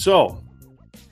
So 0.00 0.42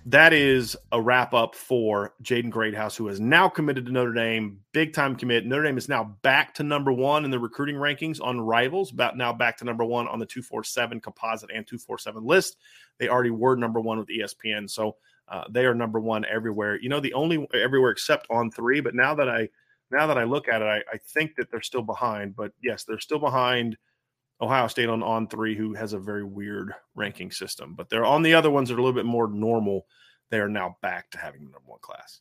that 0.06 0.32
is 0.32 0.74
a 0.92 1.02
wrap 1.02 1.34
up 1.34 1.54
for 1.54 2.14
Jaden 2.22 2.48
Greathouse, 2.48 2.96
who 2.96 3.06
has 3.08 3.20
now 3.20 3.46
committed 3.46 3.84
to 3.84 3.92
Notre 3.92 4.14
Dame, 4.14 4.60
big 4.72 4.94
time 4.94 5.14
commit. 5.14 5.44
Notre 5.44 5.64
Dame 5.64 5.76
is 5.76 5.90
now 5.90 6.16
back 6.22 6.54
to 6.54 6.62
number 6.62 6.90
one 6.90 7.26
in 7.26 7.30
the 7.30 7.38
recruiting 7.38 7.74
rankings 7.74 8.18
on 8.18 8.40
Rivals, 8.40 8.90
about 8.90 9.18
now 9.18 9.30
back 9.30 9.58
to 9.58 9.66
number 9.66 9.84
one 9.84 10.08
on 10.08 10.18
the 10.18 10.24
247 10.24 11.02
composite 11.02 11.50
and 11.54 11.66
247 11.66 12.24
list. 12.24 12.56
They 12.96 13.10
already 13.10 13.28
were 13.28 13.56
number 13.56 13.78
one 13.78 13.98
with 13.98 14.08
ESPN. 14.08 14.70
So 14.70 14.96
uh, 15.28 15.44
they 15.50 15.66
are 15.66 15.74
number 15.74 16.00
one 16.00 16.24
everywhere. 16.24 16.80
You 16.80 16.88
know, 16.88 17.00
the 17.00 17.12
only 17.12 17.46
everywhere 17.52 17.90
except 17.90 18.26
on 18.30 18.50
three. 18.50 18.80
But 18.80 18.94
now 18.94 19.14
that 19.16 19.28
I 19.28 19.50
now 19.90 20.06
that 20.06 20.16
I 20.16 20.24
look 20.24 20.48
at 20.48 20.62
it, 20.62 20.64
I, 20.64 20.78
I 20.90 20.96
think 20.96 21.36
that 21.36 21.50
they're 21.50 21.60
still 21.60 21.82
behind. 21.82 22.34
But 22.34 22.52
yes, 22.62 22.84
they're 22.84 23.00
still 23.00 23.18
behind 23.18 23.76
Ohio 24.40 24.68
State 24.68 24.88
on 24.88 25.02
on 25.02 25.28
three, 25.28 25.56
who 25.56 25.74
has 25.74 25.92
a 25.92 25.98
very 25.98 26.24
weird 26.24 26.72
ranking 26.94 27.30
system. 27.30 27.74
But 27.74 27.88
they're 27.88 28.04
on 28.04 28.22
the 28.22 28.34
other 28.34 28.50
ones 28.50 28.68
that 28.68 28.76
are 28.76 28.78
a 28.78 28.82
little 28.82 28.94
bit 28.94 29.06
more 29.06 29.28
normal. 29.28 29.86
They 30.30 30.38
are 30.38 30.48
now 30.48 30.76
back 30.82 31.10
to 31.10 31.18
having 31.18 31.40
the 31.40 31.50
number 31.50 31.66
one 31.66 31.80
class. 31.80 32.20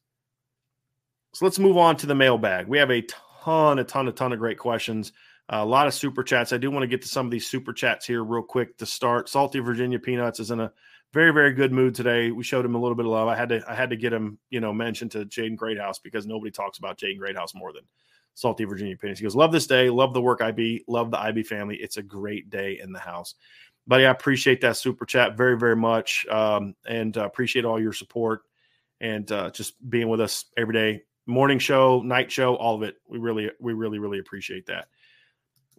So 1.34 1.46
let's 1.46 1.60
move 1.60 1.78
on 1.78 1.98
to 1.98 2.08
the 2.08 2.16
mailbag. 2.16 2.68
We 2.68 2.80
have 2.80 2.90
a 2.90 3.06
ton, 3.44 3.80
a 3.80 3.84
ton, 3.84 4.08
a 4.08 4.12
ton 4.12 4.34
of 4.34 4.40
great 4.40 4.58
questions. 4.58 5.12
Uh, 5.52 5.58
a 5.58 5.66
lot 5.66 5.88
of 5.88 5.94
super 5.94 6.24
chats. 6.24 6.52
I 6.52 6.58
do 6.58 6.72
want 6.72 6.84
to 6.84 6.88
get 6.88 7.04
to 7.04 7.08
some 7.08 7.26
of 7.26 7.32
these 7.32 7.48
super 7.48 7.74
chats 7.74 8.06
here 8.06 8.24
real 8.24 8.44
quick 8.44 8.78
to 8.80 8.86
start. 8.86 9.30
Salty 9.30 9.60
Virginia 9.60 10.00
Peanuts 10.00 10.40
is 10.40 10.52
in 10.52 10.60
a 10.60 10.72
very, 11.14 11.32
very 11.32 11.54
good 11.54 11.72
mood 11.72 11.96
today. 11.96 12.32
We 12.32 12.44
showed 12.44 12.66
him 12.66 12.76
a 12.76 12.80
little 12.80 12.96
bit 12.96 13.06
of 13.06 13.12
love. 13.12 13.28
I 13.28 13.36
had 13.36 13.50
to, 13.50 13.64
I 13.68 13.74
had 13.74 13.92
to 13.92 13.96
get 13.96 14.12
him, 14.12 14.40
you 14.50 14.60
know, 14.60 14.74
mentioned 14.74 15.12
to 15.12 15.26
Jaden 15.26 15.56
Greathouse 15.56 16.00
because 16.00 16.26
nobody 16.26 16.52
talks 16.52 16.80
about 16.80 16.98
Jaden 16.98 17.18
Greathouse 17.18 17.56
more 17.56 17.72
than 17.72 17.84
Salty 18.38 18.66
Virginia 18.66 18.96
Peanuts. 18.96 19.20
He 19.20 19.24
goes, 19.24 19.36
Love 19.36 19.52
this 19.52 19.66
day. 19.66 19.90
Love 19.90 20.14
the 20.14 20.22
work 20.22 20.44
IB. 20.44 20.84
Love 20.88 21.10
the 21.10 21.20
IB 21.20 21.42
family. 21.42 21.76
It's 21.78 21.98
a 21.98 22.04
great 22.04 22.52
day 22.52 22.80
in 22.80 22.92
the 22.92 23.00
house. 23.00 23.34
Buddy, 23.88 24.06
I 24.06 24.12
appreciate 24.12 24.62
that 24.62 24.78
super 24.78 25.08
chat 25.08 25.36
very, 25.36 25.58
very 25.58 25.76
much. 25.76 26.24
Um, 26.28 26.76
and 26.88 27.18
uh, 27.18 27.26
appreciate 27.26 27.66
all 27.66 27.82
your 27.82 27.94
support 27.94 28.42
and 29.02 29.30
uh, 29.32 29.50
just 29.50 29.74
being 29.90 30.08
with 30.08 30.22
us 30.22 30.46
every 30.56 30.76
day. 30.76 31.02
Morning 31.26 31.58
show, 31.58 32.04
night 32.04 32.32
show, 32.32 32.56
all 32.58 32.76
of 32.76 32.84
it. 32.84 32.98
We 33.10 33.18
really, 33.18 33.50
we 33.60 33.74
really, 33.74 33.98
really 33.98 34.20
appreciate 34.20 34.68
that. 34.68 34.88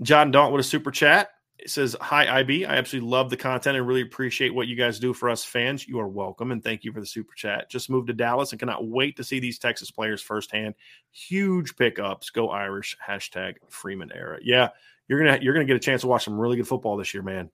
John 0.02 0.32
Daunt 0.32 0.52
with 0.52 0.60
a 0.60 0.68
super 0.68 0.90
chat. 0.90 1.30
It 1.58 1.70
says, 1.70 1.96
Hi, 2.00 2.40
IB. 2.40 2.66
I 2.66 2.76
absolutely 2.76 3.10
love 3.10 3.30
the 3.30 3.36
content 3.36 3.76
and 3.76 3.86
really 3.86 4.02
appreciate 4.02 4.54
what 4.54 4.68
you 4.68 4.76
guys 4.76 4.98
do 4.98 5.12
for 5.12 5.28
us 5.28 5.44
fans. 5.44 5.88
You 5.88 5.98
are 5.98 6.08
welcome 6.08 6.52
and 6.52 6.62
thank 6.62 6.84
you 6.84 6.92
for 6.92 7.00
the 7.00 7.06
super 7.06 7.34
chat. 7.34 7.68
Just 7.68 7.90
moved 7.90 8.06
to 8.06 8.12
Dallas 8.12 8.52
and 8.52 8.60
cannot 8.60 8.86
wait 8.86 9.16
to 9.16 9.24
see 9.24 9.40
these 9.40 9.58
Texas 9.58 9.90
players 9.90 10.22
firsthand. 10.22 10.74
Huge 11.10 11.76
pickups. 11.76 12.30
Go 12.30 12.50
Irish. 12.50 12.96
Hashtag 13.06 13.56
Freeman 13.68 14.12
era. 14.14 14.38
Yeah, 14.42 14.68
you're 15.08 15.18
gonna 15.18 15.38
you're 15.42 15.54
gonna 15.54 15.64
get 15.64 15.76
a 15.76 15.80
chance 15.80 16.02
to 16.02 16.06
watch 16.06 16.24
some 16.24 16.38
really 16.38 16.56
good 16.56 16.68
football 16.68 16.96
this 16.96 17.12
year, 17.12 17.24
man. 17.24 17.50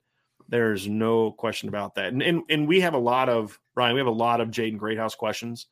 There's 0.48 0.86
no 0.86 1.32
question 1.32 1.70
about 1.70 1.94
that. 1.94 2.12
And 2.12 2.22
and, 2.22 2.42
and 2.50 2.68
we 2.68 2.80
have 2.82 2.94
a 2.94 2.98
lot 2.98 3.30
of 3.30 3.58
Ryan, 3.74 3.94
we 3.94 4.00
have 4.00 4.06
a 4.06 4.10
lot 4.10 4.40
of 4.40 4.50
Jaden 4.50 4.78
Greathouse 4.78 5.14
questions. 5.14 5.66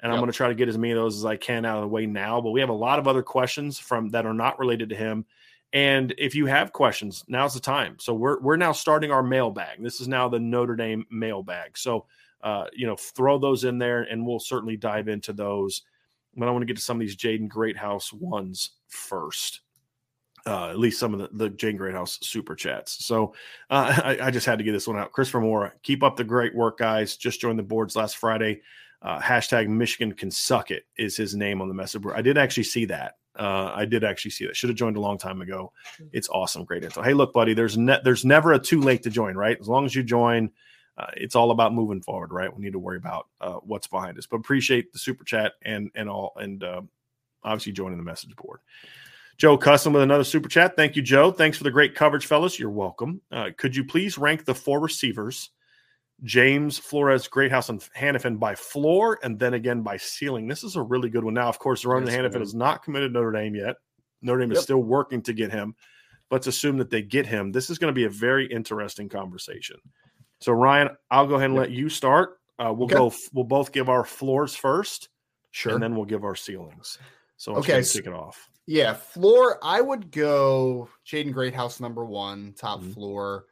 And 0.00 0.10
yep. 0.10 0.14
I'm 0.14 0.20
going 0.20 0.30
to 0.30 0.36
try 0.36 0.46
to 0.46 0.54
get 0.54 0.68
as 0.68 0.78
many 0.78 0.92
of 0.92 0.96
those 0.96 1.16
as 1.16 1.24
I 1.24 1.36
can 1.36 1.64
out 1.64 1.78
of 1.78 1.82
the 1.82 1.88
way 1.88 2.06
now. 2.06 2.40
But 2.40 2.52
we 2.52 2.60
have 2.60 2.68
a 2.68 2.72
lot 2.72 3.00
of 3.00 3.08
other 3.08 3.22
questions 3.22 3.80
from 3.80 4.10
that 4.10 4.26
are 4.26 4.34
not 4.34 4.60
related 4.60 4.90
to 4.90 4.94
him 4.94 5.26
and 5.72 6.14
if 6.16 6.34
you 6.34 6.46
have 6.46 6.72
questions, 6.72 7.24
now's 7.28 7.54
the 7.54 7.60
time. 7.60 7.96
So 7.98 8.14
we're 8.14 8.40
we're 8.40 8.56
now 8.56 8.72
starting 8.72 9.10
our 9.10 9.22
mailbag. 9.22 9.82
This 9.82 10.00
is 10.00 10.08
now 10.08 10.28
the 10.28 10.40
Notre 10.40 10.76
Dame 10.76 11.06
mailbag. 11.10 11.76
So 11.76 12.06
uh, 12.42 12.66
you 12.72 12.86
know, 12.86 12.96
throw 12.96 13.38
those 13.38 13.64
in 13.64 13.78
there, 13.78 14.02
and 14.02 14.24
we'll 14.24 14.38
certainly 14.38 14.76
dive 14.76 15.08
into 15.08 15.32
those. 15.32 15.82
But 16.36 16.48
I 16.48 16.50
want 16.52 16.62
to 16.62 16.66
get 16.66 16.76
to 16.76 16.82
some 16.82 16.96
of 16.96 17.00
these 17.00 17.16
Jaden 17.16 17.48
Greathouse 17.48 18.12
ones 18.12 18.70
first. 18.88 19.60
Uh, 20.46 20.70
at 20.70 20.78
least 20.78 21.00
some 21.00 21.12
of 21.12 21.20
the, 21.20 21.48
the 21.48 21.50
Jaden 21.50 21.76
Greathouse 21.76 22.18
super 22.22 22.54
chats. 22.54 23.04
So 23.04 23.34
uh, 23.70 24.00
I, 24.04 24.26
I, 24.26 24.30
just 24.30 24.46
had 24.46 24.58
to 24.58 24.64
get 24.64 24.72
this 24.72 24.86
one 24.86 24.96
out. 24.96 25.12
Christopher 25.12 25.40
Moore, 25.40 25.74
keep 25.82 26.02
up 26.02 26.16
the 26.16 26.24
great 26.24 26.54
work, 26.54 26.78
guys. 26.78 27.16
Just 27.16 27.40
joined 27.40 27.58
the 27.58 27.64
boards 27.64 27.96
last 27.96 28.16
Friday. 28.16 28.62
Uh, 29.02 29.20
hashtag 29.20 29.68
Michigan 29.68 30.12
can 30.12 30.30
suck 30.30 30.70
it 30.70 30.84
is 30.96 31.16
his 31.16 31.34
name 31.34 31.60
on 31.60 31.68
the 31.68 31.74
message 31.74 32.02
board. 32.02 32.16
I 32.16 32.22
did 32.22 32.38
actually 32.38 32.64
see 32.64 32.84
that. 32.86 33.17
Uh, 33.38 33.72
I 33.74 33.84
did 33.84 34.02
actually 34.02 34.32
see 34.32 34.46
that. 34.46 34.56
Should 34.56 34.70
have 34.70 34.76
joined 34.76 34.96
a 34.96 35.00
long 35.00 35.16
time 35.16 35.40
ago. 35.40 35.72
It's 36.12 36.28
awesome, 36.28 36.64
great 36.64 36.82
info. 36.82 37.02
Hey, 37.02 37.14
look, 37.14 37.32
buddy, 37.32 37.54
there's 37.54 37.78
ne- 37.78 38.00
there's 38.02 38.24
never 38.24 38.52
a 38.52 38.58
too 38.58 38.80
late 38.80 39.04
to 39.04 39.10
join, 39.10 39.36
right? 39.36 39.56
As 39.60 39.68
long 39.68 39.84
as 39.84 39.94
you 39.94 40.02
join, 40.02 40.50
uh, 40.96 41.06
it's 41.16 41.36
all 41.36 41.52
about 41.52 41.72
moving 41.72 42.02
forward, 42.02 42.32
right? 42.32 42.54
We 42.54 42.64
need 42.64 42.72
to 42.72 42.78
worry 42.78 42.96
about 42.96 43.28
uh, 43.40 43.54
what's 43.62 43.86
behind 43.86 44.18
us. 44.18 44.26
But 44.26 44.38
appreciate 44.38 44.92
the 44.92 44.98
super 44.98 45.24
chat 45.24 45.52
and 45.62 45.90
and 45.94 46.08
all, 46.08 46.32
and 46.36 46.62
uh, 46.64 46.82
obviously 47.44 47.72
joining 47.72 47.98
the 47.98 48.04
message 48.04 48.34
board. 48.34 48.60
Joe 49.36 49.56
Custom 49.56 49.92
with 49.92 50.02
another 50.02 50.24
super 50.24 50.48
chat. 50.48 50.74
Thank 50.74 50.96
you, 50.96 51.02
Joe. 51.02 51.30
Thanks 51.30 51.56
for 51.56 51.62
the 51.62 51.70
great 51.70 51.94
coverage, 51.94 52.26
fellas. 52.26 52.58
You're 52.58 52.70
welcome. 52.70 53.20
Uh, 53.30 53.50
could 53.56 53.76
you 53.76 53.84
please 53.84 54.18
rank 54.18 54.44
the 54.44 54.54
four 54.54 54.80
receivers 54.80 55.50
James 56.24 56.78
Flores, 56.78 57.28
Greathouse, 57.28 57.68
and 57.68 57.80
Hannafin 57.96 58.38
by 58.38 58.54
floor 58.54 59.18
and 59.22 59.38
then 59.38 59.54
again 59.54 59.82
by 59.82 59.96
ceiling. 59.96 60.48
This 60.48 60.64
is 60.64 60.76
a 60.76 60.82
really 60.82 61.08
good 61.08 61.24
one. 61.24 61.34
Now, 61.34 61.48
of 61.48 61.58
course, 61.58 61.84
Ronan 61.84 62.08
Hannafin 62.08 62.42
is 62.42 62.54
not 62.54 62.82
committed 62.82 63.12
Notre 63.12 63.32
Dame 63.32 63.54
yet. 63.54 63.76
Notre 64.20 64.40
Dame 64.40 64.50
yep. 64.50 64.58
is 64.58 64.64
still 64.64 64.82
working 64.82 65.22
to 65.22 65.32
get 65.32 65.52
him. 65.52 65.74
Let's 66.30 66.46
assume 66.46 66.76
that 66.78 66.90
they 66.90 67.02
get 67.02 67.26
him. 67.26 67.52
This 67.52 67.70
is 67.70 67.78
going 67.78 67.92
to 67.92 67.94
be 67.94 68.04
a 68.04 68.10
very 68.10 68.46
interesting 68.46 69.08
conversation. 69.08 69.76
So, 70.40 70.52
Ryan, 70.52 70.90
I'll 71.10 71.26
go 71.26 71.36
ahead 71.36 71.50
and 71.50 71.54
yep. 71.54 71.68
let 71.68 71.70
you 71.70 71.88
start. 71.88 72.38
Uh, 72.58 72.72
we'll 72.76 72.86
okay. 72.86 72.96
go. 72.96 73.12
We'll 73.32 73.44
both 73.44 73.70
give 73.72 73.88
our 73.88 74.04
floors 74.04 74.54
first, 74.54 75.08
sure, 75.52 75.74
and 75.74 75.82
then 75.82 75.94
we'll 75.94 76.04
give 76.04 76.24
our 76.24 76.34
ceilings. 76.34 76.98
So, 77.36 77.52
I'll 77.52 77.58
okay, 77.60 77.82
kick 77.82 78.06
it 78.06 78.12
off. 78.12 78.50
Yeah, 78.66 78.94
floor. 78.94 79.58
I 79.62 79.80
would 79.80 80.10
go 80.10 80.88
Jaden 81.06 81.32
Greathouse 81.32 81.80
number 81.80 82.04
one, 82.04 82.54
top 82.58 82.80
mm-hmm. 82.80 82.92
floor. 82.92 83.46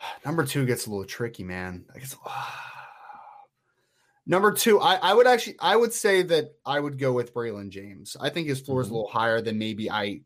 Number 0.24 0.44
two 0.44 0.66
gets 0.66 0.86
a 0.86 0.90
little 0.90 1.04
tricky, 1.04 1.44
man. 1.44 1.84
I 1.94 1.98
guess. 1.98 2.16
Number 4.26 4.52
two, 4.52 4.78
I, 4.78 4.96
I 4.96 5.14
would 5.14 5.26
actually 5.26 5.56
I 5.58 5.74
would 5.74 5.92
say 5.92 6.22
that 6.22 6.52
I 6.66 6.80
would 6.80 6.98
go 6.98 7.12
with 7.12 7.32
Braylon 7.32 7.70
James. 7.70 8.16
I 8.20 8.28
think 8.28 8.46
his 8.46 8.60
floor 8.60 8.80
is 8.80 8.88
mm-hmm. 8.88 8.94
a 8.94 8.98
little 8.98 9.10
higher 9.10 9.40
than 9.40 9.58
maybe 9.58 9.90
I 9.90 10.20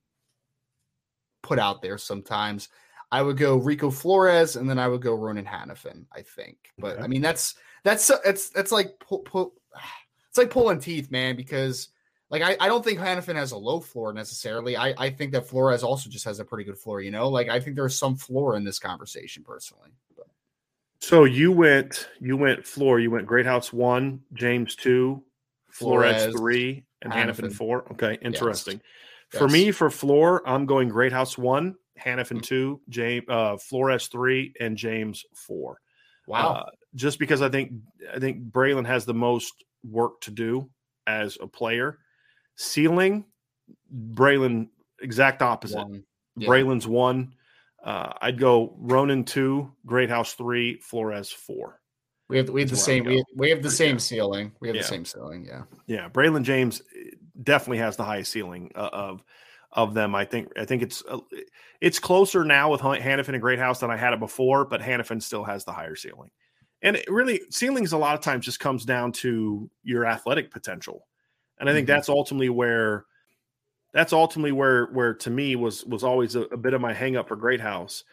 put 1.43 1.59
out 1.59 1.83
there 1.83 1.99
sometimes. 1.99 2.69
I 3.13 3.23
would 3.23 3.37
go 3.37 3.57
Rico 3.57 3.91
Flores 3.91 4.57
and 4.57 4.69
then 4.69 4.79
I 4.79 4.89
would 4.89 5.03
go 5.03 5.15
Ronan 5.15 5.45
Hannafin, 5.45 6.07
I 6.13 6.23
think. 6.23 6.57
But 6.79 6.95
okay. 6.95 7.03
I 7.03 7.07
mean 7.07 7.23
that's 7.23 7.55
that's 7.85 8.11
it's 8.25 8.51
it's 8.57 8.73
like 8.73 8.99
pull, 8.99 9.21
pull, 9.21 9.55
it's 10.29 10.39
like 10.39 10.51
pulling 10.51 10.81
teeth, 10.81 11.11
man, 11.11 11.37
because 11.37 11.89
like 12.33 12.41
I, 12.43 12.57
I 12.59 12.67
don't 12.67 12.83
think 12.83 12.99
Hannafin 12.99 13.37
has 13.37 13.53
a 13.53 13.59
low 13.59 13.79
floor 13.79 14.15
necessarily. 14.15 14.75
I, 14.75 14.95
I 14.97 15.11
think 15.11 15.33
that 15.33 15.47
Flores 15.47 15.83
also 15.83 16.09
just 16.09 16.25
has 16.25 16.41
a 16.41 16.45
pretty 16.45 16.65
good 16.65 16.79
floor, 16.79 17.03
you 17.03 17.11
know. 17.11 17.29
Like 17.29 17.51
I 17.51 17.61
think 17.61 17.77
there's 17.77 17.97
some 17.97 18.17
floor 18.17 18.57
in 18.57 18.65
this 18.65 18.79
conversation 18.79 19.45
personally. 19.45 19.91
But. 20.17 20.27
So 20.99 21.25
you 21.25 21.53
went, 21.53 22.09
you 22.21 22.39
went 22.39 22.67
floor, 22.67 22.99
you 22.99 23.11
went 23.11 23.27
Greathouse 23.27 23.71
one, 23.71 24.23
James 24.33 24.75
two, 24.75 25.23
Flores, 25.69 26.23
Flores, 26.23 26.35
three, 26.35 26.85
and 27.03 27.13
Hannafin 27.13 27.51
Hannafin. 27.51 27.53
four. 27.53 27.85
Okay, 27.93 28.19
interesting. 28.23 28.81
For 29.29 29.45
Yes. 29.45 29.53
me, 29.53 29.71
for 29.71 29.91
floor, 29.91 30.43
I'm 30.47 30.65
going 30.65 30.89
Greathouse 30.89 31.37
one, 31.37 31.77
Hannafin 32.01 32.43
two, 32.43 32.81
James 32.89 33.27
uh, 33.29 33.59
Flores 33.59 34.07
three, 34.09 34.55
and 34.59 34.77
James 34.77 35.25
four. 35.35 35.79
Wow. 36.27 36.53
Uh, 36.53 36.71
just 36.95 37.19
because 37.19 37.43
I 37.43 37.51
think 37.51 37.73
I 38.15 38.19
think 38.19 38.51
Braylon 38.51 38.87
has 38.87 39.05
the 39.05 39.15
most 39.15 39.53
work 39.85 40.23
to 40.23 40.31
do 40.31 40.71
as 41.07 41.37
a 41.41 41.47
player. 41.47 41.99
Ceiling, 42.57 43.25
Braylon 43.95 44.69
exact 45.01 45.43
opposite. 45.43 45.79
One. 45.79 46.05
Yeah. 46.37 46.49
Braylon's 46.49 46.87
one. 46.87 47.35
Uh, 47.83 48.13
I'd 48.21 48.39
go 48.39 48.75
Ronan 48.79 49.25
two, 49.25 49.73
Greathouse 49.87 50.35
three, 50.35 50.79
Flores 50.81 51.31
four. 51.31 51.81
We 52.29 52.37
have 52.39 52.49
we 52.49 52.61
have 52.61 52.71
the 52.71 52.77
That's 52.77 52.85
same 52.85 53.05
we, 53.05 53.23
we 53.37 53.51
have 53.51 53.63
the 53.63 53.71
same 53.71 53.97
Yeah. 53.97 54.01
ceiling. 54.01 54.53
We 54.61 54.69
have 54.69 54.77
Yeah. 54.77 54.83
the 54.83 54.89
same 54.89 55.05
ceiling. 55.05 55.45
Yeah. 55.45 55.63
Yeah, 55.87 56.09
Braylon 56.09 56.45
James 56.45 56.81
eh, 56.97 57.11
definitely 57.43 57.79
has 57.79 57.97
the 57.97 58.05
highest 58.05 58.33
ceiling 58.33 58.71
uh, 58.75 58.89
of 58.93 59.25
of 59.73 59.95
them. 59.95 60.15
I 60.15 60.25
think 60.25 60.53
I 60.57 60.65
think 60.65 60.83
it's 60.83 61.03
uh, 61.09 61.19
it's 61.81 61.99
closer 61.99 62.45
now 62.45 62.71
with 62.71 62.81
Han- 62.81 63.01
Hannafin 63.01 63.31
and 63.35 63.43
Greathouse 63.43 63.81
than 63.81 63.91
I 63.91 63.97
had 63.97 64.13
it 64.13 64.21
before, 64.21 64.65
but 64.65 64.81
Hannafin 64.81 65.21
still 65.21 65.45
has 65.45 65.65
the 65.65 65.73
higher 65.73 65.97
ceiling. 65.97 66.31
And 66.83 66.97
it 66.97 67.05
really, 67.09 67.41
ceilings 67.51 67.93
a 67.93 67.99
lot 67.99 68.15
of 68.15 68.23
times 68.23 68.45
just 68.45 68.59
comes 68.61 68.85
down 68.85 69.13
to 69.13 69.71
your 69.83 70.05
athletic 70.07 70.51
potential, 70.51 71.07
and 71.63 71.71
I 71.71 71.73
think 71.73 71.85
Mhm. 71.87 71.95
that's 71.95 72.09
ultimately 72.11 72.51
where 72.51 73.07
that's 73.95 74.13
ultimately 74.13 74.53
where 74.53 74.87
where 74.87 75.15
to 75.15 75.31
me 75.31 75.57
was 75.57 75.85
was 75.87 76.03
always 76.05 76.35
a, 76.35 76.43
a 76.43 76.57
bit 76.57 76.75
of 76.75 76.81
my 76.81 76.93
hang 76.93 77.17
up 77.17 77.29
for 77.29 77.37
Greathouse 77.37 78.05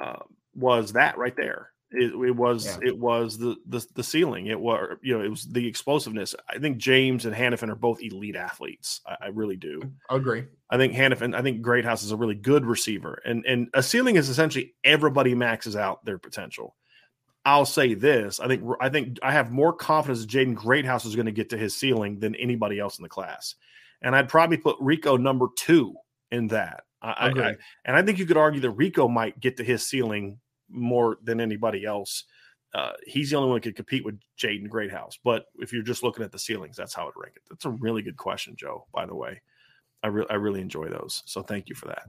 uh, 0.00 0.18
was 0.54 0.92
that 0.94 1.18
right 1.18 1.36
there. 1.36 1.70
It, 1.90 2.12
it 2.14 2.36
was 2.36 2.66
Yeah. 2.66 2.88
it 2.88 2.98
was 2.98 3.38
the, 3.38 3.56
the 3.66 3.84
the 3.94 4.02
ceiling. 4.02 4.46
It 4.46 4.60
was 4.60 4.96
you 5.02 5.16
know 5.16 5.24
it 5.24 5.28
was 5.28 5.44
the 5.44 5.66
explosiveness. 5.66 6.34
I 6.48 6.58
think 6.58 6.78
James 6.78 7.24
and 7.24 7.34
Hannafin 7.34 7.70
are 7.70 7.74
both 7.74 8.02
elite 8.02 8.36
athletes. 8.36 9.00
I, 9.06 9.16
I 9.22 9.26
really 9.28 9.56
do. 9.56 9.80
I 10.10 10.16
agree. 10.16 10.44
I 10.70 10.76
think 10.76 10.92
Hannafin. 10.92 11.34
I 11.34 11.42
think 11.42 11.62
Greathouse 11.62 12.02
is 12.04 12.10
a 12.12 12.16
really 12.16 12.34
good 12.34 12.64
receiver, 12.66 13.20
and 13.24 13.44
and 13.46 13.68
a 13.74 13.82
ceiling 13.82 14.16
is 14.16 14.28
essentially 14.28 14.74
everybody 14.84 15.34
maxes 15.34 15.76
out 15.76 16.04
their 16.04 16.18
potential. 16.18 16.76
I'll 17.48 17.64
say 17.64 17.94
this: 17.94 18.40
I 18.40 18.46
think 18.46 18.62
I 18.78 18.90
think 18.90 19.18
I 19.22 19.32
have 19.32 19.50
more 19.50 19.72
confidence 19.72 20.20
that 20.20 20.28
Jaden 20.30 20.54
Greathouse 20.54 21.06
is 21.06 21.16
going 21.16 21.26
to 21.26 21.32
get 21.32 21.48
to 21.50 21.56
his 21.56 21.74
ceiling 21.74 22.18
than 22.18 22.34
anybody 22.34 22.78
else 22.78 22.98
in 22.98 23.02
the 23.02 23.08
class, 23.08 23.54
and 24.02 24.14
I'd 24.14 24.28
probably 24.28 24.58
put 24.58 24.76
Rico 24.80 25.16
number 25.16 25.46
two 25.56 25.94
in 26.30 26.48
that. 26.48 26.84
I, 27.00 27.30
I, 27.42 27.56
and 27.86 27.96
I 27.96 28.02
think 28.02 28.18
you 28.18 28.26
could 28.26 28.36
argue 28.36 28.60
that 28.60 28.72
Rico 28.72 29.08
might 29.08 29.40
get 29.40 29.56
to 29.58 29.64
his 29.64 29.86
ceiling 29.86 30.40
more 30.68 31.16
than 31.22 31.40
anybody 31.40 31.86
else. 31.86 32.24
Uh, 32.74 32.92
he's 33.06 33.30
the 33.30 33.36
only 33.36 33.48
one 33.48 33.56
who 33.56 33.62
could 33.62 33.76
compete 33.76 34.04
with 34.04 34.20
Jaden 34.36 34.68
Greathouse. 34.68 35.18
But 35.24 35.46
if 35.58 35.72
you're 35.72 35.82
just 35.82 36.02
looking 36.02 36.24
at 36.24 36.32
the 36.32 36.38
ceilings, 36.38 36.76
that's 36.76 36.92
how 36.92 37.06
I'd 37.06 37.12
rank 37.16 37.36
it. 37.36 37.42
That's 37.48 37.64
a 37.64 37.70
really 37.70 38.02
good 38.02 38.18
question, 38.18 38.56
Joe. 38.56 38.86
By 38.92 39.06
the 39.06 39.14
way, 39.14 39.40
I 40.02 40.08
really 40.08 40.28
I 40.28 40.34
really 40.34 40.60
enjoy 40.60 40.88
those. 40.88 41.22
So 41.24 41.42
thank 41.42 41.70
you 41.70 41.74
for 41.74 41.86
that. 41.86 42.08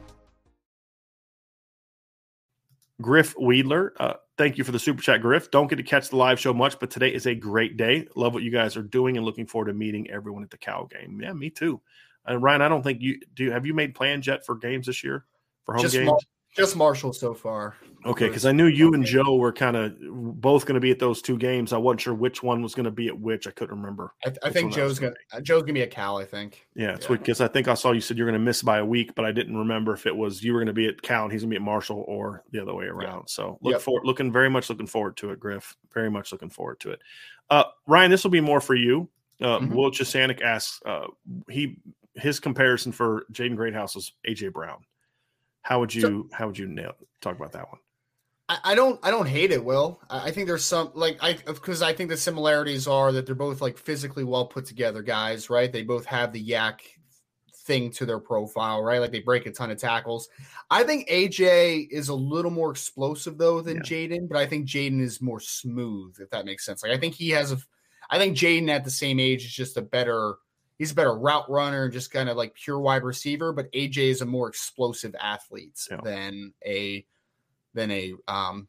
Griff 3.01 3.35
Weedler, 3.35 3.91
uh, 3.99 4.13
thank 4.37 4.57
you 4.57 4.63
for 4.63 4.71
the 4.71 4.79
super 4.79 5.01
chat, 5.01 5.21
Griff. 5.21 5.51
Don't 5.51 5.67
get 5.67 5.77
to 5.77 5.83
catch 5.83 6.09
the 6.09 6.15
live 6.15 6.39
show 6.39 6.53
much, 6.53 6.79
but 6.79 6.89
today 6.89 7.13
is 7.13 7.25
a 7.25 7.35
great 7.35 7.77
day. 7.77 8.07
Love 8.15 8.33
what 8.33 8.43
you 8.43 8.51
guys 8.51 8.77
are 8.77 8.83
doing 8.83 9.17
and 9.17 9.25
looking 9.25 9.47
forward 9.47 9.67
to 9.67 9.73
meeting 9.73 10.09
everyone 10.09 10.43
at 10.43 10.49
the 10.49 10.57
Cal 10.57 10.85
game. 10.85 11.19
Yeah, 11.21 11.33
me 11.33 11.49
too. 11.49 11.81
And 12.25 12.41
Ryan, 12.41 12.61
I 12.61 12.69
don't 12.69 12.83
think 12.83 13.01
you 13.01 13.19
do. 13.33 13.51
Have 13.51 13.65
you 13.65 13.73
made 13.73 13.95
plans 13.95 14.27
yet 14.27 14.45
for 14.45 14.55
games 14.55 14.85
this 14.85 15.03
year 15.03 15.25
for 15.65 15.73
home 15.73 15.83
Just 15.83 15.95
games? 15.95 16.11
Just 16.55 16.75
Marshall 16.75 17.13
so 17.13 17.33
far. 17.33 17.75
Okay, 18.03 18.27
because 18.27 18.47
I 18.47 18.51
knew 18.51 18.65
you 18.65 18.93
and 18.95 19.05
Joe 19.05 19.35
were 19.35 19.53
kind 19.53 19.75
of 19.77 19.93
both 20.41 20.65
going 20.65 20.73
to 20.73 20.79
be 20.81 20.89
at 20.89 20.97
those 20.97 21.21
two 21.21 21.37
games. 21.37 21.71
I 21.71 21.77
wasn't 21.77 22.01
sure 22.01 22.15
which 22.15 22.41
one 22.41 22.63
was 22.63 22.73
going 22.73 22.85
to 22.85 22.91
be 22.91 23.07
at 23.07 23.19
which. 23.19 23.45
I 23.47 23.51
couldn't 23.51 23.75
remember. 23.79 24.13
I, 24.25 24.29
I 24.43 24.49
think 24.49 24.71
one 24.71 24.79
that 24.79 24.83
was 24.85 24.97
Joe's 24.97 24.99
gonna 24.99 25.13
uh, 25.33 25.39
Joe's 25.41 25.61
gonna 25.61 25.73
be 25.73 25.81
a 25.83 25.87
Cal. 25.87 26.17
I 26.17 26.25
think. 26.25 26.65
Yeah, 26.75 26.93
it's 26.95 27.07
Yeah. 27.07 27.17
because 27.17 27.41
I 27.41 27.47
think 27.47 27.67
I 27.67 27.75
saw 27.75 27.91
you 27.91 28.01
said 28.01 28.17
you're 28.17 28.25
going 28.27 28.39
to 28.39 28.43
miss 28.43 28.63
by 28.63 28.79
a 28.79 28.85
week, 28.85 29.13
but 29.13 29.23
I 29.23 29.31
didn't 29.31 29.55
remember 29.55 29.93
if 29.93 30.07
it 30.07 30.15
was 30.15 30.43
you 30.43 30.53
were 30.53 30.59
going 30.59 30.65
to 30.67 30.73
be 30.73 30.87
at 30.87 30.99
Cal 31.01 31.23
and 31.25 31.31
he's 31.31 31.41
going 31.43 31.51
to 31.51 31.53
be 31.53 31.61
at 31.61 31.65
Marshall 31.65 32.03
or 32.07 32.43
the 32.51 32.59
other 32.61 32.73
way 32.73 32.85
around. 32.85 33.27
So 33.29 33.59
look 33.61 33.73
Yep. 33.73 33.81
forward, 33.81 34.05
looking 34.05 34.31
very 34.31 34.49
much 34.49 34.69
looking 34.69 34.87
forward 34.87 35.15
to 35.17 35.29
it, 35.29 35.39
Griff. 35.39 35.75
Very 35.93 36.09
much 36.09 36.31
looking 36.31 36.49
forward 36.49 36.79
to 36.79 36.89
it. 36.91 37.01
Uh, 37.51 37.65
Ryan, 37.85 38.09
this 38.09 38.23
will 38.23 38.31
be 38.31 38.41
more 38.41 38.61
for 38.61 38.73
you. 38.75 39.09
Uh, 39.39 39.59
Mhm. 39.59 39.75
Will 39.75 39.91
Chisanik 39.91 40.41
asks, 40.41 40.81
uh, 40.87 41.05
he 41.49 41.77
his 42.15 42.39
comparison 42.39 42.91
for 42.91 43.25
Jaden 43.31 43.55
Greathouse 43.55 43.93
was 43.95 44.13
AJ 44.27 44.49
Brown. 44.53 44.83
How 45.61 45.79
would 45.79 45.93
you 45.93 46.29
how 46.31 46.47
would 46.47 46.57
you 46.57 46.67
nail 46.67 46.93
talk 47.21 47.35
about 47.35 47.51
that 47.53 47.67
one? 47.69 47.79
I, 48.49 48.57
I 48.63 48.75
don't 48.75 48.99
I 49.03 49.11
don't 49.11 49.27
hate 49.27 49.51
it, 49.51 49.63
Will. 49.63 50.01
I, 50.09 50.27
I 50.27 50.31
think 50.31 50.47
there's 50.47 50.65
some 50.65 50.91
like 50.93 51.17
I 51.21 51.33
because 51.33 51.81
I 51.81 51.93
think 51.93 52.09
the 52.09 52.17
similarities 52.17 52.87
are 52.87 53.11
that 53.11 53.25
they're 53.25 53.35
both 53.35 53.61
like 53.61 53.77
physically 53.77 54.23
well 54.23 54.45
put 54.45 54.65
together 54.65 55.01
guys, 55.01 55.49
right? 55.49 55.71
They 55.71 55.83
both 55.83 56.05
have 56.05 56.33
the 56.33 56.43
YAC 56.43 56.79
thing 57.63 57.91
to 57.91 58.05
their 58.05 58.19
profile, 58.19 58.81
right? 58.81 58.99
Like 58.99 59.11
they 59.11 59.19
break 59.19 59.45
a 59.45 59.51
ton 59.51 59.71
of 59.71 59.77
tackles. 59.77 60.29
I 60.69 60.83
think 60.83 61.07
AJ 61.09 61.87
is 61.89 62.09
a 62.09 62.15
little 62.15 62.51
more 62.51 62.71
explosive 62.71 63.37
though 63.37 63.61
than 63.61 63.77
Yeah. 63.77 63.83
Jaden, 63.83 64.27
but 64.27 64.37
I 64.37 64.45
think 64.45 64.67
Jaden 64.67 65.01
is 65.01 65.21
more 65.21 65.39
smooth, 65.39 66.17
if 66.19 66.29
that 66.31 66.45
makes 66.45 66.65
sense. 66.65 66.83
Like 66.83 66.91
I 66.91 66.97
think 66.97 67.13
he 67.13 67.29
has 67.29 67.51
a, 67.51 67.57
I 68.09 68.17
think 68.17 68.35
Jaden 68.35 68.69
at 68.69 68.83
the 68.83 68.91
same 68.91 69.19
age 69.19 69.45
is 69.45 69.53
just 69.53 69.77
a 69.77 69.81
better, 69.81 70.35
he's 70.81 70.91
a 70.91 70.95
better 70.95 71.13
route 71.15 71.47
runner, 71.47 71.83
and 71.83 71.93
just 71.93 72.09
kind 72.09 72.27
of 72.27 72.37
like 72.37 72.55
pure 72.55 72.79
wide 72.79 73.03
receiver. 73.03 73.53
But 73.53 73.71
AJ 73.71 73.97
is 74.09 74.21
a 74.21 74.25
more 74.25 74.47
explosive 74.49 75.13
athlete 75.21 75.79
Yeah. 75.91 75.99
than 76.03 76.51
a, 76.65 77.05
than 77.75 77.91
a 77.91 78.13
um, 78.27 78.67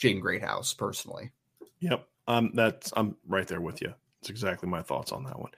Jaden 0.00 0.20
Greathouse 0.20 0.74
personally. 0.74 1.30
Yep. 1.78 2.04
Um, 2.26 2.50
that's 2.54 2.92
I'm 2.96 3.16
right 3.28 3.46
there 3.46 3.60
with 3.60 3.80
you. 3.80 3.94
It's 4.20 4.28
exactly 4.28 4.68
my 4.68 4.82
thoughts 4.82 5.12
on 5.12 5.22
that 5.22 5.38
one. 5.38 5.52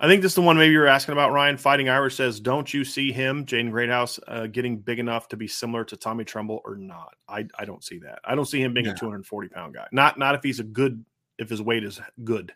I 0.00 0.06
think 0.06 0.20
this 0.20 0.32
is 0.32 0.36
the 0.36 0.42
one 0.42 0.58
maybe 0.58 0.72
you're 0.74 0.86
asking 0.86 1.12
about, 1.12 1.32
Ryan. 1.32 1.56
Fighting 1.56 1.88
Irish 1.88 2.16
says, 2.16 2.40
Don't 2.40 2.72
you 2.74 2.84
see 2.84 3.10
him, 3.10 3.46
Jaden 3.46 3.70
Greathouse, 3.70 4.20
uh, 4.28 4.48
getting 4.48 4.76
big 4.78 4.98
enough 4.98 5.28
to 5.28 5.36
be 5.38 5.48
similar 5.48 5.82
to 5.86 5.96
Tommy 5.96 6.24
Tremble 6.24 6.60
or 6.66 6.76
not? 6.76 7.14
I, 7.26 7.46
I 7.58 7.64
don't 7.64 7.82
see 7.82 7.98
that. 8.00 8.18
I 8.22 8.34
don't 8.34 8.44
see 8.44 8.60
him 8.60 8.74
being 8.74 8.84
No. 8.86 8.92
a 8.92 8.96
240 8.96 9.48
pound 9.48 9.74
guy. 9.74 9.86
Not 9.92 10.18
not 10.18 10.34
if 10.34 10.42
he's 10.42 10.60
a 10.60 10.64
good 10.64 11.02
if 11.38 11.48
his 11.48 11.62
weight 11.62 11.84
is 11.84 12.00
good. 12.22 12.52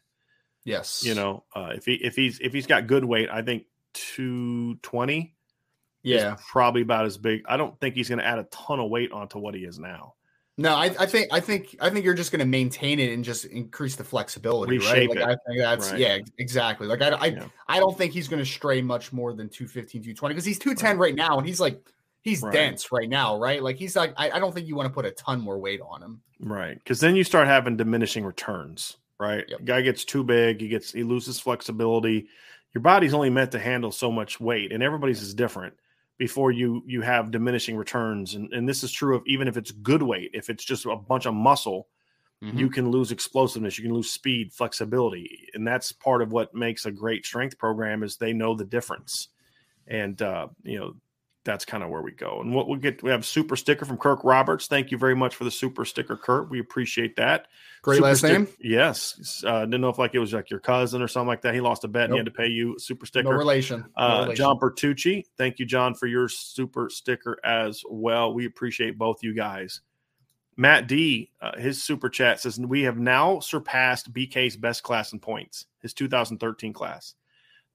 Yes. 0.64 1.02
You 1.04 1.14
know, 1.14 1.44
uh, 1.54 1.72
if 1.74 1.84
he 1.84 1.94
if 1.94 2.14
he's 2.16 2.38
if 2.40 2.52
he's 2.52 2.66
got 2.66 2.86
good 2.86 3.04
weight, 3.04 3.28
I 3.30 3.42
think 3.42 3.64
220 3.94 5.34
Yeah. 6.02 6.34
is 6.34 6.40
probably 6.50 6.82
about 6.82 7.06
as 7.06 7.18
big. 7.18 7.42
I 7.46 7.56
don't 7.56 7.78
think 7.80 7.94
he's 7.94 8.08
going 8.08 8.18
to 8.18 8.26
add 8.26 8.38
a 8.38 8.44
ton 8.44 8.80
of 8.80 8.90
weight 8.90 9.12
onto 9.12 9.38
what 9.38 9.54
he 9.54 9.64
is 9.64 9.78
now. 9.78 10.14
No, 10.58 10.74
I, 10.74 10.94
I 11.00 11.06
think 11.06 11.28
I 11.32 11.40
think 11.40 11.74
I 11.80 11.88
think 11.88 12.04
you're 12.04 12.12
just 12.14 12.30
going 12.30 12.40
to 12.40 12.46
maintain 12.46 13.00
it 13.00 13.10
and 13.12 13.24
just 13.24 13.46
increase 13.46 13.96
the 13.96 14.04
flexibility, 14.04 14.76
Reshape 14.78 15.08
right? 15.08 15.08
Like, 15.08 15.18
it. 15.18 15.22
I 15.24 15.28
think 15.46 15.58
that's 15.60 15.90
Right. 15.92 16.00
yeah, 16.00 16.18
exactly. 16.38 16.86
Like 16.86 17.00
I 17.00 17.08
I, 17.08 17.26
Yeah. 17.26 17.46
I 17.68 17.78
don't 17.80 17.96
think 17.96 18.12
he's 18.12 18.28
going 18.28 18.38
to 18.44 18.48
stray 18.48 18.82
much 18.82 19.12
more 19.14 19.32
than 19.32 19.48
215, 19.48 20.02
220 20.02 20.34
because 20.34 20.44
he's 20.44 20.58
210 20.58 20.98
right. 20.98 21.14
now 21.14 21.38
and 21.38 21.46
he's 21.46 21.58
like 21.58 21.80
he's 22.20 22.42
Right. 22.42 22.52
dense 22.52 22.92
right 22.92 23.08
now, 23.08 23.38
right? 23.38 23.62
Like 23.62 23.76
he's 23.76 23.96
like 23.96 24.12
I, 24.18 24.30
I 24.32 24.38
don't 24.38 24.54
think 24.54 24.68
you 24.68 24.76
want 24.76 24.88
to 24.88 24.92
put 24.92 25.06
a 25.06 25.10
ton 25.12 25.40
more 25.40 25.58
weight 25.58 25.80
on 25.80 26.02
him. 26.02 26.20
Right. 26.38 26.74
Because 26.76 27.00
then 27.00 27.16
you 27.16 27.24
start 27.24 27.46
having 27.48 27.78
diminishing 27.78 28.22
returns, 28.22 28.98
right? 29.22 29.44
Yep. 29.48 29.64
Guy 29.64 29.80
gets 29.82 30.04
too 30.04 30.24
big, 30.24 30.60
he 30.60 30.68
gets 30.68 30.92
he 30.92 31.04
loses 31.04 31.40
flexibility. 31.40 32.28
Your 32.74 32.82
body's 32.82 33.14
only 33.14 33.30
meant 33.30 33.52
to 33.52 33.58
handle 33.58 33.92
so 33.92 34.10
much 34.10 34.40
weight, 34.40 34.72
and 34.72 34.82
everybody's 34.82 35.22
is 35.22 35.34
different 35.34 35.74
before 36.18 36.50
you 36.50 36.82
you 36.86 37.00
have 37.02 37.30
diminishing 37.30 37.76
returns. 37.76 38.34
And, 38.34 38.52
and 38.52 38.68
this 38.68 38.82
is 38.82 38.90
true 38.90 39.16
of 39.16 39.22
even 39.26 39.48
if 39.48 39.56
it's 39.56 39.70
good 39.70 40.02
weight, 40.02 40.30
if 40.34 40.50
it's 40.50 40.64
just 40.64 40.86
a 40.86 40.96
bunch 40.96 41.26
of 41.26 41.34
muscle, 41.34 41.88
you 42.40 42.68
can 42.70 42.90
lose 42.90 43.12
explosiveness, 43.12 43.78
you 43.78 43.84
can 43.84 43.94
lose 43.94 44.10
speed, 44.10 44.52
flexibility. 44.52 45.48
And 45.54 45.64
that's 45.64 45.92
part 45.92 46.22
of 46.22 46.32
what 46.32 46.54
makes 46.54 46.86
a 46.86 46.90
great 46.90 47.24
strength 47.24 47.56
program 47.56 48.02
is 48.02 48.16
they 48.16 48.32
know 48.32 48.56
the 48.56 48.64
difference. 48.64 49.28
And 49.86 50.20
uh, 50.20 50.48
you 50.64 50.78
know, 50.78 50.94
that's 51.44 51.64
kind 51.64 51.82
of 51.82 51.90
where 51.90 52.02
we 52.02 52.12
go. 52.12 52.40
And 52.40 52.54
what 52.54 52.68
we 52.68 52.78
get, 52.78 53.02
we 53.02 53.10
have 53.10 53.20
a 53.20 53.24
super 53.24 53.56
sticker 53.56 53.84
from 53.84 53.98
Kirk 53.98 54.20
Roberts. 54.22 54.66
Thank 54.68 54.90
you 54.92 54.98
very 54.98 55.16
much 55.16 55.34
for 55.34 55.44
the 55.44 55.50
super 55.50 55.84
sticker, 55.84 56.16
Kirk. 56.16 56.50
We 56.50 56.60
appreciate 56.60 57.16
that. 57.16 57.48
Great 57.82 57.96
Super 57.96 58.06
last 58.08 58.18
stick- 58.18 58.32
name. 58.32 58.48
Yes. 58.60 59.42
Uh, 59.44 59.60
didn't 59.64 59.80
know 59.80 59.88
if 59.88 59.98
like 59.98 60.14
it 60.14 60.20
was 60.20 60.32
like 60.32 60.50
your 60.50 60.60
cousin 60.60 61.02
or 61.02 61.08
something 61.08 61.26
like 61.26 61.42
that. 61.42 61.52
He 61.54 61.60
lost 61.60 61.82
a 61.82 61.88
bet 61.88 62.04
and 62.04 62.12
he 62.12 62.18
had 62.18 62.26
to 62.26 62.30
pay 62.32 62.46
you 62.46 62.76
a 62.76 62.78
super 62.78 63.04
No 63.04 63.06
sticker. 63.08 63.36
relation. 63.36 63.84
No 63.98 64.04
uh, 64.04 64.20
relation. 64.20 64.36
John 64.36 64.58
Bertucci. 64.60 65.24
Thank 65.36 65.58
you, 65.58 65.66
John, 65.66 65.94
for 65.94 66.06
your 66.06 66.28
super 66.28 66.88
sticker 66.88 67.38
as 67.44 67.82
well. 67.90 68.32
We 68.32 68.46
appreciate 68.46 68.96
both 68.98 69.22
you 69.24 69.34
guys. 69.34 69.80
Matt 70.56 70.86
D, 70.86 71.32
uh, 71.40 71.56
his 71.58 71.82
super 71.82 72.08
chat 72.08 72.38
says 72.38 72.60
we 72.60 72.82
have 72.82 72.98
now 72.98 73.40
surpassed 73.40 74.12
BK's 74.12 74.56
best 74.56 74.82
class 74.84 75.12
in 75.12 75.18
points, 75.18 75.66
his 75.80 75.92
2013 75.94 76.72
class 76.72 77.14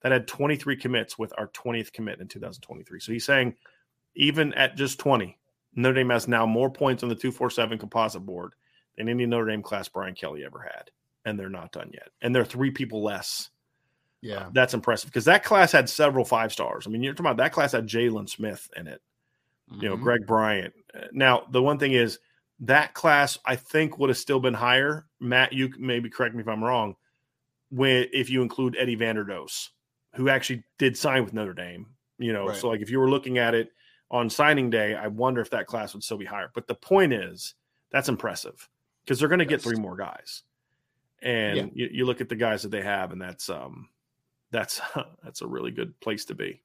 that 0.02 0.12
had 0.12 0.28
23 0.28 0.76
commits 0.78 1.18
with 1.18 1.34
our 1.38 1.48
20th 1.50 1.92
commit 1.94 2.20
in 2.20 2.28
2023. 2.28 3.00
So 3.00 3.12
he's 3.12 3.26
saying 3.26 3.56
even 4.16 4.54
at 4.54 4.76
just 4.76 5.00
20, 5.00 5.38
Notre 5.76 5.94
Dame 5.96 6.10
has 6.10 6.28
now 6.28 6.46
more 6.46 6.70
points 6.72 7.04
on 7.04 7.10
the 7.10 7.16
247 7.16 7.78
composite 7.78 8.26
board 8.26 8.54
than 8.98 9.10
any 9.10 9.26
Notre 9.26 9.50
Dame 9.52 9.62
class 9.64 9.88
Brian 9.88 10.16
Kelly 10.16 10.44
ever 10.46 10.60
had. 10.62 10.92
And 11.26 11.40
they're 11.40 11.50
not 11.50 11.72
done 11.72 11.92
yet. 11.94 12.10
And 12.22 12.34
they're 12.34 12.46
three 12.46 12.72
people 12.72 13.04
less. 13.04 13.50
yeah. 14.22 14.50
That's 14.54 14.74
impressive 14.74 15.10
because 15.10 15.26
that 15.26 15.44
class 15.44 15.72
had 15.72 15.90
several 15.90 16.26
five 16.26 16.52
stars. 16.52 16.88
I 16.88 16.90
mean, 16.90 17.04
you're 17.04 17.14
talking 17.14 17.26
about 17.28 17.38
that 17.38 17.52
class 17.54 17.74
had 17.74 17.86
Jaylon 17.88 18.28
Smith 18.30 18.68
in 18.76 18.88
it, 18.88 19.02
you 19.72 19.88
know, 19.90 19.98
Mhm. 19.98 20.02
Greg 20.02 20.26
Bryant. 20.26 20.74
Uh, 20.94 21.08
Now, 21.12 21.46
the 21.52 21.62
one 21.62 21.78
thing 21.78 21.92
is 21.94 22.18
that 22.62 22.94
class, 22.96 23.38
I 23.46 23.56
think, 23.58 24.00
would 24.00 24.10
have 24.10 24.18
still 24.18 24.40
been 24.40 24.56
higher. 24.56 25.06
Matt, 25.20 25.54
you 25.54 25.72
maybe 25.78 26.10
correct 26.10 26.34
me 26.34 26.42
if 26.42 26.48
I'm 26.48 26.64
wrong. 26.64 26.96
When 27.70 28.08
if 28.14 28.30
you 28.32 28.42
include 28.42 28.76
Eddie 28.80 28.98
Vanderdoes, 28.98 29.70
who 30.16 30.30
actually 30.30 30.64
did 30.78 30.98
sign 30.98 31.24
with 31.24 31.34
Notre 31.34 31.54
Dame, 31.54 31.88
you 32.18 32.34
know, 32.34 32.48
Right. 32.48 32.58
so 32.58 32.70
like 32.70 32.82
if 32.82 32.90
you 32.90 33.00
were 33.00 33.10
looking 33.10 33.38
at 33.38 33.54
it 33.54 33.72
on 34.10 34.30
signing 34.30 34.70
day, 34.70 34.96
I 34.96 35.08
wonder 35.08 35.42
if 35.42 35.50
that 35.52 35.68
class 35.68 35.94
would 35.94 36.04
still 36.04 36.18
be 36.18 36.26
higher. 36.26 36.50
But 36.54 36.68
the 36.68 36.76
point 36.76 37.14
is, 37.14 37.56
that's 37.92 38.10
impressive 38.10 38.68
because 39.04 39.20
they're 39.20 39.30
going 39.30 39.40
to 39.40 39.46
get 39.46 39.62
three 39.62 39.78
more 39.78 39.96
guys, 39.96 40.44
and 41.22 41.58
Yeah. 41.58 41.66
you, 41.74 41.90
you 41.92 42.06
look 42.06 42.22
at 42.22 42.30
the 42.30 42.36
guys 42.36 42.64
that 42.64 42.70
they 42.70 42.82
have, 42.82 43.12
and 43.12 43.22
that's 43.22 43.50
um, 43.50 43.90
that's 44.52 44.80
that's 45.24 45.42
a 45.42 45.48
really 45.48 45.72
good 45.72 45.98
place 46.00 46.26
to 46.26 46.36
be. 46.36 46.62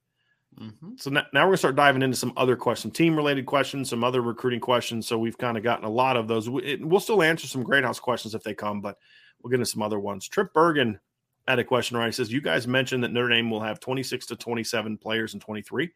Mhm. 0.61 1.01
So 1.01 1.09
now, 1.11 1.23
now 1.33 1.41
we're 1.43 1.47
going 1.47 1.53
to 1.55 1.59
start 1.59 1.77
diving 1.77 2.03
into 2.03 2.17
some 2.17 2.33
other 2.37 2.57
questions, 2.57 2.95
team 2.95 3.17
related 3.17 3.47
questions, 3.47 3.89
some 3.89 4.05
other 4.05 4.21
recruiting 4.21 4.61
questions. 4.61 5.07
So 5.09 5.19
we've 5.19 5.39
kind 5.39 5.57
of 5.57 5.63
gotten 5.63 5.87
a 5.87 5.91
lot 5.91 6.17
of 6.19 6.29
those. 6.29 6.51
We- 6.51 6.63
it- 6.65 6.85
We'll 6.87 7.01
still 7.01 7.23
answer 7.23 7.47
some 7.47 7.63
Greathouse 7.65 7.99
questions 8.01 8.35
if 8.35 8.43
they 8.43 8.55
come, 8.55 8.81
but 8.83 8.99
we'll 9.41 9.51
get 9.51 9.55
into 9.61 9.67
some 9.67 9.81
other 9.83 9.99
ones. 9.99 10.29
Trip 10.29 10.53
Bergen 10.53 11.01
had 11.49 11.59
a 11.59 11.65
question, 11.65 11.97
right? 11.97 12.07
He 12.07 12.13
says, 12.13 12.33
You 12.33 12.41
guys 12.41 12.67
mentioned 12.67 13.03
that 13.05 13.13
Notre 13.13 13.29
Dame 13.29 13.51
will 13.51 13.61
have 13.61 13.81
26 13.81 14.27
to 14.27 14.37
27 14.37 14.99
players 14.99 15.35
in 15.35 15.41
23, 15.41 15.91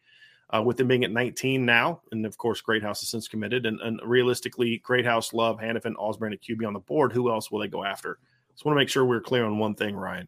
uh, 0.53 0.61
with 0.61 0.77
them 0.77 0.87
being 0.87 1.03
at 1.03 1.11
19 1.11 1.65
now. 1.65 2.01
And 2.11 2.25
of 2.25 2.37
course, 2.37 2.61
Greathouse 2.61 3.01
has 3.01 3.09
since 3.09 3.27
committed. 3.27 3.65
And, 3.65 3.79
and 3.81 3.99
realistically, 4.03 4.77
Greathouse, 4.79 5.33
Love, 5.33 5.59
Hannafin, 5.59 5.95
Osborne, 5.97 6.33
and 6.33 6.41
QB 6.41 6.65
on 6.67 6.73
the 6.73 6.79
board. 6.79 7.13
Who 7.13 7.31
else 7.31 7.49
will 7.51 7.59
they 7.59 7.67
go 7.67 7.83
after? 7.83 8.19
Just 8.53 8.65
want 8.65 8.75
to 8.75 8.79
make 8.81 8.89
sure 8.89 9.05
we're 9.05 9.21
clear 9.21 9.45
on 9.45 9.57
one 9.59 9.75
thing, 9.75 9.95
Ryan. 9.95 10.27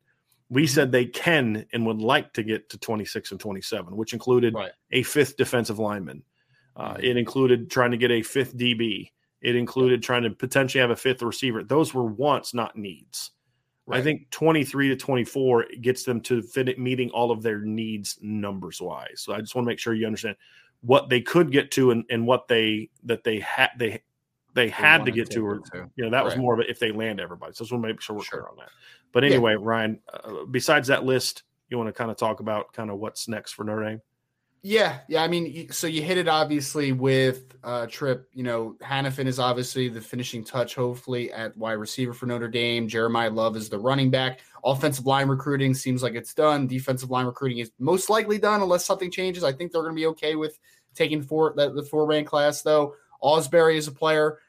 We 0.51 0.65
said 0.65 0.91
they 0.91 1.05
can 1.05 1.65
and 1.73 1.85
would 1.85 1.99
like 1.99 2.33
to 2.33 2.43
get 2.43 2.69
to 2.69 2.77
26 2.79 3.31
and 3.31 3.39
27, 3.39 3.95
which 3.95 4.13
included 4.13 4.53
Right. 4.55 4.71
a 4.91 5.03
fifth 5.03 5.37
defensive 5.37 5.77
lineman. 5.79 6.23
Uh, 6.75 6.95
Mhm. 6.95 7.03
It 7.03 7.17
included 7.17 7.69
trying 7.69 7.91
to 7.91 7.97
get 7.97 8.09
a 8.11 8.21
fifth 8.23 8.55
DB. 8.57 9.11
It 9.41 9.55
included 9.55 10.01
trying 10.01 10.23
to 10.23 10.31
potentially 10.31 10.81
have 10.81 10.89
a 10.91 10.95
fifth 10.95 11.21
receiver. 11.21 11.63
Those 11.63 11.93
were 11.93 12.03
wants, 12.05 12.53
not 12.53 12.75
needs. 12.77 13.31
I 13.97 14.01
think 14.01 14.29
23 14.31 14.89
to 14.89 14.95
24 14.95 15.65
gets 15.81 16.03
them 16.03 16.21
to 16.21 16.41
fit 16.41 16.77
meeting 16.77 17.09
all 17.11 17.31
of 17.31 17.41
their 17.41 17.59
needs 17.59 18.17
numbers 18.21 18.81
wise. 18.81 19.21
So 19.21 19.33
I 19.33 19.39
just 19.39 19.55
want 19.55 19.65
to 19.65 19.69
make 19.69 19.79
sure 19.79 19.93
you 19.93 20.05
understand 20.05 20.35
what 20.81 21.09
they 21.09 21.21
could 21.21 21.51
get 21.51 21.71
to 21.71 21.91
and, 21.91 22.03
and 22.09 22.25
what 22.25 22.47
they 22.47 22.89
that 23.03 23.23
they 23.23 23.39
had 23.39 23.69
they 23.77 24.01
they 24.53 24.69
had 24.69 25.05
to 25.05 25.11
get 25.11 25.29
to, 25.31 25.45
or 25.45 25.59
to. 25.59 25.89
you 25.95 26.03
know 26.03 26.09
that 26.09 26.25
was 26.25 26.35
more 26.35 26.53
of 26.53 26.59
it 26.59 26.69
if 26.69 26.79
they 26.79 26.91
land 26.91 27.19
everybody. 27.19 27.53
So 27.53 27.61
I 27.61 27.63
just 27.63 27.71
want 27.71 27.83
to 27.83 27.87
make 27.89 28.01
sure 28.01 28.15
we're 28.15 28.23
Sure. 28.23 28.41
clear 28.41 28.49
on 28.49 28.57
that. 28.57 28.69
But 29.11 29.23
Yeah. 29.23 29.31
anyway, 29.31 29.55
Ryan, 29.55 29.99
uh, 30.11 30.45
besides 30.45 30.87
that 30.87 31.05
list, 31.05 31.43
you 31.69 31.77
want 31.77 31.87
to 31.87 31.93
kind 31.93 32.09
of 32.11 32.17
talk 32.17 32.39
about 32.39 32.73
kind 32.73 32.89
of 32.89 32.97
what's 32.99 33.27
next 33.27 33.53
for 33.53 33.63
Notre 33.63 33.83
Dame? 33.83 34.01
Yeah, 34.61 34.99
yeah. 35.07 35.23
I 35.23 35.27
mean, 35.27 35.71
so 35.71 35.87
you 35.87 36.01
hit 36.01 36.17
it 36.17 36.27
obviously 36.27 36.91
with 36.91 37.55
uh 37.63 37.85
Trip. 37.87 38.27
You 38.33 38.43
know, 38.43 38.75
Hannafin 38.81 39.25
is 39.25 39.39
obviously 39.39 39.87
the 39.87 40.01
finishing 40.01 40.43
touch, 40.43 40.75
hopefully 40.75 41.31
at 41.31 41.55
wide 41.55 41.73
receiver 41.73 42.13
for 42.13 42.25
Notre 42.25 42.49
Dame. 42.49 42.87
Jeremiah 42.87 43.29
Love 43.29 43.55
is 43.55 43.69
the 43.69 43.79
running 43.79 44.09
back. 44.09 44.41
Offensive 44.65 45.05
line 45.05 45.29
recruiting 45.29 45.73
seems 45.73 46.03
like 46.03 46.15
it's 46.15 46.33
done. 46.33 46.67
Defensive 46.67 47.09
line 47.09 47.25
recruiting 47.25 47.59
is 47.59 47.71
most 47.79 48.09
likely 48.09 48.37
done 48.37 48.61
unless 48.61 48.85
something 48.85 49.09
changes. 49.09 49.43
I 49.43 49.53
think 49.53 49.71
they're 49.71 49.81
going 49.81 49.95
to 49.95 49.99
be 49.99 50.07
okay 50.07 50.35
with 50.35 50.59
taking 50.93 51.21
four 51.21 51.53
the, 51.55 51.87
four 51.89 52.05
rank 52.05 52.27
class 52.27 52.61
though. 52.61 52.95
Ausberry 53.23 53.75
is 53.75 53.87
a 53.87 53.91
player. 53.93 54.39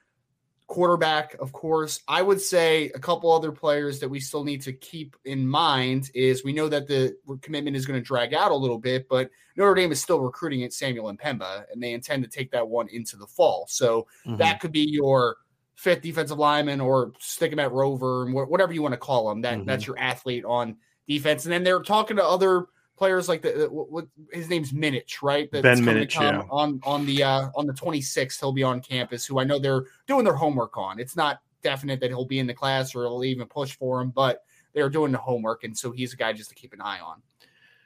Quarterback, 0.71 1.35
of 1.41 1.53
course. 1.53 2.01
I 2.07 2.23
would 2.23 2.41
say 2.41 2.91
a 2.95 2.99
couple 3.01 3.33
other 3.33 3.51
players 3.51 3.99
that 3.99 4.09
we 4.09 4.21
still 4.21 4.45
need 4.45 4.63
to 4.63 4.73
keep 4.73 5.17
in 5.25 5.45
mind 5.45 6.13
is 6.15 6.45
we 6.45 6.53
know 6.53 6.69
that 6.69 6.87
the 6.87 7.17
commitment 7.43 7.77
is 7.77 7.87
going 7.87 7.99
to 7.99 8.07
drag 8.07 8.35
out 8.35 8.53
a 8.53 8.55
little 8.55 8.79
bit, 8.79 9.09
but 9.09 9.31
Notre 9.57 9.75
Dame 9.75 9.91
is 9.91 10.01
still 10.01 10.21
recruiting 10.21 10.63
at 10.63 10.73
Samuel 10.73 11.13
M'Pemba, 11.13 11.65
and 11.73 11.83
they 11.83 11.93
intend 11.93 12.23
to 12.23 12.31
take 12.31 12.53
that 12.53 12.69
one 12.69 12.87
into 12.93 13.17
the 13.17 13.27
fall. 13.27 13.67
So 13.69 14.07
Mm-hmm. 14.25 14.37
that 14.37 14.61
could 14.61 14.71
be 14.71 14.87
your 14.89 15.39
fifth 15.75 16.03
defensive 16.03 16.39
lineman 16.39 16.81
or 16.81 17.15
stick 17.19 17.53
him 17.53 17.59
at 17.59 17.73
Rover 17.73 18.25
and 18.27 18.33
whatever 18.33 18.73
you 18.73 18.81
want 18.81 18.93
to 18.93 18.99
call 18.99 19.29
him. 19.29 19.41
That 19.41 19.59
Mhm. 19.59 19.67
that's 19.67 19.89
your 19.89 19.99
athlete 19.99 20.45
on 20.45 20.77
defense. 21.09 21.47
And 21.47 21.53
then 21.53 21.65
they're 21.65 21.83
talking 21.83 22.17
to 22.19 22.25
other 22.25 22.67
players 23.01 23.31
like 23.31 23.41
the 23.41 23.67
what, 23.71 23.91
what 23.91 24.07
his 24.31 24.51
name's 24.51 24.73
Minich, 24.73 25.23
right? 25.23 25.51
That's 25.51 25.63
Ben 25.63 25.79
Minich, 25.79 26.21
yeah. 26.21 26.43
on 26.51 26.81
on 26.85 27.07
the 27.07 27.23
uh 27.25 27.49
on 27.57 27.67
the 27.67 27.73
26th. 27.73 28.39
He'll 28.39 28.53
be 28.53 28.63
on 28.63 28.81
campus. 28.83 29.25
Who 29.25 29.41
I 29.41 29.45
know 29.45 29.59
they're 29.59 29.87
doing 30.07 30.23
their 30.23 30.35
homework 30.35 30.77
on. 30.77 31.01
It's 31.01 31.17
not 31.17 31.41
definite 31.63 31.99
that 32.01 32.11
he'll 32.11 32.27
be 32.27 32.39
in 32.39 32.47
the 32.47 32.53
class 32.53 32.95
or 32.95 33.05
they'll 33.05 33.25
even 33.25 33.47
push 33.47 33.75
for 33.75 34.03
him, 34.03 34.11
but 34.11 34.45
they're 34.75 34.91
doing 34.91 35.13
the 35.13 35.19
homework, 35.19 35.65
and 35.65 35.77
so 35.77 35.91
he's 35.91 36.13
a 36.13 36.17
guy 36.17 36.35
just 36.35 36.51
to 36.51 36.55
keep 36.55 36.75
an 36.75 36.83
eye 36.83 37.01
on. 37.01 37.23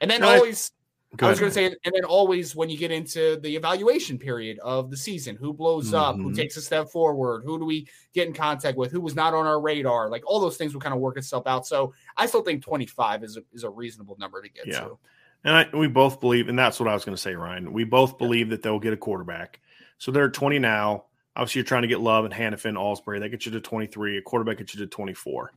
And 0.01 0.11
then 0.11 0.19
No, 0.19 0.35
always 0.35 0.71
Go 1.17 1.27
I 1.27 1.29
was 1.31 1.39
going 1.39 1.49
to 1.49 1.53
say, 1.53 1.65
and 1.65 1.93
then 1.93 2.03
always 2.03 2.55
when 2.55 2.69
you 2.69 2.77
get 2.77 2.91
into 2.91 3.37
the 3.41 3.55
evaluation 3.55 4.17
period 4.17 4.59
of 4.59 4.89
the 4.89 4.97
season, 4.97 5.35
who 5.35 5.53
blows 5.53 5.93
up, 5.93 6.15
who 6.15 6.31
Mhm. 6.31 6.35
takes 6.35 6.57
a 6.57 6.61
step 6.61 6.89
forward, 6.89 7.43
who 7.45 7.57
do 7.59 7.65
we 7.65 7.87
get 8.13 8.27
in 8.27 8.33
contact 8.33 8.77
with, 8.77 8.91
who 8.91 9.01
was 9.01 9.15
not 9.15 9.33
on 9.33 9.45
our 9.45 9.59
radar, 9.61 10.09
like 10.09 10.23
all 10.25 10.39
those 10.39 10.57
things 10.57 10.73
will 10.73 10.81
kind 10.81 10.93
of 10.93 10.99
work 10.99 11.17
itself 11.17 11.47
out. 11.47 11.65
So 11.67 11.93
I 12.17 12.25
still 12.25 12.41
think 12.41 12.63
25 12.63 13.23
is 13.23 13.37
a, 13.37 13.41
is 13.53 13.63
a 13.63 13.69
reasonable 13.69 14.15
number 14.19 14.41
to 14.41 14.49
get 14.49 14.67
Yeah. 14.67 14.81
to. 14.81 14.97
And 15.43 15.53
I, 15.55 15.77
we 15.77 15.87
both 15.87 16.19
believe, 16.19 16.49
and 16.49 16.57
that's 16.57 16.79
what 16.79 16.89
I 16.89 16.93
was 16.93 17.05
going 17.05 17.15
to 17.15 17.21
say, 17.21 17.35
Ryan. 17.35 17.71
We 17.71 17.83
both 17.83 18.17
believe 18.17 18.49
that 18.49 18.63
they'll 18.63 18.79
get 18.79 18.93
a 18.93 18.97
quarterback. 18.97 19.59
So 19.99 20.11
they're 20.11 20.25
at 20.25 20.33
20 20.33 20.57
now. 20.59 21.05
Obviously, 21.35 21.59
you're 21.59 21.65
trying 21.67 21.83
to 21.83 21.87
get 21.87 21.99
Love 21.99 22.25
and 22.25 22.33
Hannafin, 22.33 22.73
Ausberry. 22.73 23.19
That 23.19 23.29
gets 23.29 23.45
you 23.45 23.51
to 23.51 23.59
23. 23.61 24.17
A 24.17 24.21
quarterback 24.21 24.57
gets 24.57 24.73
you 24.73 24.79
to 24.79 24.87
24. 24.87 25.51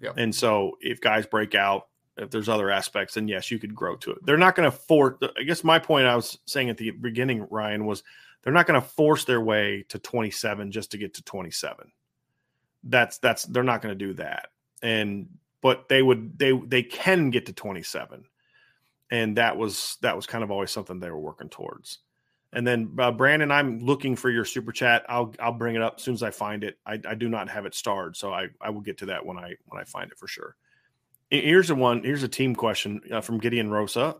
Yep. 0.00 0.14
And 0.16 0.34
so 0.34 0.78
if 0.80 1.00
guys 1.00 1.26
break 1.26 1.54
out, 1.54 1.87
if 2.18 2.30
there's 2.30 2.48
other 2.48 2.70
aspects, 2.70 3.14
then 3.14 3.28
yes, 3.28 3.50
you 3.50 3.58
could 3.58 3.74
grow 3.74 3.96
to 3.96 4.12
it. 4.12 4.18
They're 4.24 4.36
not 4.36 4.54
going 4.54 4.70
to 4.70 4.76
force. 4.76 5.16
I 5.38 5.42
guess 5.44 5.64
my 5.64 5.78
point 5.78 6.06
I 6.06 6.16
was 6.16 6.38
saying 6.46 6.70
at 6.70 6.76
the 6.76 6.90
beginning, 6.90 7.46
Ryan, 7.50 7.86
was 7.86 8.02
they're 8.42 8.52
not 8.52 8.66
going 8.66 8.80
to 8.80 8.86
force 8.86 9.24
their 9.24 9.40
way 9.40 9.84
to 9.88 9.98
27 9.98 10.70
just 10.72 10.90
to 10.92 10.98
get 10.98 11.14
to 11.14 11.22
27. 11.22 11.90
That's 12.84 13.18
that's 13.18 13.44
they're 13.44 13.62
not 13.62 13.82
going 13.82 13.96
to 13.96 14.06
do 14.06 14.14
that. 14.14 14.48
And 14.82 15.28
but 15.60 15.88
they 15.88 16.02
would 16.02 16.38
they 16.38 16.52
they 16.52 16.82
can 16.82 17.30
get 17.30 17.46
to 17.46 17.52
27 17.52 18.24
and 19.10 19.36
that 19.36 19.56
was 19.56 19.96
that 20.02 20.16
was 20.16 20.26
kind 20.26 20.44
of 20.44 20.50
always 20.50 20.70
something 20.70 21.00
they 21.00 21.10
were 21.10 21.18
working 21.18 21.48
towards 21.48 21.98
and 22.52 22.66
then 22.66 22.94
uh, 22.98 23.10
brandon 23.10 23.50
i'm 23.50 23.78
looking 23.80 24.16
for 24.16 24.30
your 24.30 24.44
super 24.44 24.72
chat 24.72 25.04
i'll 25.08 25.34
i'll 25.40 25.52
bring 25.52 25.74
it 25.74 25.82
up 25.82 25.94
as 25.96 26.02
soon 26.02 26.14
as 26.14 26.22
i 26.22 26.30
find 26.30 26.64
it 26.64 26.78
i, 26.86 26.98
I 27.08 27.14
do 27.14 27.28
not 27.28 27.48
have 27.48 27.66
it 27.66 27.74
starred 27.74 28.16
so 28.16 28.32
i 28.32 28.48
i 28.60 28.70
will 28.70 28.80
get 28.80 28.98
to 28.98 29.06
that 29.06 29.24
when 29.24 29.38
i 29.38 29.54
when 29.66 29.80
i 29.80 29.84
find 29.84 30.10
it 30.10 30.18
for 30.18 30.28
sure 30.28 30.56
here's 31.30 31.70
a 31.70 31.74
one 31.74 32.02
here's 32.02 32.22
a 32.22 32.28
team 32.28 32.54
question 32.54 33.00
uh, 33.12 33.20
from 33.20 33.38
gideon 33.38 33.70
rosa 33.70 34.16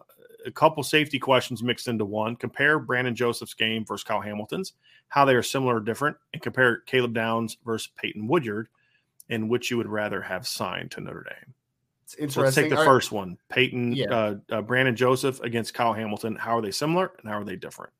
a 0.46 0.50
couple 0.50 0.82
safety 0.82 1.18
questions 1.18 1.62
mixed 1.62 1.88
into 1.88 2.04
one 2.04 2.36
compare 2.36 2.78
brandon 2.78 3.14
joseph's 3.14 3.54
game 3.54 3.84
versus 3.84 4.04
kyle 4.04 4.20
hamilton's 4.20 4.74
how 5.08 5.24
they 5.24 5.34
are 5.34 5.42
similar 5.42 5.76
or 5.76 5.80
different 5.80 6.16
and 6.32 6.42
compare 6.42 6.78
caleb 6.86 7.14
downs 7.14 7.56
versus 7.64 7.90
peyton 7.96 8.26
woodyard 8.26 8.68
and 9.30 9.48
which 9.48 9.70
you 9.70 9.76
would 9.76 9.88
rather 9.88 10.20
have 10.22 10.46
signed 10.46 10.90
to 10.90 11.00
notre 11.00 11.24
dame 11.24 11.54
It's 12.04 12.14
interesting. 12.14 12.32
so 12.32 12.40
let's 12.42 12.54
take 12.56 12.70
the 12.70 12.76
All 12.76 12.82
right. 12.84 12.88
first 12.90 13.12
one. 13.12 13.36
Peyton, 13.50 13.92
Yeah. 13.92 14.06
uh, 14.10 14.34
uh, 14.50 14.62
Brandon 14.62 14.96
Joseph 14.96 15.40
against 15.40 15.74
Kyle 15.74 15.92
Hamilton. 15.92 16.36
How 16.36 16.56
are 16.56 16.62
they 16.62 16.70
similar 16.70 17.12
and 17.20 17.30
how 17.30 17.38
are 17.38 17.44
they 17.44 17.56
different? 17.56 17.92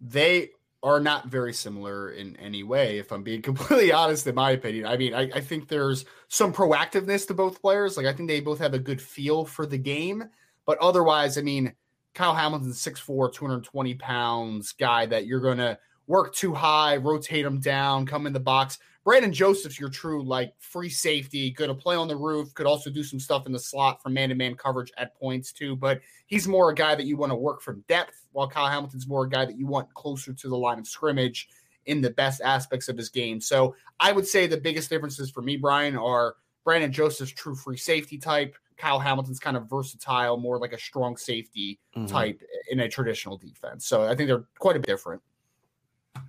they 0.00 0.50
are 0.84 1.00
not 1.00 1.28
very 1.28 1.54
similar 1.54 2.10
in 2.10 2.36
any 2.36 2.62
way, 2.62 2.98
if 2.98 3.10
I'm 3.10 3.22
being 3.22 3.40
completely 3.42 3.90
honest, 3.90 4.26
in 4.26 4.34
my 4.34 4.50
opinion. 4.50 4.86
I 4.86 4.96
mean, 4.98 5.14
I, 5.14 5.30
I 5.34 5.40
think 5.40 5.66
there's 5.66 6.04
some 6.28 6.52
proactiveness 6.52 7.26
to 7.26 7.34
both 7.34 7.60
players. 7.60 7.96
Like, 7.96 8.06
I 8.06 8.12
think 8.12 8.28
they 8.28 8.40
both 8.40 8.58
have 8.58 8.74
a 8.74 8.78
good 8.78 9.00
feel 9.00 9.46
for 9.46 9.66
the 9.66 9.78
game. 9.78 10.24
But 10.66 10.78
otherwise, 10.78 11.38
I 11.38 11.40
mean, 11.40 11.72
Kyle 12.14 12.34
Hamilton's 12.34 12.82
6'4, 12.82 13.32
220 13.32 13.94
pounds 13.94 14.72
guy 14.72 15.06
that 15.06 15.26
you're 15.26 15.40
going 15.40 15.58
to 15.58 15.78
work 16.06 16.34
too 16.34 16.52
high, 16.52 16.98
rotate 16.98 17.46
him 17.46 17.60
down, 17.60 18.04
come 18.06 18.26
in 18.26 18.34
the 18.34 18.40
box. 18.40 18.78
Brandon 19.04 19.32
Joseph's 19.32 19.78
your 19.78 19.90
true, 19.90 20.22
like, 20.24 20.54
free 20.58 20.88
safety, 20.88 21.50
going 21.50 21.68
to 21.68 21.74
play 21.74 21.94
on 21.94 22.08
the 22.08 22.16
roof, 22.16 22.54
could 22.54 22.66
also 22.66 22.88
do 22.88 23.02
some 23.02 23.20
stuff 23.20 23.44
in 23.44 23.52
the 23.52 23.58
slot 23.58 24.02
for 24.02 24.08
man 24.08 24.30
to 24.30 24.34
man 24.34 24.54
coverage 24.54 24.90
at 24.96 25.14
points, 25.14 25.52
too. 25.52 25.76
But 25.76 26.00
he's 26.26 26.48
more 26.48 26.70
a 26.70 26.74
guy 26.74 26.94
that 26.94 27.04
you 27.04 27.18
want 27.18 27.30
to 27.30 27.36
work 27.36 27.60
from 27.60 27.84
depth, 27.86 28.26
while 28.32 28.48
Kyle 28.48 28.66
Hamilton's 28.66 29.06
more 29.06 29.24
a 29.24 29.28
guy 29.28 29.44
that 29.44 29.58
you 29.58 29.66
want 29.66 29.92
closer 29.92 30.32
to 30.32 30.48
the 30.48 30.56
line 30.56 30.78
of 30.78 30.86
scrimmage 30.86 31.48
in 31.84 32.00
the 32.00 32.10
best 32.10 32.40
aspects 32.40 32.88
of 32.88 32.96
his 32.96 33.10
game. 33.10 33.42
So 33.42 33.76
I 34.00 34.10
would 34.10 34.26
say 34.26 34.46
the 34.46 34.56
biggest 34.56 34.88
differences 34.88 35.30
for 35.30 35.42
me, 35.42 35.58
Brian, 35.58 35.96
are 35.96 36.36
Brandon 36.64 36.90
Joseph's 36.90 37.32
true 37.32 37.54
free 37.54 37.76
safety 37.76 38.16
type. 38.16 38.56
Kyle 38.78 38.98
Hamilton's 38.98 39.38
kind 39.38 39.56
of 39.56 39.68
versatile, 39.68 40.38
more 40.38 40.58
like 40.58 40.72
a 40.72 40.78
strong 40.78 41.16
safety 41.16 41.78
Mm-hmm. 41.94 42.06
type 42.06 42.42
in 42.70 42.80
a 42.80 42.88
traditional 42.88 43.36
defense. 43.36 43.86
So 43.86 44.02
I 44.02 44.16
think 44.16 44.26
they're 44.26 44.46
quite 44.58 44.74
a 44.74 44.80
bit 44.80 44.88
different. 44.88 45.22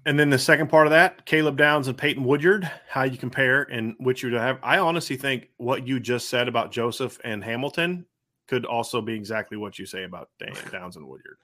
And 0.05 0.19
then 0.19 0.29
the 0.29 0.37
second 0.39 0.67
part 0.67 0.85
of 0.85 0.91
that, 0.91 1.25
Caleb 1.25 1.57
Downs 1.57 1.87
and 1.87 1.97
Peyton 1.97 2.23
Woodyard, 2.23 2.69
how 2.87 3.03
you 3.03 3.17
compare 3.17 3.63
and 3.63 3.95
which 3.99 4.21
you 4.21 4.33
have. 4.35 4.59
I 4.61 4.77
honestly 4.77 5.17
think 5.17 5.49
what 5.57 5.87
you 5.87 5.99
just 5.99 6.29
said 6.29 6.47
about 6.47 6.71
Joseph 6.71 7.19
and 7.23 7.43
Hamilton 7.43 8.05
could 8.47 8.65
also 8.65 9.01
be 9.01 9.13
exactly 9.13 9.57
what 9.57 9.79
you 9.79 9.85
say 9.85 10.03
about 10.03 10.29
Dan- 10.39 10.53
Downs 10.71 10.95
and 10.95 11.07
Woodyard. 11.07 11.37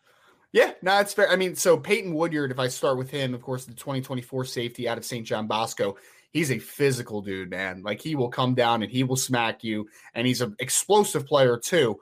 Yeah, 0.51 0.74
no, 0.81 1.00
it's 1.00 1.13
fair. 1.13 1.29
I 1.29 1.38
mean, 1.38 1.55
so 1.55 1.77
Peyton 1.77 2.13
Woodyard, 2.13 2.51
if 2.51 2.60
I 2.60 2.67
start 2.67 2.98
with 2.98 3.10
him, 3.10 3.33
of 3.33 3.41
course, 3.41 3.65
the 3.65 3.74
2024 3.74 4.45
safety 4.45 4.88
out 4.88 4.98
of 4.98 5.05
St. 5.05 5.25
John 5.25 5.48
Bosco, 5.48 5.95
he's 6.31 6.51
a 6.51 6.60
physical 6.60 7.21
dude, 7.21 7.50
man. 7.50 7.81
Like 7.83 8.01
he 8.01 8.16
will 8.16 8.29
come 8.29 8.53
down 8.53 8.83
and 8.83 8.92
he 8.92 9.03
will 9.03 9.16
smack 9.16 9.63
you, 9.63 9.87
and 10.13 10.27
he's 10.27 10.42
an 10.42 10.55
explosive 10.59 11.25
player 11.25 11.57
too. 11.57 12.00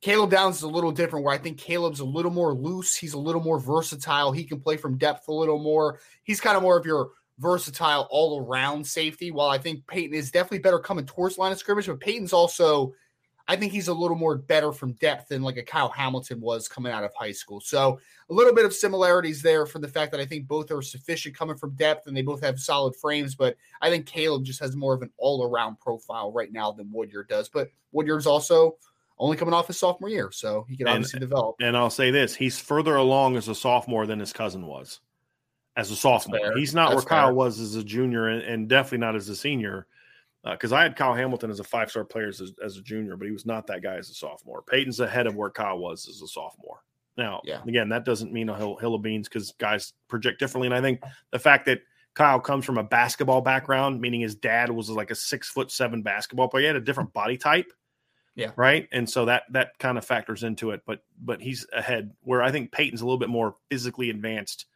Caleb 0.00 0.30
Downs 0.30 0.56
is 0.56 0.62
a 0.62 0.68
little 0.68 0.92
different, 0.92 1.24
where 1.24 1.34
I 1.34 1.38
think 1.38 1.58
Caleb's 1.58 2.00
a 2.00 2.04
little 2.04 2.30
more 2.30 2.54
loose. 2.54 2.96
He's 2.96 3.12
a 3.12 3.18
little 3.18 3.42
more 3.42 3.58
versatile. 3.58 4.32
He 4.32 4.44
can 4.44 4.60
play 4.60 4.76
from 4.76 4.96
depth 4.96 5.28
a 5.28 5.32
little 5.32 5.58
more. 5.58 6.00
He's 6.22 6.40
kind 6.40 6.56
of 6.56 6.62
more 6.62 6.78
of 6.78 6.86
your 6.86 7.10
versatile 7.38 8.08
all 8.10 8.40
around 8.40 8.86
safety. 8.86 9.30
While 9.30 9.50
I 9.50 9.58
think 9.58 9.86
Peyton 9.86 10.14
is 10.14 10.30
definitely 10.30 10.60
better 10.60 10.78
coming 10.78 11.06
towards 11.06 11.38
line 11.38 11.52
of 11.52 11.58
scrimmage, 11.58 11.86
but 11.86 12.00
Peyton's 12.00 12.32
also 12.32 12.94
I 13.50 13.56
think 13.56 13.72
he's 13.72 13.88
a 13.88 13.94
little 13.94 14.16
more 14.16 14.36
better 14.36 14.70
from 14.70 14.92
depth 14.92 15.30
than 15.30 15.42
like 15.42 15.56
a 15.56 15.62
Kyle 15.64 15.88
Hamilton 15.88 16.40
was 16.40 16.68
coming 16.68 16.92
out 16.92 17.02
of 17.02 17.12
high 17.16 17.32
school. 17.32 17.60
So 17.60 17.98
a 18.28 18.32
little 18.32 18.54
bit 18.54 18.64
of 18.64 18.72
similarities 18.72 19.42
there 19.42 19.66
from 19.66 19.82
the 19.82 19.88
fact 19.88 20.12
that 20.12 20.20
I 20.20 20.24
think 20.24 20.46
both 20.46 20.70
are 20.70 20.80
sufficient 20.80 21.36
coming 21.36 21.56
from 21.56 21.74
depth 21.74 22.06
and 22.06 22.16
they 22.16 22.22
both 22.22 22.40
have 22.42 22.60
solid 22.60 22.94
frames. 22.94 23.34
But 23.34 23.56
I 23.82 23.90
think 23.90 24.06
Caleb 24.06 24.44
just 24.44 24.60
has 24.60 24.76
more 24.76 24.94
of 24.94 25.02
an 25.02 25.10
all 25.16 25.42
around 25.42 25.80
profile 25.80 26.30
right 26.30 26.52
now 26.52 26.70
than 26.70 26.92
Woodyard 26.92 27.28
does. 27.28 27.48
But 27.48 27.70
Woodyard's 27.90 28.24
also 28.24 28.76
only 29.20 29.36
coming 29.36 29.54
off 29.54 29.68
his 29.68 29.78
sophomore 29.78 30.08
year, 30.08 30.30
so 30.32 30.66
he 30.68 30.76
can 30.76 30.88
And- 30.88 30.94
obviously 30.96 31.20
develop. 31.20 31.56
And 31.60 31.76
I'll 31.76 31.90
say 31.90 32.10
this: 32.10 32.34
he's 32.34 32.58
further 32.58 32.96
along 32.96 33.36
as 33.36 33.46
a 33.48 33.54
sophomore 33.54 34.06
than 34.06 34.18
his 34.18 34.32
cousin 34.32 34.66
was 34.66 35.00
as 35.76 35.90
a 35.92 35.96
sophomore. 35.96 36.56
He's 36.56 36.74
not 36.74 36.88
where 36.88 36.96
That's 36.96 37.06
Kyle 37.08 37.26
fair. 37.28 37.34
was 37.34 37.60
as 37.60 37.76
a 37.76 37.84
junior, 37.84 38.28
and, 38.28 38.42
and 38.42 38.68
definitely 38.68 38.98
not 38.98 39.14
as 39.14 39.28
a 39.28 39.36
senior. 39.36 39.86
Uh, 40.42 40.52
because 40.52 40.72
I 40.72 40.82
had 40.82 40.96
Kyle 40.96 41.12
Hamilton 41.14 41.50
as 41.50 41.60
a 41.60 41.64
five 41.64 41.90
star 41.90 42.02
player 42.02 42.28
as, 42.28 42.40
as 42.64 42.78
a 42.78 42.82
junior, 42.82 43.14
but 43.16 43.26
he 43.26 43.30
was 43.30 43.44
not 43.44 43.66
that 43.66 43.82
guy 43.82 43.96
as 43.96 44.08
a 44.08 44.14
sophomore. 44.14 44.62
Peyton's 44.62 44.98
ahead 44.98 45.26
of 45.26 45.36
where 45.36 45.50
Kyle 45.50 45.78
was 45.78 46.08
as 46.08 46.22
a 46.22 46.26
sophomore. 46.26 46.82
Now, 47.18 47.42
Yeah. 47.44 47.60
again, 47.68 47.90
that 47.90 48.06
doesn't 48.06 48.32
mean 48.32 48.48
a 48.48 48.56
hill, 48.56 48.76
hill 48.76 48.94
of 48.94 49.02
beans 49.02 49.28
because 49.28 49.52
guys 49.58 49.92
project 50.08 50.38
differently. 50.40 50.68
And 50.68 50.74
I 50.74 50.80
think 50.80 51.02
the 51.30 51.38
fact 51.38 51.66
that 51.66 51.82
Kyle 52.14 52.40
comes 52.40 52.64
from 52.64 52.78
a 52.78 52.82
basketball 52.82 53.42
background, 53.42 54.00
meaning 54.00 54.22
his 54.22 54.34
dad 54.34 54.70
was 54.70 54.88
like 54.88 55.10
a 55.10 55.14
six 55.14 55.50
foot 55.50 55.70
seven 55.70 56.00
basketball 56.00 56.48
player, 56.48 56.62
he 56.62 56.66
had 56.68 56.76
a 56.76 56.80
different 56.80 57.12
body 57.12 57.36
type 57.36 57.70
Yeah. 58.40 58.52
right? 58.56 58.88
And 58.90 59.08
so 59.08 59.26
that 59.26 59.44
that 59.50 59.78
kind 59.78 59.98
of 59.98 60.04
factors 60.04 60.42
into 60.42 60.70
it 60.70 60.80
but 60.86 61.00
but 61.22 61.40
he's 61.42 61.66
ahead 61.72 62.12
where 62.22 62.42
i 62.42 62.50
think 62.50 62.72
peyton's 62.72 63.02
a 63.02 63.04
little 63.04 63.18
bit 63.18 63.28
more 63.28 63.54
physically 63.70 64.10
advanced. 64.10 64.66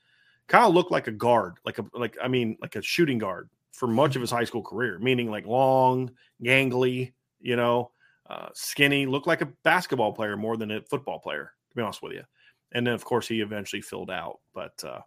Kyle 0.47 0.71
looked 0.71 0.91
like 0.91 1.07
a 1.07 1.13
guard 1.13 1.55
like 1.65 1.79
a 1.79 1.87
like 1.95 2.19
i 2.23 2.29
mean 2.29 2.59
like 2.61 2.77
a 2.77 2.83
shooting 2.83 3.19
guard 3.19 3.49
for 3.73 3.87
much 3.89 4.15
of 4.15 4.21
his 4.21 4.31
high 4.31 4.45
school 4.45 4.63
career 4.63 4.99
meaning 4.99 5.31
like 5.31 5.47
long 5.47 6.11
gangly 6.43 7.13
you 7.41 7.57
know 7.57 7.91
uh, 8.29 8.49
skinny 8.55 9.07
looked 9.07 9.27
like 9.27 9.41
a 9.41 9.49
basketball 9.65 10.13
player 10.13 10.37
more 10.37 10.57
than 10.57 10.71
a 10.71 10.83
football 10.83 11.19
player 11.19 11.53
to 11.71 11.77
be 11.77 11.83
honest 11.83 12.03
with 12.03 12.13
you. 12.13 12.23
And 12.73 12.87
then 12.87 12.95
of 12.95 13.05
course 13.05 13.27
he 13.29 13.41
eventually 13.41 13.83
filled 13.83 14.11
out 14.11 14.41
but 14.53 14.83
uh 14.85 15.01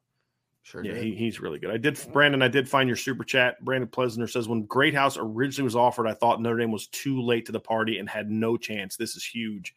Sure. 0.67 0.83
yeah, 0.83 0.95
he, 0.95 1.15
he's 1.15 1.39
really 1.39 1.59
good. 1.59 1.69
I 1.69 1.77
did, 1.77 1.97
Brandon. 2.11 2.41
I 2.41 2.49
did 2.49 2.67
find 2.67 2.89
your 2.89 2.97
super 2.97 3.23
chat. 3.23 3.63
Brandon 3.63 3.87
Plesner 3.87 4.27
says 4.27 4.49
when 4.49 4.67
Greathouse 4.67 5.17
originally 5.17 5.63
was 5.63 5.77
offered, 5.77 6.07
I 6.07 6.13
thought 6.13 6.41
Notre 6.41 6.57
Dame 6.57 6.71
was 6.71 6.87
too 6.87 7.21
late 7.21 7.45
to 7.45 7.53
the 7.53 7.59
party 7.59 7.99
and 7.99 8.09
had 8.09 8.29
no 8.29 8.57
chance. 8.57 8.97
This 8.97 9.15
is 9.15 9.23
huge. 9.23 9.73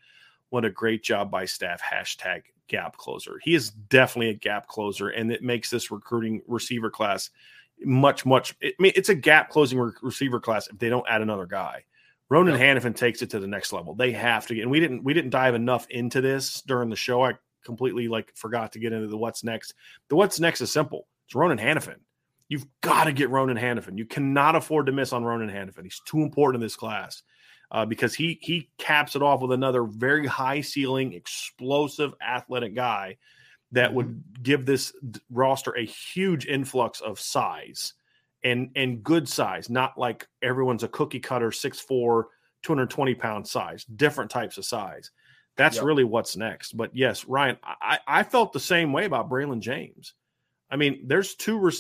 What 0.49 0.65
a 0.65 0.71
great 0.71 1.05
job 1.05 1.31
by 1.31 1.45
staff. 1.45 1.81
Hashtag 1.81 2.43
gap 2.67 2.97
closer. 2.97 3.39
He 3.41 3.55
is 3.55 3.71
definitely 3.71 4.31
a 4.31 4.35
gap 4.35 4.67
closer, 4.67 5.11
and 5.11 5.31
it 5.31 5.45
makes 5.45 5.71
this 5.71 5.93
recruiting 5.93 6.43
receiver 6.49 6.91
class 6.91 7.31
much, 7.85 8.27
much. 8.27 8.57
I 8.61 8.73
mean, 8.81 8.93
it's 8.97 9.11
a 9.11 9.15
gap 9.15 9.49
closing 9.49 9.79
re- 9.79 9.93
receiver 10.03 10.41
class 10.41 10.67
if 10.67 10.77
they 10.79 10.89
don't 10.89 11.07
add 11.09 11.23
another 11.23 11.47
guy. 11.47 11.85
Ronan 12.31 12.59
Hannafin 12.59 12.97
takes 12.97 13.23
it 13.23 13.31
to 13.31 13.39
the 13.39 13.47
next 13.47 13.73
level. 13.73 13.95
They 13.95 14.11
have 14.11 14.49
to 14.49 14.57
get, 14.57 14.63
and 14.63 14.73
we 14.73 14.81
didn't 14.81 15.05
we 15.05 15.15
didn't 15.15 15.31
dive 15.31 15.55
enough 15.55 15.87
into 15.89 16.21
this 16.21 16.63
during 16.63 16.91
the 16.91 16.97
show. 16.97 17.25
I 17.25 17.35
completely 17.65 18.09
like 18.09 18.33
forgot 18.35 18.73
to 18.73 18.79
get 18.79 18.93
into 18.93 19.09
the 19.09 19.17
what's 19.17 19.45
next. 19.45 19.75
The 20.09 20.17
what's 20.17 20.41
next 20.41 20.61
is 20.61 20.73
simple. 20.73 21.07
It's 21.27 21.35
Ronan 21.35 21.59
Hannafin. 21.59 21.97
You've 22.49 22.67
got 22.81 23.05
to 23.05 23.13
get 23.13 23.31
Ronan 23.31 23.57
Hannafin. 23.57 23.97
You 23.97 24.07
cannot 24.07 24.57
afford 24.57 24.87
to 24.87 24.93
miss 24.93 25.13
on 25.13 25.25
Ronan 25.25 25.49
Hannafin. 25.49 25.85
He's 25.85 26.01
too 26.05 26.23
important 26.23 26.61
in 26.61 26.67
this 26.67 26.77
class 26.77 27.23
uh, 27.71 27.87
because 27.87 28.15
he 28.15 28.39
he 28.43 28.69
caps 28.79 29.15
it 29.15 29.23
off 29.23 29.41
with 29.41 29.53
another 29.53 29.85
very 29.85 30.27
high 30.27 30.61
ceiling, 30.61 31.13
explosive, 31.13 32.13
athletic 32.21 32.75
guy 32.75 33.17
that 33.73 33.95
would 33.95 34.23
give 34.43 34.67
this 34.67 34.93
roster 35.31 35.77
a 35.77 35.85
huge 35.85 36.47
influx 36.47 37.01
of 37.01 37.21
size 37.21 37.95
and 38.43 38.71
and 38.75 39.05
good 39.05 39.29
size, 39.29 39.71
not 39.71 39.99
like 39.99 40.27
everyone's 40.43 40.83
a 40.83 40.89
cookie 40.89 41.21
cutter, 41.21 41.51
6'4", 41.51 42.25
220 42.63 43.15
pound 43.15 43.47
size, 43.47 43.85
different 43.85 44.31
types 44.31 44.59
of 44.59 44.65
size. 44.65 45.11
That's 45.61 45.77
Yep. 45.77 45.85
really 45.85 46.05
what's 46.05 46.37
next. 46.37 46.75
But 46.77 46.97
yes, 46.97 47.27
Ryan, 47.27 47.59
I, 47.63 47.99
I 48.07 48.23
felt 48.23 48.53
the 48.55 48.61
same 48.61 48.93
way 48.95 49.05
about 49.05 49.29
Braylon 49.29 49.61
James. 49.61 50.15
I 50.71 50.77
mean, 50.77 51.03
there's 51.07 51.35
two. 51.35 51.59
Rec- 51.59 51.75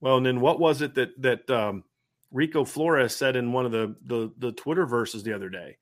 well, 0.00 0.16
and 0.16 0.26
then 0.26 0.40
what 0.40 0.58
was 0.58 0.82
it 0.82 0.94
that 0.96 1.10
that 1.22 1.48
um, 1.50 1.84
Rico 2.32 2.64
Flores 2.64 3.14
said 3.14 3.36
in 3.36 3.52
one 3.52 3.64
of 3.66 3.72
the, 3.72 3.94
the 4.06 4.32
the 4.38 4.52
Twitter 4.52 4.86
verses 4.86 5.22
the 5.22 5.32
other 5.34 5.48
day? 5.48 5.76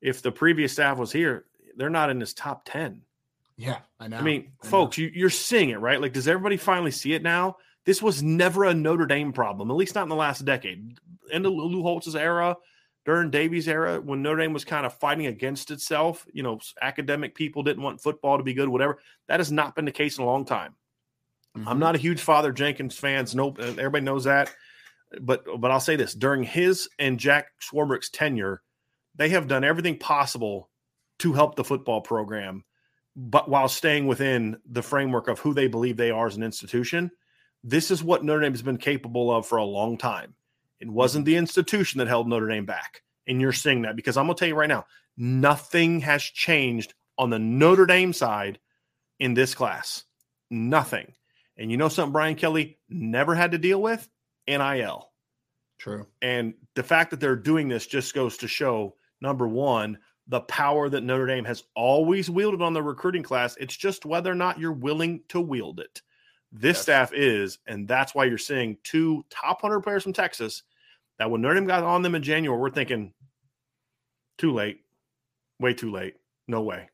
If 0.00 0.22
the 0.22 0.32
previous 0.32 0.72
staff 0.72 0.96
was 0.98 1.12
here, 1.12 1.44
they're 1.76 1.90
not 1.90 2.08
in 2.10 2.18
this 2.18 2.32
top 2.32 2.62
ten. 2.64 3.02
Yeah, 3.56 3.78
I 4.00 4.08
know. 4.08 4.16
I 4.18 4.22
mean, 4.22 4.52
I 4.62 4.64
know. 4.64 4.70
folks, 4.70 4.96
you, 4.98 5.10
you're 5.14 5.30
seeing 5.30 5.70
it, 5.70 5.80
right? 5.80 6.00
Like, 6.00 6.12
does 6.12 6.28
everybody 6.28 6.56
finally 6.56 6.90
see 6.90 7.12
it 7.12 7.22
now? 7.22 7.56
This 7.84 8.00
was 8.02 8.22
never 8.22 8.64
a 8.64 8.72
Notre 8.74 9.06
Dame 9.06 9.32
problem, 9.32 9.70
at 9.70 9.76
least 9.76 9.94
not 9.94 10.04
in 10.04 10.08
the 10.08 10.16
last 10.16 10.44
decade. 10.44 10.98
End 11.30 11.44
of 11.46 11.52
Lou 11.52 11.82
Holtz's 11.82 12.16
era, 12.16 12.56
during 13.04 13.30
Davie's 13.30 13.68
era 13.68 14.00
when 14.00 14.22
Notre 14.22 14.40
Dame 14.40 14.52
was 14.52 14.64
kind 14.64 14.86
of 14.86 14.98
fighting 14.98 15.26
against 15.26 15.70
itself. 15.70 16.26
You 16.32 16.42
know, 16.42 16.60
academic 16.80 17.34
people 17.34 17.62
didn't 17.62 17.82
want 17.82 18.00
football 18.00 18.38
to 18.38 18.44
be 18.44 18.54
good, 18.54 18.68
whatever. 18.68 18.98
That 19.28 19.40
has 19.40 19.52
not 19.52 19.74
been 19.74 19.84
the 19.84 19.92
case 19.92 20.18
in 20.18 20.24
a 20.24 20.26
long 20.26 20.44
time. 20.44 20.74
Mm-hmm. 21.56 21.68
I'm 21.68 21.78
not 21.78 21.94
a 21.94 21.98
huge 21.98 22.20
Father 22.20 22.52
Jenkins 22.52 22.96
fans. 22.96 23.34
Nope, 23.34 23.60
everybody 23.60 24.04
knows 24.04 24.24
that. 24.24 24.52
But 25.20 25.44
but 25.58 25.70
I'll 25.70 25.80
say 25.80 25.96
this: 25.96 26.14
during 26.14 26.42
his 26.42 26.88
and 26.98 27.20
Jack 27.20 27.48
Swarbrick's 27.60 28.10
tenure, 28.10 28.62
they 29.14 29.28
have 29.28 29.48
done 29.48 29.64
everything 29.64 29.98
possible 29.98 30.70
to 31.20 31.32
help 31.32 31.54
the 31.54 31.64
football 31.64 32.00
program, 32.00 32.64
but 33.14 33.48
while 33.48 33.68
staying 33.68 34.06
within 34.06 34.56
the 34.68 34.82
framework 34.82 35.28
of 35.28 35.38
who 35.38 35.54
they 35.54 35.68
believe 35.68 35.96
they 35.96 36.10
are 36.10 36.26
as 36.26 36.36
an 36.36 36.42
institution. 36.42 37.10
This 37.66 37.90
is 37.90 38.04
what 38.04 38.22
Notre 38.22 38.42
Dame 38.42 38.52
has 38.52 38.60
been 38.60 38.76
capable 38.76 39.30
of 39.30 39.46
for 39.46 39.56
a 39.56 39.64
long 39.64 39.96
time. 39.96 40.34
It 40.80 40.88
wasn't 40.88 41.24
the 41.24 41.36
institution 41.36 41.98
that 41.98 42.08
held 42.08 42.28
Notre 42.28 42.48
Dame 42.48 42.66
back. 42.66 43.02
And 43.26 43.40
you're 43.40 43.52
seeing 43.52 43.82
that 43.82 43.96
because 43.96 44.16
I'm 44.16 44.26
going 44.26 44.36
to 44.36 44.40
tell 44.40 44.48
you 44.48 44.54
right 44.54 44.68
now, 44.68 44.84
nothing 45.16 46.00
has 46.00 46.22
changed 46.22 46.94
on 47.16 47.30
the 47.30 47.38
Notre 47.38 47.86
Dame 47.86 48.12
side 48.12 48.58
in 49.18 49.34
this 49.34 49.54
class. 49.54 50.04
Nothing. 50.50 51.14
And 51.56 51.70
you 51.70 51.76
know 51.76 51.88
something 51.88 52.12
Brian 52.12 52.34
Kelly 52.34 52.78
never 52.88 53.34
had 53.34 53.52
to 53.52 53.58
deal 53.58 53.80
with? 53.80 54.08
NIL. 54.46 55.10
True. 55.78 56.06
And 56.20 56.54
the 56.74 56.82
fact 56.82 57.10
that 57.10 57.20
they're 57.20 57.36
doing 57.36 57.68
this 57.68 57.86
just 57.86 58.14
goes 58.14 58.36
to 58.38 58.48
show 58.48 58.96
number 59.20 59.46
one, 59.46 59.98
the 60.26 60.40
power 60.40 60.88
that 60.88 61.02
Notre 61.02 61.26
Dame 61.26 61.44
has 61.44 61.64
always 61.74 62.30
wielded 62.30 62.62
on 62.62 62.72
the 62.72 62.82
recruiting 62.82 63.22
class. 63.22 63.56
It's 63.58 63.76
just 63.76 64.06
whether 64.06 64.30
or 64.30 64.36
not 64.36 64.58
you're 64.58 64.72
willing 64.72 65.22
to 65.28 65.40
wield 65.40 65.80
it. 65.80 66.02
This 66.56 66.76
yes. 66.76 66.82
staff 66.82 67.12
is, 67.12 67.58
and 67.66 67.88
that's 67.88 68.14
why 68.14 68.24
you're 68.24 68.38
seeing 68.38 68.78
two 68.84 69.24
top 69.28 69.64
100 69.64 69.80
players 69.80 70.04
from 70.04 70.12
Texas 70.12 70.62
that 71.18 71.28
when 71.28 71.40
Notre 71.42 71.56
Dame 71.56 71.66
got 71.66 71.82
on 71.82 72.02
them 72.02 72.14
in 72.14 72.22
January, 72.22 72.60
we're 72.60 72.70
thinking, 72.70 73.12
too 74.38 74.52
late, 74.52 74.80
way 75.58 75.74
too 75.74 75.90
late, 75.90 76.14
no 76.46 76.62
way. 76.62 76.88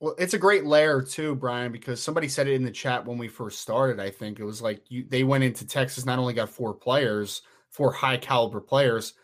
Well, 0.00 0.14
it's 0.18 0.32
a 0.32 0.38
great 0.38 0.64
layer 0.64 1.02
too, 1.02 1.34
Brian, 1.34 1.70
because 1.70 2.02
somebody 2.02 2.28
said 2.28 2.48
it 2.48 2.54
in 2.54 2.64
the 2.64 2.70
chat 2.70 3.04
when 3.04 3.18
we 3.18 3.28
first 3.28 3.60
started. 3.60 4.00
I 4.00 4.10
think 4.10 4.40
it 4.40 4.44
was 4.44 4.62
like 4.62 4.82
you 4.90 5.04
they 5.08 5.22
went 5.22 5.44
into 5.44 5.66
Texas, 5.66 6.04
not 6.04 6.18
only 6.18 6.34
got 6.34 6.48
four 6.48 6.74
players, 6.74 7.42
four 7.70 7.92
high 7.92 8.16
caliber 8.16 8.60
players, 8.60 9.14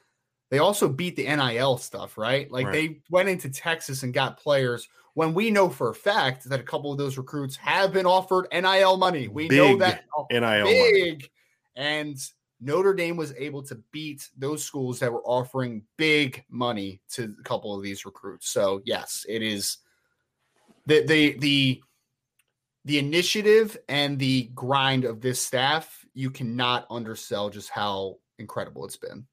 they 0.51 0.59
also 0.59 0.89
beat 0.89 1.17
the 1.17 1.25
NIL 1.25 1.79
stuff, 1.79 2.19
right? 2.19 2.51
Like 2.51 2.67
right. 2.67 2.73
they 2.73 3.01
went 3.11 3.29
into 3.29 3.51
Texas 3.51 4.03
and 4.03 4.13
got 4.13 4.39
players 4.39 4.89
when 5.15 5.35
we 5.35 5.51
know 5.51 5.69
for 5.69 5.91
a 5.91 5.95
fact 5.95 6.49
that 6.49 6.61
a 6.61 6.65
couple 6.65 6.93
of 6.93 6.99
those 6.99 7.19
recruits 7.19 7.57
have 7.57 7.93
been 7.93 8.07
offered 8.07 8.47
NIL 8.53 8.97
money. 8.97 9.29
We 9.29 9.49
big 9.49 9.59
know 9.59 9.77
that 9.79 10.05
oh, 10.17 10.27
NIL 10.31 10.65
big, 10.65 11.13
money. 11.13 11.31
and 11.77 12.17
Notre 12.61 12.95
Dame 12.95 13.17
was 13.17 13.33
able 13.39 13.63
to 13.65 13.81
beat 13.91 14.29
those 14.37 14.63
schools 14.63 14.99
that 15.01 15.13
were 15.13 15.25
offering 15.25 15.83
big 15.97 16.45
money 16.51 17.01
to 17.13 17.35
a 17.39 17.43
couple 17.43 17.75
of 17.75 17.83
these 17.83 18.05
recruits. 18.05 18.51
So 18.51 18.83
yes, 18.85 19.25
it 19.29 19.43
is 19.43 19.79
the 20.87 21.05
the 21.07 21.39
the 21.39 21.83
the 22.85 22.99
initiative 22.99 23.77
and 23.89 24.19
the 24.19 24.51
grind 24.55 25.05
of 25.05 25.21
this 25.21 25.41
staff. 25.41 26.05
You 26.15 26.31
cannot 26.31 26.87
undersell 26.91 27.51
just 27.51 27.71
how 27.71 28.19
incredible 28.39 28.85
it's 28.85 28.97
been. 28.97 29.27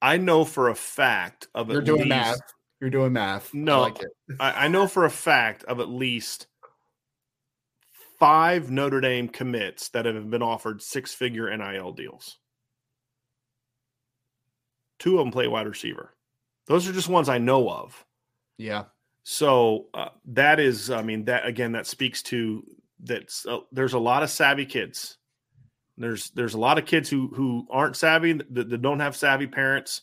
I 0.00 0.16
know 0.16 0.44
for 0.44 0.68
a 0.68 0.74
fact 0.74 1.48
of 1.54 1.70
you're 1.70 1.82
doing 1.82 2.02
least, 2.02 2.08
math. 2.08 2.40
You're 2.80 2.90
doing 2.90 3.12
math. 3.12 3.52
No, 3.52 3.78
I, 3.78 3.82
like 3.82 4.04
I, 4.38 4.64
I 4.64 4.68
know 4.68 4.86
for 4.86 5.04
a 5.04 5.10
fact 5.10 5.64
of 5.64 5.80
at 5.80 5.88
least 5.88 6.46
five 8.18 8.70
Notre 8.70 9.00
Dame 9.00 9.28
commits 9.28 9.88
that 9.90 10.04
have 10.04 10.30
been 10.30 10.42
offered 10.42 10.82
six 10.82 11.12
figure 11.14 11.54
NIL 11.56 11.92
deals. 11.92 12.38
Two 14.98 15.18
of 15.18 15.24
them 15.24 15.32
play 15.32 15.46
wide 15.48 15.66
receiver. 15.66 16.14
Those 16.66 16.88
are 16.88 16.92
just 16.92 17.08
ones 17.08 17.28
I 17.28 17.38
know 17.38 17.68
of. 17.68 18.04
Yeah. 18.58 18.84
So 19.22 19.86
uh, 19.94 20.08
that 20.26 20.58
is, 20.60 20.90
I 20.90 21.02
mean, 21.02 21.24
that 21.26 21.46
again, 21.46 21.72
that 21.72 21.86
speaks 21.86 22.22
to 22.24 22.64
that. 23.04 23.32
Uh, 23.46 23.58
there's 23.72 23.92
a 23.92 23.98
lot 23.98 24.22
of 24.22 24.30
savvy 24.30 24.66
kids. 24.66 25.18
There's 25.96 26.30
there's 26.30 26.54
a 26.54 26.58
lot 26.58 26.78
of 26.78 26.86
kids 26.86 27.08
who 27.10 27.28
who 27.34 27.66
aren't 27.70 27.96
savvy 27.96 28.34
that, 28.34 28.70
that 28.70 28.82
don't 28.82 29.00
have 29.00 29.16
savvy 29.16 29.46
parents 29.46 30.02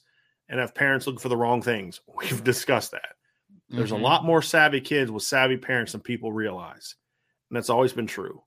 and 0.49 0.59
have 0.59 0.75
parents 0.75 1.07
looking 1.07 1.19
for 1.19 1.29
the 1.29 1.37
wrong 1.37 1.61
things. 1.61 2.01
We've 2.15 2.43
discussed 2.43 2.91
that. 2.91 3.15
There's 3.69 3.91
mm-hmm. 3.91 4.01
a 4.01 4.07
lot 4.07 4.25
more 4.25 4.41
savvy 4.41 4.81
kids 4.81 5.09
with 5.11 5.23
savvy 5.23 5.57
parents 5.57 5.93
than 5.93 6.01
people 6.01 6.31
realize. 6.31 6.95
And 7.49 7.57
that's 7.57 7.69
always 7.69 7.93
been 7.93 8.07
true. 8.07 8.43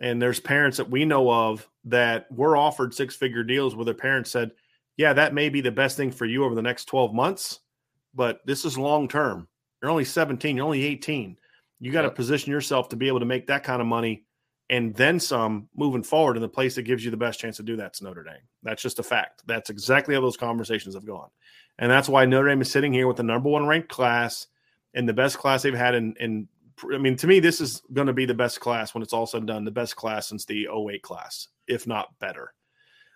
And 0.00 0.20
there's 0.20 0.40
parents 0.40 0.76
that 0.76 0.90
we 0.90 1.04
know 1.04 1.30
of 1.30 1.68
that 1.84 2.30
were 2.30 2.56
offered 2.56 2.94
six 2.94 3.14
figure 3.14 3.44
deals 3.44 3.76
where 3.76 3.84
their 3.84 3.94
parents 3.94 4.30
said, 4.30 4.52
Yeah, 4.96 5.12
that 5.12 5.34
may 5.34 5.48
be 5.48 5.60
the 5.60 5.70
best 5.70 5.96
thing 5.96 6.10
for 6.10 6.24
you 6.24 6.44
over 6.44 6.54
the 6.54 6.62
next 6.62 6.86
12 6.86 7.14
months, 7.14 7.60
but 8.14 8.40
this 8.44 8.64
is 8.64 8.78
long 8.78 9.08
term. 9.08 9.48
You're 9.82 9.90
only 9.90 10.04
17, 10.04 10.56
you're 10.56 10.64
only 10.64 10.84
18. 10.84 11.36
You 11.80 11.92
got 11.92 12.02
to 12.02 12.08
yep. 12.08 12.16
position 12.16 12.50
yourself 12.52 12.88
to 12.88 12.96
be 12.96 13.08
able 13.08 13.20
to 13.20 13.26
make 13.26 13.46
that 13.48 13.64
kind 13.64 13.80
of 13.80 13.86
money 13.86 14.24
and 14.70 14.94
then 14.94 15.20
some 15.20 15.68
moving 15.76 16.02
forward. 16.02 16.36
And 16.36 16.44
the 16.44 16.48
place 16.48 16.74
that 16.74 16.82
gives 16.82 17.04
you 17.04 17.10
the 17.10 17.16
best 17.16 17.38
chance 17.40 17.56
to 17.58 17.62
do 17.62 17.76
that's 17.76 18.02
Notre 18.02 18.24
Dame. 18.24 18.42
That's 18.62 18.82
just 18.82 18.98
a 18.98 19.02
fact. 19.02 19.42
That's 19.46 19.70
exactly 19.70 20.14
how 20.14 20.20
those 20.20 20.36
conversations 20.36 20.94
have 20.94 21.06
gone. 21.06 21.28
And 21.78 21.90
that's 21.90 22.08
why 22.08 22.24
Notre 22.24 22.48
Dame 22.48 22.62
is 22.62 22.70
sitting 22.70 22.92
here 22.92 23.06
with 23.06 23.16
the 23.16 23.22
number 23.22 23.48
one 23.48 23.66
ranked 23.66 23.88
class 23.88 24.46
and 24.94 25.08
the 25.08 25.12
best 25.12 25.38
class 25.38 25.62
they've 25.62 25.74
had 25.74 25.94
in, 25.94 26.14
in 26.20 26.48
I 26.92 26.98
mean, 26.98 27.16
to 27.16 27.26
me, 27.26 27.40
this 27.40 27.60
is 27.60 27.82
going 27.92 28.06
to 28.06 28.12
be 28.12 28.26
the 28.26 28.34
best 28.34 28.60
class 28.60 28.94
when 28.94 29.02
it's 29.02 29.12
all 29.12 29.26
said 29.26 29.38
and 29.38 29.46
done. 29.46 29.64
The 29.64 29.70
best 29.70 29.96
class 29.96 30.28
since 30.28 30.44
the 30.44 30.68
08 30.68 31.02
class, 31.02 31.48
if 31.68 31.86
not 31.86 32.18
better. 32.18 32.52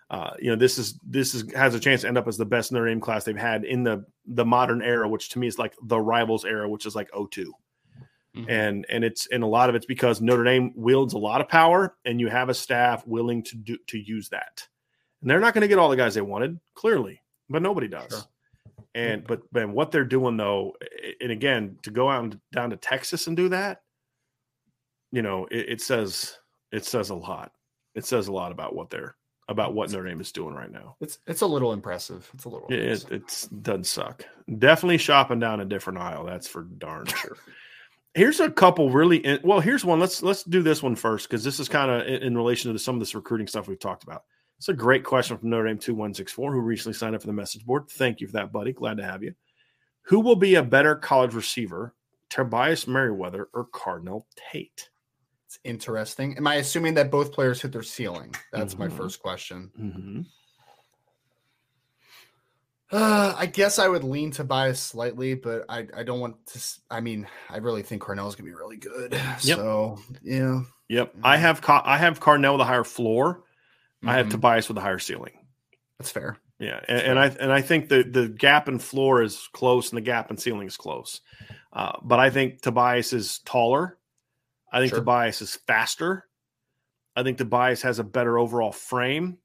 Uh, 0.09 0.31
you 0.39 0.49
know, 0.49 0.55
this 0.55 0.77
is 0.77 0.99
this 1.03 1.35
is 1.35 1.51
has 1.53 1.75
a 1.75 1.79
chance 1.79 2.01
to 2.01 2.07
end 2.07 2.17
up 2.17 2.27
as 2.27 2.37
the 2.37 2.45
best 2.45 2.71
Notre 2.71 2.87
Dame 2.87 2.99
class 2.99 3.25
they've 3.25 3.37
had 3.37 3.63
in 3.63 3.83
the 3.83 4.05
the 4.25 4.45
modern 4.45 4.81
era, 4.81 5.07
which 5.07 5.29
to 5.29 5.39
me 5.39 5.45
is 5.45 5.59
like 5.59 5.75
the 5.83 5.99
rivals 5.99 6.45
era, 6.45 6.67
which 6.67 6.85
is 6.85 6.95
like 6.95 7.09
2 7.31 7.53
mm-hmm. 8.35 8.49
And 8.49 8.85
and 8.89 9.03
it's 9.03 9.27
and 9.27 9.43
a 9.43 9.47
lot 9.47 9.69
of 9.69 9.75
it's 9.75 9.85
because 9.85 10.21
Notre 10.21 10.43
Dame 10.43 10.73
wields 10.75 11.13
a 11.13 11.17
lot 11.17 11.41
of 11.41 11.47
power, 11.47 11.95
and 12.05 12.19
you 12.19 12.27
have 12.27 12.49
a 12.49 12.53
staff 12.53 13.05
willing 13.07 13.43
to 13.43 13.55
do 13.57 13.77
to 13.87 13.97
use 13.97 14.29
that. 14.29 14.67
And 15.21 15.29
they're 15.29 15.39
not 15.39 15.53
going 15.53 15.61
to 15.61 15.67
get 15.67 15.77
all 15.77 15.89
the 15.89 15.97
guys 15.97 16.15
they 16.15 16.21
wanted, 16.21 16.59
clearly, 16.75 17.21
but 17.49 17.61
nobody 17.61 17.87
does. 17.87 18.11
Sure. 18.11 18.23
And 18.95 19.25
but 19.25 19.41
man, 19.53 19.73
what 19.73 19.91
they're 19.91 20.05
doing 20.05 20.37
though, 20.37 20.75
and 21.21 21.31
again, 21.31 21.77
to 21.83 21.91
go 21.91 22.09
out 22.09 22.23
and 22.23 22.39
down 22.51 22.71
to 22.71 22.77
Texas 22.77 23.27
and 23.27 23.37
do 23.37 23.49
that, 23.49 23.81
you 25.11 25.21
know, 25.21 25.45
it, 25.51 25.69
it 25.69 25.81
says 25.81 26.37
it 26.71 26.85
says 26.85 27.09
a 27.09 27.15
lot. 27.15 27.51
It 27.95 28.05
says 28.05 28.27
a 28.27 28.31
lot 28.31 28.51
about 28.51 28.75
what 28.75 28.89
they're 28.89 29.15
about 29.47 29.73
what 29.73 29.91
Notre 29.91 30.07
Dame 30.07 30.21
is 30.21 30.31
doing 30.31 30.53
right 30.53 30.71
now. 30.71 30.95
It's 31.01 31.19
it's 31.27 31.41
a 31.41 31.47
little 31.47 31.73
impressive. 31.73 32.29
It's 32.33 32.45
a 32.45 32.49
little. 32.49 32.67
It, 32.69 33.05
it 33.11 33.47
doesn't 33.61 33.85
suck. 33.85 34.25
Definitely 34.57 34.99
shopping 34.99 35.39
down 35.39 35.59
a 35.59 35.65
different 35.65 35.99
aisle. 35.99 36.25
That's 36.25 36.47
for 36.47 36.63
darn 36.63 37.05
sure. 37.07 37.37
Here's 38.19 38.41
a 38.41 38.51
couple 38.51 38.89
really 38.89 39.39
well. 39.45 39.61
Here's 39.61 39.85
one. 39.85 39.97
Let's 39.97 40.21
let's 40.21 40.43
do 40.43 40.61
this 40.61 40.83
one 40.83 40.97
first 40.97 41.29
because 41.29 41.41
this 41.41 41.57
is 41.57 41.69
kind 41.69 41.89
of 41.89 42.05
in, 42.05 42.21
in 42.21 42.37
relation 42.37 42.73
to 42.73 42.77
some 42.77 42.95
of 42.95 42.99
this 42.99 43.15
recruiting 43.15 43.47
stuff 43.47 43.69
we've 43.69 43.79
talked 43.79 44.03
about. 44.03 44.25
It's 44.57 44.67
a 44.67 44.73
great 44.73 45.05
question 45.05 45.37
from 45.37 45.49
Notre 45.49 45.69
Dame 45.69 45.77
2164, 45.77 46.51
who 46.51 46.59
recently 46.59 46.95
signed 46.95 47.15
up 47.15 47.21
for 47.21 47.27
the 47.27 47.33
message 47.33 47.65
board. 47.65 47.87
Thank 47.89 48.19
you 48.19 48.27
for 48.27 48.33
that, 48.33 48.51
buddy. 48.51 48.73
Glad 48.73 48.97
to 48.97 49.05
have 49.05 49.23
you. 49.23 49.35
Who 50.01 50.19
will 50.19 50.35
be 50.35 50.55
a 50.55 50.63
better 50.63 50.97
college 50.97 51.33
receiver, 51.33 51.95
Tobias 52.29 52.87
Merriweather 52.87 53.47
or 53.53 53.67
Carnell 53.67 54.25
Tate? 54.51 54.89
It's 55.47 55.59
interesting. 55.63 56.35
Am 56.35 56.45
I 56.45 56.55
assuming 56.55 56.95
that 56.95 57.11
both 57.11 57.31
players 57.31 57.61
hit 57.61 57.71
their 57.71 57.83
ceiling? 57.83 58.35
That's 58.51 58.73
mm-hmm. 58.73 58.83
my 58.83 58.89
first 58.89 59.21
question. 59.21 59.71
Mm-hmm. 59.79 60.21
Uh, 62.91 63.35
I 63.37 63.45
guess 63.45 63.77
I 63.77 63.87
would 63.87 64.03
lean 64.03 64.31
Tobias 64.31 64.79
slightly, 64.79 65.35
but 65.35 65.63
I, 65.69 65.87
I 65.95 66.03
don't 66.03 66.19
want 66.19 66.43
to. 66.47 66.59
I 66.89 67.01
mean, 67.01 67.27
I 67.49 67.57
really 67.57 67.83
think 67.83 68.01
Carnell's 68.01 68.35
gonna 68.35 68.49
be 68.49 68.55
really 68.55 68.77
good. 68.77 69.13
Yep. 69.13 69.57
So 69.57 69.99
yeah. 70.23 70.61
Yep. 70.87 71.13
I 71.23 71.37
have 71.37 71.63
I 71.67 71.97
have 71.97 72.19
Carnell 72.19 72.53
with 72.53 72.61
a 72.61 72.65
higher 72.65 72.83
floor. 72.83 73.35
Mm-hmm. 73.99 74.09
I 74.09 74.13
have 74.15 74.29
Tobias 74.29 74.67
with 74.67 74.77
a 74.77 74.81
higher 74.81 74.99
ceiling. 74.99 75.33
That's 75.99 76.11
fair. 76.11 76.37
Yeah, 76.59 76.81
and, 76.89 77.01
and, 77.01 77.19
I 77.19 77.27
and 77.27 77.53
I 77.53 77.61
think 77.61 77.87
the 77.87 78.03
the 78.03 78.27
gap 78.27 78.67
in 78.67 78.79
floor 78.79 79.21
is 79.21 79.47
close 79.53 79.89
and 79.89 79.97
the 79.97 80.01
gap 80.01 80.29
in 80.29 80.37
ceiling 80.37 80.67
is 80.67 80.75
close, 80.75 81.21
uh, 81.71 81.93
but 82.01 82.19
I 82.19 82.29
think 82.29 82.61
Tobias 82.61 83.13
is 83.13 83.39
taller. 83.45 83.97
I 84.71 84.79
think 84.79 84.89
sure. 84.89 84.99
Tobias 84.99 85.41
is 85.41 85.55
faster. 85.67 86.25
I 87.15 87.23
think 87.23 87.37
Tobias 87.37 87.81
has 87.83 87.99
a 87.99 88.03
better 88.03 88.37
overall 88.37 88.73
frame, 88.73 89.37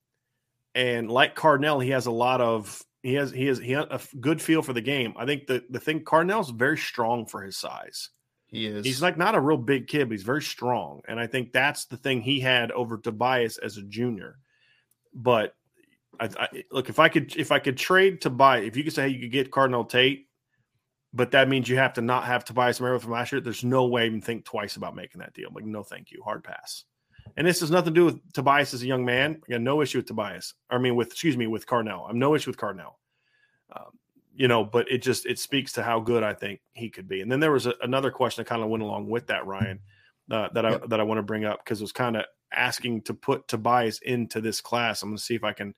and 0.74 1.08
like 1.08 1.36
Carnell, 1.36 1.82
he 1.82 1.90
has 1.90 2.06
a 2.06 2.10
lot 2.10 2.40
of 2.40 2.82
he 3.04 3.14
has 3.14 3.30
he 3.30 3.44
has 3.46 3.58
he 3.58 3.72
has 3.72 3.84
a 3.90 4.00
good 4.18 4.40
feel 4.40 4.62
for 4.62 4.72
the 4.72 4.80
game. 4.80 5.12
I 5.16 5.26
think 5.26 5.46
the 5.46 5.62
the 5.68 5.78
thing 5.78 6.04
Carnell's 6.04 6.50
very 6.50 6.78
strong 6.78 7.26
for 7.26 7.42
his 7.42 7.56
size. 7.56 8.08
He 8.46 8.66
is. 8.66 8.86
He's 8.86 9.02
like 9.02 9.18
not 9.18 9.34
a 9.34 9.40
real 9.40 9.58
big 9.58 9.88
kid, 9.88 10.08
but 10.08 10.12
he's 10.12 10.22
very 10.22 10.40
strong, 10.40 11.02
and 11.06 11.20
I 11.20 11.26
think 11.26 11.52
that's 11.52 11.84
the 11.84 11.98
thing 11.98 12.22
he 12.22 12.40
had 12.40 12.72
over 12.72 12.96
Tobias 12.96 13.58
as 13.58 13.76
a 13.76 13.82
junior. 13.82 14.38
But 15.12 15.54
I, 16.18 16.30
I, 16.38 16.64
look 16.70 16.88
if 16.88 16.98
I 16.98 17.10
could 17.10 17.36
if 17.36 17.52
I 17.52 17.58
could 17.58 17.76
trade 17.76 18.22
to 18.22 18.30
buy 18.30 18.60
if 18.60 18.74
you 18.74 18.82
could 18.82 18.94
say 18.94 19.02
hey, 19.02 19.08
you 19.14 19.20
could 19.20 19.32
get 19.32 19.50
Carnell 19.50 19.86
Tate, 19.86 20.26
but 21.12 21.32
that 21.32 21.46
means 21.50 21.68
you 21.68 21.76
have 21.76 21.92
to 21.94 22.00
not 22.00 22.24
have 22.24 22.46
Tobias 22.46 22.80
Merrill 22.80 23.00
from 23.00 23.12
last 23.12 23.32
year. 23.32 23.42
There's 23.42 23.64
no 23.64 23.84
way 23.84 24.04
I 24.04 24.06
even 24.06 24.22
think 24.22 24.46
twice 24.46 24.76
about 24.76 24.96
making 24.96 25.18
that 25.18 25.34
deal. 25.34 25.50
like 25.54 25.66
no, 25.66 25.82
thank 25.82 26.10
you, 26.10 26.22
hard 26.22 26.42
pass. 26.42 26.84
And 27.36 27.46
this 27.46 27.60
has 27.60 27.70
nothing 27.70 27.94
to 27.94 28.00
do 28.00 28.04
with 28.04 28.32
Tobias 28.32 28.74
as 28.74 28.82
a 28.82 28.86
young 28.86 29.04
man. 29.04 29.40
I 29.48 29.52
got 29.52 29.60
no 29.60 29.82
issue 29.82 29.98
with 29.98 30.06
Tobias. 30.06 30.54
I 30.70 30.78
mean, 30.78 30.94
with 30.94 31.08
excuse 31.08 31.36
me, 31.36 31.46
with 31.46 31.66
Carnell. 31.66 32.08
I'm 32.08 32.18
no 32.18 32.34
issue 32.34 32.50
with 32.50 32.58
Carnell. 32.58 32.94
Um, 33.74 33.98
you 34.34 34.48
know, 34.48 34.64
but 34.64 34.90
it 34.90 35.02
just 35.02 35.26
it 35.26 35.38
speaks 35.38 35.72
to 35.72 35.82
how 35.82 36.00
good 36.00 36.22
I 36.22 36.34
think 36.34 36.60
he 36.72 36.90
could 36.90 37.08
be. 37.08 37.20
And 37.20 37.30
then 37.30 37.40
there 37.40 37.52
was 37.52 37.66
a, 37.66 37.74
another 37.82 38.10
question 38.10 38.42
that 38.42 38.48
kind 38.48 38.62
of 38.62 38.68
went 38.68 38.82
along 38.82 39.08
with 39.08 39.26
that, 39.28 39.46
Ryan, 39.46 39.80
uh, 40.30 40.48
that 40.54 40.64
I 40.64 40.70
Yep. 40.72 40.88
that 40.88 41.00
I 41.00 41.02
want 41.02 41.18
to 41.18 41.22
bring 41.22 41.44
up 41.44 41.64
because 41.64 41.80
it 41.80 41.84
was 41.84 41.92
kind 41.92 42.16
of 42.16 42.24
asking 42.52 43.02
to 43.02 43.14
put 43.14 43.48
Tobias 43.48 43.98
into 44.02 44.40
this 44.40 44.60
class. 44.60 45.02
I'm 45.02 45.10
going 45.10 45.16
to 45.16 45.22
see 45.22 45.34
if 45.34 45.44
I 45.44 45.52
can 45.52 45.74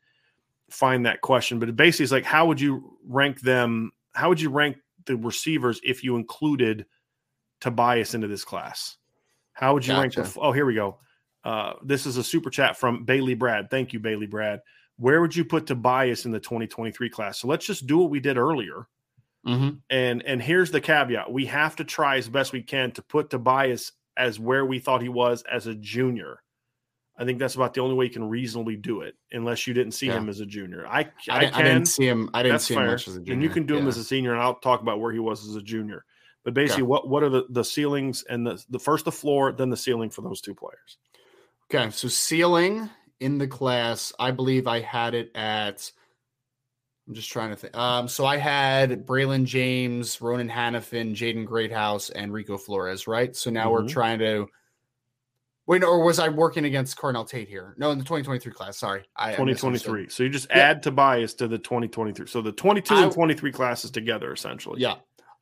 find 0.70 1.06
that 1.06 1.20
question, 1.20 1.58
but 1.58 1.68
it 1.68 1.76
basically 1.76 2.04
is 2.04 2.12
like, 2.12 2.24
how 2.24 2.46
would 2.46 2.60
you 2.60 2.98
rank 3.06 3.40
them? 3.40 3.92
How 4.14 4.28
would 4.28 4.40
you 4.40 4.50
rank 4.50 4.76
the 5.06 5.16
receivers 5.16 5.80
if 5.84 6.02
you 6.02 6.16
included 6.16 6.86
Tobias 7.60 8.14
into 8.14 8.26
this 8.26 8.44
class? 8.44 8.96
How 9.52 9.72
would 9.74 9.86
you 9.86 9.94
rank 9.94 10.14
the? 10.14 10.30
Oh, 10.38 10.52
here 10.52 10.66
we 10.66 10.74
go. 10.74 10.98
Uh, 11.46 11.74
this 11.84 12.06
is 12.06 12.16
a 12.16 12.24
super 12.24 12.50
chat 12.50 12.76
from 12.76 13.04
Bailey 13.04 13.34
Brad. 13.34 13.70
Thank 13.70 13.92
you, 13.92 14.00
Bailey 14.00 14.26
Brad. 14.26 14.62
Where 14.96 15.20
would 15.20 15.36
you 15.36 15.44
put 15.44 15.66
Tobias 15.66 16.24
in 16.24 16.32
the 16.32 16.40
2023 16.40 17.08
class? 17.08 17.38
So 17.38 17.46
let's 17.46 17.64
just 17.64 17.86
do 17.86 17.98
what 17.98 18.10
we 18.10 18.18
did 18.18 18.36
earlier. 18.36 18.88
Mm-hmm. 19.46 19.76
And 19.88 20.24
and 20.24 20.42
here's 20.42 20.72
the 20.72 20.80
caveat: 20.80 21.30
we 21.30 21.46
have 21.46 21.76
to 21.76 21.84
try 21.84 22.16
as 22.16 22.28
best 22.28 22.52
we 22.52 22.62
can 22.62 22.90
to 22.92 23.02
put 23.02 23.30
Tobias 23.30 23.92
as 24.16 24.40
where 24.40 24.66
we 24.66 24.80
thought 24.80 25.02
he 25.02 25.08
was 25.08 25.44
as 25.44 25.68
a 25.68 25.74
junior. 25.76 26.42
I 27.16 27.24
think 27.24 27.38
that's 27.38 27.54
about 27.54 27.72
the 27.74 27.80
only 27.80 27.94
way 27.94 28.06
you 28.06 28.10
can 28.10 28.28
reasonably 28.28 28.74
do 28.74 29.02
it, 29.02 29.14
unless 29.30 29.68
you 29.68 29.72
didn't 29.72 29.92
see 29.92 30.08
Yeah. 30.08 30.18
him 30.18 30.28
as 30.28 30.40
a 30.40 30.46
junior. 30.46 30.84
I 30.88 30.98
I, 30.98 31.04
I, 31.30 31.40
didn't, 31.40 31.54
I 31.54 31.62
didn't 31.62 31.84
see 31.86 32.08
him. 32.08 32.28
I 32.34 32.42
didn't 32.42 32.58
see 32.58 32.74
fair, 32.74 32.86
him 32.86 32.90
much 32.90 33.06
as 33.06 33.14
a 33.14 33.18
junior. 33.20 33.32
and 33.34 33.42
you 33.44 33.50
can 33.50 33.66
do 33.66 33.76
him 33.76 33.86
as 33.86 33.96
a 33.98 34.04
senior, 34.04 34.32
and 34.32 34.42
I'll 34.42 34.56
talk 34.56 34.80
about 34.82 35.00
where 35.00 35.12
he 35.12 35.20
was 35.20 35.48
as 35.48 35.54
a 35.54 35.62
junior. 35.62 36.04
But 36.42 36.54
basically, 36.54 36.82
Okay. 36.82 36.88
what 36.88 37.08
what 37.08 37.22
are 37.22 37.28
the 37.28 37.44
the 37.50 37.64
ceilings 37.64 38.24
and 38.24 38.44
the 38.44 38.60
the 38.68 38.80
first 38.80 39.04
the 39.04 39.12
floor, 39.12 39.52
then 39.52 39.70
the 39.70 39.76
ceiling 39.76 40.10
for 40.10 40.22
those 40.22 40.40
two 40.40 40.54
players? 40.56 40.98
Okay, 41.72 41.90
so 41.90 42.08
ceiling 42.08 42.88
in 43.20 43.38
the 43.38 43.48
class, 43.48 44.12
I 44.18 44.30
believe 44.30 44.66
I 44.66 44.80
had 44.80 45.14
it 45.14 45.30
at. 45.34 45.90
I'm 47.08 47.14
just 47.14 47.30
trying 47.30 47.50
to 47.50 47.56
think. 47.56 47.76
Um, 47.76 48.08
so 48.08 48.24
I 48.26 48.36
had 48.36 49.06
Braylon 49.06 49.44
James, 49.44 50.20
Ronan 50.20 50.48
Hannafin, 50.48 51.14
Jaden 51.14 51.44
Greathouse, 51.46 52.10
and 52.10 52.32
Rico 52.32 52.56
Flores. 52.58 53.06
Right. 53.06 53.34
So 53.34 53.50
now 53.50 53.70
we're 53.70 53.82
Mhm. 53.82 53.88
trying 53.90 54.18
to. 54.20 54.48
Wait, 55.68 55.82
or 55.82 56.04
was 56.04 56.20
I 56.20 56.28
working 56.28 56.64
against 56.64 56.96
Carnell 56.96 57.28
Tate 57.28 57.48
here? 57.48 57.74
No, 57.76 57.90
in 57.90 57.98
the 57.98 58.04
2023 58.04 58.52
class. 58.52 58.78
Sorry, 58.78 59.04
I 59.16 59.30
I 59.30 59.34
2023. 59.34 60.08
So 60.08 60.22
you 60.22 60.28
just 60.28 60.46
Yeah. 60.50 60.58
add 60.58 60.82
Tobias 60.82 61.34
to 61.34 61.48
the 61.48 61.58
2023. 61.58 62.26
So 62.28 62.40
the 62.40 62.52
22 62.52 62.94
I- 62.94 63.02
and 63.04 63.12
23 63.12 63.50
classes 63.50 63.90
together, 63.90 64.32
essentially. 64.32 64.80
Yeah. 64.80 64.96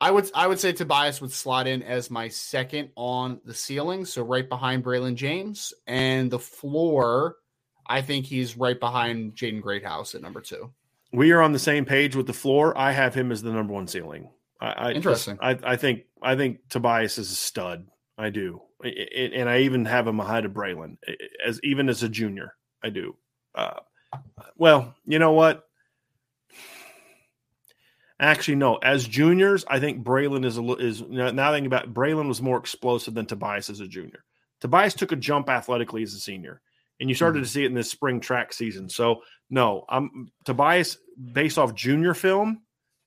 I 0.05 0.11
would 0.11 0.29
I 0.35 0.45
would 0.45 0.59
say 0.59 0.71
Tobias 0.71 1.19
would 1.21 1.31
slot 1.31 1.65
in 1.67 1.81
as 1.81 2.11
my 2.11 2.27
second 2.27 2.89
on 2.95 3.39
the 3.43 3.55
ceiling, 3.55 4.05
so 4.05 4.21
right 4.23 4.47
behind 4.47 4.83
Braylon 4.83 5.15
James. 5.15 5.73
And 5.87 6.29
the 6.29 6.37
floor, 6.37 7.37
I 7.87 8.01
think 8.03 8.27
he's 8.27 8.55
right 8.55 8.79
behind 8.79 9.33
Jaden 9.33 9.61
Greathouse 9.63 10.13
at 10.13 10.21
number 10.21 10.41
two. 10.41 10.71
we 11.11 11.31
are 11.31 11.41
on 11.41 11.53
the 11.53 11.59
same 11.59 11.85
page 11.85 12.15
with 12.15 12.27
the 12.27 12.33
floor. 12.33 12.77
I 12.77 12.91
have 12.91 13.15
him 13.15 13.31
as 13.31 13.41
the 13.41 13.51
number 13.51 13.73
one 13.73 13.87
ceiling. 13.87 14.29
I, 14.61 14.67
I 14.67 14.91
Interesting. 14.91 15.39
I, 15.41 15.57
I 15.63 15.75
think 15.75 16.03
I 16.21 16.35
think 16.35 16.59
Tobias 16.69 17.17
is 17.17 17.31
a 17.31 17.35
stud. 17.35 17.87
I 18.17 18.29
do, 18.29 18.61
I- 18.83 18.89
I- 18.89 19.31
and 19.33 19.49
I 19.49 19.61
even 19.61 19.85
have 19.85 20.07
him 20.07 20.19
ahead 20.19 20.45
of 20.45 20.51
Braylon 20.51 20.97
as 21.43 21.59
even 21.63 21.89
as 21.89 22.03
a 22.03 22.09
junior. 22.09 22.53
I 22.83 22.89
do. 22.89 23.15
Uh, 23.55 23.79
well, 24.55 24.93
you 25.07 25.17
know 25.17 25.31
what? 25.31 25.64
Actually, 28.19 28.55
no. 28.55 28.75
As 28.75 29.07
juniors, 29.07 29.65
I 29.67 29.79
think 29.79 30.03
Braylon 30.03 30.45
is 30.45 30.57
a 30.57 30.61
li- 30.61 30.77
is 30.79 31.01
now 31.01 31.51
thinking 31.51 31.65
about 31.65 31.93
Braylon 31.93 32.27
was 32.27 32.41
more 32.41 32.57
explosive 32.57 33.13
than 33.13 33.25
Tobias 33.25 33.69
as 33.69 33.81
a 33.81 33.87
junior. 33.87 34.23
Tobias 34.61 34.93
took 34.93 35.11
a 35.11 35.17
jump 35.17 35.49
athletically 35.49 36.01
as 36.03 36.13
a 36.13 36.19
senior, 36.19 36.61
and 36.99 37.09
you 37.09 37.15
started 37.15 37.39
mm-hmm. 37.39 37.43
to 37.43 37.49
see 37.49 37.63
it 37.63 37.67
in 37.67 37.73
this 37.73 37.91
spring 37.91 38.21
track 38.21 38.53
season. 38.53 38.87
So 38.87 39.21
no, 39.49 39.83
I'm 39.89 40.31
Tobias 40.45 40.97
based 41.33 41.57
off 41.57 41.75
junior 41.75 42.13
film 42.13 42.61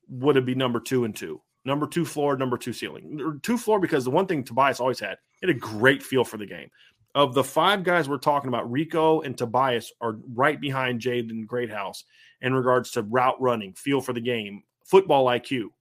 would 0.09 0.37
it 0.37 0.47
be 0.47 0.55
number 0.55 0.81
two 0.81 1.05
and 1.05 1.15
two, 1.15 1.41
number 1.65 1.87
two 1.87 2.05
floor, 2.05 2.37
number 2.37 2.57
two 2.57 2.73
ceiling, 2.73 3.41
two 3.43 3.59
floor 3.59 3.79
because 3.81 4.05
the 4.05 4.11
one 4.11 4.27
thing 4.27 4.45
Tobias 4.45 4.81
always 4.81 5.01
had, 5.01 5.19
he 5.41 5.47
had 5.47 5.57
a 5.57 5.59
great 5.59 6.03
feel 6.03 6.25
for 6.25 6.37
the 6.37 6.47
game. 6.47 6.71
Of 7.15 7.35
the 7.35 7.45
five 7.45 7.83
guys 7.83 8.09
we're 8.09 8.19
talking 8.19 8.49
about, 8.49 8.71
Rico 8.71 9.23
and 9.23 9.37
Tobias 9.37 9.93
are 10.01 10.19
right 10.35 10.61
behind 10.61 11.01
Jaden 11.01 11.47
Greathouse 11.47 12.05
in 12.41 12.55
regards 12.55 12.93
to 12.93 13.03
route 13.03 13.41
running, 13.41 13.73
feel 13.73 14.01
for 14.01 14.13
the 14.13 14.21
game, 14.21 14.63
football 14.89 15.27
IQ. 15.27 15.73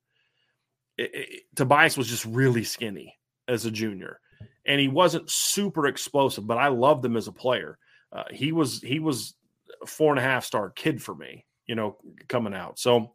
It- 0.97 1.15
it- 1.15 1.43
Tobias 1.55 1.97
was 1.97 2.07
just 2.07 2.25
really 2.25 2.63
skinny 2.63 3.17
as 3.47 3.65
a 3.65 3.71
junior, 3.71 4.19
and 4.65 4.79
he 4.79 4.87
wasn't 4.87 5.29
super 5.29 5.87
explosive, 5.87 6.45
but 6.47 6.57
I 6.57 6.67
loved 6.67 7.05
him 7.05 7.15
as 7.15 7.27
a 7.27 7.31
player. 7.31 7.77
Uh, 8.11 8.23
he 8.31 8.51
was 8.51 8.81
he 8.81 8.99
was 8.99 9.35
a 9.81 9.85
four 9.85 10.11
and 10.11 10.19
a 10.19 10.23
half 10.23 10.45
star 10.45 10.69
kid 10.69 11.01
for 11.01 11.13
me, 11.15 11.45
you 11.65 11.75
know, 11.75 11.97
coming 12.27 12.53
out. 12.53 12.79
So, 12.79 13.13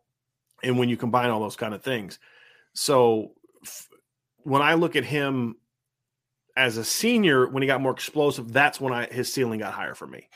and 0.62 0.78
when 0.78 0.88
you 0.88 0.96
combine 0.96 1.30
all 1.30 1.40
those 1.40 1.56
kind 1.56 1.74
of 1.74 1.82
things, 1.82 2.18
so 2.74 3.34
f- 3.64 3.88
when 4.44 4.62
I 4.62 4.74
look 4.74 4.96
at 4.96 5.04
him 5.04 5.56
as 6.56 6.76
a 6.76 6.84
senior, 6.84 7.48
when 7.48 7.62
he 7.62 7.66
got 7.66 7.80
more 7.80 7.92
explosive, 7.92 8.52
that's 8.52 8.80
when 8.80 8.92
I 8.92 9.06
his 9.06 9.32
ceiling 9.32 9.60
got 9.60 9.72
higher 9.72 9.94
for 9.94 10.06
me. 10.06 10.28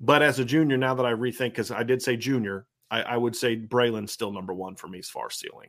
But 0.00 0.22
as 0.22 0.38
a 0.38 0.44
junior, 0.44 0.76
now 0.76 0.94
that 0.94 1.06
I 1.06 1.12
rethink, 1.12 1.50
because 1.50 1.70
I 1.70 1.82
did 1.82 2.02
say 2.02 2.16
junior, 2.16 2.66
I, 2.90 3.02
I 3.02 3.16
would 3.16 3.36
say 3.36 3.56
Braylon's 3.56 4.12
still 4.12 4.32
number 4.32 4.52
one 4.54 4.74
for 4.76 4.88
me 4.88 4.98
as 4.98 5.08
far 5.08 5.26
as 5.26 5.34
ceiling, 5.34 5.68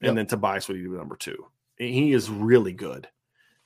and 0.00 0.08
Yep. 0.08 0.14
then 0.16 0.26
Tobias 0.26 0.68
would 0.68 0.74
be 0.82 0.88
number 0.88 1.16
two. 1.16 1.46
He 1.78 2.12
is 2.12 2.30
really 2.30 2.72
good. 2.72 3.08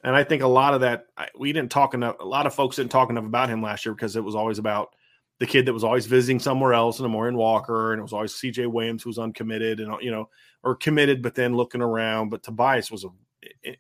And 0.03 0.17
I 0.17 0.25
think 0.25 0.43
a 0.43 0.49
lot 0.49 0.75
of 0.75 0.81
that 0.81 1.07
we 1.39 1.53
didn't 1.53 1.71
talk 1.71 1.95
enough. 1.95 2.17
A 2.21 2.25
lot 2.25 2.47
of 2.47 2.55
folks 2.55 2.77
didn't 2.77 2.91
talk 2.91 3.11
enough 3.11 3.25
about 3.27 3.51
him 3.51 3.63
last 3.63 3.85
year 3.85 3.95
because 3.95 4.17
it 4.17 4.25
was 4.25 4.35
always 4.35 4.59
about 4.59 4.95
the 5.39 5.47
kid 5.47 5.67
that 5.67 5.73
was 5.73 5.85
always 5.85 6.07
visiting 6.07 6.39
somewhere 6.39 6.73
else, 6.75 6.99
and 6.99 7.07
Amorion 7.07 7.37
Walker, 7.37 7.93
and 7.93 7.99
it 8.01 8.03
was 8.03 8.13
always 8.13 8.35
C.J. 8.35 8.67
Williams 8.67 9.03
who 9.03 9.11
was 9.11 9.19
uncommitted 9.19 9.79
and 9.81 9.95
you 10.03 10.11
know 10.11 10.29
or 10.63 10.75
committed 10.75 11.23
but 11.23 11.35
then 11.35 11.55
looking 11.57 11.83
around. 11.83 12.31
But 12.31 12.43
Tobias 12.43 12.91
was 12.91 13.05
a, 13.05 13.09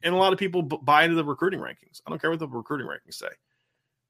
and 0.03 0.15
a 0.15 0.19
lot 0.19 0.33
of 0.33 0.39
people 0.39 0.63
buy 0.63 1.05
into 1.05 1.17
the 1.17 1.25
recruiting 1.25 1.61
rankings. 1.61 2.01
I 2.07 2.11
don't 2.11 2.21
care 2.21 2.31
what 2.31 2.39
the 2.39 2.49
recruiting 2.49 2.87
rankings 2.87 3.15
say. 3.15 3.29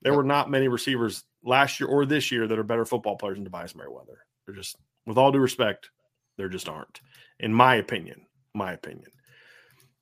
There 0.02 0.12
Yep. 0.12 0.16
were 0.16 0.24
not 0.24 0.50
many 0.50 0.68
receivers 0.68 1.24
last 1.44 1.78
year 1.80 1.88
or 1.88 2.06
this 2.06 2.30
year 2.32 2.46
that 2.46 2.58
are 2.58 2.62
better 2.64 2.84
football 2.84 3.16
players 3.16 3.36
than 3.36 3.44
Tobias 3.44 3.74
Merriweather. 3.74 4.18
They're 4.46 4.54
just, 4.54 4.76
with 5.10 5.18
all 5.18 5.32
due 5.32 5.40
respect, 5.40 5.90
there 6.36 6.48
just 6.48 6.68
aren't, 6.68 7.00
in 7.40 7.52
my 7.52 7.74
opinion. 7.74 8.26
My 8.54 8.72
opinion. 8.72 9.10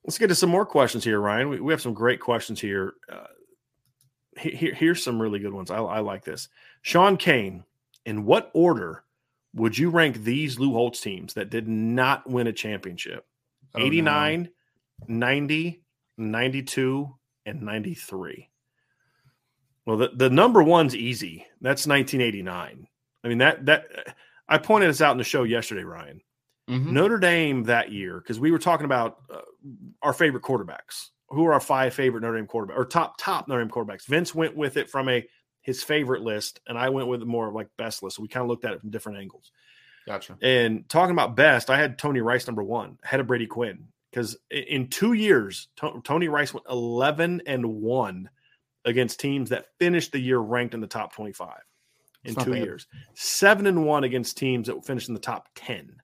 Let's 0.04 0.18
get 0.18 0.26
to 0.26 0.34
some 0.34 0.50
more 0.50 0.66
questions 0.66 1.02
here, 1.02 1.18
Ryan. 1.18 1.48
We, 1.48 1.60
we 1.60 1.72
have 1.72 1.80
some 1.80 1.94
great 1.94 2.20
questions 2.20 2.60
here. 2.60 2.92
Uh, 3.10 3.26
here. 4.38 4.74
Here's 4.74 5.02
some 5.02 5.20
really 5.20 5.38
good 5.38 5.54
ones. 5.54 5.70
I, 5.70 5.78
I 5.78 6.00
like 6.00 6.24
this. 6.24 6.48
Sean 6.82 7.16
Kane, 7.16 7.64
in 8.04 8.26
what 8.26 8.50
order 8.52 9.02
would 9.54 9.78
you 9.78 9.88
rank 9.88 10.18
these 10.18 10.58
Lou 10.58 10.72
Holtz 10.72 11.00
teams 11.00 11.32
that 11.34 11.48
did 11.48 11.66
not 11.66 12.28
win 12.28 12.46
a 12.46 12.52
championship? 12.52 13.26
Oh, 13.74 13.78
no. 13.78 13.86
89, 13.86 14.50
90, 15.08 15.82
92, 16.18 17.14
and 17.46 17.62
93. 17.62 18.50
Well, 19.86 19.96
the, 19.96 20.10
the 20.14 20.28
number 20.28 20.62
one's 20.62 20.94
easy. 20.94 21.46
That's 21.62 21.86
1989. 21.86 22.86
I 23.24 23.28
mean, 23.28 23.38
that, 23.38 23.64
that, 23.64 23.86
I 24.48 24.58
pointed 24.58 24.88
this 24.88 25.00
out 25.00 25.12
in 25.12 25.18
the 25.18 25.24
show 25.24 25.42
yesterday, 25.42 25.84
Ryan. 25.84 26.20
Mhm. 26.68 26.92
Notre 26.92 27.18
Dame 27.18 27.64
that 27.64 27.92
year, 27.92 28.18
because 28.20 28.38
we 28.38 28.50
were 28.50 28.58
talking 28.58 28.84
about 28.84 29.18
uh, 29.32 29.40
our 30.02 30.12
favorite 30.12 30.42
quarterbacks. 30.42 31.10
Who 31.30 31.44
are 31.46 31.52
our 31.52 31.60
five 31.60 31.92
favorite 31.94 32.22
Notre 32.22 32.36
Dame 32.36 32.46
quarterbacks 32.46 32.76
or 32.76 32.84
top 32.84 33.16
top 33.18 33.48
Notre 33.48 33.62
Dame 33.62 33.70
quarterbacks? 33.70 34.06
Vince 34.06 34.34
went 34.34 34.56
with 34.56 34.76
it 34.76 34.90
from 34.90 35.08
a 35.08 35.26
his 35.62 35.82
favorite 35.82 36.22
list, 36.22 36.60
and 36.66 36.78
I 36.78 36.88
went 36.88 37.08
with 37.08 37.22
more 37.22 37.48
of 37.48 37.54
like 37.54 37.68
best 37.76 38.02
list. 38.02 38.16
So 38.16 38.22
we 38.22 38.28
kind 38.28 38.42
of 38.42 38.48
looked 38.48 38.64
at 38.64 38.72
it 38.72 38.80
from 38.80 38.90
different 38.90 39.18
angles. 39.18 39.50
Gotcha. 40.06 40.38
And 40.40 40.88
talking 40.88 41.12
about 41.12 41.36
best, 41.36 41.68
I 41.68 41.76
had 41.76 41.98
Tony 41.98 42.20
Rice 42.22 42.46
number 42.46 42.62
one, 42.62 42.98
ahead 43.02 43.20
of 43.20 43.26
Brady 43.26 43.46
Quinn, 43.46 43.88
because 44.10 44.38
in 44.50 44.88
two 44.88 45.12
years, 45.12 45.68
To- 45.76 46.00
Tony 46.04 46.28
Rice 46.28 46.54
went 46.54 46.64
eleven 46.70 47.42
and 47.46 47.66
one 47.66 48.30
against 48.86 49.20
teams 49.20 49.50
that 49.50 49.66
finished 49.78 50.12
the 50.12 50.18
year 50.18 50.38
ranked 50.38 50.72
in 50.72 50.80
the 50.80 50.86
top 50.86 51.12
twenty-five. 51.12 51.60
In 52.24 52.34
two 52.34 52.50
bad. 52.50 52.62
years, 52.62 52.86
seven 53.14 53.66
and 53.66 53.86
one 53.86 54.04
against 54.04 54.36
teams 54.36 54.66
that 54.66 54.84
finished 54.84 55.08
in 55.08 55.14
the 55.14 55.20
top 55.20 55.48
ten. 55.54 55.96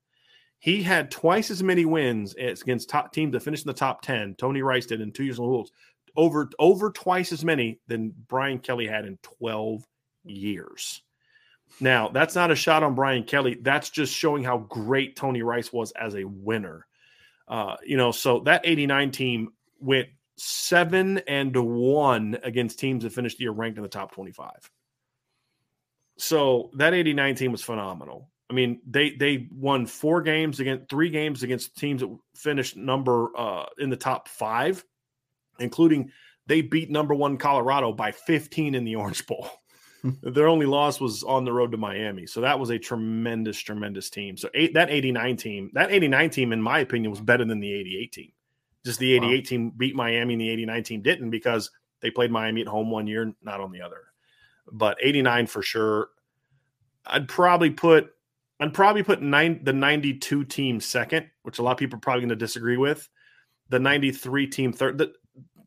He 0.59 0.83
had 0.83 1.11
twice 1.11 1.51
as 1.51 1.63
many 1.63 1.85
wins 1.85 2.35
as 2.35 2.63
against 2.63 2.89
top 2.89 3.13
teams 3.13 3.33
that 3.33 3.43
finished 3.43 3.65
in 3.65 3.69
the 3.69 3.75
top 3.75 4.03
ten. 4.03 4.35
Tony 4.37 4.63
Rice 4.63 4.87
did 4.87 5.01
in 5.01 5.13
two 5.13 5.25
years 5.25 5.39
in 5.39 5.45
the 5.45 5.51
rules, 5.51 5.73
over 6.17 6.49
over 6.59 6.91
twice 6.91 7.33
as 7.33 7.45
many 7.45 7.81
than 7.89 8.15
Brian 8.29 8.59
Kelly 8.59 8.87
had 8.87 9.05
in 9.05 9.19
twelve 9.23 9.85
years. 10.25 11.03
Now, 11.81 12.09
that's 12.09 12.35
not 12.35 12.51
a 12.51 12.57
shot 12.57 12.83
on 12.83 12.95
Brian 12.95 13.25
Kelly. 13.25 13.59
That's 13.61 13.91
just 13.91 14.15
showing 14.15 14.45
how 14.45 14.59
great 14.59 15.17
Tony 15.17 15.43
Rice 15.43 15.73
was 15.73 15.93
as 15.93 16.15
a 16.15 16.25
winner. 16.25 16.87
Uh, 17.49 17.77
you 17.85 17.97
know, 17.97 18.13
so 18.13 18.41
that 18.41 18.63
89 18.65 19.11
team 19.11 19.53
went 19.81 20.09
seven 20.37 21.19
and 21.27 21.55
one 21.57 22.39
against 22.43 22.79
teams 22.79 23.05
that 23.05 23.13
finished 23.13 23.39
the 23.39 23.45
year 23.45 23.53
ranked 23.53 23.77
in 23.77 23.83
the 23.83 23.89
top 23.89 24.13
25. 24.13 24.71
So 26.17 26.71
that 26.75 26.95
89 26.95 27.35
team 27.35 27.53
was 27.53 27.63
phenomenal. 27.63 28.31
I 28.51 28.55
mean, 28.55 28.81
they 28.87 29.11
they 29.11 29.49
won 29.51 29.87
four 29.87 30.23
games 30.23 30.61
against 30.61 30.89
three 30.89 31.11
games 31.11 31.43
against 31.43 31.77
teams 31.77 32.03
that 32.03 32.17
finished 32.37 32.77
number 32.77 33.31
uh, 33.37 33.67
in 33.79 33.91
the 33.91 33.97
top 33.97 34.29
five, 34.29 34.85
including 35.59 36.11
they 36.47 36.61
beat 36.61 36.91
number 36.91 37.15
one 37.15 37.39
Colorado 37.39 37.93
by 37.93 38.13
15 38.13 38.75
in 38.75 38.85
the 38.85 38.97
Orange 38.97 39.27
Bowl. 39.27 39.49
Their 40.23 40.49
only 40.49 40.67
loss 40.67 41.01
was 41.01 41.23
on 41.25 41.47
the 41.47 41.53
road 41.53 41.73
to 41.73 41.79
Miami. 41.79 42.27
So 42.27 42.43
that 42.43 42.61
was 42.61 42.69
a 42.69 42.79
tremendous, 42.79 43.59
tremendous 43.59 44.11
team. 44.11 44.37
So 44.37 44.51
eight, 44.53 44.75
that 44.75 44.91
89 44.91 45.37
team, 45.39 45.71
that 45.73 45.91
89 45.91 46.29
team, 46.29 46.53
in 46.53 46.61
my 46.61 46.81
opinion, 46.81 47.11
was 47.11 47.23
better 47.23 47.47
than 47.47 47.59
the 47.59 47.73
88 47.73 48.13
team. 48.13 48.33
Just 48.85 48.99
the 48.99 49.15
88 49.15 49.35
wow. 49.35 49.49
team 49.49 49.73
beat 49.75 49.97
Miami 49.97 50.35
and 50.35 50.43
the 50.43 50.51
89 50.51 50.83
team 50.83 51.01
didn't 51.01 51.31
because 51.31 51.71
they 52.03 52.11
played 52.11 52.31
Miami 52.31 52.61
at 52.61 52.67
home 52.67 52.91
one 52.91 53.07
year, 53.07 53.33
not 53.41 53.61
on 53.61 53.73
the 53.73 53.81
other. 53.81 54.03
But 54.71 54.99
89 55.03 55.47
for 55.47 55.63
sure. 55.63 56.09
I'd 57.07 57.29
probably 57.29 57.71
put 57.71 58.11
I'd 58.61 58.75
probably 58.75 59.03
put 59.03 59.21
nine 59.21 59.61
the 59.63 59.73
92 59.73 60.45
team 60.45 60.81
second, 60.81 61.29
which 61.43 61.59
a 61.59 61.63
lot 61.63 61.73
of 61.73 61.79
people 61.79 61.97
are 61.97 62.01
probably 62.01 62.23
going 62.23 62.29
to 62.31 62.37
disagree 62.37 62.77
with. 62.77 63.09
The 63.69 63.79
93 63.79 64.47
team 64.47 64.73
third, 64.73 64.99
the, 64.99 65.13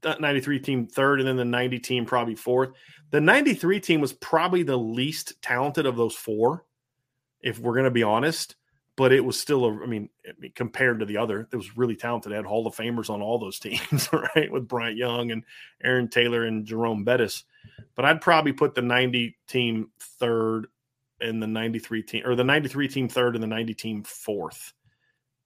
the 0.01 0.15
93 0.19 0.59
team 0.59 0.87
third, 0.87 1.19
and 1.19 1.27
then 1.27 1.37
the 1.37 1.45
90 1.45 1.79
team 1.79 2.05
probably 2.05 2.35
fourth. 2.35 2.69
The 3.11 3.21
93 3.21 3.79
team 3.79 4.01
was 4.01 4.13
probably 4.13 4.63
the 4.63 4.77
least 4.77 5.41
talented 5.41 5.85
of 5.85 5.95
those 5.95 6.15
four, 6.15 6.65
if 7.41 7.59
we're 7.59 7.73
going 7.73 7.85
to 7.85 7.91
be 7.91 8.03
honest. 8.03 8.55
But 8.97 9.13
it 9.13 9.23
was 9.23 9.39
still, 9.39 9.65
a, 9.65 9.83
I 9.83 9.85
mean, 9.85 10.09
compared 10.55 10.99
to 10.99 11.05
the 11.05 11.17
other, 11.17 11.47
it 11.51 11.55
was 11.55 11.77
really 11.77 11.95
talented. 11.95 12.31
It 12.31 12.35
had 12.35 12.45
Hall 12.45 12.67
of 12.67 12.75
Famers 12.75 13.09
on 13.09 13.21
all 13.21 13.39
those 13.39 13.59
teams, 13.61 14.09
right? 14.11 14.51
With 14.51 14.67
Bryant 14.67 14.97
Young 14.97 15.31
and 15.31 15.43
Aaron 15.83 16.09
Taylor 16.09 16.43
and 16.43 16.65
Jerome 16.65 17.03
Bettis. 17.03 17.45
But 17.95 18.05
I'd 18.05 18.21
probably 18.21 18.53
put 18.53 18.75
the 18.75 18.81
90 18.81 19.37
team 19.47 19.91
third 19.99 20.67
and 21.21 21.41
the 21.41 21.47
93 21.47 22.03
team, 22.03 22.23
or 22.25 22.35
the 22.35 22.43
93 22.43 22.87
team 22.87 23.07
third 23.07 23.35
and 23.35 23.43
the 23.43 23.47
90 23.47 23.73
team 23.73 24.03
fourth 24.03 24.73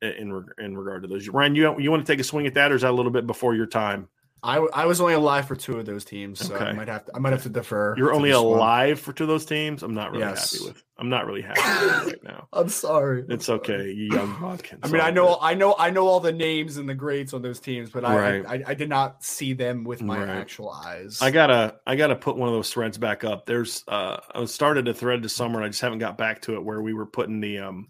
in 0.02 0.46
in 0.58 0.78
regard 0.78 1.04
to 1.04 1.08
those. 1.08 1.28
Ryan, 1.30 1.56
you 1.56 1.80
you 1.80 1.92
want 1.92 2.06
to 2.06 2.12
take 2.12 2.20
a 2.20 2.24
swing 2.24 2.48
at 2.48 2.54
that, 2.56 2.72
or 2.72 2.76
is 2.76 2.82
that 2.82 2.92
a 2.92 2.94
little 2.94 3.12
bit 3.12 3.28
before 3.28 3.56
your 3.56 3.68
time? 3.68 4.10
I, 4.44 4.58
I 4.58 4.86
was 4.86 5.00
only 5.00 5.14
alive 5.14 5.48
for 5.48 5.56
two 5.56 5.78
of 5.78 5.86
those 5.86 6.04
teams, 6.04 6.40
so 6.40 6.56
okay. 6.56 6.66
I 6.66 6.74
might 6.74 6.88
have 6.88 7.06
to 7.06 7.16
I 7.16 7.20
might 7.20 7.32
have 7.32 7.44
to 7.44 7.50
defer. 7.50 7.96
You're 7.96 8.12
only 8.12 8.32
alive 8.32 8.98
one. 8.98 9.04
for 9.04 9.14
two 9.14 9.26
of 9.26 9.28
those 9.28 9.46
teams. 9.46 9.84
I'm 9.84 9.94
not 9.94 10.12
really 10.12 10.24
yes. 10.24 10.54
happy 10.54 10.66
with. 10.66 10.84
I'm 10.98 11.10
not 11.10 11.28
really 11.28 11.44
happy 11.44 11.62
right 11.62 12.24
now. 12.24 12.48
I'm 12.54 12.70
sorry. 12.70 13.24
It's 13.30 13.50
okay, 13.50 13.92
you 13.92 14.16
young 14.16 14.42
Watkins. 14.42 14.80
I 14.82 14.88
mean, 14.88 15.02
I 15.02 15.12
know 15.12 15.38
I 15.40 15.54
know 15.54 15.76
I 15.78 15.92
know 15.92 16.08
all 16.08 16.20
the 16.20 16.32
names 16.32 16.78
and 16.78 16.90
the 16.90 16.96
grades 16.96 17.36
on 17.36 17.44
those 17.44 17.60
teams, 17.60 17.92
but 17.92 18.02
right. 18.02 18.44
I, 18.48 18.56
I, 18.56 18.64
I 18.68 18.74
did 18.74 18.90
not 18.90 19.24
see 19.24 19.54
them 19.54 19.84
with 19.84 20.02
my 20.02 20.18
right. 20.18 20.30
actual 20.30 20.72
eyes. 20.72 21.22
I 21.22 21.30
gotta 21.30 21.76
I 21.86 21.96
gotta 21.96 22.16
put 22.16 22.36
one 22.36 22.50
of 22.50 22.56
those 22.56 22.72
threads 22.72 22.98
back 22.98 23.24
up. 23.24 23.46
There's 23.46 23.84
uh 23.88 24.22
I 24.34 24.44
started 24.46 24.88
a 24.88 24.94
thread 24.94 25.22
this 25.22 25.36
summer 25.36 25.58
and 25.58 25.66
I 25.66 25.70
just 25.70 25.82
haven't 25.82 26.00
got 26.00 26.18
back 26.18 26.42
to 26.44 26.56
it 26.56 26.64
where 26.64 26.82
we 26.82 26.94
were 26.94 27.06
putting 27.06 27.42
the 27.42 27.60
um 27.60 27.90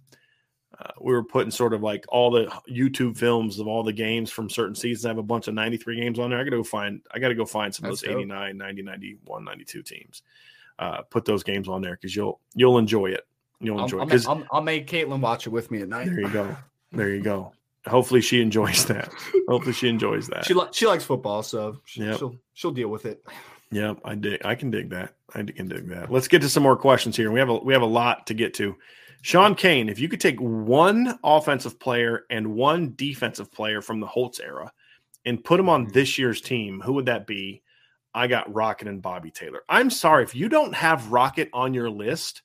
uh, 0.81 0.91
we 0.99 1.13
were 1.13 1.23
putting 1.23 1.51
sort 1.51 1.73
of 1.73 1.83
like 1.83 2.05
all 2.09 2.31
the 2.31 2.45
YouTube 2.69 3.17
films 3.17 3.59
of 3.59 3.67
all 3.67 3.83
the 3.83 3.93
games 3.93 4.31
from 4.31 4.49
certain 4.49 4.73
seasons. 4.73 5.05
I 5.05 5.09
have 5.09 5.17
a 5.17 5.23
bunch 5.23 5.47
of 5.47 5.53
93 5.53 5.99
games 5.99 6.17
on 6.17 6.29
there. 6.29 6.39
I 6.39 6.43
got 6.43 6.51
to 6.51 6.57
go 6.57 6.63
find, 6.63 7.01
I 7.13 7.19
got 7.19 7.27
to 7.27 7.35
go 7.35 7.45
find 7.45 7.73
some 7.73 7.89
That's 7.89 8.01
of 8.01 8.07
those 8.07 8.15
dope. 8.15 8.21
89, 8.21 8.57
90, 8.57 8.81
91, 8.81 9.43
92 9.43 9.83
teams. 9.83 10.23
Uh, 10.79 11.01
put 11.03 11.25
those 11.25 11.43
games 11.43 11.67
on 11.67 11.81
there 11.81 11.95
because 11.95 12.15
you'll, 12.15 12.39
you'll 12.55 12.79
enjoy 12.79 13.07
it. 13.07 13.27
You'll 13.59 13.83
enjoy 13.83 13.99
I'll, 13.99 14.11
it. 14.11 14.27
I'll, 14.27 14.43
I'll, 14.51 14.61
make 14.61 14.87
Caitlin 14.87 15.19
watch 15.19 15.45
it 15.45 15.51
with 15.51 15.69
me 15.69 15.81
at 15.81 15.89
night. 15.89 16.07
There 16.07 16.21
you 16.21 16.29
go. 16.29 16.55
There 16.93 17.07
you 17.07 17.21
go. 17.21 17.53
Hopefully 17.87 18.19
she 18.19 18.41
enjoys 18.41 18.83
that. 18.87 19.13
Hopefully 19.47 19.71
she 19.71 19.87
enjoys 19.87 20.27
that. 20.27 20.43
She, 20.43 20.53
li- 20.53 20.67
she 20.73 20.85
likes 20.85 21.05
football, 21.05 21.41
so 21.41 21.79
she, 21.85 22.01
yep. 22.01 22.17
she'll, 22.19 22.35
she'll 22.53 22.71
deal 22.71 22.89
with 22.89 23.05
it. 23.05 23.23
Yep, 23.71 23.99
I 24.03 24.15
dig. 24.15 24.41
I 24.43 24.55
can 24.55 24.71
dig 24.71 24.89
that. 24.89 25.13
I 25.33 25.43
can 25.43 25.69
dig 25.69 25.87
that. 25.87 26.11
Let's 26.11 26.27
get 26.27 26.41
to 26.41 26.49
some 26.49 26.63
more 26.63 26.75
questions 26.75 27.15
here. 27.15 27.31
We 27.31 27.39
have 27.39 27.47
a 27.47 27.55
we 27.55 27.71
have 27.71 27.81
a 27.81 27.85
lot 27.85 28.27
to 28.27 28.33
get 28.33 28.53
to. 28.55 28.75
Sean 29.21 29.55
Kane, 29.55 29.89
if 29.89 29.99
you 29.99 30.09
could 30.09 30.19
take 30.19 30.39
one 30.39 31.19
offensive 31.23 31.79
player 31.79 32.25
and 32.29 32.55
one 32.55 32.93
defensive 32.95 33.51
player 33.51 33.81
from 33.81 33.99
the 33.99 34.07
Holtz 34.07 34.39
era 34.39 34.71
and 35.25 35.43
put 35.43 35.57
them 35.57 35.69
on 35.69 35.83
mm-hmm. 35.83 35.93
this 35.93 36.17
year's 36.17 36.41
team, 36.41 36.81
who 36.81 36.93
would 36.93 37.05
that 37.05 37.27
be? 37.27 37.61
I 38.13 38.27
got 38.27 38.53
Rocket 38.53 38.87
and 38.87 39.01
Bobby 39.01 39.31
Taylor. 39.31 39.61
I'm 39.69 39.89
sorry 39.89 40.23
if 40.23 40.35
you 40.35 40.49
don't 40.49 40.73
have 40.73 41.11
Rocket 41.11 41.49
on 41.53 41.73
your 41.73 41.89
list, 41.89 42.41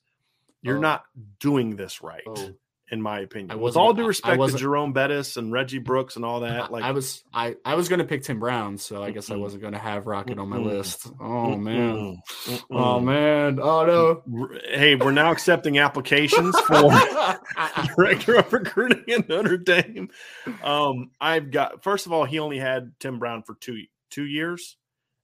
you're 0.61 0.77
oh. 0.77 0.81
not 0.81 1.03
doing 1.39 1.75
this 1.75 2.01
right. 2.01 2.23
Oh 2.27 2.53
in 2.89 3.01
my 3.01 3.19
opinion. 3.19 3.59
With 3.59 3.75
all 3.75 3.93
due 3.93 4.07
respect 4.07 4.41
to 4.41 4.57
Jerome 4.57 4.93
Bettis 4.93 5.37
and 5.37 5.51
Reggie 5.51 5.79
Brooks 5.79 6.15
and 6.15 6.23
all 6.23 6.41
that, 6.41 6.71
like 6.71 6.83
I 6.83 6.91
was, 6.91 7.23
I 7.33 7.55
I 7.65 7.75
was 7.75 7.89
going 7.89 7.99
to 7.99 8.05
pick 8.05 8.23
Tim 8.23 8.39
Brown, 8.39 8.77
so 8.77 9.03
I 9.03 9.11
guess 9.11 9.29
mm 9.29 9.33
I 9.33 9.37
wasn't 9.37 9.61
going 9.61 9.73
to 9.73 9.79
have 9.79 10.07
Rocket 10.07 10.39
on 10.39 10.49
my 10.49 10.57
list. 10.57 11.07
Oh 11.19 11.55
man, 11.55 12.21
oh 12.71 12.99
man, 12.99 13.59
oh 13.61 13.85
no. 13.85 14.51
Hey, 14.69 14.95
we're 14.95 15.11
now 15.11 15.31
accepting 15.31 15.79
applications 15.79 16.57
for 16.61 16.89
director 17.95 18.35
of 18.35 18.51
recruiting 18.51 19.03
in 19.07 19.25
Notre 19.27 19.57
Dame. 19.57 20.09
Um, 20.63 21.11
I've 21.19 21.51
got 21.51 21.83
first 21.83 22.05
of 22.05 22.13
all, 22.13 22.25
he 22.25 22.39
only 22.39 22.59
had 22.59 22.93
Tim 22.99 23.19
Brown 23.19 23.43
for 23.43 23.55
two 23.55 23.83
two 24.09 24.25
years, 24.25 24.77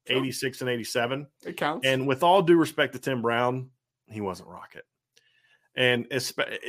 eighty 0.08 0.32
six 0.32 0.62
and 0.62 0.70
eighty 0.70 0.84
seven. 0.84 1.28
It 1.46 1.58
counts. 1.58 1.88
And 1.88 2.08
with 2.08 2.24
all 2.24 2.42
due 2.42 2.58
respect 2.58 2.94
to 2.94 3.00
Tim 3.00 3.22
Brown, 3.22 3.70
he 4.10 4.22
wasn't 4.22 4.50
Rocket. 4.50 4.86
And 5.76 6.06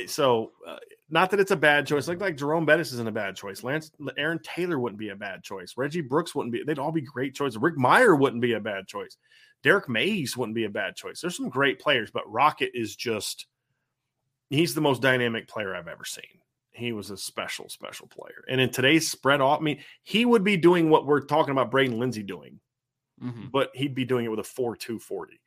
so, 0.07 0.51
uh, 0.67 0.77
not 1.09 1.29
that 1.29 1.39
it's 1.39 1.51
a 1.51 1.55
bad 1.55 1.85
choice. 1.85 2.07
Like 2.07 2.19
like 2.19 2.37
Jerome 2.37 2.65
Bettis 2.65 2.91
isn't 2.93 3.07
a 3.07 3.11
bad 3.11 3.35
choice. 3.35 3.63
Lance 3.63 3.91
Aaron 4.17 4.39
Taylor 4.43 4.79
wouldn't 4.79 4.99
be 4.99 5.09
a 5.09 5.15
bad 5.15 5.43
choice. 5.43 5.75
Reggie 5.77 6.01
Brooks 6.01 6.33
wouldn't 6.33 6.53
be. 6.53 6.63
They'd 6.63 6.79
all 6.79 6.91
be 6.91 7.01
great 7.01 7.35
choices. 7.35 7.59
Rick 7.59 7.77
Mirer 7.77 8.19
wouldn't 8.19 8.41
be 8.41 8.53
a 8.53 8.59
bad 8.59 8.87
choice. 8.87 9.17
Derrick 9.61 9.89
Mayes 9.89 10.35
wouldn't 10.35 10.55
be 10.55 10.65
a 10.65 10.69
bad 10.69 10.95
choice. 10.95 11.21
There's 11.21 11.37
some 11.37 11.49
great 11.49 11.79
players, 11.79 12.11
but 12.11 12.31
Rocket 12.31 12.71
is 12.73 12.95
just 12.95 13.45
he's 14.49 14.73
the 14.73 14.81
most 14.81 15.01
dynamic 15.01 15.47
player 15.47 15.75
I've 15.75 15.87
ever 15.87 16.05
seen. 16.05 16.23
He 16.71 16.91
was 16.91 17.09
a 17.09 17.17
special, 17.17 17.69
special 17.69 18.07
player. 18.07 18.43
And 18.49 18.59
in 18.59 18.69
today's 18.69 19.09
spread 19.09 19.41
off, 19.41 19.59
I 19.59 19.63
mean, 19.63 19.79
he 20.03 20.25
would 20.25 20.43
be 20.43 20.57
doing 20.57 20.89
what 20.89 21.05
we're 21.05 21.21
talking 21.21 21.51
about 21.51 21.71
Braden 21.71 21.97
Lenzy 21.97 22.21
doing, 22.21 22.59
mm-hmm. 23.23 23.45
but 23.51 23.71
he'd 23.73 23.95
be 23.95 24.05
doing 24.05 24.25
it 24.25 24.29
with 24.29 24.39
a 24.39 24.43
4 24.43 24.75
2 24.75 24.99
40, 24.99 25.39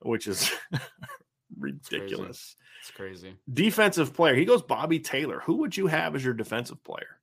which 0.00 0.26
is 0.26 0.52
ridiculous. 1.58 2.56
It's 2.84 2.90
crazy. 2.90 3.34
Defensive 3.50 4.12
player. 4.12 4.34
He 4.34 4.44
goes 4.44 4.60
Bobby 4.60 4.98
Taylor. 4.98 5.40
Who 5.46 5.56
would 5.56 5.74
you 5.74 5.86
have 5.86 6.14
as 6.14 6.22
your 6.22 6.34
defensive 6.34 6.84
player? 6.84 7.18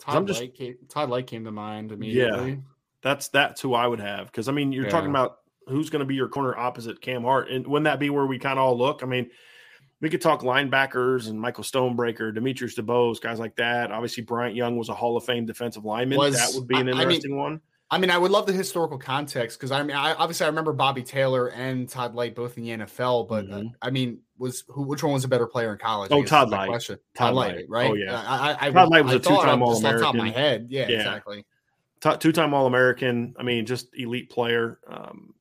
Todd 0.00 0.26
just, 0.26 0.40
Lyght 0.40 0.54
came, 0.56 0.76
Todd 0.88 1.10
Lyght 1.10 1.28
came 1.28 1.44
to 1.44 1.52
mind 1.52 1.92
immediately. 1.92 2.50
Yeah, 2.50 2.56
that's 3.00 3.28
that's 3.28 3.60
who 3.60 3.74
I 3.74 3.86
would 3.86 4.00
have 4.00 4.26
because 4.26 4.48
I 4.48 4.52
mean 4.52 4.72
you're 4.72 4.86
yeah. 4.86 4.90
talking 4.90 5.10
about 5.10 5.36
who's 5.68 5.90
going 5.90 6.00
to 6.00 6.06
be 6.06 6.16
your 6.16 6.26
corner 6.26 6.58
opposite 6.58 7.00
Cam 7.00 7.22
Hart, 7.22 7.50
and 7.50 7.64
wouldn't 7.68 7.84
that 7.84 8.00
be 8.00 8.10
where 8.10 8.26
we 8.26 8.40
kind 8.40 8.58
of 8.58 8.64
all 8.64 8.76
look? 8.76 9.04
I 9.04 9.06
mean, 9.06 9.30
we 10.00 10.10
could 10.10 10.20
talk 10.20 10.40
linebackers 10.40 11.28
and 11.28 11.40
Michael 11.40 11.62
Stonebreaker, 11.62 12.34
Demetrius 12.34 12.74
DuBose, 12.74 13.20
guys 13.20 13.38
like 13.38 13.54
that. 13.56 13.92
Obviously, 13.92 14.24
Bryant 14.24 14.56
Young 14.56 14.76
was 14.76 14.88
a 14.88 14.94
Hall 14.94 15.16
of 15.16 15.24
Fame 15.24 15.46
defensive 15.46 15.84
lineman. 15.84 16.18
Was, 16.18 16.34
that 16.34 16.58
would 16.58 16.66
be 16.66 16.80
an 16.80 16.88
interesting 16.88 17.30
I 17.30 17.34
mean, 17.34 17.40
one. 17.40 17.60
I 17.92 17.98
mean, 17.98 18.10
I 18.10 18.18
would 18.18 18.30
love 18.30 18.46
the 18.46 18.52
historical 18.52 18.98
context 18.98 19.58
because 19.58 19.72
I 19.72 19.82
mean, 19.82 19.96
I, 19.96 20.14
obviously, 20.14 20.44
I 20.44 20.48
remember 20.48 20.72
Bobby 20.72 21.02
Taylor 21.02 21.48
and 21.48 21.88
Todd 21.88 22.14
Lyght 22.14 22.36
both 22.36 22.56
in 22.56 22.62
the 22.62 22.70
NFL, 22.70 23.28
but 23.28 23.46
uh, 23.46 23.48
mm-hmm. 23.48 23.66
uh, 23.66 23.70
I 23.82 23.90
mean, 23.90 24.20
was 24.38 24.62
who? 24.68 24.82
Which 24.82 25.02
one 25.02 25.12
was 25.12 25.24
a 25.24 25.28
better 25.28 25.46
player 25.46 25.72
in 25.72 25.78
college? 25.78 26.12
Oh, 26.12 26.22
Todd 26.22 26.50
Lyght. 26.50 26.68
Question. 26.68 26.98
Todd, 27.14 27.34
Todd 27.34 27.34
Lyght, 27.34 27.64
right? 27.68 27.90
Oh 27.90 27.94
yeah. 27.94 28.22
I, 28.24 28.68
I, 28.68 28.70
Todd 28.70 28.90
Lyght 28.90 29.04
was 29.04 29.14
I 29.14 29.16
a 29.16 29.18
two-time 29.18 29.62
All 29.62 29.76
American. 29.76 30.02
Top 30.02 30.14
of 30.14 30.20
my 30.20 30.30
head, 30.30 30.68
yeah, 30.70 30.88
yeah. 30.88 30.98
exactly. 30.98 31.44
Two-time 32.18 32.54
All 32.54 32.66
American. 32.66 33.34
I 33.38 33.42
mean, 33.42 33.66
just 33.66 33.88
elite 33.94 34.30
player. 34.30 34.78
Um, 34.86 35.34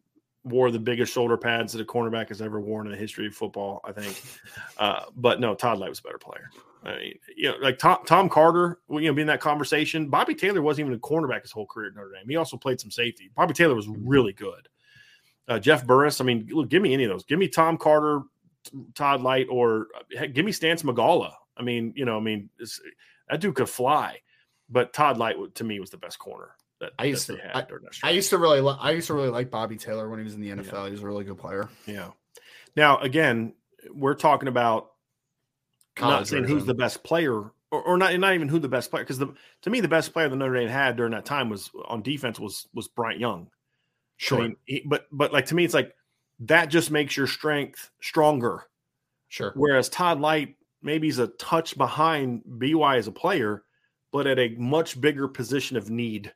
wore 0.45 0.71
the 0.71 0.79
biggest 0.79 1.13
shoulder 1.13 1.38
pads 1.38 1.73
that 1.73 1.81
a 1.81 1.85
cornerback 1.85 2.29
has 2.29 2.41
ever 2.41 2.59
worn 2.59 2.88
in 2.88 2.91
the 2.91 2.97
history 2.97 3.27
of 3.27 3.35
football. 3.35 3.81
I 3.83 3.91
think, 3.91 4.21
uh, 4.77 5.05
but 5.15 5.39
no, 5.39 5.53
Todd 5.53 5.77
Lyght 5.77 5.89
was 5.89 5.99
a 5.99 6.03
better 6.03 6.17
player. 6.17 6.49
I 6.84 6.98
mean, 6.98 7.13
you 7.36 7.52
know, 7.52 7.58
like 7.62 7.78
Tom, 7.78 8.00
Tom 8.06 8.30
Carter, 8.30 8.80
you 8.89 9.02
know, 9.02 9.13
being 9.13 9.28
that 9.28 9.42
conversation. 9.42 10.10
Bobby 10.10 10.34
Taylor 10.34 10.62
wasn't 10.62 10.88
even 10.88 10.98
a 10.98 11.00
cornerback 11.00 11.42
his 11.42 11.52
whole 11.52 11.65
career 11.65 11.89
at 11.89 11.96
Notre 11.96 12.12
Dame. 12.13 12.30
He 12.30 12.36
also 12.36 12.58
played 12.58 12.80
some 12.80 12.92
safety. 12.92 13.30
Bobby 13.36 13.54
Taylor 13.54 13.76
was 13.76 13.88
really 13.88 14.34
good. 14.34 14.70
Uh, 15.48 15.60
Jeff 15.60 15.86
Burris, 15.86 16.22
I 16.22 16.24
mean, 16.24 16.48
look, 16.52 16.70
give 16.70 16.82
me 16.82 16.94
any 16.94 17.04
of 17.04 17.10
those. 17.10 17.26
Give 17.26 17.39
me 17.39 17.48
Tom 17.48 17.78
Carter, 17.78 18.22
Todd 18.96 19.22
Lyght, 19.22 19.48
or 19.50 19.88
heck, 20.15 20.34
give 20.34 20.46
me 20.46 20.52
Stan 20.52 20.78
Smagala. 20.78 21.34
I 21.58 21.63
mean, 21.63 21.92
you 21.96 22.06
know, 22.06 22.18
I 22.18 22.22
mean, 22.22 22.50
that 23.30 23.42
dude 23.42 23.56
could 23.56 23.70
fly. 23.70 24.20
But 24.70 24.94
Todd 24.94 25.18
Lyght 25.18 25.56
to 25.56 25.63
me 25.63 25.80
was 25.80 25.89
the 25.89 25.98
best 25.98 26.20
corner 26.20 26.52
that 26.80 26.92
I 27.00 27.06
used 27.06 27.28
that 27.28 27.38
to. 27.38 27.58
I, 28.04 28.10
I, 28.10 28.12
used 28.12 28.30
to 28.30 28.38
really, 28.38 28.62
li- 28.62 28.78
I 28.80 28.92
used 28.92 29.08
to 29.08 29.15
really 29.15 29.30
like 29.30 29.50
Bobby 29.50 29.76
Taylor 29.76 30.08
when 30.10 30.20
he 30.20 30.24
was 30.24 30.36
in 30.36 30.42
the 30.42 30.52
NFL. 30.52 30.72
Yeah. 30.72 30.86
He 30.86 30.92
was 30.92 31.02
a 31.02 31.08
really 31.08 31.26
good 31.26 31.38
player. 31.38 31.68
Yeah. 31.86 32.12
Now, 32.76 33.00
again, 33.00 33.54
we're 33.92 34.13
talking 34.13 34.48
about 34.48 34.92
not 36.01 36.27
saying 36.27 36.45
who's 36.45 36.65
the 36.65 36.73
best 36.73 37.03
player, 37.03 37.33
or, 37.33 37.53
or, 37.71 37.97
not 37.97 38.17
not 38.19 38.33
even 38.33 38.47
who 38.47 38.59
the 38.59 38.69
best 38.69 38.89
player, 38.89 39.03
because 39.03 39.19
to 39.62 39.69
me 39.69 39.79
the 39.79 39.88
best 39.88 40.13
player 40.13 40.29
the 40.29 40.35
Notre 40.35 40.55
Dame 40.55 40.69
had 40.69 40.95
during 40.95 41.12
that 41.12 41.25
time 41.25 41.50
was 41.50 41.71
on 41.87 42.02
defense 42.02 42.39
was 42.39 42.67
was 42.73 42.87
Bryant 42.87 43.19
Young. 43.19 43.50
Sure, 44.17 44.39
I 44.39 44.41
mean, 44.41 44.56
he, 44.65 44.83
but 44.85 45.08
but 45.12 45.31
like 45.33 45.45
to 45.47 45.56
me, 45.56 45.65
it's 45.65 45.73
like 45.73 45.95
that 46.41 46.67
just 46.67 46.91
makes 46.91 47.15
your 47.15 47.27
strength 47.27 47.91
stronger. 48.02 48.65
Sure. 49.27 49.54
Whereas 49.56 49.89
Todd 49.89 50.19
Lyght 50.19 50.56
maybe 50.81 51.08
he's 51.08 51.19
a 51.19 51.27
touch 51.27 51.77
behind 51.77 52.41
By 52.45 52.97
as 52.97 53.08
a 53.08 53.12
player, 53.12 53.63
but 54.12 54.27
at 54.27 54.39
a 54.39 54.56
much 54.58 55.00
bigger 55.00 55.27
position 55.27 55.77
of 55.77 55.89
need, 55.89 56.33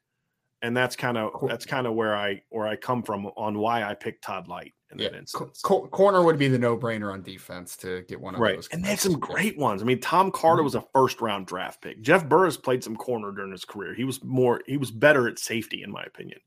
and 0.63 0.75
that's 0.75 0.95
kind 0.95 1.17
of 1.17 1.31
that's 1.47 1.65
kind 1.65 1.85
of 1.85 1.93
where 1.93 2.15
I 2.15 2.41
where 2.49 2.65
I 2.65 2.77
come 2.77 3.03
from 3.03 3.27
on 3.37 3.59
why 3.59 3.83
I 3.83 3.93
picked 3.93 4.23
Todd 4.23 4.47
Lyght 4.47 4.71
in 4.91 4.97
yeah. 4.97 5.09
that 5.09 5.17
instance. 5.17 5.61
Co- 5.61 5.87
corner 5.87 6.23
would 6.23 6.39
be 6.39 6.47
the 6.47 6.57
no 6.57 6.77
brainer 6.77 7.11
on 7.11 7.21
defense 7.21 7.75
to 7.77 8.03
get 8.03 8.19
one 8.19 8.33
of 8.33 8.39
right. 8.39 8.55
those. 8.55 8.69
And 8.69 8.83
they 8.83 8.89
had 8.89 8.99
some 8.99 9.19
great 9.19 9.57
ones. 9.57 9.81
I 9.81 9.85
mean, 9.85 9.99
Tom 9.99 10.31
Carter 10.31 10.59
mm-hmm. 10.59 10.65
was 10.65 10.75
a 10.75 10.85
first 10.93 11.21
round 11.21 11.47
draft 11.47 11.81
pick. 11.81 12.01
Jeff 12.01 12.27
Burris 12.27 12.55
played 12.55 12.83
some 12.83 12.95
corner 12.95 13.31
during 13.31 13.51
his 13.51 13.65
career. 13.65 13.93
He 13.93 14.05
was 14.05 14.23
more, 14.23 14.61
he 14.65 14.77
was 14.77 14.89
better 14.89 15.27
at 15.27 15.37
safety, 15.37 15.83
in 15.83 15.91
my 15.91 16.03
opinion. 16.03 16.39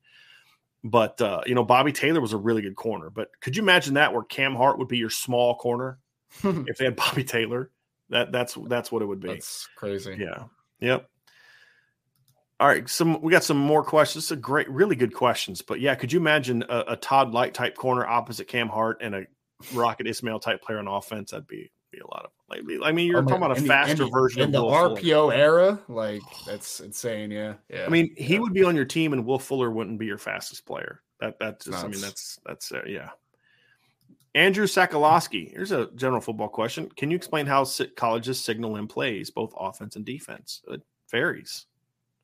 But 0.83 1.21
uh, 1.21 1.43
you 1.45 1.55
know, 1.55 1.65
Bobby 1.65 1.93
Taylor 1.93 2.21
was 2.21 2.33
a 2.33 2.39
really 2.39 2.63
good 2.63 2.77
corner. 2.77 3.11
But 3.11 3.29
could 3.41 3.55
you 3.55 3.63
imagine 3.63 3.95
that 3.95 4.15
where 4.15 4.23
Cam 4.23 4.55
Hart 4.55 4.79
would 4.79 4.89
be 4.89 4.99
your 4.99 5.11
small 5.11 5.57
corner 5.57 5.99
if 6.43 6.79
they 6.79 6.87
had 6.87 6.97
Bobby 6.97 7.25
Taylor? 7.25 7.71
That 8.09 8.33
that's 8.33 8.57
that's 8.69 8.91
what 8.91 9.03
it 9.03 9.07
would 9.07 9.21
be. 9.21 9.29
That's 9.29 9.69
crazy. 9.77 10.17
Yeah. 10.19 10.45
Yep. 10.81 11.11
All 12.59 12.69
right. 12.69 12.89
Some 12.89 13.21
we 13.21 13.31
got 13.33 13.45
some 13.45 13.59
more 13.59 13.85
questions. 13.85 14.27
Some 14.29 14.41
great, 14.41 14.69
really 14.71 14.97
good 14.97 15.13
questions. 15.15 15.61
But 15.63 15.81
yeah, 15.81 15.95
could 15.95 16.13
you 16.13 16.19
imagine 16.19 16.65
a, 16.69 16.85
a 16.89 16.97
Todd 16.97 17.33
Lyght 17.33 17.53
type 17.53 17.77
corner 17.77 18.07
opposite 18.07 18.49
Cam 18.49 18.69
Hart 18.69 18.99
and 19.03 19.15
a 19.15 19.27
Rocket 19.75 20.07
Ismail 20.07 20.41
type 20.41 20.63
player 20.63 20.79
on 20.79 20.89
offense? 20.89 21.33
That'd 21.33 21.47
be 21.47 21.71
be 21.93 21.99
a 21.99 22.07
lot 22.07 22.25
of 22.25 22.31
like. 22.49 22.63
I 22.83 22.93
mean, 22.93 23.09
you're 23.09 23.19
Oh 23.19 23.23
talking 23.27 23.37
about 23.45 23.59
a 23.59 23.61
the- 23.61 23.67
faster 23.69 23.93
in 23.93 23.99
the- 23.99 24.09
version 24.09 24.41
in 24.43 24.49
of 24.49 24.53
the 24.53 24.63
Will 24.65 24.73
Fuller. 24.73 24.97
RPO 25.01 25.35
era. 25.37 25.81
Like 25.89 26.23
that's 26.47 26.81
insane. 26.81 27.31
Yeah, 27.31 27.55
yeah. 27.69 27.85
I 27.85 27.89
mean, 27.91 28.15
he 28.17 28.35
yeah. 28.35 28.41
would 28.41 28.55
be 28.55 28.65
on 28.65 28.75
your 28.75 28.87
team, 28.87 29.13
and 29.13 29.27
Will 29.27 29.39
Fuller 29.39 29.71
wouldn't 29.71 29.99
be 29.99 30.07
your 30.07 30.19
fastest 30.19 30.65
player. 30.65 31.03
That 31.21 31.37
that's 31.39 31.67
just. 31.67 31.85
I 31.85 31.89
mean, 31.89 32.01
that's 32.01 32.39
that's 32.47 32.73
uh, 32.73 32.83
yeah. 32.87 33.11
Andrew 34.35 34.67
Sakalowski. 34.67 35.51
Here's 35.51 35.73
a 35.73 35.91
general 35.95 36.21
football 36.21 36.49
question. 36.49 36.91
Can 36.97 37.11
you 37.11 37.17
explain 37.17 37.47
how 37.47 37.67
colleges 37.97 38.39
signal 38.39 38.77
in 38.77 38.87
plays, 38.87 39.31
both 39.31 39.55
offense 39.59 39.97
and 39.97 40.05
defense? 40.05 40.63
It 40.69 40.83
varies. 41.11 41.67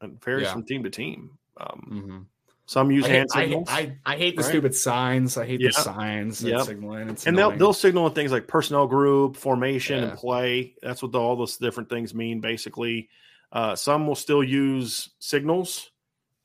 It 0.02 0.22
varies 0.24 0.44
Yeah. 0.46 0.52
from 0.52 0.64
team 0.64 0.82
to 0.84 0.90
team. 0.90 1.38
Um, 1.56 1.88
Mhm. 1.90 2.26
Some 2.66 2.90
use 2.90 3.04
I, 3.04 3.08
hand 3.08 3.28
hate, 3.34 3.38
I, 3.38 3.44
signals, 3.44 3.68
I, 3.70 3.96
I 4.06 4.16
hate 4.16 4.36
the 4.36 4.42
right? 4.42 4.48
stupid 4.48 4.74
signs. 4.74 5.36
I 5.36 5.44
hate 5.44 5.60
Yeah. 5.60 5.68
the 5.68 5.72
signs 5.74 6.42
Yep. 6.42 6.62
signaling. 6.62 7.08
It's 7.10 7.26
and 7.26 7.36
they'll 7.36 7.50
they'll 7.50 7.72
signal 7.72 8.06
in 8.06 8.12
things 8.14 8.32
like 8.32 8.46
personnel 8.46 8.86
group, 8.86 9.36
formation, 9.36 9.98
Yeah. 10.02 10.10
and 10.10 10.18
play. 10.18 10.74
That's 10.80 11.02
what 11.02 11.12
the, 11.12 11.18
all 11.20 11.36
those 11.36 11.56
different 11.58 11.88
things 11.90 12.14
mean. 12.14 12.40
Basically, 12.40 13.08
uh, 13.50 13.74
some 13.76 14.06
will 14.06 14.14
still 14.14 14.42
use 14.42 15.10
signals, 15.18 15.90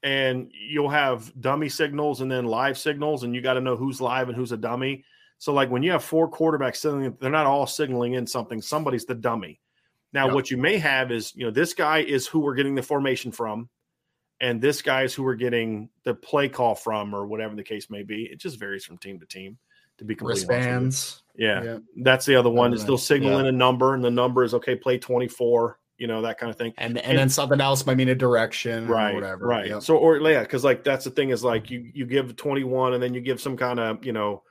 and 0.03 0.51
you'll 0.53 0.89
have 0.89 1.31
dummy 1.39 1.69
signals 1.69 2.19
and 2.21 2.29
then 2.31 2.45
live 2.45 2.77
signals, 2.77 3.23
and 3.23 3.33
you 3.33 3.41
got 3.41 3.53
to 3.53 3.61
know 3.61 3.75
who's 3.77 4.01
live 4.01 4.27
and 4.27 4.35
who's 4.35 4.51
a 4.51 4.57
dummy. 4.57 5.05
So, 5.37 5.53
like 5.53 5.69
when 5.69 5.83
you 5.83 5.91
have 5.91 6.03
four 6.03 6.29
quarterbacks 6.29 6.77
signaling, 6.77 7.15
they're 7.21 7.29
not 7.29 7.45
all 7.45 7.67
signaling 7.67 8.13
in 8.13 8.25
something. 8.27 8.61
Somebody's 8.61 9.05
the 9.05 9.15
dummy. 9.15 9.59
Now, 10.13 10.25
Yep. 10.27 10.35
what 10.35 10.51
you 10.51 10.57
may 10.57 10.77
have 10.77 11.11
is, 11.11 11.33
you 11.35 11.45
know, 11.45 11.51
this 11.51 11.73
guy 11.73 11.99
is 11.99 12.27
who 12.27 12.39
we're 12.39 12.55
getting 12.55 12.75
the 12.75 12.81
formation 12.83 13.31
from, 13.31 13.69
and 14.39 14.61
this 14.61 14.81
guy 14.81 15.03
is 15.03 15.13
who 15.13 15.23
we're 15.23 15.35
getting 15.35 15.89
the 16.03 16.13
play 16.13 16.47
call 16.49 16.75
from, 16.75 17.13
or 17.13 17.25
whatever 17.27 17.55
the 17.55 17.63
case 17.63 17.89
may 17.89 18.03
be. 18.03 18.23
It 18.23 18.39
just 18.39 18.59
varies 18.59 18.85
from 18.85 18.97
team 18.97 19.19
to 19.19 19.25
team. 19.25 19.57
To 19.97 20.05
be 20.05 20.13
completely 20.15 20.43
honest 20.43 20.47
with 20.47 20.57
you. 20.59 20.63
wristbands. 20.67 21.23
Yeah. 21.35 21.63
Yeah. 21.63 21.77
That's 22.03 22.25
the 22.27 22.35
other 22.35 22.51
one. 22.51 22.71
Is 22.71 22.85
they'll 22.85 22.99
signal 22.99 23.31
Yeah. 23.31 23.39
in 23.39 23.45
a 23.47 23.51
number, 23.51 23.95
and 23.95 24.03
the 24.03 24.11
number 24.11 24.43
is 24.43 24.53
okay, 24.53 24.75
play 24.75 24.99
24, 24.99 25.79
you 25.97 26.05
know, 26.05 26.21
that 26.21 26.37
kind 26.37 26.51
of 26.51 26.55
thing. 26.55 26.71
And, 26.77 26.97
and 26.99 27.05
And- 27.07 27.17
then 27.17 27.29
something 27.29 27.59
else 27.59 27.83
might 27.83 27.97
mean 27.97 28.09
a 28.09 28.13
direction 28.13 28.87
Right. 28.87 29.11
or 29.11 29.15
whatever. 29.15 29.47
Right. 29.47 29.65
Yep. 29.69 29.81
So, 29.81 29.97
or 29.97 30.17
yeah, 30.19 30.41
because 30.43 30.63
like 30.63 30.83
that's 30.83 31.03
the 31.05 31.09
thing 31.09 31.31
is 31.31 31.43
like 31.43 31.71
you 31.71 31.89
you 31.95 32.05
give 32.05 32.35
21 32.35 32.93
and 32.93 33.01
then 33.01 33.15
you 33.15 33.21
give 33.21 33.41
some 33.41 33.57
kind 33.57 33.79
of, 33.79 34.05
you 34.05 34.13
know, 34.13 34.43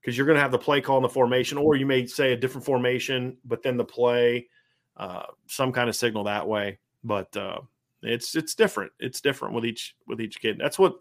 because 0.00 0.16
you're 0.16 0.26
going 0.26 0.36
to 0.36 0.42
have 0.42 0.52
the 0.52 0.58
play 0.58 0.80
call 0.80 0.96
in 0.96 1.02
the 1.02 1.08
formation, 1.10 1.58
or 1.58 1.76
you 1.76 1.84
may 1.84 2.06
say 2.06 2.32
a 2.32 2.36
different 2.36 2.64
formation, 2.64 3.36
but 3.44 3.62
then 3.62 3.76
the 3.76 3.84
play, 3.84 4.48
uh, 4.96 5.24
some 5.46 5.72
kind 5.72 5.88
of 5.88 5.96
signal 5.96 6.24
that 6.24 6.46
way. 6.46 6.78
But 7.02 7.36
uh, 7.36 7.60
it's 8.02 8.34
it's 8.34 8.54
different. 8.54 8.92
It's 9.00 9.20
different 9.20 9.54
with 9.54 9.64
each 9.66 9.94
with 10.06 10.20
each 10.20 10.40
kid. 10.40 10.58
That's 10.58 10.78
what 10.78 10.92
I 10.92 10.96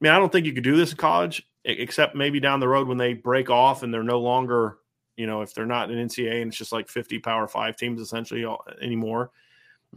mean. 0.00 0.12
I 0.12 0.18
don't 0.18 0.30
think 0.32 0.46
you 0.46 0.52
could 0.52 0.64
do 0.64 0.76
this 0.76 0.90
in 0.92 0.96
college, 0.96 1.46
except 1.64 2.14
maybe 2.14 2.40
down 2.40 2.60
the 2.60 2.68
road 2.68 2.88
when 2.88 2.98
they 2.98 3.14
break 3.14 3.50
off 3.50 3.82
and 3.82 3.92
they're 3.92 4.02
no 4.02 4.20
longer, 4.20 4.78
you 5.16 5.26
know, 5.26 5.42
if 5.42 5.54
they're 5.54 5.66
not 5.66 5.90
an 5.90 5.96
NCAA 6.08 6.42
and 6.42 6.48
it's 6.48 6.56
just 6.56 6.72
like 6.72 6.88
50 6.88 7.18
Power 7.20 7.46
Five 7.48 7.76
teams 7.76 8.00
essentially 8.00 8.44
anymore. 8.80 9.30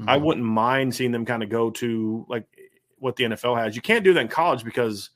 I 0.05 0.17
Mhm. 0.17 0.21
wouldn't 0.21 0.45
mind 0.45 0.93
seeing 0.93 1.11
them 1.11 1.25
kind 1.25 1.41
of 1.41 1.49
go 1.49 1.71
to 1.71 2.25
like 2.29 2.45
what 2.99 3.15
the 3.15 3.23
NFL 3.25 3.55
has. 3.57 3.75
You 3.75 3.81
can't 3.81 4.03
do 4.03 4.13
that 4.13 4.19
in 4.19 4.27
college 4.27 4.63
because 4.63 5.09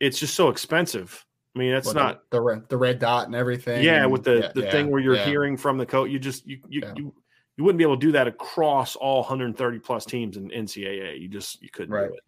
it's 0.00 0.18
just 0.18 0.34
so 0.34 0.48
expensive. 0.48 1.24
I 1.54 1.58
mean, 1.58 1.72
that's 1.72 1.86
What, 1.86 1.96
not 1.96 2.30
the, 2.30 2.38
the 2.38 2.42
red 2.42 2.68
the 2.68 2.76
red 2.76 2.98
dot 2.98 3.26
and 3.26 3.34
everything. 3.36 3.84
yeah 3.84 4.04
with 4.04 4.24
the 4.24 4.38
yeah, 4.40 4.52
the 4.54 4.62
yeah, 4.62 4.70
thing 4.72 4.90
where 4.90 5.00
you're 5.00 5.14
yeah. 5.16 5.24
hearing 5.26 5.56
from 5.56 5.78
the 5.78 5.86
coach. 5.86 6.10
You 6.10 6.18
just 6.18 6.46
you 6.46 6.58
you, 6.68 6.82
you 6.96 7.14
you 7.56 7.64
wouldn't 7.64 7.78
be 7.78 7.84
able 7.84 7.96
to 7.98 8.06
do 8.06 8.12
that 8.12 8.26
across 8.26 8.96
all 8.96 9.20
130 9.20 9.78
plus 9.78 10.04
teams 10.04 10.36
in 10.36 10.50
NCAA. 10.50 11.20
You 11.20 11.28
just 11.28 11.62
you 11.62 11.70
couldn't 11.70 11.94
Right. 11.94 12.08
do 12.08 12.14
it. 12.14 12.20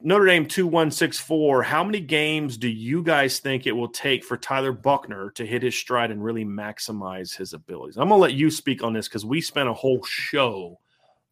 Notre 0.00 0.26
Dame 0.26 0.46
2164. 0.46 1.62
How 1.64 1.82
many 1.82 1.98
games 1.98 2.56
do 2.56 2.68
you 2.68 3.02
guys 3.02 3.40
think 3.40 3.66
it 3.66 3.72
will 3.72 3.88
take 3.88 4.24
for 4.24 4.36
Tyler 4.36 4.70
Buchner 4.72 5.30
to 5.32 5.44
hit 5.44 5.62
his 5.62 5.76
stride 5.76 6.12
and 6.12 6.22
really 6.22 6.44
maximize 6.44 7.36
his 7.36 7.52
abilities? 7.52 7.96
I'm 7.96 8.08
going 8.08 8.18
to 8.18 8.22
let 8.22 8.34
you 8.34 8.48
speak 8.50 8.84
on 8.84 8.92
this 8.92 9.08
because 9.08 9.24
we 9.24 9.40
spent 9.40 9.68
a 9.68 9.74
whole 9.74 10.02
show 10.04 10.78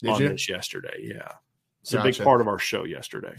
Did 0.00 0.10
on 0.10 0.20
you? 0.20 0.28
this 0.30 0.48
yesterday. 0.48 0.96
Yeah. 1.00 1.30
It's 1.82 1.94
a 1.94 2.02
big 2.02 2.18
part 2.18 2.40
of 2.40 2.48
our 2.48 2.58
show 2.58 2.82
yesterday. 2.82 3.36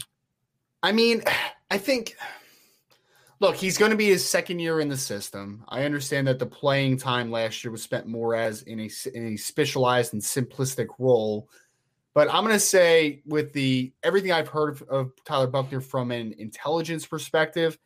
I 0.82 0.92
mean, 0.92 1.22
I 1.70 1.76
think. 1.76 2.16
Look, 3.40 3.54
he's 3.56 3.78
going 3.78 3.92
to 3.92 3.96
be 3.96 4.06
his 4.08 4.28
second 4.28 4.58
year 4.58 4.80
in 4.80 4.88
the 4.88 4.96
system. 4.96 5.64
I 5.68 5.84
understand 5.84 6.26
that 6.26 6.38
the 6.40 6.46
playing 6.46 6.96
time 6.96 7.30
last 7.30 7.62
year 7.62 7.70
was 7.70 7.82
spent 7.82 8.06
more 8.06 8.34
as 8.34 8.62
in 8.62 8.80
a 8.80 8.90
in 9.14 9.26
a 9.34 9.36
specialized 9.36 10.12
and 10.12 10.20
simplistic 10.22 10.88
role, 10.98 11.48
but 12.14 12.28
I'm 12.32 12.42
going 12.42 12.56
to 12.56 12.60
say 12.60 13.22
with 13.26 13.52
the 13.52 13.92
everything 14.02 14.32
I've 14.32 14.48
heard 14.48 14.70
of, 14.70 14.82
of 14.88 15.12
Tyler 15.24 15.46
Buchner 15.46 15.80
from 15.80 16.10
an 16.10 16.34
intelligence 16.38 17.06
perspective, 17.06 17.78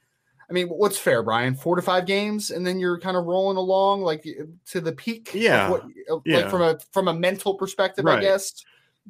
I 0.48 0.54
mean, 0.54 0.68
what's 0.68 0.96
fair, 0.96 1.22
Brian? 1.22 1.54
Four 1.54 1.76
to 1.76 1.82
five 1.82 2.06
games, 2.06 2.50
and 2.50 2.66
then 2.66 2.78
you're 2.78 2.98
kind 2.98 3.16
of 3.18 3.26
rolling 3.26 3.58
along 3.58 4.00
like 4.02 4.26
to 4.66 4.80
the 4.80 4.92
peak. 4.92 5.32
Yeah. 5.34 5.68
what- 5.70 5.84
Yeah. 6.24 6.36
like 6.38 6.50
from 6.50 6.62
a 6.62 6.78
from 6.92 7.08
a 7.08 7.14
mental 7.14 7.54
perspective, 7.54 8.06
I 8.06 8.20
guess. 8.22 8.64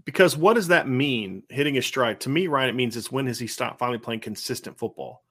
Because 0.07 0.37
what 0.37 0.55
does 0.55 0.69
that 0.69 0.89
mean, 0.89 1.43
hitting 1.51 1.77
a 1.77 1.83
stride? 1.83 2.19
To 2.21 2.31
me, 2.31 2.47
Ryan, 2.47 2.71
it 2.71 2.75
means 2.75 2.97
it's 2.97 3.13
when 3.13 3.27
has 3.27 3.39
he 3.39 3.47
stopped 3.47 3.79
finally 3.79 3.99
playing 3.99 4.21
consistent 4.21 4.79
football? 4.79 5.22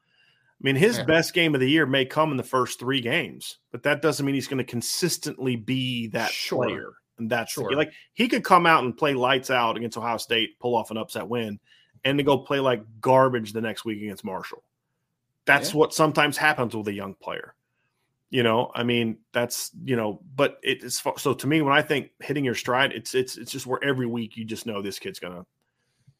I 0.61 0.63
mean, 0.63 0.75
his 0.75 0.99
Yeah. 0.99 1.05
best 1.05 1.33
game 1.33 1.55
of 1.55 1.59
the 1.61 1.69
year 1.69 1.87
may 1.87 2.05
come 2.05 2.29
in 2.29 2.37
the 2.37 2.43
first 2.43 2.79
three 2.79 3.01
games, 3.01 3.57
but 3.71 3.81
that 3.83 4.01
doesn't 4.03 4.23
mean 4.25 4.35
he's 4.35 4.47
going 4.47 4.59
to 4.59 4.63
consistently 4.63 5.55
be 5.55 6.07
that 6.09 6.29
Sure. 6.29 6.65
player. 6.65 6.93
And 7.17 7.29
that's 7.29 7.51
Sure. 7.53 7.75
like 7.75 7.91
he 8.13 8.27
could 8.27 8.43
come 8.43 8.65
out 8.67 8.83
and 8.83 8.95
play 8.95 9.13
lights 9.15 9.49
out 9.49 9.75
against 9.75 9.97
Ohio 9.97 10.17
State, 10.17 10.59
pull 10.59 10.75
off 10.75 10.91
an 10.91 10.97
upset 10.97 11.27
win, 11.27 11.59
and 12.03 12.17
to 12.19 12.23
go 12.23 12.37
play 12.37 12.59
like 12.59 12.83
garbage 12.99 13.53
the 13.53 13.61
next 13.61 13.85
week 13.85 14.01
against 14.01 14.23
Marshall. 14.23 14.63
That's 15.45 15.71
Yeah. 15.71 15.77
what 15.77 15.93
sometimes 15.93 16.37
happens 16.37 16.75
with 16.75 16.87
a 16.87 16.93
young 16.93 17.15
player. 17.15 17.55
You 18.29 18.43
know, 18.43 18.71
I 18.73 18.83
mean, 18.83 19.17
that's 19.33 19.71
you 19.83 19.95
know, 19.95 20.21
but 20.35 20.59
it 20.63 20.83
is 20.83 21.01
so 21.17 21.33
to 21.33 21.47
me 21.47 21.61
when 21.61 21.73
I 21.73 21.81
think 21.81 22.11
hitting 22.21 22.45
your 22.45 22.55
stride, 22.55 22.91
it's 22.93 23.13
it's 23.15 23.37
it's 23.37 23.51
just 23.51 23.65
where 23.67 23.83
every 23.83 24.05
week 24.07 24.37
you 24.37 24.45
just 24.45 24.65
know 24.65 24.81
this 24.81 24.99
kid's 24.99 25.19
gonna, 25.19 25.45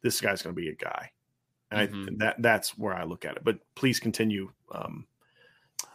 this 0.01 0.19
guy's 0.19 0.41
gonna 0.41 0.53
be 0.53 0.67
a 0.69 0.75
guy, 0.75 1.11
and 1.71 1.79
I, 1.79 1.87
Mhm. 1.87 2.17
that 2.19 2.41
that's 2.41 2.77
where 2.77 2.93
I 2.93 3.03
look 3.03 3.25
at 3.25 3.37
it. 3.37 3.43
But 3.43 3.59
please 3.75 3.99
continue. 3.99 4.51
Um, 4.71 5.07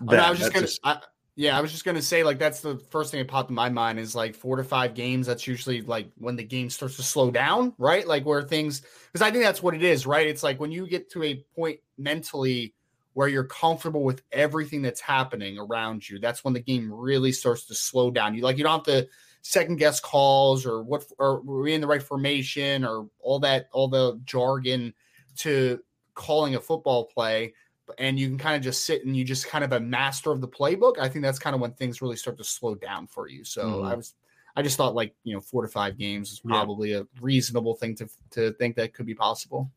Oh, 0.01 0.05
no, 0.05 0.11
that. 0.17 0.27
I 0.27 0.31
was 0.31 0.39
just 0.39 0.53
gonna. 0.53 0.67
I, 0.85 1.01
yeah, 1.37 1.57
I 1.57 1.61
was 1.61 1.71
just 1.71 1.85
gonna 1.85 2.03
say 2.03 2.23
like 2.23 2.39
that's 2.39 2.61
the 2.61 2.77
first 2.91 3.11
thing 3.11 3.21
that 3.21 3.29
popped 3.29 3.51
in 3.51 3.55
my 3.55 3.69
mind 3.69 3.99
is 3.99 4.15
like 4.15 4.35
four 4.35 4.57
to 4.57 4.65
five 4.65 4.95
games. 4.95 5.27
That's 5.27 5.47
usually 5.47 5.83
like 5.83 6.11
when 6.17 6.37
the 6.37 6.45
game 6.45 6.71
starts 6.71 6.97
to 6.97 7.03
slow 7.03 7.31
down, 7.31 7.75
right? 7.79 8.07
Like 8.07 8.25
where 8.25 8.43
things 8.43 8.83
because 9.13 9.23
I 9.23 9.31
think 9.31 9.45
that's 9.45 9.63
what 9.63 9.75
it 9.75 9.83
is, 9.83 10.07
right? 10.07 10.27
It's 10.27 10.43
like 10.43 10.61
when 10.61 10.73
you 10.73 10.87
get 10.87 11.11
to 11.13 11.23
a 11.23 11.37
point 11.55 11.81
mentally 11.99 12.75
where 13.15 13.29
you're 13.29 13.45
comfortable 13.45 14.03
with 14.03 14.23
everything 14.33 14.83
that's 14.83 15.01
happening 15.01 15.59
around 15.59 16.07
you. 16.07 16.19
That's 16.19 16.45
when 16.45 16.53
the 16.53 16.61
game 16.61 16.93
really 16.93 17.33
starts 17.33 17.65
to 17.67 17.75
slow 17.75 18.11
down. 18.11 18.35
You 18.35 18.43
like 18.43 18.59
you 18.59 18.65
don't 18.65 18.87
have 18.87 18.95
to 18.95 19.09
second 19.43 19.77
guess 19.77 20.01
calls 20.01 20.67
or 20.67 20.83
what 20.83 21.07
or 21.19 21.37
are 21.37 21.41
we 21.41 21.73
in 21.73 21.81
the 21.81 21.87
right 21.87 22.03
formation 22.03 22.85
or 22.85 23.09
all 23.21 23.39
that 23.41 23.69
all 23.73 23.89
the 23.89 24.21
jargon 24.25 24.93
to 25.39 25.81
calling 26.15 26.55
a 26.55 26.61
football 26.61 27.05
play 27.05 27.53
and 27.99 28.19
you 28.19 28.27
can 28.29 28.39
kind 28.39 28.57
of 28.57 28.63
just 28.63 28.85
sit 28.85 29.05
and 29.05 29.17
you 29.17 29.25
just 29.25 29.47
kind 29.47 29.63
of 29.63 29.73
a 29.73 29.79
master 29.81 30.33
of 30.33 30.41
the 30.41 30.49
playbook. 30.49 30.99
I 30.99 31.09
think 31.09 31.23
that's 31.23 31.39
kind 31.39 31.55
of 31.55 31.61
when 31.61 31.73
things 31.73 32.03
really 32.03 32.17
start 32.17 32.37
to 32.39 32.45
slow 32.45 32.75
down 32.75 33.07
for 33.07 33.29
you. 33.29 33.45
So 33.45 33.65
Mhm. 33.65 33.91
I 33.91 33.95
was, 33.95 34.15
I 34.57 34.63
just 34.63 34.77
thought 34.77 34.95
like 34.95 35.15
you 35.23 35.35
know 35.35 35.41
four 35.41 35.63
to 35.63 35.69
five 35.69 35.97
games 35.99 36.33
is 36.33 36.41
Yeah. 36.45 36.51
probably 36.51 36.95
a 36.95 37.07
reasonable 37.21 37.75
thing 37.77 37.95
to 37.97 38.09
to 38.31 38.53
think 38.55 38.77
that 38.77 38.93
could 38.95 39.07
be 39.07 39.15
possible. 39.15 39.71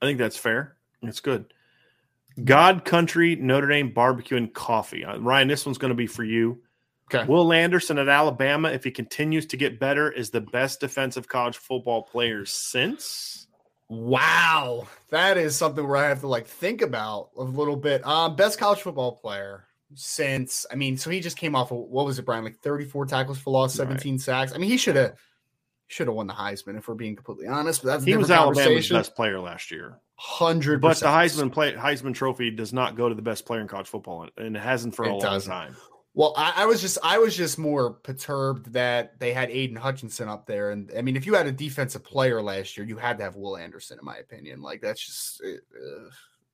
I 0.00 0.06
think 0.06 0.18
that's 0.18 0.36
fair. 0.36 0.76
It's 1.02 1.20
good. 1.20 1.52
God 2.44 2.84
Country 2.84 3.36
Notre 3.36 3.66
Dame 3.68 3.92
Barbecue 3.92 4.36
and 4.36 4.52
Coffee. 4.54 5.04
Uh, 5.04 5.18
Ryan, 5.18 5.48
this 5.48 5.66
one's 5.66 5.78
going 5.78 5.90
to 5.90 5.94
be 5.96 6.06
for 6.06 6.24
you. 6.24 6.62
Okay. 7.12 7.26
Will 7.26 7.52
Anderson 7.52 7.98
at 7.98 8.08
Alabama, 8.08 8.70
if 8.70 8.84
he 8.84 8.92
continues 8.92 9.44
to 9.46 9.56
get 9.56 9.80
better, 9.80 10.10
is 10.12 10.30
the 10.30 10.40
best 10.40 10.78
defensive 10.80 11.26
college 11.28 11.56
football 11.58 12.02
player 12.02 12.46
since. 12.46 13.48
Wow, 13.90 14.86
that 15.08 15.36
is 15.36 15.56
something 15.56 15.86
where 15.86 15.96
I 15.96 16.08
have 16.08 16.20
to 16.20 16.28
like 16.28 16.46
think 16.46 16.80
about 16.80 17.30
a 17.36 17.42
little 17.42 17.74
bit. 17.74 18.06
Um, 18.06 18.36
best 18.36 18.56
college 18.56 18.80
football 18.80 19.16
player 19.16 19.66
since 19.96 20.64
I 20.70 20.76
mean, 20.76 20.96
so 20.96 21.10
he 21.10 21.18
just 21.18 21.36
came 21.36 21.56
off 21.56 21.72
of 21.72 21.78
what 21.78 22.06
was 22.06 22.16
it, 22.20 22.24
Brian? 22.24 22.44
Like 22.44 22.58
thirty 22.58 22.84
four 22.84 23.04
tackles 23.04 23.38
for 23.40 23.50
loss, 23.50 23.76
Right. 23.76 23.88
seventeen 23.88 24.16
sacks. 24.16 24.52
I 24.54 24.58
mean, 24.58 24.70
he 24.70 24.76
should 24.76 24.94
have 24.94 25.14
should 25.88 26.06
have 26.06 26.14
won 26.14 26.28
the 26.28 26.32
Heisman 26.32 26.78
if 26.78 26.86
we're 26.86 26.94
being 26.94 27.16
completely 27.16 27.48
honest. 27.48 27.82
But 27.82 27.88
that's 27.88 28.04
He 28.04 28.16
was 28.16 28.30
Alabama's 28.30 28.88
best 28.88 29.16
player 29.16 29.40
last 29.40 29.72
year. 29.72 29.98
Hundred, 30.14 30.80
But 30.80 31.00
the 31.00 31.06
Heisman 31.06 31.50
play, 31.50 31.72
Heisman 31.72 32.14
Trophy 32.14 32.52
does 32.52 32.72
not 32.72 32.94
go 32.94 33.08
to 33.08 33.14
the 33.16 33.22
best 33.22 33.44
player 33.44 33.60
in 33.60 33.66
college 33.66 33.88
football, 33.88 34.28
and 34.36 34.54
it 34.54 34.60
hasn't 34.60 34.94
for 34.94 35.04
a 35.04 35.08
It 35.08 35.12
long 35.12 35.20
doesn't. 35.20 35.50
time. 35.50 35.74
Well, 36.12 36.34
I, 36.36 36.52
I, 36.56 36.66
was 36.66 36.80
just 36.80 36.98
I 37.04 37.18
was 37.18 37.36
just 37.36 37.56
more 37.56 37.92
perturbed 37.92 38.72
that 38.72 39.20
they 39.20 39.32
had 39.32 39.48
Aidan 39.50 39.76
Hutchinson 39.76 40.28
up 40.28 40.44
there, 40.44 40.70
and 40.70 40.90
I 40.96 41.02
mean, 41.02 41.16
if 41.16 41.24
you 41.24 41.34
had 41.34 41.46
a 41.46 41.52
defensive 41.52 42.02
player 42.02 42.42
last 42.42 42.76
year, 42.76 42.84
you 42.84 42.96
had 42.96 43.18
to 43.18 43.24
have 43.24 43.36
Will 43.36 43.56
Anderson, 43.56 43.98
in 43.98 44.04
my 44.04 44.16
opinion. 44.16 44.60
Like 44.60 44.80
that's 44.80 45.04
just 45.04 45.42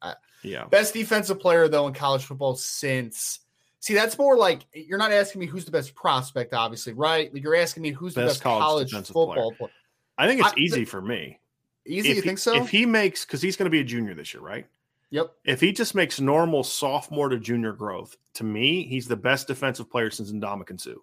uh, 0.02 0.14
yeah, 0.42 0.66
best 0.66 0.92
defensive 0.92 1.40
player 1.40 1.68
though 1.68 1.86
in 1.86 1.94
college 1.94 2.24
football 2.24 2.54
since. 2.54 3.40
See, 3.80 3.94
that's 3.94 4.18
more 4.18 4.36
like 4.36 4.66
you're 4.74 4.98
not 4.98 5.12
asking 5.12 5.40
me 5.40 5.46
who's 5.46 5.64
the 5.64 5.70
best 5.70 5.94
prospect, 5.94 6.52
obviously, 6.52 6.92
right? 6.92 7.32
Like 7.32 7.42
you're 7.42 7.56
asking 7.56 7.82
me 7.82 7.92
who's 7.92 8.14
best 8.14 8.24
the 8.24 8.28
best 8.28 8.42
college, 8.42 8.90
college 8.90 9.06
football 9.06 9.32
player. 9.32 9.56
player. 9.56 9.70
I 10.18 10.26
think 10.26 10.40
it's 10.40 10.52
I, 10.52 10.58
easy 10.58 10.84
for 10.84 11.00
me. 11.00 11.38
Easy, 11.86 12.10
if 12.10 12.16
you 12.16 12.22
think 12.22 12.38
so? 12.38 12.56
If 12.56 12.68
he 12.68 12.84
makes, 12.84 13.24
because 13.24 13.40
he's 13.40 13.56
going 13.56 13.66
to 13.66 13.70
be 13.70 13.80
a 13.80 13.84
junior 13.84 14.14
this 14.14 14.34
year, 14.34 14.42
right? 14.42 14.66
Yep. 15.10 15.30
If 15.44 15.60
he 15.60 15.72
just 15.72 15.94
makes 15.94 16.20
normal 16.20 16.64
sophomore 16.64 17.28
to 17.28 17.38
junior 17.38 17.72
growth, 17.72 18.16
to 18.34 18.44
me, 18.44 18.84
he's 18.84 19.06
the 19.06 19.16
best 19.16 19.46
defensive 19.46 19.90
player 19.90 20.10
since 20.10 20.32
Ndamukong 20.32 20.80
Suh. 20.80 20.94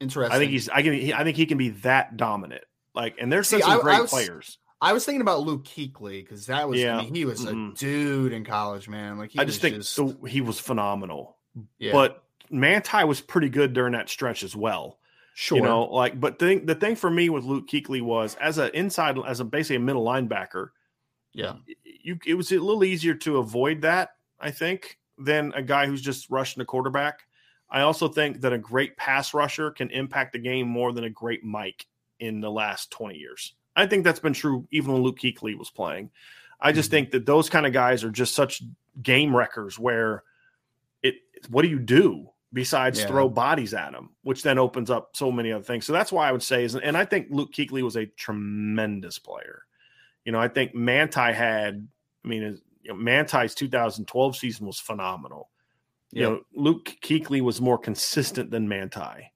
Interesting. 0.00 0.34
I 0.34 0.38
think 0.38 0.50
he's. 0.50 0.68
I 0.68 0.82
can. 0.82 1.12
I 1.12 1.24
think 1.24 1.36
he 1.36 1.46
can 1.46 1.56
be 1.56 1.70
that 1.70 2.16
dominant. 2.16 2.64
Like, 2.94 3.16
and 3.20 3.32
there's 3.32 3.48
some 3.48 3.62
I, 3.62 3.78
great 3.78 3.96
I 3.96 4.00
was, 4.02 4.10
players. 4.10 4.58
I 4.80 4.92
was 4.92 5.04
thinking 5.04 5.20
about 5.22 5.40
Luke 5.40 5.64
Kuechly 5.64 6.22
because 6.22 6.46
that 6.46 6.68
was. 6.68 6.80
Yeah. 6.80 6.98
I 6.98 7.02
mean, 7.02 7.14
he 7.14 7.24
was 7.24 7.44
mm-hmm. 7.44 7.70
a 7.70 7.74
dude 7.74 8.32
in 8.32 8.44
college, 8.44 8.88
man. 8.88 9.18
Like, 9.18 9.30
I 9.38 9.44
just 9.44 9.60
think 9.60 9.76
just... 9.76 9.96
The, 9.96 10.16
he 10.28 10.40
was 10.40 10.58
phenomenal. 10.58 11.36
Yeah. 11.78 11.92
But 11.92 12.22
Manti 12.50 13.04
was 13.04 13.20
pretty 13.20 13.48
good 13.48 13.72
during 13.72 13.92
that 13.92 14.10
stretch 14.10 14.42
as 14.42 14.54
well. 14.54 14.98
Sure. 15.34 15.58
You 15.58 15.64
know, 15.64 15.84
like, 15.84 16.18
but 16.18 16.38
the, 16.38 16.58
the 16.58 16.74
thing 16.74 16.96
for 16.96 17.10
me 17.10 17.28
with 17.28 17.44
Luke 17.44 17.68
Kuechly 17.68 18.02
was 18.02 18.34
as 18.36 18.58
an 18.58 18.70
inside, 18.74 19.18
as 19.26 19.40
a 19.40 19.44
basically 19.44 19.76
a 19.76 19.80
middle 19.80 20.04
linebacker. 20.04 20.68
Yeah. 21.36 21.54
You, 21.84 22.18
it 22.26 22.34
was 22.34 22.50
a 22.52 22.58
little 22.58 22.84
easier 22.84 23.14
to 23.14 23.38
avoid 23.38 23.82
that, 23.82 24.10
I 24.40 24.50
think, 24.50 24.98
than 25.18 25.52
a 25.54 25.62
guy 25.62 25.86
who's 25.86 26.02
just 26.02 26.30
rushing 26.30 26.60
the 26.60 26.64
quarterback. 26.64 27.20
I 27.68 27.82
also 27.82 28.08
think 28.08 28.40
that 28.40 28.52
a 28.52 28.58
great 28.58 28.96
pass 28.96 29.34
rusher 29.34 29.70
can 29.70 29.90
impact 29.90 30.32
the 30.32 30.38
game 30.38 30.68
more 30.68 30.92
than 30.92 31.04
a 31.04 31.10
great 31.10 31.44
Mike 31.44 31.86
in 32.20 32.40
the 32.40 32.50
last 32.50 32.90
20 32.92 33.16
years. 33.16 33.54
I 33.74 33.86
think 33.86 34.04
that's 34.04 34.20
been 34.20 34.32
true 34.32 34.66
even 34.70 34.92
when 34.92 35.02
Luke 35.02 35.18
Kuechly 35.18 35.58
was 35.58 35.70
playing. 35.70 36.10
I 36.60 36.72
just 36.72 36.88
mm-hmm. 36.88 36.96
think 36.96 37.10
that 37.10 37.26
those 37.26 37.50
kind 37.50 37.66
of 37.66 37.72
guys 37.72 38.02
are 38.02 38.10
just 38.10 38.34
such 38.34 38.62
game 39.02 39.36
wreckers 39.36 39.78
where 39.78 40.22
it 41.02 41.16
what 41.50 41.62
do 41.62 41.68
you 41.68 41.78
do? 41.78 42.30
besides 42.52 43.00
yeah. 43.00 43.06
throw 43.06 43.28
bodies 43.28 43.74
at 43.74 43.92
them, 43.92 44.10
which 44.22 44.42
then 44.42 44.58
opens 44.58 44.90
up 44.90 45.10
so 45.14 45.30
many 45.30 45.52
other 45.52 45.62
things. 45.62 45.84
So 45.84 45.92
that's 45.92 46.10
why 46.10 46.26
I 46.26 46.32
would 46.32 46.42
say 46.42 46.64
is, 46.64 46.74
and 46.74 46.96
I 46.96 47.04
think 47.04 47.26
Luke 47.28 47.52
Kuechly 47.52 47.82
was 47.82 47.96
a 47.96 48.06
tremendous 48.06 49.18
player. 49.18 49.62
You 50.26 50.32
know, 50.32 50.40
I 50.40 50.48
think 50.48 50.74
Manti 50.74 51.32
had, 51.32 51.88
I 52.24 52.28
mean, 52.28 52.60
you 52.82 52.90
know, 52.90 52.96
Manti's 52.96 53.54
2012 53.54 54.36
season 54.36 54.66
was 54.66 54.78
phenomenal. 54.78 55.48
You 56.12 56.22
know, 56.22 56.40
Luke 56.54 56.96
Kuechly 57.02 57.40
was 57.40 57.60
more 57.60 57.78
consistent 57.78 58.50
than 58.50 58.68
Manti. 58.68 59.32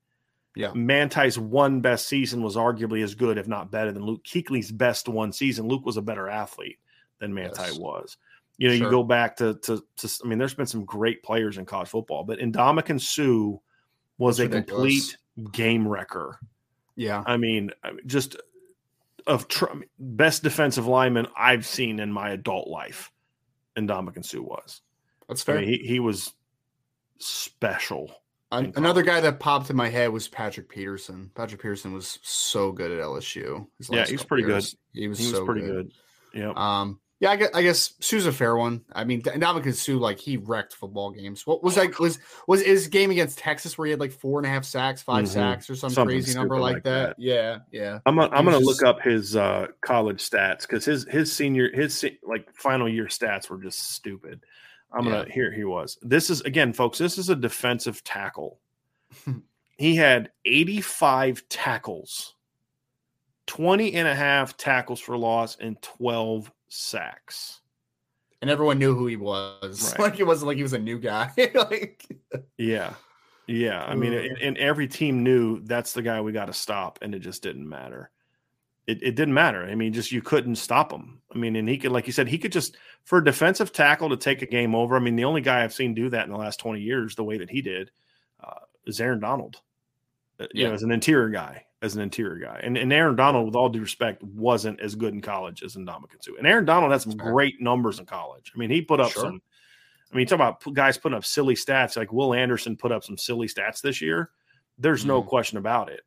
Yeah. 0.56 0.72
Manti's 0.74 1.38
one 1.38 1.80
best 1.80 2.06
season 2.08 2.42
was 2.42 2.56
arguably 2.56 3.04
as 3.04 3.14
good, 3.14 3.38
if 3.38 3.46
not 3.46 3.70
better, 3.70 3.92
than 3.92 4.04
Luke 4.04 4.24
Kuechly's 4.24 4.72
best 4.72 5.08
one 5.08 5.32
season. 5.32 5.68
Luke 5.68 5.84
was 5.84 5.96
a 5.96 6.02
better 6.02 6.28
athlete 6.28 6.78
than 7.18 7.34
Manti 7.34 7.62
yes. 7.62 7.78
was. 7.78 8.16
You 8.58 8.68
know, 8.68 8.76
sure. 8.76 8.84
you 8.84 8.90
go 8.90 9.02
back 9.02 9.36
to, 9.36 9.54
to, 9.62 9.82
to 9.96 10.20
I 10.24 10.28
mean, 10.28 10.38
there's 10.38 10.54
been 10.54 10.66
some 10.66 10.84
great 10.84 11.22
players 11.22 11.56
in 11.56 11.66
college 11.66 11.88
football, 11.88 12.24
but 12.24 12.38
Ndamukong 12.40 13.00
Suh 13.00 13.58
was 14.18 14.38
That's 14.38 14.52
a 14.52 14.56
ridiculous. 14.56 15.16
complete 15.34 15.52
game 15.52 15.86
wrecker. 15.88 16.38
Yeah, 16.96 17.22
I 17.24 17.38
mean, 17.38 17.70
just 18.04 18.36
of 19.30 19.48
tr- 19.48 19.66
best 19.98 20.42
defensive 20.42 20.86
lineman 20.86 21.28
I've 21.36 21.64
seen 21.64 22.00
in 22.00 22.12
my 22.12 22.30
adult 22.30 22.68
life. 22.68 23.10
Ndamukong 23.78 24.24
Suh 24.24 24.42
was. 24.42 24.82
That's 25.28 25.42
fair. 25.42 25.58
I 25.58 25.60
mean, 25.60 25.68
he 25.68 25.76
he 25.86 26.00
was 26.00 26.34
special. 27.18 28.12
Another 28.52 29.02
guy 29.02 29.20
that 29.20 29.38
popped 29.38 29.70
in 29.70 29.76
my 29.76 29.88
head 29.88 30.10
was 30.10 30.26
Patrick 30.26 30.68
Peterson. 30.68 31.30
Patrick 31.36 31.62
Peterson 31.62 31.92
was 31.92 32.18
so 32.22 32.72
good 32.72 32.90
at 32.90 32.98
LSU. 32.98 33.64
Yeah, 33.88 34.04
he 34.06 34.14
was 34.14 34.24
pretty 34.24 34.42
years. 34.42 34.74
good. 34.92 35.00
He 35.00 35.06
was, 35.06 35.18
he 35.20 35.26
was 35.26 35.34
so 35.34 35.44
pretty 35.46 35.60
good. 35.60 35.92
good. 36.32 36.40
Yeah. 36.40 36.52
Um, 36.56 36.98
yeah, 37.20 37.30
I 37.32 37.36
guess, 37.36 37.50
I 37.52 37.62
guess 37.62 37.92
Suh's 38.00 38.24
a 38.24 38.32
fair 38.32 38.56
one. 38.56 38.82
I 38.92 39.04
mean, 39.04 39.20
Ndamukong 39.20 39.74
Suh, 39.74 39.98
like 39.98 40.18
he 40.18 40.38
wrecked 40.38 40.74
football 40.74 41.10
games. 41.10 41.46
What 41.46 41.62
was 41.62 41.76
like 41.76 41.98
was 41.98 42.18
was 42.46 42.62
his 42.62 42.88
game 42.88 43.10
against 43.10 43.38
Texas 43.38 43.76
where 43.76 43.84
he 43.84 43.90
had 43.90 44.00
like 44.00 44.12
four 44.12 44.38
and 44.38 44.46
a 44.46 44.48
half 44.48 44.64
sacks, 44.64 45.02
5 45.02 45.24
mm-hmm. 45.24 45.26
sacks, 45.26 45.68
or 45.68 45.74
some 45.74 45.90
Something 45.90 46.16
crazy 46.16 46.34
number 46.34 46.58
like, 46.58 46.76
like 46.76 46.84
that. 46.84 47.08
that. 47.08 47.16
Yeah, 47.18 47.58
yeah. 47.70 47.98
I'm 48.06 48.18
a, 48.18 48.22
I'm 48.22 48.46
gonna 48.46 48.52
just... 48.52 48.64
look 48.64 48.82
up 48.82 49.02
his 49.02 49.36
uh, 49.36 49.66
college 49.82 50.28
stats 50.28 50.62
because 50.62 50.86
his 50.86 51.06
his 51.10 51.30
senior 51.30 51.70
his 51.70 52.02
like 52.22 52.48
final 52.54 52.88
year 52.88 53.06
stats 53.06 53.50
were 53.50 53.58
just 53.58 53.90
stupid. 53.90 54.40
I'm 54.90 55.04
gonna 55.04 55.26
here 55.30 55.52
he 55.52 55.64
was. 55.64 55.98
This 56.00 56.30
is 56.30 56.40
again, 56.40 56.72
folks. 56.72 56.96
This 56.96 57.18
is 57.18 57.28
a 57.28 57.36
defensive 57.36 58.02
tackle. 58.02 58.60
he 59.76 59.94
had 59.94 60.30
85 60.46 61.46
tackles, 61.50 62.34
20 63.50 63.94
and 63.94 64.06
a 64.06 64.14
half 64.14 64.56
tackles 64.56 65.00
for 65.00 65.18
loss, 65.18 65.56
and 65.56 65.80
12 65.82 66.52
sacks. 66.68 67.60
And 68.40 68.48
everyone 68.48 68.78
knew 68.78 68.94
who 68.94 69.08
he 69.08 69.16
was. 69.16 69.92
Right. 69.98 70.12
Like 70.12 70.20
it 70.20 70.24
wasn't 70.24 70.46
like 70.46 70.56
he 70.56 70.62
was 70.62 70.72
a 70.72 70.78
new 70.78 71.00
guy. 71.00 71.32
like 71.54 72.06
Yeah. 72.56 72.94
Yeah. 73.48 73.82
I 73.82 73.96
mean, 73.96 74.12
and, 74.12 74.38
and 74.38 74.56
every 74.56 74.86
team 74.86 75.24
knew 75.24 75.58
that's 75.64 75.94
the 75.94 76.02
guy 76.02 76.20
we 76.20 76.30
got 76.30 76.44
to 76.44 76.52
stop, 76.52 77.00
and 77.02 77.12
it 77.12 77.18
just 77.18 77.42
didn't 77.42 77.68
matter. 77.68 78.12
It, 78.86 79.02
it 79.02 79.16
didn't 79.16 79.34
matter. 79.34 79.64
I 79.64 79.74
mean, 79.74 79.92
just 79.92 80.12
you 80.12 80.22
couldn't 80.22 80.54
stop 80.54 80.92
him. 80.92 81.20
I 81.34 81.36
mean, 81.36 81.56
and 81.56 81.68
he 81.68 81.76
could, 81.76 81.90
like 81.90 82.06
you 82.06 82.12
said, 82.12 82.28
he 82.28 82.38
could 82.38 82.52
just 82.52 82.76
for 83.02 83.18
a 83.18 83.24
defensive 83.24 83.72
tackle 83.72 84.10
to 84.10 84.16
take 84.16 84.42
a 84.42 84.46
game 84.46 84.76
over. 84.76 84.94
I 84.94 85.00
mean, 85.00 85.16
the 85.16 85.24
only 85.24 85.40
guy 85.40 85.64
I've 85.64 85.74
seen 85.74 85.92
do 85.92 86.08
that 86.10 86.24
in 86.24 86.30
the 86.30 86.38
last 86.38 86.60
20 86.60 86.80
years, 86.80 87.16
the 87.16 87.24
way 87.24 87.38
that 87.38 87.50
he 87.50 87.62
did, 87.62 87.90
uh, 88.44 88.60
is 88.86 89.00
Aaron 89.00 89.18
Donald. 89.18 89.60
Uh, 90.38 90.44
you 90.54 90.62
yeah. 90.62 90.68
know, 90.68 90.74
as 90.74 90.84
an 90.84 90.92
interior 90.92 91.30
guy 91.30 91.64
as 91.82 91.96
an 91.96 92.02
interior 92.02 92.36
guy. 92.36 92.60
And, 92.62 92.76
and 92.76 92.92
Aaron 92.92 93.16
Donald, 93.16 93.46
with 93.46 93.56
all 93.56 93.68
due 93.68 93.80
respect, 93.80 94.22
wasn't 94.22 94.80
as 94.80 94.94
good 94.94 95.14
in 95.14 95.20
college 95.20 95.62
as 95.62 95.76
Ndamukong 95.76 96.22
Suh. 96.22 96.32
And 96.36 96.46
Aaron 96.46 96.64
Donald 96.64 96.92
had 96.92 97.00
some 97.00 97.16
great 97.16 97.60
numbers 97.60 97.98
in 97.98 98.06
college. 98.06 98.52
I 98.54 98.58
mean, 98.58 98.70
he 98.70 98.82
put 98.82 99.00
up 99.00 99.12
sure. 99.12 99.24
some. 99.24 99.42
I 100.12 100.16
mean, 100.16 100.22
you 100.22 100.26
talk 100.26 100.36
about 100.36 100.74
guys 100.74 100.98
putting 100.98 101.16
up 101.16 101.24
silly 101.24 101.54
stats 101.54 101.96
like 101.96 102.12
Will 102.12 102.34
Anderson 102.34 102.76
put 102.76 102.92
up 102.92 103.04
some 103.04 103.16
silly 103.16 103.46
stats 103.46 103.80
this 103.80 104.00
year. 104.00 104.30
There's 104.76 105.04
no 105.04 105.22
mm. 105.22 105.26
question 105.26 105.58
about 105.58 105.88
it. 105.88 106.00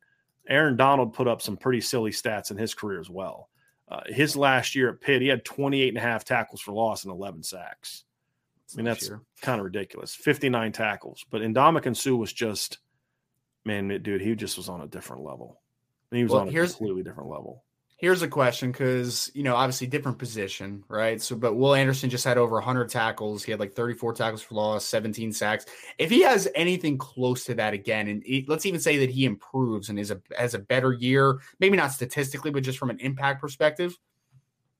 Aaron 0.46 0.76
Donald 0.76 1.14
put 1.14 1.26
up 1.26 1.40
some 1.40 1.56
pretty 1.56 1.80
silly 1.80 2.10
stats 2.10 2.50
in 2.50 2.58
his 2.58 2.74
career 2.74 3.00
as 3.00 3.08
well. 3.08 3.48
Uh, 3.88 4.00
his 4.06 4.36
last 4.36 4.74
year 4.74 4.90
at 4.90 5.00
Pitt, 5.00 5.22
he 5.22 5.28
had 5.28 5.44
28 5.44 5.88
and 5.88 5.96
a 5.96 6.00
half 6.00 6.24
tackles 6.24 6.60
for 6.60 6.72
loss 6.72 7.04
and 7.04 7.12
11 7.12 7.42
sacks. 7.42 8.04
I 8.72 8.76
mean, 8.76 8.86
that's 8.86 9.10
kind 9.40 9.60
of 9.60 9.64
ridiculous. 9.64 10.14
59 10.14 10.72
tackles. 10.72 11.24
But 11.30 11.42
Ndamukong 11.42 11.96
Suh 11.96 12.16
was 12.16 12.32
just, 12.32 12.78
man, 13.64 13.88
dude, 14.02 14.20
he 14.20 14.34
just 14.34 14.56
was 14.56 14.68
on 14.68 14.80
a 14.80 14.86
different 14.86 15.22
level. 15.22 15.60
And 16.14 16.18
he 16.18 16.22
was 16.22 16.30
well, 16.30 16.42
on 16.42 16.48
a 16.48 16.52
here's, 16.52 16.76
completely 16.76 17.02
different 17.02 17.28
level. 17.28 17.64
Here's 17.96 18.22
a 18.22 18.28
question 18.28 18.70
because, 18.70 19.32
you 19.34 19.42
know, 19.42 19.56
obviously 19.56 19.88
different 19.88 20.16
position, 20.16 20.84
right? 20.86 21.20
So, 21.20 21.34
but 21.34 21.54
Will 21.54 21.74
Anderson 21.74 22.08
just 22.08 22.24
had 22.24 22.38
over 22.38 22.54
100 22.54 22.88
tackles. 22.88 23.42
He 23.42 23.50
had 23.50 23.58
like 23.58 23.72
34 23.72 24.14
tackles 24.14 24.40
for 24.40 24.54
loss, 24.54 24.86
17 24.86 25.32
sacks. 25.32 25.66
If 25.98 26.10
he 26.10 26.22
has 26.22 26.46
anything 26.54 26.98
close 26.98 27.44
to 27.46 27.54
that 27.54 27.74
again, 27.74 28.06
and 28.06 28.22
he, 28.22 28.44
let's 28.46 28.64
even 28.64 28.78
say 28.78 28.96
that 28.98 29.10
he 29.10 29.24
improves 29.24 29.88
and 29.88 29.98
is 29.98 30.12
a 30.12 30.22
has 30.38 30.54
a 30.54 30.60
better 30.60 30.92
year, 30.92 31.40
maybe 31.58 31.76
not 31.76 31.90
statistically, 31.90 32.52
but 32.52 32.62
just 32.62 32.78
from 32.78 32.90
an 32.90 33.00
impact 33.00 33.40
perspective, 33.40 33.98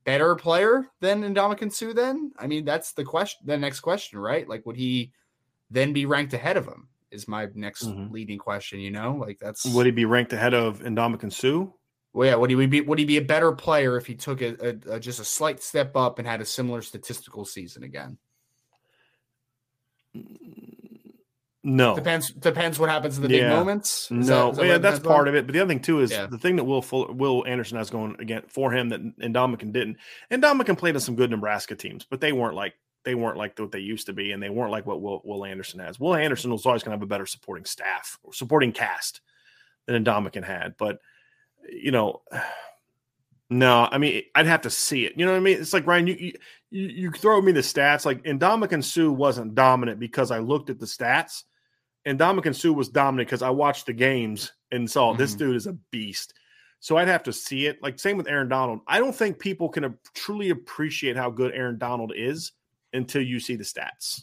better 0.04 0.36
player 0.36 0.86
than 1.00 1.22
Ndamukong 1.22 1.72
Suh 1.72 1.94
then? 1.94 2.30
I 2.38 2.46
mean, 2.46 2.64
that's 2.64 2.92
the 2.92 3.02
question, 3.02 3.44
the 3.44 3.58
next 3.58 3.80
question, 3.80 4.20
right? 4.20 4.48
Like, 4.48 4.64
would 4.66 4.76
he 4.76 5.10
then 5.68 5.92
be 5.92 6.06
ranked 6.06 6.32
ahead 6.32 6.56
of 6.56 6.68
him? 6.68 6.90
Is 7.14 7.28
my 7.28 7.48
next 7.54 7.84
mm-hmm. 7.84 8.12
leading 8.12 8.38
question. 8.38 8.80
You 8.80 8.90
know, 8.90 9.14
like 9.14 9.38
that's 9.38 9.64
would 9.64 9.86
he 9.86 9.92
be 9.92 10.04
ranked 10.04 10.32
ahead 10.32 10.52
of 10.52 10.80
Ndamukong 10.80 11.32
Suh? 11.32 11.70
Well, 12.12 12.28
yeah. 12.28 12.34
Would 12.34 12.50
he 12.50 12.66
be 12.66 12.80
would 12.80 12.98
he 12.98 13.04
be 13.04 13.16
a 13.16 13.22
better 13.22 13.52
player 13.52 13.96
if 13.96 14.06
he 14.06 14.14
took 14.14 14.42
a, 14.42 14.56
a, 14.60 14.96
a, 14.96 15.00
just 15.00 15.20
a 15.20 15.24
slight 15.24 15.62
step 15.62 15.96
up 15.96 16.18
and 16.18 16.28
had 16.28 16.40
a 16.40 16.44
similar 16.44 16.82
statistical 16.82 17.44
season 17.44 17.82
again? 17.82 18.18
No, 21.66 21.94
depends 21.94 22.30
depends 22.30 22.78
what 22.78 22.90
happens 22.90 23.16
in 23.16 23.22
the 23.22 23.30
yeah. 23.30 23.48
big 23.48 23.56
moments. 23.56 24.10
Is 24.10 24.28
no, 24.28 24.52
that, 24.52 24.60
that 24.60 24.66
yeah, 24.66 24.78
that's 24.78 24.98
part 25.00 25.28
of 25.28 25.34
it. 25.34 25.46
But 25.46 25.54
the 25.54 25.60
other 25.60 25.68
thing 25.68 25.80
too 25.80 26.00
is 26.00 26.10
yeah. 26.10 26.26
the 26.26 26.36
thing 26.36 26.56
that 26.56 26.64
Will 26.64 26.82
Fuller, 26.82 27.10
Will 27.10 27.42
Anderson 27.46 27.78
has 27.78 27.88
going 27.88 28.16
again 28.20 28.42
for 28.48 28.70
him 28.70 28.90
that 28.90 29.18
Ndamukong 29.18 29.72
didn't. 29.72 29.96
Ndamukong 30.30 30.76
played 30.76 30.94
on 30.94 31.00
some 31.00 31.16
good 31.16 31.30
Nebraska 31.30 31.74
teams, 31.74 32.04
but 32.04 32.20
they 32.20 32.32
weren't 32.32 32.54
like 32.54 32.74
they 33.04 33.14
weren't 33.14 33.36
like 33.36 33.58
what 33.58 33.72
they 33.72 33.80
used 33.80 34.06
to 34.06 34.12
be, 34.12 34.32
and 34.32 34.42
they 34.42 34.50
weren't 34.50 34.72
like 34.72 34.86
what 34.86 35.00
Will, 35.00 35.20
Will 35.24 35.44
Anderson 35.44 35.80
has. 35.80 36.00
Will 36.00 36.14
Anderson 36.14 36.50
was 36.50 36.66
always 36.66 36.82
going 36.82 36.90
to 36.90 36.96
have 36.96 37.02
a 37.02 37.06
better 37.06 37.26
supporting 37.26 37.64
staff, 37.64 38.18
or 38.22 38.32
supporting 38.32 38.72
cast 38.72 39.20
than 39.86 40.04
Ndamukong 40.04 40.44
had. 40.44 40.76
But 40.78 40.98
you 41.70 41.90
know, 41.90 42.22
no, 43.50 43.88
I 43.90 43.98
mean, 43.98 44.22
I'd 44.34 44.46
have 44.46 44.62
to 44.62 44.70
see 44.70 45.04
it. 45.04 45.14
You 45.16 45.26
know 45.26 45.32
what 45.32 45.38
I 45.38 45.42
mean? 45.42 45.60
It's 45.60 45.72
like 45.72 45.86
Ryan, 45.86 46.06
you 46.06 46.32
you, 46.70 46.86
you 46.86 47.10
throw 47.10 47.40
me 47.40 47.52
the 47.52 47.60
stats. 47.60 48.04
Like 48.04 48.22
Ndamukong 48.24 48.84
Suh 48.84 49.10
wasn't 49.10 49.54
dominant 49.54 50.00
because 50.00 50.30
I 50.30 50.38
looked 50.38 50.70
at 50.70 50.80
the 50.80 50.86
stats. 50.86 51.44
And 52.06 52.18
Ndamukong 52.18 52.54
Suh 52.54 52.72
was 52.72 52.88
dominant 52.88 53.28
because 53.28 53.42
I 53.42 53.50
watched 53.50 53.86
the 53.86 53.92
games 53.92 54.52
and 54.70 54.90
saw 54.90 55.10
mm-hmm. 55.10 55.18
this 55.18 55.34
dude 55.34 55.56
is 55.56 55.66
a 55.66 55.72
beast. 55.90 56.34
So 56.80 56.98
I'd 56.98 57.08
have 57.08 57.22
to 57.22 57.32
see 57.32 57.66
it. 57.66 57.82
Like 57.82 57.98
same 57.98 58.18
with 58.18 58.28
Aaron 58.28 58.48
Donald. 58.48 58.80
I 58.86 58.98
don't 58.98 59.14
think 59.14 59.38
people 59.38 59.68
can 59.68 59.96
truly 60.14 60.50
appreciate 60.50 61.16
how 61.16 61.30
good 61.30 61.54
Aaron 61.54 61.78
Donald 61.78 62.12
is 62.14 62.52
until 62.94 63.22
you 63.22 63.40
see 63.40 63.56
the 63.56 63.64
stats. 63.64 64.22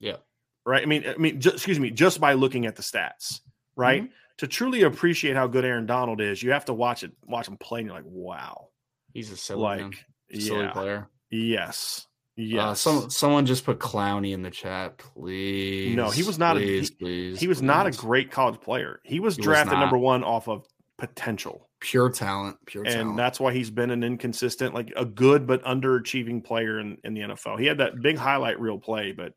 Yeah. 0.00 0.16
right? 0.64 0.82
I 0.82 0.86
mean, 0.86 1.04
I 1.06 1.16
mean, 1.16 1.36
excuse 1.44 1.78
me, 1.80 1.90
just 1.90 2.20
by 2.20 2.32
looking 2.34 2.66
at 2.66 2.76
the 2.76 2.82
stats, 2.82 3.40
right? 3.76 4.02
Mm-hmm. 4.04 4.12
To 4.38 4.46
truly 4.46 4.82
appreciate 4.82 5.34
how 5.36 5.46
good 5.46 5.64
Aaron 5.64 5.86
Donald 5.86 6.20
is, 6.20 6.42
you 6.42 6.52
have 6.52 6.66
to 6.66 6.74
watch 6.74 7.02
it, 7.04 7.12
watch 7.26 7.48
him 7.48 7.56
play, 7.56 7.80
and 7.80 7.86
you're 7.88 7.96
like, 7.96 8.04
wow, 8.06 8.68
He's 9.14 9.30
a 9.32 9.36
silly, 9.36 9.62
like, 9.62 9.80
man. 9.80 9.92
silly 10.34 10.64
yeah, 10.64 10.70
player. 10.72 11.08
yes, 11.30 12.06
yes. 12.36 12.60
Uh, 12.62 12.74
some 12.74 13.10
someone 13.10 13.46
just 13.46 13.64
put 13.64 13.78
Clowney 13.78 14.32
in 14.34 14.42
the 14.42 14.50
chat, 14.50 14.98
please. 14.98 15.96
No, 15.96 16.10
he 16.10 16.22
was 16.22 16.38
not 16.38 16.58
a- 16.58 16.60
he- 16.60 16.90
please. 17.00 17.40
he 17.40 17.46
was 17.48 17.62
not 17.62 17.86
a 17.86 17.90
great 17.92 18.30
college 18.30 18.60
player. 18.60 19.00
He 19.04 19.20
was 19.20 19.36
He 19.36 19.42
drafted 19.42 19.72
not. 19.72 19.80
number 19.80 19.96
one 19.96 20.22
off 20.22 20.48
of 20.48 20.66
potential. 20.98 21.65
Pure 21.80 22.10
talent. 22.10 22.56
Pure 22.66 22.84
and 22.84 22.92
talent. 22.94 23.16
that's 23.16 23.38
why 23.40 23.52
he's 23.52 23.70
been 23.70 23.90
an 23.90 24.02
inconsistent, 24.02 24.74
like 24.74 24.92
a 24.96 25.04
good 25.04 25.46
but 25.46 25.62
underachieving 25.64 26.44
player 26.44 26.78
in, 26.80 26.98
in 27.04 27.14
the 27.14 27.20
NFL. 27.20 27.58
He 27.58 27.66
had 27.66 27.78
that 27.78 28.00
big 28.00 28.16
highlight 28.16 28.60
reel 28.60 28.78
play, 28.78 29.12
but 29.12 29.32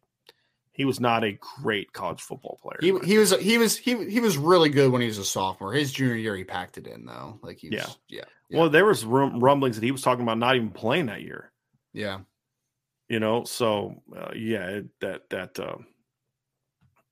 he 0.71 0.85
was 0.85 0.99
not 0.99 1.23
a 1.25 1.37
great 1.61 1.91
college 1.91 2.21
football 2.21 2.57
player. 2.61 2.77
he 2.81 2.97
he 3.05 3.17
was 3.17 3.31
he 3.39 3.57
was 3.57 3.75
he 3.77 4.09
he 4.09 4.19
was 4.21 4.37
really 4.37 4.69
good 4.69 4.91
when 4.91 5.01
he 5.01 5.07
was 5.07 5.17
a 5.17 5.25
sophomore. 5.25 5.73
His 5.73 5.91
junior 5.91 6.15
year, 6.15 6.35
he 6.35 6.43
packed 6.45 6.77
it 6.77 6.87
in 6.87 7.05
though. 7.05 7.39
Like 7.43 7.57
he 7.57 7.69
was, 7.69 7.79
Yeah. 7.79 8.19
yeah, 8.19 8.23
yeah, 8.49 8.59
well, 8.59 8.69
there 8.69 8.85
was 8.85 9.03
rumblings 9.03 9.75
that 9.75 9.83
he 9.83 9.91
was 9.91 10.01
talking 10.01 10.23
about 10.23 10.37
not 10.37 10.55
even 10.55 10.69
playing 10.69 11.07
that 11.07 11.21
year. 11.21 11.51
yeah. 11.93 12.19
You 13.09 13.19
know, 13.19 13.43
so 13.43 14.03
uh, 14.15 14.31
yeah, 14.35 14.67
it, 14.67 14.85
that 15.01 15.29
that 15.31 15.59
uh, 15.59 15.77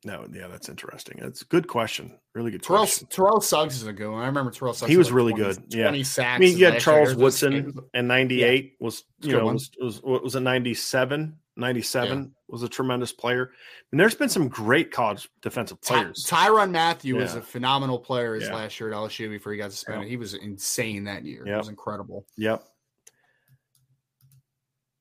no, 0.05 0.27
yeah, 0.31 0.47
that's 0.47 0.69
interesting. 0.69 1.17
That's 1.21 1.41
a 1.41 1.45
good 1.45 1.67
question, 1.67 2.17
really 2.33 2.51
good 2.51 2.63
Terrell 2.63 2.81
question. 2.83 3.07
Terrell 3.09 3.41
Suggs 3.41 3.77
is 3.77 3.87
a 3.87 3.93
good 3.93 4.09
one. 4.09 4.21
I 4.21 4.27
remember 4.27 4.51
Terrell 4.51 4.73
Suggs. 4.73 4.89
He 4.89 4.97
was 4.97 5.07
like 5.07 5.15
really 5.15 5.33
20 5.33 5.43
good, 5.43 5.63
yeah. 5.69 5.83
20 5.89 6.03
sacks. 6.03 6.35
I 6.35 6.39
mean, 6.39 6.49
his 6.51 6.59
you 6.59 6.65
had 6.65 6.79
Charles. 6.79 7.15
Woodson 7.15 7.73
in 7.93 8.07
'98 8.07 8.75
was 8.79 9.03
you 9.21 9.31
know 9.33 9.45
one. 9.45 9.53
was, 9.55 9.71
was 9.81 10.01
was 10.03 10.35
it 10.35 10.41
'97? 10.41 11.35
'97 11.57 12.35
was 12.47 12.63
a 12.63 12.69
tremendous 12.69 13.11
player. 13.11 13.51
And 13.91 13.99
there's 13.99 14.13
been 14.15 14.29
some 14.29 14.47
great 14.47 14.91
college 14.91 15.27
defensive 15.41 15.81
Ty- 15.81 16.03
players. 16.03 16.25
Tyrann 16.29 16.71
Mathieu 16.71 17.15
was 17.15 17.33
a 17.35 17.41
phenomenal 17.41 17.97
player 17.99 18.35
his 18.35 18.43
Yeah. 18.47 18.55
last 18.55 18.79
year 18.79 18.91
at 18.91 18.95
LSU 18.95 19.29
before 19.29 19.51
he 19.51 19.57
got 19.57 19.71
suspended. 19.71 20.07
He 20.07 20.17
was 20.17 20.35
insane 20.35 21.05
that 21.05 21.25
year. 21.25 21.45
It 21.47 21.57
was 21.57 21.67
incredible. 21.67 22.25
Yep. 22.37 22.63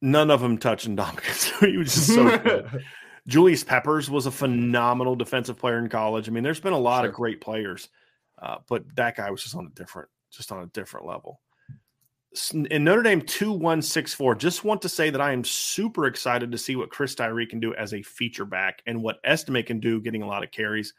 None 0.02 0.30
of 0.30 0.40
them 0.40 0.58
touching 0.58 0.96
Dominican. 0.96 1.34
he 1.70 1.76
was 1.76 1.94
just 1.94 2.08
so 2.14 2.38
good. 2.38 2.84
Julius 3.26 3.64
Peppers 3.64 4.08
was 4.08 4.26
a 4.26 4.30
phenomenal 4.30 5.16
defensive 5.16 5.58
player 5.58 5.78
in 5.78 5.88
college. 5.88 6.28
I 6.28 6.32
mean, 6.32 6.44
there's 6.44 6.60
been 6.60 6.72
a 6.72 6.78
lot 6.78 7.04
of 7.04 7.12
great 7.12 7.40
players, 7.40 7.88
uh, 8.40 8.58
but 8.68 8.84
that 8.96 9.16
guy 9.16 9.30
was 9.30 9.42
just 9.42 9.56
on 9.56 9.66
a 9.66 9.70
different, 9.70 10.08
just 10.30 10.52
on 10.52 10.62
a 10.62 10.66
different 10.66 11.06
level. 11.06 11.40
In 12.52 12.84
Notre 12.84 13.02
Dame 13.02 13.22
two 13.22 13.50
one 13.50 13.80
six 13.80 14.12
four, 14.12 14.34
just 14.34 14.62
want 14.62 14.82
to 14.82 14.90
say 14.90 15.08
that 15.08 15.22
I 15.22 15.32
am 15.32 15.42
super 15.42 16.06
excited 16.06 16.52
to 16.52 16.58
see 16.58 16.76
what 16.76 16.90
Chris 16.90 17.14
Tyree 17.14 17.46
can 17.46 17.60
do 17.60 17.74
as 17.74 17.94
a 17.94 18.02
feature 18.02 18.44
back 18.44 18.82
and 18.86 19.02
what 19.02 19.20
Estime 19.24 19.62
can 19.62 19.80
do, 19.80 20.02
getting 20.02 20.22
a 20.22 20.26
lot 20.26 20.44
of 20.44 20.50
carries. 20.50 20.92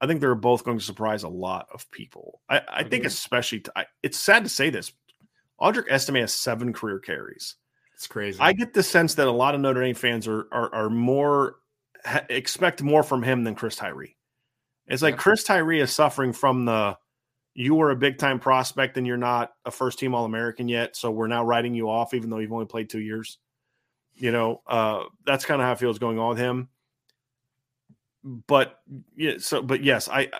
I 0.00 0.06
think 0.06 0.20
they're 0.20 0.34
both 0.34 0.62
going 0.62 0.78
to 0.78 0.84
surprise 0.84 1.22
a 1.22 1.28
lot 1.28 1.68
of 1.72 1.90
people. 1.90 2.42
I, 2.50 2.60
I 2.68 2.82
think, 2.84 3.06
especially, 3.06 3.60
t- 3.60 3.70
I, 3.74 3.86
it's 4.02 4.18
sad 4.18 4.44
to 4.44 4.50
say 4.50 4.68
this. 4.68 4.92
Audric 5.58 5.90
Estime 5.90 6.16
has 6.16 6.34
seven 6.34 6.74
career 6.74 6.98
carries. 6.98 7.54
It's 7.94 8.06
crazy. 8.06 8.38
I 8.38 8.52
get 8.52 8.74
the 8.74 8.82
sense 8.82 9.14
that 9.14 9.26
a 9.26 9.32
lot 9.32 9.54
of 9.54 9.62
Notre 9.62 9.80
Dame 9.80 9.94
fans 9.94 10.28
are 10.28 10.46
are, 10.52 10.74
are 10.74 10.90
more 10.90 11.56
ha, 12.04 12.22
expect 12.28 12.82
more 12.82 13.02
from 13.02 13.22
him 13.22 13.44
than 13.44 13.54
Chris 13.54 13.76
Tyree. 13.76 14.16
It's 14.86 15.02
like. 15.02 15.16
Chris 15.16 15.44
Tyree 15.44 15.80
is 15.80 15.92
suffering 15.92 16.32
from 16.32 16.64
the 16.64 16.96
you 17.54 17.74
were 17.74 17.90
a 17.90 17.96
big 17.96 18.18
time 18.18 18.40
prospect 18.40 18.96
and 18.96 19.06
you're 19.06 19.16
not 19.16 19.52
a 19.64 19.70
first 19.70 19.98
team 19.98 20.14
All 20.14 20.24
American 20.24 20.68
yet, 20.68 20.96
so 20.96 21.10
we're 21.10 21.28
now 21.28 21.44
writing 21.44 21.74
you 21.74 21.88
off 21.88 22.12
even 22.12 22.28
though 22.28 22.38
you've 22.38 22.52
only 22.52 22.66
played 22.66 22.90
two 22.90 23.00
years. 23.00 23.38
You 24.14 24.32
know, 24.32 24.62
uh, 24.66 25.04
that's 25.24 25.44
kind 25.44 25.60
of 25.60 25.66
how 25.66 25.72
it 25.72 25.78
feels 25.78 25.98
going 25.98 26.18
on 26.18 26.30
with 26.30 26.38
him. 26.38 26.68
But 28.22 28.80
yeah, 29.16 29.34
so 29.38 29.62
but 29.62 29.82
yes, 29.82 30.08
I 30.08 30.30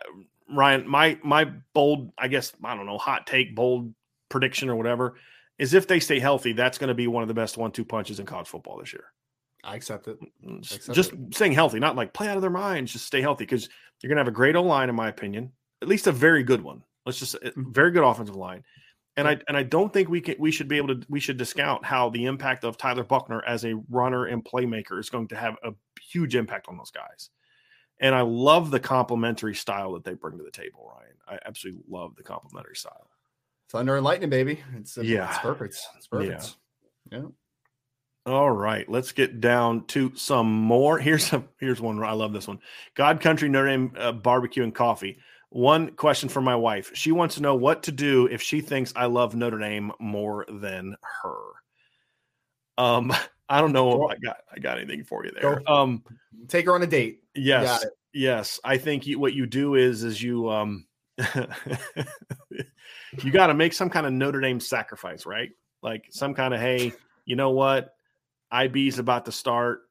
Ryan, 0.51 0.89
my 0.89 1.19
my 1.23 1.45
bold, 1.73 2.13
I 2.19 2.29
guess 2.29 2.53
I 2.63 2.75
don't 2.77 2.87
know, 2.87 2.99
hot 2.99 3.27
take, 3.27 3.55
bold 3.55 3.95
prediction 4.29 4.69
or 4.69 4.77
whatever 4.77 5.15
is 5.59 5.75
if 5.75 5.87
they 5.87 6.01
stay 6.01 6.19
healthy, 6.19 6.53
that's 6.53 6.79
going 6.79 6.89
to 6.89 6.95
be 6.95 7.07
one 7.07 7.23
of 7.23 7.29
the 7.29 7.35
best 7.35 7.57
one-two 7.57 7.85
punches 7.85 8.19
in 8.19 8.27
college 8.27 8.49
football 8.49 8.79
this 8.79 8.93
year. 8.93 9.05
I 9.65 9.77
accept 9.77 10.09
it. 10.09 10.19
Just, 10.61 10.77
Accept 10.77 10.95
just 10.97 11.13
it. 11.13 11.35
staying 11.35 11.53
healthy, 11.53 11.79
not 11.81 11.97
like 11.97 12.13
play 12.13 12.29
out 12.29 12.37
of 12.37 12.43
their 12.43 12.51
minds. 12.51 12.93
Just 12.93 13.07
stay 13.07 13.21
healthy 13.21 13.45
because 13.45 13.69
you're 14.03 14.09
going 14.09 14.17
to 14.17 14.21
have 14.21 14.29
a 14.29 14.33
great 14.37 14.57
O 14.57 14.63
line, 14.63 14.89
in 14.89 14.95
my 14.95 15.09
opinion, 15.09 15.53
at 15.83 15.89
least 15.89 16.07
a 16.07 16.13
very 16.13 16.43
good 16.43 16.61
one. 16.63 16.83
Let's 17.07 17.19
just 17.19 17.35
a 17.35 17.39
Mhm. 17.53 17.73
very 17.75 17.91
good 17.91 18.05
offensive 18.05 18.37
line, 18.37 18.65
and 19.17 19.29
I 19.29 19.39
and 19.49 19.57
I 19.57 19.63
don't 19.63 19.93
think 19.93 20.09
we 20.09 20.21
can 20.21 20.37
we 20.39 20.51
should 20.51 20.69
be 20.69 20.77
able 20.79 20.89
to 20.95 21.07
we 21.09 21.21
should 21.21 21.37
discount 21.37 21.85
how 21.85 22.09
the 22.11 22.25
impact 22.27 22.65
of 22.65 22.77
Tyler 22.79 23.05
Buchner 23.05 23.43
as 23.47 23.65
a 23.65 23.75
runner 23.91 24.25
and 24.27 24.45
playmaker 24.45 24.99
is 24.99 25.11
going 25.11 25.29
to 25.29 25.37
have 25.37 25.57
a 25.63 25.73
huge 26.01 26.35
impact 26.35 26.69
on 26.69 26.77
those 26.79 26.91
guys. 26.91 27.31
And 28.01 28.15
I 28.15 28.23
love 28.23 28.71
the 28.71 28.81
complementary 28.81 29.55
style 29.55 29.93
that 29.93 30.05
they 30.05 30.15
bring 30.15 30.37
to 30.39 30.45
the 30.45 30.51
table, 30.51 30.91
Ryan. 30.93 31.17
I 31.29 31.39
absolutely 31.47 31.85
love 31.89 32.17
the 32.17 32.23
complementary 32.25 32.75
style. 32.77 33.09
Thunder 33.69 33.97
and 33.97 34.05
lightning, 34.05 34.31
baby. 34.31 34.63
It's 34.77 34.97
Yeah. 34.97 35.29
It's 35.31 35.39
perfect. 35.39 35.79
It's 35.97 36.07
perfect. 36.09 36.57
Yeah. 37.13 37.23
All 38.27 38.51
right, 38.51 38.89
let's 38.89 39.13
get 39.13 39.41
down 39.41 39.85
to 39.89 40.13
some 40.17 40.51
more. 40.51 40.99
Here's 40.99 41.27
some. 41.27 41.47
Here's 41.61 41.81
one. 41.81 42.03
I 42.03 42.13
love 42.13 42.33
this 42.33 42.49
one. 42.49 42.59
God 42.95 43.21
Country 43.21 43.51
Notre 43.51 43.69
Dame 43.69 43.93
uh, 43.99 44.13
barbecue 44.13 44.63
and 44.63 44.75
coffee. 44.75 45.19
One 45.51 45.91
question 45.93 46.31
for 46.31 46.41
my 46.41 46.57
wife. 46.57 46.91
She 46.95 47.13
wants 47.13 47.35
to 47.35 47.43
know 47.43 47.55
what 47.55 47.83
to 47.85 47.93
do 47.93 48.27
if 48.27 48.41
she 48.41 48.61
thinks 48.63 48.95
I 48.97 49.07
love 49.07 49.35
Notre 49.35 49.59
Dame 49.59 49.93
more 50.01 50.47
than 50.49 50.97
her. 51.23 51.39
Um, 52.79 53.13
I 53.49 53.61
don't 53.61 53.73
know 53.73 54.11
if 54.11 54.17
I 54.17 54.17
got 54.25 54.39
I 54.51 54.59
got 54.59 54.79
anything 54.79 55.05
for 55.05 55.25
you 55.27 55.31
there. 55.33 55.61
Go. 55.61 55.73
Um, 55.73 56.03
Take 56.49 56.65
her 56.65 56.75
on 56.75 56.83
a 56.83 56.87
date. 56.87 57.21
yes, 57.35 57.85
yes. 58.15 58.59
I 58.65 58.79
think 58.79 59.07
you, 59.07 59.19
what 59.19 59.35
you 59.35 59.45
do 59.45 59.75
is 59.75 60.03
is 60.03 60.23
you 60.23 60.51
um, 60.51 60.87
you 63.23 63.31
got 63.31 63.49
to 63.49 63.55
make 63.55 63.75
some 63.75 63.91
kind 63.91 64.07
of 64.07 64.15
Notre 64.15 64.41
Dame 64.41 64.61
sacrifice, 64.61 65.27
right? 65.27 65.51
Like 65.83 66.07
some 66.11 66.33
kind 66.35 66.55
of 66.55 66.61
hey, 66.61 66.95
you 67.27 67.37
know 67.37 67.51
what? 67.51 67.94
IB's 68.55 68.99
about 68.99 69.25
to 69.25 69.33
start. 69.33 69.83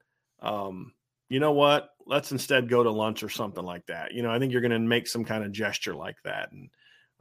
Um, 0.41 0.93
you 1.30 1.39
know 1.39 1.51
what? 1.51 1.89
Let's 2.05 2.32
instead 2.32 2.70
go 2.70 2.84
to 2.84 2.91
lunch 2.91 3.24
or 3.24 3.30
something 3.30 3.64
like 3.64 3.86
that. 3.88 4.14
You 4.14 4.24
know, 4.24 4.32
I 4.32 4.39
think 4.39 4.51
you're 4.51 4.61
going 4.61 4.72
to 4.72 4.80
make 4.80 5.07
some 5.07 5.26
kind 5.26 5.43
of 5.43 5.51
gesture 5.51 5.95
like 5.95 6.18
that, 6.24 6.51
and 6.51 6.70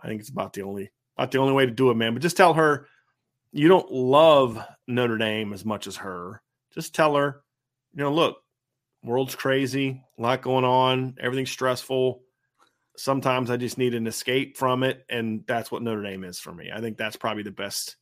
I 0.01 0.09
think 0.09 0.20
it's 0.20 0.30
about 0.30 0.53
the 0.53 0.62
only 0.62 0.90
about 1.16 1.30
the 1.30 1.38
only 1.38 1.53
way 1.53 1.66
to 1.66 1.72
do 1.72 1.90
it, 1.90 1.95
man. 1.95 2.14
But 2.14 2.22
just 2.22 2.36
tell 2.36 2.55
her 2.55 2.86
you 3.53 3.68
don't 3.68 3.90
love 3.90 4.59
Notre 4.88 5.18
Dame 5.18 5.53
as 5.53 5.64
much 5.64 5.86
as 5.86 5.97
her. 5.97 6.43
Just 6.72 6.95
tell 6.95 7.14
her, 7.16 7.43
you 7.95 8.03
know, 8.03 8.12
look, 8.12 8.38
world's 9.05 9.34
crazy, 9.34 10.03
a 10.18 10.22
lot 10.22 10.43
going 10.43 10.64
on, 10.64 11.16
everything's 11.20 11.51
stressful. 11.51 12.22
Sometimes 12.97 13.51
I 13.51 13.57
just 13.57 13.78
need 13.78 13.95
an 13.95 14.07
escape 14.07 14.57
from 14.57 14.82
it, 14.82 15.05
and 15.09 15.45
that's 15.47 15.70
what 15.70 15.82
Notre 15.82 16.03
Dame 16.03 16.24
is 16.24 16.38
for 16.38 16.53
me. 16.53 16.70
I 16.72 16.80
think 16.80 16.97
that's 16.97 17.16
probably 17.16 17.43
the 17.43 17.51
best 17.51 17.97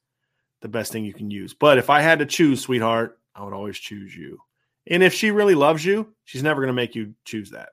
the 0.62 0.68
best 0.68 0.93
thing 0.93 1.05
you 1.05 1.14
can 1.14 1.30
use. 1.30 1.55
But 1.55 1.78
if 1.78 1.88
I 1.88 2.01
had 2.01 2.18
to 2.18 2.26
choose, 2.26 2.61
sweetheart, 2.61 3.18
I 3.35 3.45
would 3.45 3.55
always 3.55 3.78
choose 3.78 4.14
you. 4.16 4.39
And 4.87 5.03
if 5.03 5.12
she 5.14 5.31
really 5.31 5.55
loves 5.55 5.85
you, 5.85 6.14
she's 6.24 6.43
never 6.43 6.61
going 6.61 6.68
to 6.68 6.72
make 6.74 6.95
you 6.95 7.14
choose 7.24 7.51
that. 7.51 7.70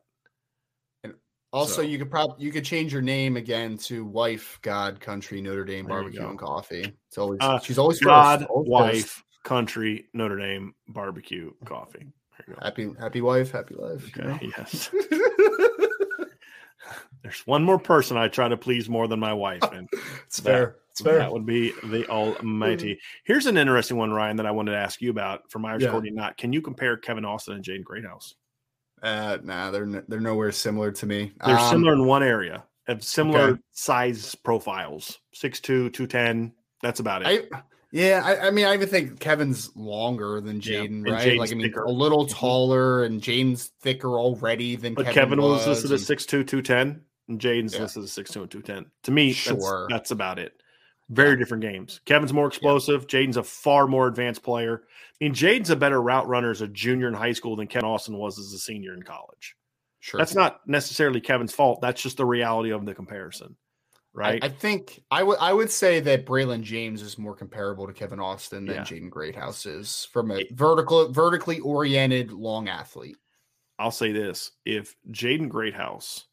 And 1.03 1.13
also, 1.53 1.75
So- 1.77 1.81
you 1.81 1.97
could 1.97 2.11
probably 2.11 2.43
you 2.45 2.51
could 2.51 2.65
change 2.65 2.91
your 2.93 3.01
name 3.01 3.37
again 3.37 3.77
to 3.79 4.05
Wife 4.05 4.59
God 4.61 4.99
Country 4.99 5.41
Notre 5.41 5.63
Dame 5.65 5.85
There 5.85 5.95
Barbecue 6.01 6.27
and 6.27 6.37
Coffee. 6.37 6.93
It's 7.07 7.17
always 7.17 7.39
Uh, 7.41 7.59
she's 7.59 7.77
always 7.77 7.99
God, 7.99 8.39
first, 8.41 8.49
always 8.49 8.69
wife, 8.69 9.05
first. 9.05 9.23
country, 9.43 10.07
Notre 10.13 10.37
Dame, 10.37 10.73
barbecue, 10.89 11.51
coffee. 11.65 11.99
There 12.37 12.45
you 12.49 12.53
go. 12.55 12.59
Happy 12.61 12.89
happy 12.99 13.21
wife, 13.21 13.51
happy 13.51 13.75
life. 13.75 14.15
you 14.15 14.23
know? 14.23 14.39
yes. 14.57 14.89
There's 17.23 17.45
one 17.45 17.63
more 17.63 17.79
person 17.79 18.15
I 18.15 18.27
try 18.29 18.47
to 18.47 18.55
please 18.55 18.87
more 18.87 19.07
than 19.07 19.19
my 19.19 19.33
wife, 19.33 19.63
and 19.73 19.89
it's 20.25 20.39
fair. 20.39 20.77
It's 20.99 21.03
fair. 21.07 21.19
that 21.19 21.31
would 21.31 21.45
be 21.45 21.73
the 21.83 22.07
Almighty. 22.09 22.99
Here's 23.23 23.45
an 23.45 23.55
interesting 23.55 23.97
one, 23.97 24.11
Ryan, 24.11 24.37
that 24.37 24.47
I 24.47 24.51
wanted 24.51 24.71
to 24.71 24.77
ask 24.77 24.99
you 24.99 25.11
about 25.11 25.51
from 25.51 25.63
Irish 25.63 25.83
Yeah. 25.83 25.91
Courtney 25.91 26.09
Not. 26.09 26.37
Can 26.37 26.51
you 26.53 26.61
compare 26.61 26.97
Kevin 26.97 27.23
Austin 27.23 27.53
and 27.53 27.63
Jaden 27.63 27.83
Greathouse? 27.83 28.33
Uh, 29.03 29.37
nah, 29.43 29.69
they're 29.69 29.83
n- 29.83 30.03
they're 30.07 30.19
nowhere 30.19 30.51
similar 30.51 30.91
to 30.91 31.05
me. 31.05 31.31
They're 31.45 31.55
Um, 31.55 31.69
similar 31.69 31.93
in 31.93 32.05
one 32.07 32.23
area, 32.23 32.63
have 32.87 33.03
similar 33.03 33.39
okay. 33.51 33.61
size 33.73 34.33
profiles 34.33 35.19
6'2, 35.35 35.91
210. 35.93 36.51
That's 36.81 36.99
about 36.99 37.21
it. 37.21 37.47
I 37.53 37.61
yeah, 37.91 38.21
I, 38.25 38.47
I 38.47 38.51
mean, 38.51 38.65
I 38.65 38.73
even 38.73 38.89
think 38.89 39.19
Kevin's 39.19 39.69
longer 39.75 40.41
than 40.41 40.59
Jaden, 40.59 40.85
and 40.87 41.05
right? 41.05 41.27
Jaden's 41.27 41.39
like, 41.39 41.51
I 41.51 41.55
mean, 41.55 41.67
thicker. 41.67 41.83
a 41.83 41.91
little 41.91 42.25
taller, 42.25 43.03
and 43.03 43.21
Jaden's 43.21 43.67
thicker 43.81 44.17
already 44.17 44.75
than 44.75 44.95
but 44.95 45.05
Kevin, 45.05 45.13
Kevin, 45.37 45.41
was 45.43 45.67
listed 45.67 45.91
as 45.91 46.09
and- 46.09 46.19
6'2, 46.19 46.43
210, 46.47 47.01
and 47.29 47.39
Jaden's 47.39 47.75
Yeah. 47.75 47.81
listed 47.83 48.03
as 48.03 48.11
6'2 48.11 48.41
and 48.41 48.49
210. 48.51 48.85
To 49.03 49.11
me, 49.11 49.27
that's, 49.27 49.37
Sure. 49.39 49.87
that's 49.91 50.09
about 50.11 50.39
it. 50.39 50.53
Very 51.09 51.37
different 51.37 51.63
games. 51.63 52.01
Kevin's 52.05 52.33
more 52.33 52.47
explosive. 52.47 53.07
Jaden's 53.07 53.37
a 53.37 53.43
far 53.43 53.87
more 53.87 54.07
advanced 54.07 54.43
player. 54.43 54.83
I 54.85 55.23
mean, 55.23 55.33
Jaden's 55.33 55.69
a 55.69 55.75
better 55.75 56.01
route 56.01 56.27
runner 56.27 56.51
as 56.51 56.61
a 56.61 56.67
junior 56.67 57.07
in 57.07 57.13
high 57.13 57.31
school 57.31 57.55
than 57.55 57.67
Ken 57.67 57.85
Austin 57.85 58.17
was 58.17 58.37
as 58.37 58.51
a 58.51 58.59
senior 58.59 58.93
in 58.93 59.03
college. 59.03 59.55
Sure. 59.99 60.17
That's 60.17 60.35
not 60.35 60.61
necessarily 60.67 61.21
Kevin's 61.21 61.53
fault. 61.53 61.81
That's 61.81 62.01
just 62.01 62.17
the 62.17 62.25
reality 62.25 62.71
of 62.71 62.85
the 62.85 62.93
comparison, 62.93 63.55
right? 64.13 64.43
I, 64.43 64.47
I 64.47 64.49
think 64.49 65.01
I 65.09 65.23
would 65.23 65.37
I 65.39 65.53
would 65.53 65.71
say 65.71 65.99
that 66.01 66.25
Braylon 66.25 66.61
James 66.61 67.01
is 67.01 67.17
more 67.17 67.35
comparable 67.35 67.87
to 67.87 67.93
Kevin 67.93 68.19
Austin 68.19 68.65
than 68.65 68.75
Yeah. 68.75 68.81
Jaden 68.83 69.09
Greathouse 69.09 69.65
is 69.65 70.07
from 70.11 70.31
a 70.31 70.45
vertical 70.51 71.11
vertically 71.11 71.59
oriented 71.61 72.31
long 72.31 72.67
athlete. 72.69 73.17
I'll 73.79 73.91
say 73.91 74.11
this: 74.11 74.51
if 74.65 74.95
Jaden 75.11 75.49
Greathouse 75.49 76.25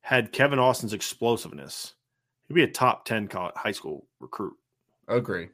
had 0.00 0.32
Kevin 0.32 0.58
Austin's 0.58 0.92
explosiveness, 0.92 1.94
he'd 2.48 2.54
be 2.54 2.62
a 2.62 2.68
top 2.68 3.04
ten 3.04 3.28
high 3.32 3.72
school 3.72 4.06
recruit. 4.20 4.54
Agree. 5.06 5.48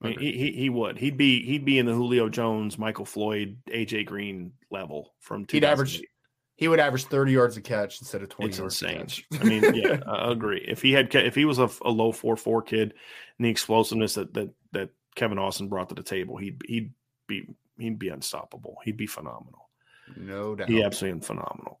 I 0.00 0.08
mean, 0.08 0.18
he, 0.20 0.32
he, 0.32 0.52
he 0.52 0.70
would. 0.70 0.96
He'd 0.96 1.16
be 1.16 1.44
he'd 1.44 1.64
be 1.64 1.78
in 1.78 1.86
the 1.86 1.92
Julio 1.92 2.28
Jones, 2.28 2.78
Michael 2.78 3.04
Floyd, 3.04 3.58
AJ 3.68 4.06
Green 4.06 4.52
level 4.70 5.14
from. 5.20 5.46
He'd 5.50 5.64
average. 5.64 6.02
He 6.54 6.68
would 6.68 6.80
average 6.80 7.04
thirty 7.04 7.32
yards 7.32 7.56
a 7.56 7.60
catch 7.60 8.00
instead 8.00 8.22
of 8.22 8.28
twenty. 8.28 8.50
It's 8.50 8.58
insane. 8.58 9.06
I 9.40 9.44
mean, 9.44 9.74
yeah, 9.74 10.00
I 10.06 10.30
agree. 10.30 10.64
If 10.66 10.82
he 10.82 10.92
had, 10.92 11.12
if 11.14 11.34
he 11.34 11.44
was 11.44 11.58
a, 11.58 11.68
a 11.82 11.90
low 11.90 12.12
four 12.12 12.36
four 12.36 12.62
kid, 12.62 12.94
and 13.38 13.44
the 13.44 13.50
explosiveness 13.50 14.14
that 14.14 14.34
that 14.34 14.50
that 14.72 14.90
Kevin 15.16 15.38
Austin 15.38 15.68
brought 15.68 15.88
to 15.88 15.94
the 15.94 16.02
table, 16.02 16.36
he'd 16.36 16.62
he'd 16.66 16.92
be 17.26 17.46
he'd 17.78 17.98
be 17.98 18.08
unstoppable. 18.08 18.76
He'd 18.84 18.96
be 18.96 19.06
phenomenal. 19.06 19.68
No 20.16 20.54
doubt. 20.54 20.68
He 20.68 20.82
absolutely 20.82 21.20
phenomenal. 21.20 21.80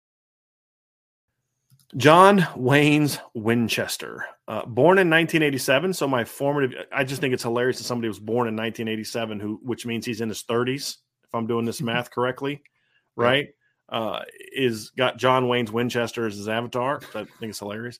John 1.97 2.39
Waynes 2.39 3.19
Winchester, 3.33 4.25
uh, 4.47 4.65
born 4.65 4.97
in 4.97 5.09
1987. 5.09 5.93
So 5.93 6.07
my 6.07 6.23
formative, 6.23 6.85
I 6.91 7.03
just 7.03 7.19
think 7.19 7.33
it's 7.33 7.43
hilarious 7.43 7.79
that 7.79 7.83
somebody 7.83 8.07
was 8.07 8.19
born 8.19 8.47
in 8.47 8.55
1987, 8.55 9.39
who 9.39 9.59
which 9.61 9.85
means 9.85 10.05
he's 10.05 10.21
in 10.21 10.29
his 10.29 10.43
30s, 10.43 10.97
if 11.23 11.35
I'm 11.35 11.47
doing 11.47 11.65
this 11.65 11.81
math 11.81 12.11
correctly, 12.11 12.63
right? 13.15 13.49
Uh, 13.89 14.21
is 14.53 14.91
got 14.91 15.17
John 15.17 15.45
Waynes 15.45 15.69
Winchester 15.69 16.25
as 16.25 16.37
his 16.37 16.47
avatar. 16.47 17.01
I 17.13 17.25
think 17.25 17.49
it's 17.49 17.59
hilarious. 17.59 17.99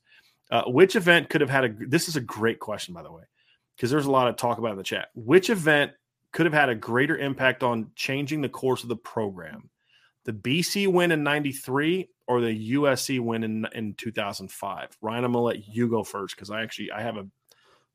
Uh, 0.49 0.63
which 0.67 0.95
event 0.95 1.29
could 1.29 1.41
have 1.41 1.49
had 1.49 1.65
a? 1.65 1.69
This 1.87 2.07
is 2.07 2.15
a 2.15 2.21
great 2.21 2.59
question, 2.59 2.93
by 2.93 3.03
the 3.03 3.11
way, 3.11 3.23
because 3.75 3.91
there's 3.91 4.05
a 4.05 4.11
lot 4.11 4.27
of 4.27 4.37
talk 4.37 4.57
about 4.57 4.71
in 4.71 4.77
the 4.77 4.83
chat. 4.83 5.09
Which 5.15 5.49
event 5.49 5.91
could 6.31 6.45
have 6.45 6.53
had 6.53 6.69
a 6.69 6.75
greater 6.75 7.17
impact 7.17 7.61
on 7.61 7.91
changing 7.95 8.41
the 8.41 8.49
course 8.49 8.83
of 8.83 8.89
the 8.89 8.95
program? 8.95 9.69
The 10.23 10.33
BC 10.33 10.87
win 10.87 11.11
in 11.11 11.23
'93 11.23 12.09
or 12.27 12.41
the 12.41 12.71
USC 12.73 13.19
win 13.19 13.43
in 13.43 13.67
in 13.73 13.93
2005? 13.95 14.97
Ryan, 15.01 15.23
I'm 15.23 15.33
gonna 15.33 15.43
let 15.43 15.67
you 15.67 15.87
go 15.87 16.03
first 16.03 16.35
because 16.35 16.49
I 16.49 16.61
actually 16.61 16.91
I 16.91 17.01
have 17.01 17.17
a 17.17 17.27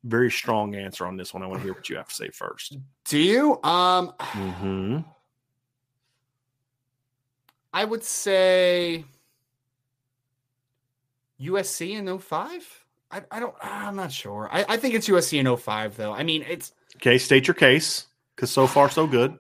very 0.04 0.30
strong 0.30 0.74
answer 0.74 1.06
on 1.06 1.16
this 1.16 1.34
one. 1.34 1.42
I 1.42 1.46
want 1.46 1.60
to 1.60 1.64
hear 1.64 1.74
what 1.74 1.88
you 1.88 1.96
have 1.96 2.08
to 2.08 2.14
say 2.14 2.28
first. 2.28 2.76
Do 3.04 3.18
you? 3.18 3.62
Um, 3.62 4.12
mm-hmm. 4.18 4.98
I 7.72 7.84
would 7.84 8.04
say 8.04 9.04
USC 11.40 11.90
in 11.90 12.18
05. 12.18 12.84
I, 13.10 13.22
I 13.30 13.40
don't. 13.40 13.54
I'm 13.60 13.96
not 13.96 14.12
sure. 14.12 14.48
I, 14.50 14.64
I 14.68 14.76
think 14.76 14.94
it's 14.94 15.08
USC 15.08 15.38
in 15.38 15.56
05 15.56 15.96
though. 15.96 16.12
I 16.12 16.22
mean, 16.22 16.44
it's 16.48 16.72
okay. 16.96 17.18
State 17.18 17.46
your 17.46 17.54
case 17.54 18.06
because 18.34 18.50
so 18.50 18.66
far 18.66 18.90
so 18.90 19.06
good. 19.06 19.38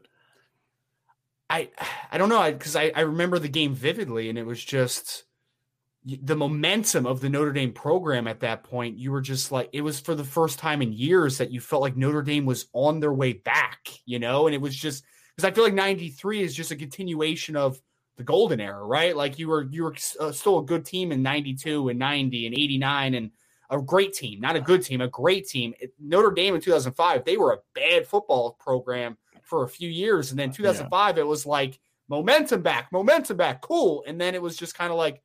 I 1.50 1.70
I 2.12 2.18
don't 2.18 2.28
know 2.28 2.52
because 2.52 2.76
I, 2.76 2.92
I 2.94 3.00
remember 3.00 3.38
the 3.38 3.48
game 3.48 3.74
vividly 3.74 4.28
and 4.28 4.38
it 4.38 4.46
was 4.46 4.62
just 4.62 5.24
the 6.22 6.36
momentum 6.36 7.04
of 7.04 7.20
the 7.20 7.28
Notre 7.28 7.52
Dame 7.52 7.72
program 7.72 8.28
at 8.28 8.40
that 8.40 8.62
point. 8.62 8.96
You 8.96 9.10
were 9.10 9.20
just 9.20 9.50
like 9.50 9.68
it 9.72 9.80
was 9.80 9.98
for 9.98 10.14
the 10.14 10.24
first 10.24 10.58
time 10.58 10.80
in 10.80 10.92
years 10.92 11.38
that 11.38 11.50
you 11.50 11.60
felt 11.60 11.82
like 11.82 11.96
Notre 11.96 12.22
Dame 12.22 12.46
was 12.46 12.66
on 12.72 13.00
their 13.00 13.12
way 13.12 13.32
back, 13.32 13.88
you 14.04 14.18
know, 14.18 14.46
and 14.46 14.54
it 14.54 14.60
was 14.60 14.76
just 14.76 15.04
because 15.34 15.50
I 15.50 15.52
feel 15.52 15.64
like 15.64 15.74
'93 15.74 16.42
is 16.42 16.54
just 16.54 16.70
a 16.70 16.76
continuation 16.76 17.56
of 17.56 17.80
the 18.16 18.22
golden 18.22 18.60
era, 18.60 18.84
right? 18.84 19.16
Like 19.16 19.38
you 19.38 19.48
were 19.48 19.64
you 19.64 19.82
were 19.82 19.96
uh, 20.20 20.30
still 20.30 20.58
a 20.58 20.64
good 20.64 20.84
team 20.84 21.10
in 21.10 21.22
'92 21.22 21.88
and 21.88 21.98
'90 21.98 22.46
and 22.46 22.54
'89 22.56 23.14
and 23.14 23.30
a 23.70 23.82
great 23.82 24.12
team, 24.12 24.40
not 24.40 24.54
a 24.54 24.60
good 24.60 24.82
team, 24.82 25.00
a 25.00 25.08
great 25.08 25.48
team. 25.48 25.74
Notre 26.00 26.30
Dame 26.30 26.54
in 26.54 26.60
2005, 26.60 27.24
they 27.24 27.36
were 27.36 27.52
a 27.52 27.58
bad 27.74 28.06
football 28.06 28.56
program 28.60 29.16
for 29.46 29.62
a 29.62 29.68
few 29.68 29.88
years. 29.88 30.30
And 30.30 30.38
then 30.38 30.50
2005, 30.50 31.16
yeah. 31.16 31.22
it 31.22 31.26
was 31.26 31.46
like 31.46 31.78
momentum 32.08 32.62
back, 32.62 32.92
momentum 32.92 33.36
back, 33.36 33.62
cool. 33.62 34.04
And 34.06 34.20
then 34.20 34.34
it 34.34 34.42
was 34.42 34.56
just 34.56 34.76
kind 34.76 34.90
of 34.90 34.98
like 34.98 35.22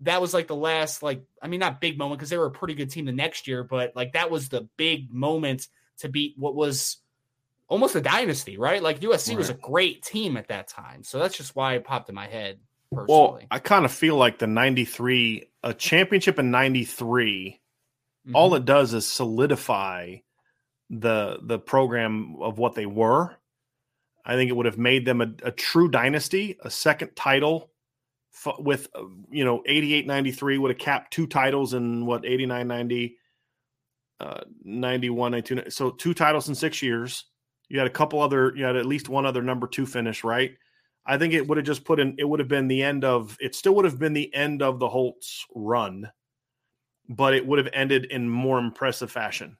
that 0.00 0.20
was 0.20 0.34
like 0.34 0.46
the 0.46 0.56
last, 0.56 1.02
like, 1.02 1.22
I 1.42 1.48
mean, 1.48 1.60
not 1.60 1.80
big 1.80 1.98
moment 1.98 2.18
because 2.18 2.30
they 2.30 2.38
were 2.38 2.46
a 2.46 2.50
pretty 2.50 2.74
good 2.74 2.90
team 2.90 3.04
the 3.04 3.12
next 3.12 3.46
year, 3.46 3.64
but 3.64 3.94
like 3.94 4.12
that 4.12 4.30
was 4.30 4.48
the 4.48 4.68
big 4.76 5.12
moment 5.12 5.68
to 5.98 6.08
beat 6.08 6.34
what 6.36 6.54
was 6.54 6.98
almost 7.68 7.94
a 7.94 8.00
dynasty, 8.00 8.56
right? 8.56 8.82
Like 8.82 9.00
USC 9.00 9.30
right. 9.30 9.38
was 9.38 9.50
a 9.50 9.54
great 9.54 10.02
team 10.02 10.36
at 10.36 10.48
that 10.48 10.68
time. 10.68 11.02
So 11.02 11.18
that's 11.18 11.36
just 11.36 11.56
why 11.56 11.74
it 11.74 11.84
popped 11.84 12.08
in 12.08 12.14
my 12.14 12.26
head. 12.26 12.58
Personally. 12.92 13.08
Well, 13.08 13.40
I 13.50 13.58
kind 13.58 13.84
of 13.84 13.92
feel 13.92 14.16
like 14.16 14.38
the 14.38 14.46
93, 14.46 15.48
a 15.62 15.74
championship 15.74 16.38
in 16.38 16.50
93, 16.50 17.60
mm-hmm. 18.26 18.36
all 18.36 18.54
it 18.54 18.64
does 18.64 18.94
is 18.94 19.06
solidify 19.06 20.16
the 21.00 21.38
the 21.42 21.58
program 21.58 22.36
of 22.40 22.58
what 22.58 22.74
they 22.74 22.86
were. 22.86 23.36
I 24.24 24.34
think 24.34 24.50
it 24.50 24.54
would 24.54 24.66
have 24.66 24.78
made 24.78 25.04
them 25.04 25.20
a, 25.20 25.32
a 25.42 25.50
true 25.50 25.88
dynasty, 25.88 26.56
a 26.62 26.70
second 26.70 27.14
title 27.14 27.70
f- 28.34 28.58
with 28.58 28.88
uh, 28.94 29.04
you 29.30 29.44
know 29.44 29.62
88 29.66 30.06
93 30.06 30.58
would 30.58 30.70
have 30.70 30.78
capped 30.78 31.12
two 31.12 31.26
titles 31.26 31.74
in 31.74 32.06
what 32.06 32.24
89 32.24 32.66
90 32.66 33.16
uh 34.20 34.40
91 34.62 35.32
92 35.32 35.70
so 35.70 35.90
two 35.90 36.14
titles 36.14 36.48
in 36.48 36.54
6 36.54 36.82
years. 36.82 37.24
You 37.68 37.78
had 37.78 37.86
a 37.86 37.90
couple 37.90 38.20
other 38.20 38.52
you 38.56 38.64
had 38.64 38.76
at 38.76 38.86
least 38.86 39.08
one 39.08 39.26
other 39.26 39.42
number 39.42 39.66
2 39.66 39.86
finish, 39.86 40.24
right? 40.24 40.52
I 41.06 41.18
think 41.18 41.34
it 41.34 41.46
would 41.46 41.58
have 41.58 41.66
just 41.66 41.84
put 41.84 42.00
in 42.00 42.14
it 42.18 42.24
would 42.24 42.40
have 42.40 42.48
been 42.48 42.68
the 42.68 42.82
end 42.82 43.04
of 43.04 43.36
it 43.40 43.54
still 43.54 43.74
would 43.74 43.84
have 43.84 43.98
been 43.98 44.14
the 44.14 44.34
end 44.34 44.62
of 44.62 44.78
the 44.78 44.88
Holtz 44.88 45.44
run, 45.54 46.10
but 47.08 47.34
it 47.34 47.46
would 47.46 47.58
have 47.58 47.68
ended 47.72 48.06
in 48.06 48.28
more 48.28 48.58
impressive 48.58 49.10
fashion 49.10 49.58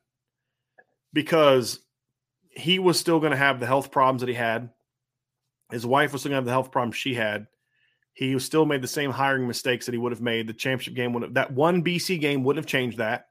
because 1.14 1.78
he 2.50 2.78
was 2.78 3.00
still 3.00 3.20
going 3.20 3.30
to 3.30 3.38
have 3.38 3.60
the 3.60 3.66
health 3.66 3.90
problems 3.90 4.20
that 4.20 4.28
he 4.28 4.34
had. 4.34 4.70
His 5.70 5.86
wife 5.86 6.12
was 6.12 6.22
still 6.22 6.30
going 6.30 6.36
to 6.36 6.40
have 6.40 6.44
the 6.44 6.50
health 6.50 6.70
problems 6.70 6.96
she 6.96 7.14
had. 7.14 7.46
He 8.12 8.38
still 8.38 8.66
made 8.66 8.82
the 8.82 8.88
same 8.88 9.10
hiring 9.10 9.48
mistakes 9.48 9.86
that 9.86 9.92
he 9.92 9.98
would 9.98 10.12
have 10.12 10.20
made. 10.20 10.46
The 10.46 10.52
championship 10.52 10.94
game 10.94 11.12
would 11.12 11.22
have 11.22 11.34
that 11.34 11.52
one 11.52 11.82
BC 11.82 12.20
game 12.20 12.44
wouldn't 12.44 12.64
have 12.64 12.70
changed 12.70 12.98
that. 12.98 13.26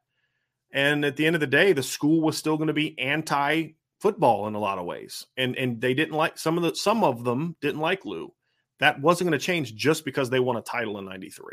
And 0.74 1.06
at 1.06 1.16
the 1.16 1.26
end 1.26 1.36
of 1.36 1.40
the 1.40 1.48
day, 1.48 1.72
the 1.72 1.84
school 1.84 2.22
was 2.22 2.38
still 2.38 2.58
going 2.58 2.68
to 2.68 2.74
be 2.74 2.98
anti 3.00 3.74
football 4.02 4.48
in 4.48 4.56
a 4.56 4.60
lot 4.60 4.80
of 4.80 4.86
ways. 4.86 5.26
And 5.38 5.56
and 5.56 5.80
they 5.80 5.94
didn't 5.94 6.16
like 6.16 6.38
some 6.38 6.58
of 6.58 6.64
the 6.64 6.76
some 6.76 7.04
of 7.04 7.24
them 7.24 7.56
didn't 7.62 7.80
like 7.80 8.06
Lou. 8.06 8.34
That 8.80 9.00
wasn't 9.00 9.30
going 9.30 9.40
to 9.40 9.46
change 9.46 9.76
just 9.76 10.04
because 10.04 10.30
they 10.30 10.42
won 10.42 10.58
a 10.58 10.62
title 10.62 10.98
in 10.98 11.06
93. 11.06 11.46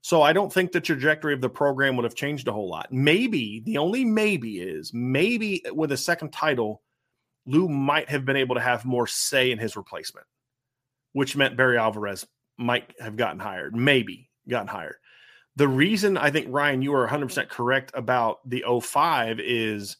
So 0.00 0.22
I 0.22 0.32
don't 0.32 0.52
think 0.52 0.72
the 0.72 0.80
trajectory 0.80 1.34
of 1.34 1.40
the 1.40 1.50
program 1.50 1.96
would 1.96 2.04
have 2.04 2.14
changed 2.14 2.48
a 2.48 2.52
whole 2.52 2.70
lot. 2.70 2.92
Maybe 2.92 3.62
the 3.64 3.78
only 3.78 4.04
maybe 4.04 4.60
is 4.60 4.92
maybe 4.94 5.62
with 5.72 5.92
a 5.92 5.96
second 5.96 6.32
title, 6.32 6.82
Lou 7.46 7.68
might 7.68 8.08
have 8.08 8.24
been 8.24 8.36
able 8.36 8.54
to 8.54 8.60
have 8.60 8.84
more 8.84 9.06
say 9.06 9.50
in 9.50 9.58
his 9.58 9.76
replacement, 9.76 10.26
which 11.12 11.36
meant 11.36 11.56
Barry 11.56 11.78
Alvarez 11.78 12.26
might 12.56 12.92
have 13.00 13.16
gotten 13.16 13.40
hired, 13.40 13.74
maybe 13.74 14.30
gotten 14.48 14.68
hired. 14.68 14.96
The 15.56 15.68
reason 15.68 16.16
I 16.16 16.30
think 16.30 16.46
Ryan, 16.50 16.82
you 16.82 16.94
are 16.94 17.08
100% 17.08 17.48
correct 17.48 17.90
about 17.94 18.48
the 18.48 18.64
05 18.82 19.40
is 19.40 19.96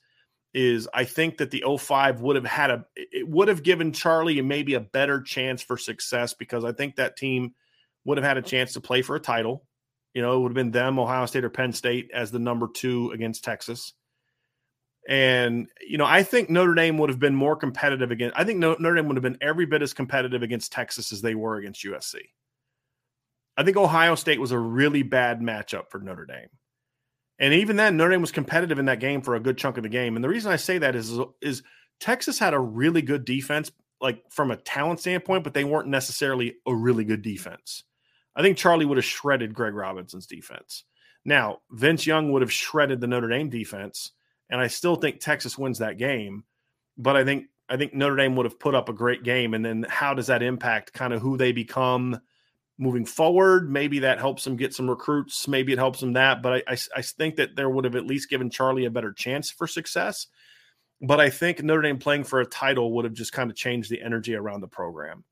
is 0.55 0.89
I 0.95 1.05
think 1.05 1.39
that 1.39 1.51
the 1.51 1.63
05 1.79 2.23
would 2.23 2.37
have 2.37 2.47
had 2.47 2.71
a 2.71 2.85
it 2.97 3.29
would 3.29 3.49
have 3.49 3.63
given 3.63 3.93
Charlie 3.93 4.41
maybe 4.41 4.75
a 4.75 4.81
better 4.81 5.21
chance 5.21 5.61
for 5.61 5.77
success 5.77 6.33
because 6.33 6.65
I 6.65 6.73
think 6.73 6.97
that 6.97 7.17
team 7.17 7.55
would 8.05 8.17
have 8.17 8.25
had 8.25 8.39
a 8.39 8.43
chance 8.43 8.73
to 8.73 8.81
play 8.81 9.03
for 9.03 9.15
a 9.15 9.21
title 9.21 9.68
you 10.15 10.23
know, 10.23 10.37
it 10.37 10.41
would 10.41 10.51
have 10.51 10.55
been 10.55 10.71
them, 10.71 10.99
Ohio 10.99 11.27
State 11.27 11.45
or 11.45 11.51
Penn 11.51 11.73
State 11.73 12.11
as 12.13 12.31
the 12.31 12.39
number 12.39 12.69
two 12.73 13.11
against 13.13 13.45
Texas. 13.45 13.93
And 15.09 15.69
you 15.87 15.97
know, 15.97 16.05
I 16.05 16.23
think 16.23 16.51
Notre 16.51 16.75
Dame 16.75 16.99
would 16.99 17.09
have 17.09 17.19
been 17.19 17.35
more 17.35 17.57
competitive 17.57 18.11
against. 18.11 18.39
I 18.39 18.45
think 18.45 18.59
Notre 18.59 18.95
Dame 18.95 19.09
would 19.09 19.17
have 19.17 19.23
been 19.23 19.39
every 19.41 19.65
bit 19.65 19.83
as 19.83 19.95
competitive 19.95 20.43
against 20.43 20.73
Texas 20.73 21.13
as 21.13 21.23
they 21.23 21.35
were 21.35 21.57
against 21.57 21.85
USC. 21.85 22.17
I 23.57 23.65
think 23.65 23.77
Ohio 23.77 24.15
State 24.15 24.41
was 24.41 24.53
a 24.53 24.59
really 24.59 25.03
bad 25.03 25.41
matchup 25.41 25.91
for 25.91 25.99
Notre 25.99 26.27
Dame. 26.27 26.49
And 27.39 27.55
even 27.55 27.77
then, 27.77 27.97
Notre 27.97 28.11
Dame 28.13 28.21
was 28.21 28.33
competitive 28.33 28.79
in 28.79 28.87
that 28.87 29.01
game 29.01 29.23
for 29.23 29.35
a 29.35 29.41
good 29.41 29.57
chunk 29.59 29.77
of 29.77 29.83
the 29.83 29.89
game. 29.89 30.15
And 30.15 30.25
the 30.25 30.29
reason 30.29 30.53
I 30.53 30.57
say 30.57 30.79
that 30.79 30.95
is, 30.95 31.19
is 31.41 31.63
Texas 32.01 32.39
had 32.39 32.55
a 32.55 32.59
really 32.59 33.03
good 33.03 33.25
defense, 33.25 33.71
like 34.01 34.23
from 34.31 34.51
a 34.51 34.57
talent 34.57 35.01
standpoint, 35.01 35.45
but 35.45 35.55
they 35.55 35.65
weren't 35.65 35.89
necessarily 35.89 36.57
a 36.67 36.75
really 36.75 37.05
good 37.05 37.23
defense. 37.23 37.85
I 38.39 38.43
think 38.43 38.57
Charlie 38.57 38.86
would 38.86 38.97
have 38.97 39.05
shredded 39.05 39.53
Greg 39.53 39.74
Robinson's 39.74 40.26
defense. 40.26 40.84
Now, 41.24 41.59
Vince 41.72 42.07
Young 42.07 42.30
would 42.32 42.41
have 42.41 42.53
shredded 42.53 43.01
the 43.01 43.09
Notre 43.09 43.28
Dame 43.28 43.51
defense, 43.51 44.12
and 44.49 44.61
I 44.61 44.68
still 44.68 44.95
think 44.95 45.18
Texas 45.18 45.59
wins 45.59 45.80
that 45.80 45.99
game. 45.99 46.45
But 46.97 47.16
I 47.16 47.24
think 47.24 47.47
I 47.68 47.76
think 47.76 47.95
Notre 47.95 48.16
Dame 48.16 48.36
would 48.36 48.47
have 48.47 48.59
put 48.59 48.74
up 48.74 48.89
a 48.89 48.95
great 48.95 49.24
game. 49.24 49.55
And 49.55 49.64
then 49.64 49.86
how 49.89 50.14
does 50.14 50.28
that 50.28 50.43
impact 50.43 50.93
kind 50.93 51.12
of 51.12 51.20
who 51.20 51.36
they 51.36 51.53
become 51.53 52.20
moving 52.78 53.05
forward? 53.05 53.70
Maybe 53.70 53.99
that 54.01 54.18
helps 54.18 54.45
them 54.45 54.57
get 54.57 54.72
some 54.72 54.89
recruits. 54.89 55.47
Maybe 55.47 55.72
it 55.72 55.78
helps 55.78 56.01
them 56.01 56.14
that. 56.14 56.41
But 56.41 56.53
I, 56.53 56.72
I, 56.72 56.76
I 56.97 57.03
think 57.03 57.36
that 57.36 57.57
there 57.57 57.68
would 57.68 57.84
have 57.84 57.97
at 57.97 58.07
least 58.07 58.30
given 58.30 58.51
Charlie 58.51 58.86
a 58.86 58.91
better 58.91 59.12
chance 59.12 59.51
for 59.51 59.66
success. 59.66 60.28
But 61.01 61.20
I 61.20 61.30
think 61.30 61.62
Notre 61.62 61.82
Dame 61.82 61.99
playing 61.99 62.24
for 62.24 62.41
a 62.41 62.47
title 62.47 62.95
would 62.95 63.05
have 63.05 63.14
just 63.14 63.32
kind 63.32 63.51
of 63.51 63.57
changed 63.57 63.91
the 63.91 64.03
energy 64.03 64.34
around 64.34 64.62
the 64.62 64.68
program. 64.68 65.24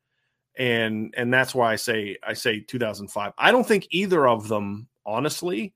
And 0.58 1.14
and 1.16 1.32
that's 1.32 1.54
why 1.54 1.72
I 1.72 1.76
say 1.76 2.16
I 2.22 2.32
say 2.32 2.60
2005. 2.60 3.32
I 3.36 3.50
don't 3.50 3.66
think 3.66 3.88
either 3.90 4.26
of 4.26 4.48
them, 4.48 4.88
honestly, 5.04 5.74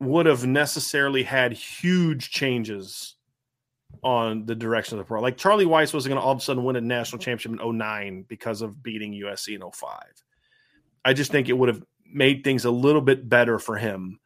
would 0.00 0.26
have 0.26 0.46
necessarily 0.46 1.22
had 1.22 1.52
huge 1.52 2.30
changes 2.30 3.16
on 4.02 4.46
the 4.46 4.54
direction 4.54 4.98
of 4.98 5.04
the 5.04 5.08
pro. 5.08 5.20
Like 5.20 5.36
Charlie 5.36 5.66
Weis 5.66 5.94
wasn't 5.94 6.12
going 6.12 6.20
to 6.20 6.26
all 6.26 6.32
of 6.32 6.38
a 6.38 6.40
sudden 6.40 6.64
win 6.64 6.76
a 6.76 6.80
national 6.80 7.20
championship 7.20 7.60
in 7.60 7.78
09 7.78 8.24
because 8.28 8.62
of 8.62 8.82
beating 8.82 9.12
USC 9.12 9.54
in 9.54 9.70
05. 9.70 10.00
I 11.04 11.12
just 11.12 11.30
think 11.30 11.48
it 11.48 11.52
would 11.58 11.68
have 11.68 11.82
made 12.04 12.44
things 12.44 12.64
a 12.64 12.70
little 12.70 13.00
bit 13.00 13.28
better 13.28 13.58
for 13.58 13.76
him. 13.76 14.18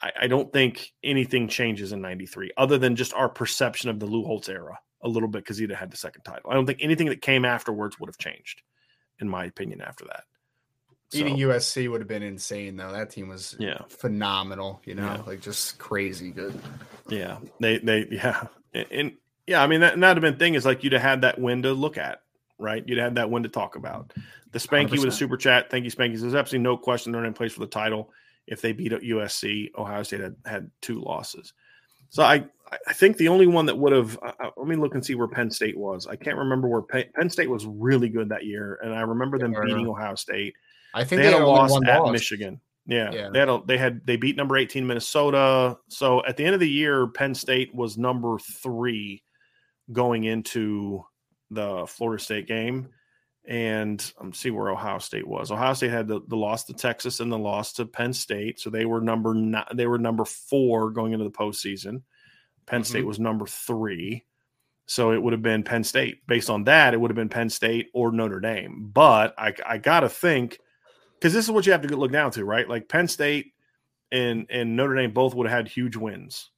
I, 0.00 0.12
I 0.22 0.26
don't 0.26 0.52
think 0.52 0.92
anything 1.02 1.48
changes 1.48 1.92
in 1.92 2.00
93 2.00 2.52
other 2.56 2.78
than 2.78 2.96
just 2.96 3.14
our 3.14 3.28
perception 3.28 3.90
of 3.90 4.00
the 4.00 4.06
Lou 4.06 4.24
Holtz 4.24 4.48
era 4.48 4.78
a 5.02 5.08
little 5.08 5.28
bit 5.28 5.40
because 5.40 5.58
he'd 5.58 5.70
have 5.70 5.78
had 5.78 5.90
the 5.90 5.96
second 5.96 6.22
title. 6.22 6.50
I 6.50 6.54
don't 6.54 6.66
think 6.66 6.78
anything 6.80 7.08
that 7.08 7.22
came 7.22 7.44
afterwards 7.44 7.98
would 7.98 8.08
have 8.08 8.18
changed, 8.18 8.62
in 9.22 9.28
my 9.28 9.46
opinion, 9.46 9.80
after 9.80 10.04
that. 10.04 10.24
Beating 11.10 11.38
so, 11.38 11.48
USC 11.48 11.90
would 11.90 12.00
have 12.00 12.08
been 12.08 12.22
insane, 12.22 12.76
though. 12.76 12.92
That 12.92 13.10
team 13.10 13.28
was 13.28 13.56
yeah 13.58 13.82
phenomenal. 13.88 14.82
You 14.84 14.94
know, 14.94 15.04
yeah. 15.04 15.22
like 15.26 15.40
just 15.40 15.78
crazy 15.78 16.30
good. 16.30 16.58
Yeah, 17.08 17.38
they 17.60 17.78
they 17.78 18.06
yeah, 18.10 18.46
and, 18.74 18.86
and 18.90 19.12
yeah, 19.46 19.62
I 19.62 19.66
mean 19.66 19.80
that, 19.80 19.94
and 19.94 20.02
that 20.02 20.08
would 20.14 20.22
have 20.22 20.32
been 20.32 20.38
thing 20.38 20.54
is 20.54 20.64
like 20.64 20.84
you'd 20.84 20.92
have 20.92 21.02
had 21.02 21.20
that 21.22 21.40
win 21.40 21.62
to 21.62 21.72
look 21.72 21.98
at, 21.98 22.22
right? 22.58 22.82
You'd 22.86 22.98
have 22.98 23.14
that 23.14 23.30
win 23.30 23.42
to 23.42 23.48
talk 23.48 23.76
about. 23.76 24.12
The 24.52 24.58
Spanky 24.58 24.90
100%. 24.90 24.90
with 24.90 25.04
a 25.04 25.12
super 25.12 25.36
chat. 25.36 25.70
Thank 25.70 25.84
you, 25.84 25.90
Spanky. 25.90 26.20
There's 26.20 26.34
absolutely 26.34 26.64
no 26.64 26.76
question 26.76 27.12
they're 27.12 27.24
in 27.24 27.32
place 27.32 27.52
for 27.52 27.60
the 27.60 27.66
title. 27.66 28.10
If 28.46 28.60
they 28.60 28.72
beat 28.72 28.92
USC, 28.92 29.70
Ohio 29.76 30.02
State 30.02 30.20
had, 30.20 30.36
had 30.44 30.70
two 30.80 31.00
losses. 31.00 31.54
So 32.12 32.22
I 32.22 32.44
I 32.88 32.92
think 32.92 33.16
the 33.16 33.28
only 33.28 33.46
one 33.46 33.66
that 33.66 33.76
would 33.76 33.92
have. 33.92 34.18
Uh, 34.22 34.50
let 34.56 34.68
me 34.68 34.76
look 34.76 34.94
and 34.94 35.04
see 35.04 35.14
where 35.14 35.28
Penn 35.28 35.50
State 35.50 35.76
was. 35.76 36.06
I 36.06 36.16
can't 36.16 36.36
remember 36.36 36.68
where 36.68 36.82
Penn, 36.82 37.04
Penn 37.14 37.30
State 37.30 37.50
was 37.50 37.66
really 37.66 38.08
good 38.08 38.28
that 38.28 38.44
year, 38.44 38.78
and 38.82 38.94
I 38.94 39.00
remember 39.00 39.38
them 39.38 39.52
beating 39.52 39.86
Ohio 39.86 40.14
State. 40.14 40.54
I 40.94 41.04
think 41.04 41.22
they, 41.22 41.28
they 41.28 41.32
had, 41.32 41.42
a 41.42 41.46
loss 41.46 41.76
at 41.86 42.00
loss. 42.00 42.12
Michigan. 42.12 42.60
Yeah, 42.86 43.10
yeah, 43.12 43.30
they 43.32 43.38
had 43.38 43.48
a, 43.48 43.62
they 43.66 43.78
had 43.78 44.06
they 44.06 44.16
beat 44.16 44.36
number 44.36 44.56
18 44.56 44.86
Minnesota. 44.86 45.76
So 45.88 46.24
at 46.26 46.36
the 46.36 46.44
end 46.44 46.54
of 46.54 46.60
the 46.60 46.68
year, 46.68 47.06
Penn 47.08 47.34
State 47.34 47.74
was 47.74 47.96
number 47.96 48.38
three 48.38 49.22
going 49.90 50.24
into 50.24 51.04
the 51.50 51.86
Florida 51.86 52.22
State 52.22 52.46
game 52.46 52.88
and 53.44 54.12
I'm 54.20 54.32
see 54.32 54.50
where 54.50 54.70
Ohio 54.70 54.98
State 54.98 55.26
was. 55.26 55.50
Ohio 55.50 55.74
State 55.74 55.90
had 55.90 56.06
the, 56.06 56.20
the 56.28 56.36
loss 56.36 56.64
to 56.64 56.74
Texas 56.74 57.20
and 57.20 57.30
the 57.30 57.38
loss 57.38 57.72
to 57.74 57.86
Penn 57.86 58.12
State, 58.12 58.60
so 58.60 58.70
they 58.70 58.84
were 58.84 59.00
number 59.00 59.34
nine, 59.34 59.64
they 59.74 59.86
were 59.86 59.98
number 59.98 60.24
four 60.24 60.90
going 60.90 61.12
into 61.12 61.24
the 61.24 61.30
postseason. 61.30 62.02
Penn 62.66 62.80
mm-hmm. 62.80 62.82
State 62.82 63.06
was 63.06 63.18
number 63.18 63.46
three, 63.46 64.24
so 64.86 65.12
it 65.12 65.22
would 65.22 65.32
have 65.32 65.42
been 65.42 65.64
Penn 65.64 65.84
State. 65.84 66.26
Based 66.26 66.50
on 66.50 66.64
that, 66.64 66.94
it 66.94 67.00
would 67.00 67.10
have 67.10 67.16
been 67.16 67.28
Penn 67.28 67.50
State 67.50 67.88
or 67.92 68.12
Notre 68.12 68.40
Dame. 68.40 68.90
But 68.92 69.34
I, 69.36 69.54
I 69.66 69.78
got 69.78 70.00
to 70.00 70.08
think 70.08 70.58
because 71.18 71.32
this 71.32 71.44
is 71.44 71.50
what 71.50 71.66
you 71.66 71.72
have 71.72 71.82
to 71.82 71.96
look 71.96 72.12
down 72.12 72.30
to, 72.32 72.44
right? 72.44 72.68
Like 72.68 72.88
Penn 72.88 73.08
State 73.08 73.52
and 74.12 74.46
and 74.50 74.76
Notre 74.76 74.94
Dame 74.94 75.12
both 75.12 75.34
would 75.34 75.48
have 75.48 75.56
had 75.56 75.68
huge 75.68 75.96
wins 75.96 76.50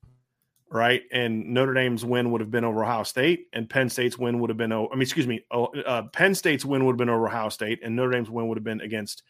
right? 0.75 1.03
And 1.13 1.55
Notre 1.55 1.73
Dame's 1.73 2.05
win 2.05 2.33
would 2.33 2.41
have 2.41 2.51
been 2.51 2.65
over 2.65 2.83
Ohio 2.83 3.05
State, 3.05 3.47
and 3.53 3.71
Penn 3.71 3.89
State's 3.89 4.19
win 4.19 4.41
would 4.41 4.51
have 4.51 4.57
been. 4.57 4.73
I 4.73 4.81
mean, 4.91 5.03
excuse 5.03 5.27
me, 5.27 5.45
uh, 5.53 6.03
Penn 6.13 6.35
State's 6.35 6.65
win 6.65 6.85
would 6.85 6.95
have 6.95 6.99
been 6.99 7.09
over 7.09 7.29
Ohio 7.29 7.49
State, 7.49 7.79
and 7.85 7.95
Notre 7.95 8.11
Dame's 8.11 8.29
win 8.29 8.49
would 8.49 8.59
have 8.59 8.65
been 8.65 8.81
against 8.81 9.23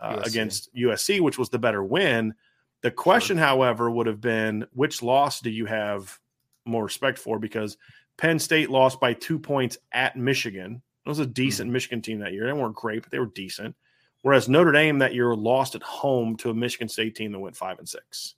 uh, 0.00 0.18
USC. 0.18 0.26
against 0.26 0.74
USC, 0.76 1.20
which 1.20 1.38
was 1.38 1.48
the 1.48 1.58
better 1.58 1.82
win. 1.82 2.34
The 2.82 2.92
question, 2.92 3.36
sure. 3.36 3.44
however, 3.44 3.90
would 3.90 4.06
have 4.06 4.20
been 4.20 4.64
which 4.72 5.02
loss 5.02 5.40
do 5.40 5.50
you 5.50 5.66
have 5.66 6.18
more 6.64 6.84
respect 6.84 7.18
for? 7.18 7.40
Because 7.40 7.76
Penn 8.16 8.38
State 8.38 8.70
lost 8.70 9.00
by 9.00 9.12
two 9.12 9.40
points 9.40 9.78
at 9.90 10.16
Michigan. 10.16 10.82
It 11.04 11.08
was 11.08 11.18
a 11.18 11.26
decent 11.26 11.66
mm-hmm. 11.66 11.72
Michigan 11.72 12.02
team 12.02 12.20
that 12.20 12.32
year. 12.32 12.46
They 12.46 12.52
weren't 12.52 12.76
great, 12.76 13.02
but 13.02 13.10
they 13.10 13.18
were 13.18 13.26
decent. 13.26 13.74
Whereas 14.22 14.48
Notre 14.48 14.70
Dame 14.70 15.00
that 15.00 15.14
year 15.14 15.34
lost 15.34 15.74
at 15.74 15.82
home 15.82 16.36
to 16.36 16.50
a 16.50 16.54
Michigan 16.54 16.88
State 16.88 17.16
team 17.16 17.32
that 17.32 17.40
went 17.40 17.56
five 17.56 17.80
and 17.80 17.88
six 17.88 18.36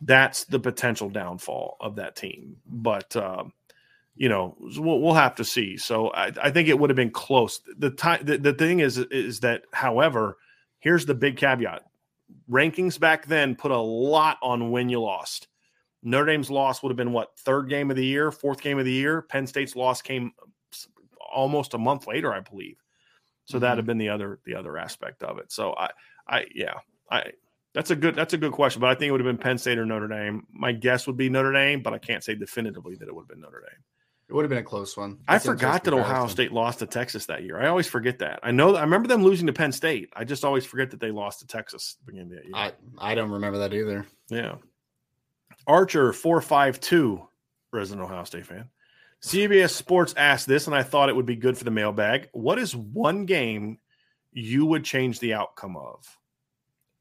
that's 0.00 0.44
the 0.44 0.60
potential 0.60 1.10
downfall 1.10 1.76
of 1.80 1.96
that 1.96 2.16
team. 2.16 2.56
But 2.66 3.14
um, 3.16 3.52
you 4.16 4.28
know, 4.28 4.56
we'll, 4.60 5.00
we'll, 5.00 5.14
have 5.14 5.34
to 5.36 5.44
see. 5.44 5.76
So 5.76 6.08
I, 6.08 6.32
I, 6.42 6.50
think 6.50 6.68
it 6.68 6.78
would 6.78 6.88
have 6.88 6.96
been 6.96 7.10
close. 7.10 7.60
The 7.78 7.90
time, 7.90 8.24
the, 8.24 8.38
the 8.38 8.54
thing 8.54 8.80
is, 8.80 8.96
is 8.98 9.40
that, 9.40 9.64
however, 9.72 10.38
here's 10.78 11.04
the 11.04 11.14
big 11.14 11.36
caveat: 11.36 11.82
rankings 12.50 12.98
back 12.98 13.26
then 13.26 13.54
put 13.54 13.70
a 13.70 13.78
lot 13.78 14.38
on 14.42 14.70
when 14.70 14.88
you 14.88 15.00
lost. 15.00 15.48
Notre 16.02 16.26
Dame's 16.26 16.50
loss 16.50 16.82
would 16.82 16.90
have 16.90 16.96
been 16.96 17.12
what 17.12 17.38
third 17.38 17.68
game 17.68 17.90
of 17.90 17.96
the 17.96 18.04
year, 18.04 18.30
fourth 18.30 18.60
game 18.60 18.78
of 18.78 18.84
the 18.84 18.92
year. 18.92 19.22
Penn 19.22 19.46
State's 19.46 19.76
loss 19.76 20.00
came 20.00 20.32
almost 21.34 21.74
a 21.74 21.78
month 21.78 22.06
later, 22.06 22.32
I 22.32 22.40
believe. 22.40 22.76
So 23.44 23.56
mm-hmm. 23.56 23.62
that'd 23.62 23.78
have 23.78 23.86
been 23.86 23.98
the 23.98 24.08
other 24.08 24.38
the 24.44 24.54
other 24.54 24.78
aspect 24.78 25.22
of 25.22 25.38
it. 25.38 25.52
So 25.52 25.74
I 25.74 25.90
I 26.28 26.46
yeah 26.54 26.74
I 27.10 27.32
that's 27.76 27.90
a 27.90 27.96
good. 27.96 28.14
That's 28.14 28.32
a 28.32 28.38
good 28.38 28.52
question, 28.52 28.80
but 28.80 28.88
I 28.88 28.94
think 28.94 29.10
it 29.10 29.12
would 29.12 29.20
have 29.20 29.26
been 29.26 29.36
Penn 29.36 29.58
State 29.58 29.76
or 29.76 29.84
Notre 29.84 30.08
Dame. 30.08 30.46
My 30.50 30.72
guess 30.72 31.06
would 31.06 31.18
be 31.18 31.28
Notre 31.28 31.52
Dame, 31.52 31.82
but 31.82 31.92
I 31.92 31.98
can't 31.98 32.24
say 32.24 32.34
definitively 32.34 32.94
that 32.96 33.06
it 33.06 33.14
would 33.14 33.24
have 33.24 33.28
been 33.28 33.42
Notre 33.42 33.60
Dame. 33.60 33.84
It 34.30 34.32
would 34.32 34.44
have 34.44 34.48
been 34.48 34.60
a 34.60 34.62
close 34.62 34.96
one. 34.96 35.18
That's 35.28 35.44
I 35.44 35.50
forgot 35.50 35.84
that 35.84 35.92
Ohio 35.92 36.26
State 36.26 36.52
lost 36.52 36.78
to 36.78 36.86
Texas 36.86 37.26
that 37.26 37.42
year. 37.42 37.60
I 37.60 37.68
always 37.68 37.86
forget 37.86 38.20
that. 38.20 38.40
I 38.42 38.50
know. 38.50 38.76
I 38.76 38.80
remember 38.80 39.08
them 39.08 39.22
losing 39.22 39.46
to 39.48 39.52
Penn 39.52 39.72
State. 39.72 40.08
I 40.16 40.24
just 40.24 40.42
always 40.42 40.64
forget 40.64 40.90
that 40.92 41.00
they 41.00 41.10
lost 41.10 41.40
to 41.40 41.46
Texas 41.46 41.98
beginning 42.06 42.30
that 42.30 42.46
year. 42.46 42.54
I 42.54 42.72
I 42.96 43.14
don't 43.14 43.30
remember 43.30 43.58
that 43.58 43.74
either. 43.74 44.06
Yeah. 44.30 44.54
Archer 45.66 46.14
four 46.14 46.40
five 46.40 46.80
two, 46.80 47.28
resident 47.74 48.06
Ohio 48.06 48.24
State 48.24 48.46
fan. 48.46 48.70
CBS 49.22 49.72
Sports 49.72 50.14
asked 50.16 50.48
this, 50.48 50.66
and 50.66 50.74
I 50.74 50.82
thought 50.82 51.10
it 51.10 51.16
would 51.16 51.26
be 51.26 51.36
good 51.36 51.58
for 51.58 51.64
the 51.64 51.70
mailbag. 51.70 52.30
What 52.32 52.58
is 52.58 52.74
one 52.74 53.26
game 53.26 53.80
you 54.32 54.64
would 54.64 54.82
change 54.82 55.20
the 55.20 55.34
outcome 55.34 55.76
of? 55.76 56.06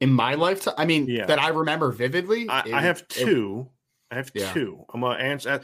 In 0.01 0.11
my 0.11 0.35
lifetime. 0.35 0.75
I 0.77 0.85
mean, 0.85 1.07
yeah. 1.07 1.25
that 1.25 1.39
I 1.39 1.49
remember 1.49 1.91
vividly. 1.91 2.47
I, 2.49 2.59
it, 2.61 2.73
I 2.73 2.81
have 2.81 3.07
two. 3.07 3.69
It, 4.11 4.15
I 4.15 4.17
have 4.17 4.31
yeah. 4.33 4.51
two. 4.51 4.85
I'm 4.93 5.01
gonna 5.01 5.19
answer 5.19 5.49
uh, 5.49 5.59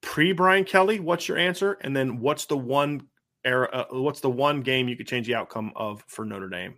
pre 0.00 0.32
Brian 0.32 0.64
Kelly. 0.64 1.00
What's 1.00 1.28
your 1.28 1.38
answer? 1.38 1.78
And 1.80 1.96
then 1.96 2.20
what's 2.20 2.46
the 2.46 2.56
one 2.56 3.08
era? 3.44 3.68
Uh, 3.72 3.84
what's 4.00 4.20
the 4.20 4.30
one 4.30 4.62
game 4.62 4.88
you 4.88 4.96
could 4.96 5.06
change 5.06 5.26
the 5.26 5.34
outcome 5.34 5.72
of 5.76 6.04
for 6.06 6.24
Notre 6.24 6.48
Dame? 6.48 6.76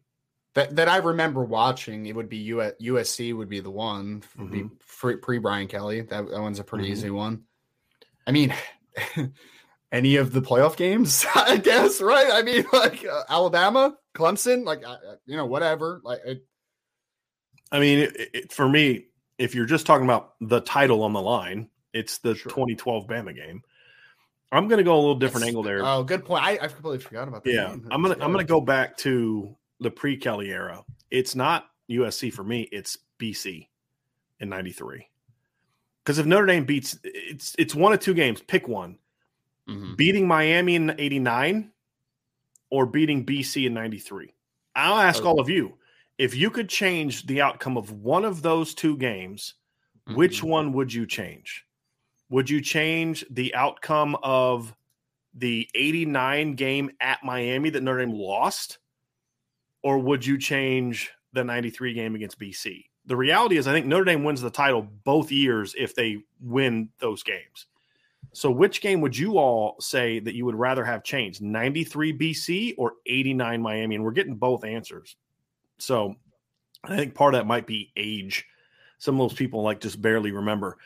That 0.54 0.76
that 0.76 0.88
I 0.88 0.98
remember 0.98 1.44
watching. 1.44 2.06
It 2.06 2.16
would 2.16 2.28
be 2.28 2.38
US, 2.38 2.72
USC 2.80 3.36
would 3.36 3.48
be 3.48 3.60
the 3.60 3.70
one. 3.70 4.22
Mm-hmm. 4.38 4.68
be 5.08 5.16
pre 5.16 5.38
Brian 5.38 5.68
Kelly. 5.68 6.02
That 6.02 6.28
that 6.30 6.40
one's 6.40 6.60
a 6.60 6.64
pretty 6.64 6.84
mm-hmm. 6.84 6.92
easy 6.92 7.10
one. 7.10 7.44
I 8.26 8.32
mean. 8.32 8.54
any 9.92 10.16
of 10.16 10.32
the 10.32 10.42
playoff 10.42 10.76
games, 10.76 11.24
I 11.34 11.56
guess, 11.56 12.00
right? 12.00 12.28
I 12.32 12.42
mean, 12.42 12.64
like 12.72 13.04
uh, 13.04 13.22
Alabama, 13.28 13.96
Clemson, 14.14 14.64
like 14.64 14.84
uh, 14.84 14.96
you 15.24 15.36
know, 15.36 15.46
whatever. 15.46 16.00
Like 16.02 16.18
it, 16.26 16.44
I 17.74 17.80
mean, 17.80 17.98
it, 17.98 18.30
it, 18.32 18.52
for 18.52 18.68
me, 18.68 19.06
if 19.36 19.52
you're 19.52 19.66
just 19.66 19.84
talking 19.84 20.04
about 20.04 20.34
the 20.40 20.60
title 20.60 21.02
on 21.02 21.12
the 21.12 21.20
line, 21.20 21.68
it's 21.92 22.18
the 22.18 22.36
sure. 22.36 22.50
2012 22.50 23.08
Bama 23.08 23.34
game. 23.34 23.64
I'm 24.52 24.68
going 24.68 24.78
to 24.78 24.84
go 24.84 24.94
a 24.94 25.00
little 25.00 25.16
different 25.16 25.48
angle 25.48 25.64
there. 25.64 25.84
Oh, 25.84 26.04
good 26.04 26.24
point. 26.24 26.44
I, 26.44 26.52
I 26.52 26.68
completely 26.68 27.00
forgot 27.00 27.26
about 27.26 27.42
that. 27.42 27.52
Yeah, 27.52 27.70
game. 27.70 27.88
I'm 27.90 28.00
gonna 28.00 28.14
I'm 28.20 28.30
gonna 28.30 28.44
go 28.44 28.60
back 28.60 28.96
to 28.98 29.56
the 29.80 29.90
pre 29.90 30.16
Kelly 30.16 30.52
era. 30.52 30.84
It's 31.10 31.34
not 31.34 31.66
USC 31.90 32.32
for 32.32 32.44
me. 32.44 32.68
It's 32.70 32.96
BC 33.18 33.66
in 34.38 34.48
'93. 34.48 35.08
Because 36.04 36.20
if 36.20 36.26
Notre 36.26 36.46
Dame 36.46 36.64
beats, 36.64 36.96
it's 37.02 37.56
it's 37.58 37.74
one 37.74 37.92
of 37.92 37.98
two 37.98 38.14
games. 38.14 38.40
Pick 38.40 38.68
one. 38.68 38.98
Mm-hmm. 39.68 39.94
Beating 39.96 40.28
Miami 40.28 40.76
in 40.76 40.94
'89 40.96 41.72
or 42.70 42.86
beating 42.86 43.26
BC 43.26 43.66
in 43.66 43.74
'93. 43.74 44.32
I'll 44.76 45.00
ask 45.00 45.18
okay. 45.18 45.28
all 45.28 45.40
of 45.40 45.48
you 45.48 45.74
if 46.18 46.34
you 46.34 46.50
could 46.50 46.68
change 46.68 47.26
the 47.26 47.40
outcome 47.40 47.76
of 47.76 47.90
one 47.92 48.24
of 48.24 48.42
those 48.42 48.74
two 48.74 48.96
games, 48.96 49.54
mm-hmm. 50.08 50.16
which 50.16 50.42
one 50.42 50.72
would 50.72 50.92
you 50.92 51.06
change? 51.06 51.64
would 52.34 52.48
you 52.48 52.60
change 52.60 53.24
the 53.30 53.54
outcome 53.54 54.16
of 54.22 54.74
the 55.34 55.68
89 55.74 56.54
game 56.54 56.90
at 57.00 57.22
Miami 57.22 57.70
that 57.70 57.82
Notre 57.82 58.00
Dame 58.04 58.12
lost? 58.12 58.78
Or 59.82 59.98
would 59.98 60.24
you 60.24 60.38
change 60.38 61.12
the 61.32 61.44
93 61.44 61.92
game 61.92 62.14
against 62.14 62.38
BC? 62.38 62.86
The 63.06 63.16
reality 63.16 63.58
is, 63.58 63.68
I 63.68 63.72
think 63.72 63.86
Notre 63.86 64.04
Dame 64.04 64.24
wins 64.24 64.40
the 64.40 64.50
title 64.50 64.82
both 65.04 65.30
years 65.30 65.74
if 65.78 65.94
they 65.94 66.22
win 66.40 66.88
those 66.98 67.22
games. 67.22 67.66
So, 68.32 68.50
which 68.50 68.80
game 68.80 69.02
would 69.02 69.16
you 69.16 69.38
all 69.38 69.76
say 69.78 70.18
that 70.18 70.34
you 70.34 70.46
would 70.46 70.54
rather 70.54 70.84
have 70.84 71.04
changed 71.04 71.42
93 71.42 72.18
BC 72.18 72.74
or 72.78 72.94
89 73.06 73.60
Miami? 73.60 73.94
And 73.94 74.04
we're 74.04 74.10
getting 74.10 74.34
both 74.34 74.64
answers. 74.64 75.16
So, 75.78 76.16
I 76.82 76.96
think 76.96 77.14
part 77.14 77.34
of 77.34 77.40
that 77.40 77.46
might 77.46 77.66
be 77.66 77.92
age. 77.96 78.46
Some 78.98 79.20
of 79.20 79.28
those 79.28 79.38
people 79.38 79.62
like 79.62 79.80
just 79.80 80.00
barely 80.00 80.32
remember. 80.32 80.78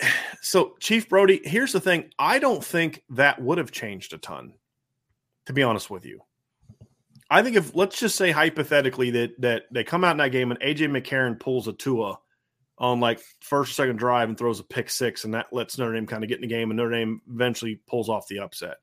So, 0.44 0.74
Chief 0.80 1.08
Brody, 1.08 1.40
here's 1.44 1.72
the 1.72 1.78
thing 1.78 2.10
I 2.18 2.40
don't 2.40 2.64
think 2.64 3.04
that 3.10 3.40
would 3.40 3.58
have 3.58 3.70
changed 3.70 4.12
a 4.12 4.18
ton, 4.18 4.54
to 5.46 5.52
be 5.52 5.62
honest 5.62 5.88
with 5.88 6.04
you. 6.04 6.20
I 7.30 7.42
think 7.42 7.54
if 7.54 7.76
let's 7.76 8.00
just 8.00 8.16
say 8.16 8.32
hypothetically 8.32 9.10
that 9.12 9.40
that 9.40 9.62
they 9.70 9.84
come 9.84 10.02
out 10.02 10.10
in 10.10 10.16
that 10.18 10.32
game 10.32 10.50
and 10.50 10.60
AJ 10.60 10.90
McCarron 10.90 11.38
pulls 11.38 11.68
a 11.68 11.72
Tua 11.72 12.18
on 12.76 13.00
like 13.00 13.20
first 13.40 13.76
second 13.76 13.96
drive 13.96 14.28
and 14.28 14.36
throws 14.36 14.60
a 14.60 14.64
pick 14.64 14.90
six, 14.90 15.24
and 15.24 15.32
that 15.32 15.52
lets 15.52 15.78
Notre 15.78 15.94
Dame 15.94 16.06
kind 16.06 16.24
of 16.24 16.28
get 16.28 16.38
in 16.38 16.42
the 16.42 16.48
game, 16.48 16.70
and 16.70 16.76
Notre 16.76 16.90
Dame 16.90 17.22
eventually 17.32 17.80
pulls 17.86 18.08
off 18.08 18.28
the 18.28 18.40
upset. 18.40 18.76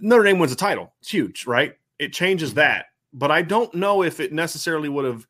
Notre 0.00 0.22
Dame 0.22 0.38
wins 0.38 0.52
the 0.52 0.56
title. 0.56 0.92
It's 1.00 1.10
huge, 1.10 1.46
right? 1.46 1.74
It 1.98 2.12
changes 2.12 2.50
mm-hmm. 2.50 2.58
that, 2.58 2.86
but 3.16 3.30
I 3.30 3.40
don't 3.40 3.74
know 3.74 4.02
if 4.02 4.20
it 4.20 4.32
necessarily 4.32 4.90
would 4.90 5.06
have. 5.06 5.26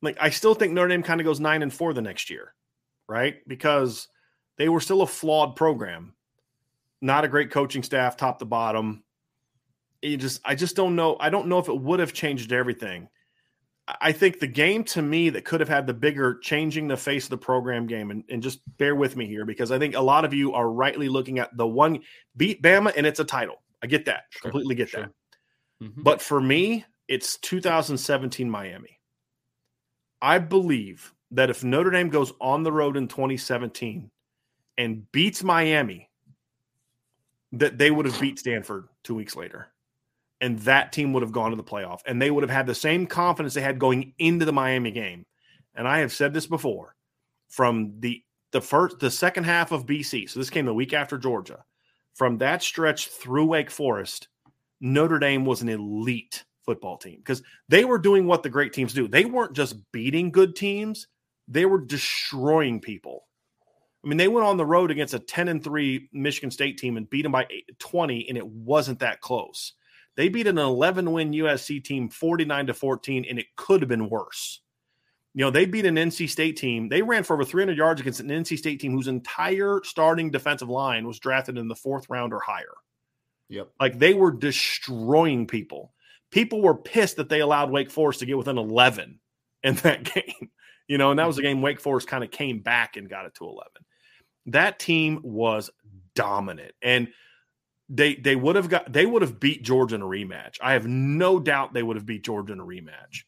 Like, 0.00 0.16
I 0.18 0.30
still 0.30 0.54
think 0.54 0.72
Notre 0.72 0.88
Dame 0.88 1.02
kind 1.02 1.20
of 1.20 1.26
goes 1.26 1.40
nine 1.40 1.62
and 1.62 1.72
four 1.72 1.92
the 1.92 2.02
next 2.02 2.30
year, 2.30 2.54
right? 3.06 3.36
Because 3.46 4.08
they 4.56 4.68
were 4.68 4.80
still 4.80 5.02
a 5.02 5.06
flawed 5.06 5.56
program, 5.56 6.14
not 7.00 7.24
a 7.24 7.28
great 7.28 7.50
coaching 7.50 7.82
staff, 7.82 8.16
top 8.16 8.38
to 8.38 8.44
bottom. 8.46 9.04
You 10.00 10.16
just, 10.16 10.40
I 10.44 10.54
just 10.54 10.74
don't 10.74 10.96
know. 10.96 11.16
I 11.20 11.28
don't 11.28 11.48
know 11.48 11.58
if 11.58 11.68
it 11.68 11.78
would 11.78 12.00
have 12.00 12.12
changed 12.12 12.52
everything. 12.52 13.08
I 14.00 14.12
think 14.12 14.40
the 14.40 14.46
game 14.46 14.82
to 14.84 15.02
me 15.02 15.30
that 15.30 15.44
could 15.44 15.60
have 15.60 15.68
had 15.68 15.86
the 15.86 15.94
bigger 15.94 16.38
changing 16.38 16.88
the 16.88 16.96
face 16.96 17.24
of 17.24 17.30
the 17.30 17.38
program 17.38 17.86
game, 17.86 18.10
and, 18.10 18.24
and 18.28 18.42
just 18.42 18.60
bear 18.78 18.96
with 18.96 19.16
me 19.16 19.26
here 19.26 19.44
because 19.44 19.70
I 19.70 19.78
think 19.78 19.94
a 19.94 20.00
lot 20.00 20.24
of 20.24 20.34
you 20.34 20.54
are 20.54 20.68
rightly 20.70 21.08
looking 21.08 21.38
at 21.38 21.56
the 21.56 21.66
one 21.66 22.00
beat 22.36 22.62
Bama 22.62 22.92
and 22.96 23.06
it's 23.06 23.20
a 23.20 23.24
title. 23.24 23.62
I 23.82 23.86
get 23.86 24.06
that, 24.06 24.24
sure, 24.30 24.42
completely 24.42 24.74
get 24.74 24.88
sure. 24.88 25.02
that. 25.02 25.10
Mm-hmm. 25.82 26.02
But 26.02 26.22
for 26.22 26.40
me, 26.40 26.84
it's 27.08 27.36
2017 27.38 28.50
Miami. 28.50 29.00
I 30.22 30.38
believe 30.38 31.12
that 31.32 31.50
if 31.50 31.62
Notre 31.64 31.90
Dame 31.90 32.08
goes 32.08 32.32
on 32.40 32.62
the 32.62 32.72
road 32.72 32.96
in 32.96 33.08
2017 33.08 34.10
and 34.78 35.12
beats 35.12 35.42
Miami, 35.42 36.08
that 37.52 37.78
they 37.78 37.90
would 37.90 38.06
have 38.06 38.20
beat 38.20 38.38
Stanford 38.38 38.88
two 39.04 39.14
weeks 39.14 39.36
later 39.36 39.68
and 40.40 40.58
that 40.60 40.92
team 40.92 41.12
would 41.12 41.22
have 41.22 41.32
gone 41.32 41.50
to 41.50 41.56
the 41.56 41.64
playoff 41.64 42.00
and 42.06 42.20
they 42.20 42.30
would 42.30 42.42
have 42.42 42.50
had 42.50 42.66
the 42.66 42.74
same 42.74 43.06
confidence 43.06 43.54
they 43.54 43.60
had 43.60 43.78
going 43.78 44.12
into 44.18 44.44
the 44.44 44.52
Miami 44.52 44.90
game. 44.90 45.24
And 45.74 45.86
I 45.86 45.98
have 45.98 46.12
said 46.12 46.32
this 46.32 46.46
before 46.46 46.94
from 47.48 47.94
the 48.00 48.22
the 48.52 48.60
first 48.60 48.98
the 48.98 49.10
second 49.10 49.44
half 49.44 49.72
of 49.72 49.86
BC. 49.86 50.30
So 50.30 50.40
this 50.40 50.50
came 50.50 50.66
the 50.66 50.74
week 50.74 50.92
after 50.92 51.18
Georgia. 51.18 51.64
From 52.14 52.38
that 52.38 52.62
stretch 52.62 53.08
through 53.08 53.46
Wake 53.46 53.70
Forest, 53.70 54.28
Notre 54.80 55.18
Dame 55.18 55.44
was 55.44 55.62
an 55.62 55.68
elite 55.68 56.44
football 56.64 56.98
team 56.98 57.16
because 57.18 57.42
they 57.68 57.84
were 57.84 57.98
doing 57.98 58.26
what 58.26 58.42
the 58.42 58.50
great 58.50 58.72
teams 58.72 58.92
do. 58.92 59.08
They 59.08 59.24
weren't 59.24 59.54
just 59.54 59.76
beating 59.92 60.30
good 60.30 60.56
teams, 60.56 61.06
they 61.48 61.66
were 61.66 61.80
destroying 61.80 62.80
people. 62.80 63.24
I 64.04 64.08
mean, 64.08 64.18
they 64.18 64.28
went 64.28 64.46
on 64.46 64.56
the 64.56 64.66
road 64.66 64.92
against 64.92 65.14
a 65.14 65.18
10 65.18 65.48
and 65.48 65.64
3 65.64 66.10
Michigan 66.12 66.50
State 66.50 66.78
team 66.78 66.96
and 66.96 67.10
beat 67.10 67.22
them 67.22 67.32
by 67.32 67.46
20 67.78 68.28
and 68.28 68.38
it 68.38 68.46
wasn't 68.46 69.00
that 69.00 69.20
close. 69.20 69.72
They 70.16 70.28
beat 70.28 70.46
an 70.46 70.58
11 70.58 71.10
win 71.12 71.32
USC 71.32 71.84
team 71.84 72.08
49 72.08 72.68
to 72.68 72.74
14, 72.74 73.26
and 73.28 73.38
it 73.38 73.54
could 73.56 73.82
have 73.82 73.88
been 73.88 74.08
worse. 74.08 74.60
You 75.34 75.44
know, 75.44 75.50
they 75.50 75.66
beat 75.66 75.84
an 75.84 75.96
NC 75.96 76.30
State 76.30 76.56
team. 76.56 76.88
They 76.88 77.02
ran 77.02 77.22
for 77.22 77.34
over 77.34 77.44
300 77.44 77.76
yards 77.76 78.00
against 78.00 78.20
an 78.20 78.28
NC 78.28 78.56
State 78.56 78.80
team 78.80 78.92
whose 78.92 79.08
entire 79.08 79.82
starting 79.84 80.30
defensive 80.30 80.70
line 80.70 81.06
was 81.06 81.18
drafted 81.18 81.58
in 81.58 81.68
the 81.68 81.74
fourth 81.74 82.08
round 82.08 82.32
or 82.32 82.40
higher. 82.40 82.72
Yep. 83.48 83.68
Like 83.80 83.98
they 83.98 84.14
were 84.14 84.32
destroying 84.32 85.46
people. 85.46 85.92
People 86.30 86.62
were 86.62 86.74
pissed 86.74 87.16
that 87.16 87.28
they 87.28 87.40
allowed 87.40 87.70
Wake 87.70 87.90
Forest 87.90 88.20
to 88.20 88.26
get 88.26 88.36
within 88.38 88.58
11 88.58 89.20
in 89.62 89.74
that 89.76 90.04
game. 90.14 90.50
You 90.88 90.98
know, 90.98 91.10
and 91.10 91.18
that 91.18 91.26
was 91.26 91.38
a 91.38 91.42
game 91.42 91.62
Wake 91.62 91.80
Forest 91.80 92.08
kind 92.08 92.22
of 92.24 92.30
came 92.30 92.60
back 92.60 92.96
and 92.96 93.08
got 93.08 93.26
it 93.26 93.34
to 93.36 93.44
11. 93.44 93.62
That 94.46 94.78
team 94.78 95.20
was 95.22 95.70
dominant. 96.14 96.72
And 96.82 97.08
they 97.88 98.16
they 98.16 98.34
would 98.34 98.56
have 98.56 98.68
got 98.68 98.92
they 98.92 99.06
would 99.06 99.22
have 99.22 99.38
beat 99.38 99.62
Georgia 99.62 99.94
in 99.94 100.02
a 100.02 100.06
rematch. 100.06 100.56
I 100.60 100.72
have 100.72 100.86
no 100.86 101.38
doubt 101.38 101.72
they 101.72 101.82
would 101.82 101.96
have 101.96 102.06
beat 102.06 102.24
Georgia 102.24 102.52
in 102.52 102.60
a 102.60 102.64
rematch. 102.64 103.22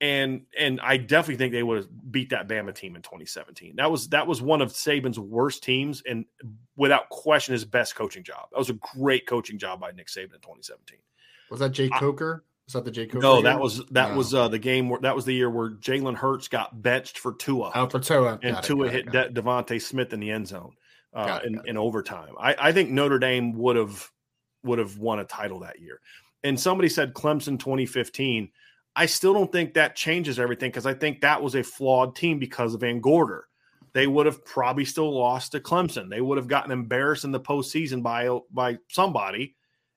And 0.00 0.42
and 0.58 0.78
I 0.82 0.98
definitely 0.98 1.36
think 1.36 1.52
they 1.52 1.62
would 1.62 1.78
have 1.78 2.12
beat 2.12 2.30
that 2.30 2.48
Bama 2.48 2.74
team 2.74 2.96
in 2.96 3.02
2017. 3.02 3.76
That 3.76 3.90
was 3.90 4.08
that 4.08 4.26
was 4.26 4.42
one 4.42 4.60
of 4.60 4.72
Saban's 4.72 5.18
worst 5.18 5.62
teams 5.62 6.02
and 6.06 6.26
without 6.76 7.08
question 7.08 7.52
his 7.52 7.64
best 7.64 7.94
coaching 7.94 8.22
job. 8.22 8.48
That 8.52 8.58
was 8.58 8.68
a 8.68 8.78
great 8.94 9.26
coaching 9.26 9.58
job 9.58 9.80
by 9.80 9.92
Nick 9.92 10.08
Saban 10.08 10.34
in 10.34 10.40
2017. 10.40 10.98
Was 11.50 11.60
that 11.60 11.70
Jake 11.70 11.92
Coker? 11.94 12.44
Was 12.66 12.74
that 12.74 12.84
the 12.84 12.90
Jake 12.90 13.10
Coker? 13.10 13.22
No, 13.22 13.36
game? 13.36 13.44
that 13.44 13.60
was 13.60 13.86
that 13.86 14.14
was 14.14 14.34
uh, 14.34 14.48
the 14.48 14.58
game 14.58 14.90
where 14.90 15.00
that 15.00 15.14
was 15.14 15.24
the 15.24 15.32
year 15.32 15.48
where 15.48 15.70
Jalen 15.70 16.16
Hurts 16.16 16.48
got 16.48 16.82
benched 16.82 17.18
for 17.18 17.32
Tua. 17.32 17.72
Oh, 17.74 17.88
for 17.88 18.00
Tua, 18.00 18.38
and 18.42 18.62
Tua 18.62 18.90
hit 18.90 19.10
De- 19.10 19.30
DeVonta 19.30 19.80
Smith 19.80 20.12
in 20.12 20.20
the 20.20 20.30
end 20.30 20.48
zone 20.48 20.72
uh, 21.14 21.40
in, 21.44 21.60
in 21.64 21.76
overtime. 21.76 22.34
I, 22.38 22.54
I 22.58 22.72
think 22.72 22.90
Notre 22.90 23.18
Dame 23.18 23.54
would 23.54 23.76
have 23.76 24.10
would 24.64 24.78
have 24.78 24.98
won 24.98 25.20
a 25.20 25.24
title 25.24 25.60
that 25.60 25.80
year. 25.80 26.00
And 26.44 26.58
somebody 26.60 26.88
said 26.88 27.14
Clemson 27.14 27.58
2015. 27.58 28.50
I 28.96 29.04
still 29.06 29.34
don't 29.34 29.52
think 29.52 29.74
that 29.74 29.94
changes 29.94 30.38
everything 30.38 30.70
because 30.70 30.86
I 30.86 30.94
think 30.94 31.20
that 31.20 31.42
was 31.42 31.54
a 31.54 31.62
flawed 31.62 32.16
team 32.16 32.38
because 32.38 32.72
of 32.72 32.80
VanGorder. 32.80 33.42
They 33.92 34.06
would 34.06 34.24
have 34.24 34.44
probably 34.44 34.86
still 34.86 35.14
lost 35.14 35.52
to 35.52 35.60
Clemson. 35.60 36.08
They 36.08 36.22
would 36.22 36.38
have 36.38 36.48
gotten 36.48 36.72
embarrassed 36.72 37.24
in 37.24 37.30
the 37.30 37.40
postseason 37.40 38.02
by 38.02 38.28
by 38.50 38.78
somebody 38.88 39.54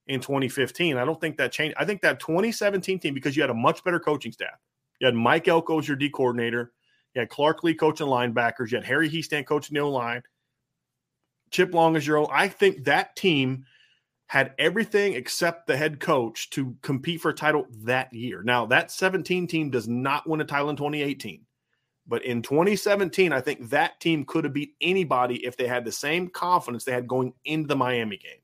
in 0.07 0.19
2015. 0.19 0.97
I 0.97 1.05
don't 1.05 1.19
think 1.19 1.37
that 1.37 1.53
changed. 1.53 1.77
I 1.79 1.85
think 1.85 2.01
that 2.01 2.19
2017 2.19 2.99
team 2.99 3.13
because 3.13 3.37
you 3.37 3.41
had 3.41 3.49
a 3.49 3.55
much 3.55 3.83
better 3.83 3.99
coaching 3.99 4.33
staff. 4.33 4.59
You 4.99 5.05
had 5.05 5.15
Mike 5.15 5.47
Elko 5.47 5.79
as 5.79 5.87
your 5.87 5.97
D 5.97 6.09
coordinator. 6.09 6.73
You 7.15 7.21
had 7.21 7.29
Clark 7.29 7.63
Lea 7.63 7.73
coaching 7.73 8.07
linebackers. 8.07 8.71
You 8.71 8.77
had 8.77 8.85
Harry 8.85 9.09
Hiestand 9.09 9.45
coaching 9.45 9.75
the 9.75 9.81
O 9.81 9.89
line. 9.89 10.23
Chip 11.51 11.73
Long 11.73 11.95
is 11.95 12.05
your 12.05 12.17
own. 12.17 12.27
I 12.31 12.47
think 12.47 12.83
that 12.83 13.15
team 13.15 13.65
had 14.29 14.53
everything 14.59 15.15
except 15.15 15.65
the 15.65 15.75
head 15.75 15.99
coach 15.99 16.51
to 16.51 16.75
compete 16.83 17.19
for 17.19 17.29
a 17.29 17.33
title 17.33 17.65
that 17.71 18.13
year. 18.13 18.43
Now, 18.43 18.67
that 18.67 18.91
17 18.91 19.47
team 19.47 19.71
does 19.71 19.87
not 19.87 20.29
win 20.29 20.39
a 20.39 20.45
title 20.45 20.69
in 20.69 20.75
2018. 20.75 21.43
But 22.07 22.23
in 22.23 22.43
2017, 22.43 23.33
I 23.33 23.41
think 23.41 23.69
that 23.71 23.99
team 23.99 24.23
could 24.25 24.43
have 24.43 24.53
beat 24.53 24.75
anybody 24.81 25.43
if 25.43 25.57
they 25.57 25.65
had 25.65 25.83
the 25.83 25.91
same 25.91 26.27
confidence 26.27 26.83
they 26.83 26.91
had 26.91 27.07
going 27.07 27.33
into 27.45 27.67
the 27.67 27.75
Miami 27.75 28.17
game. 28.17 28.41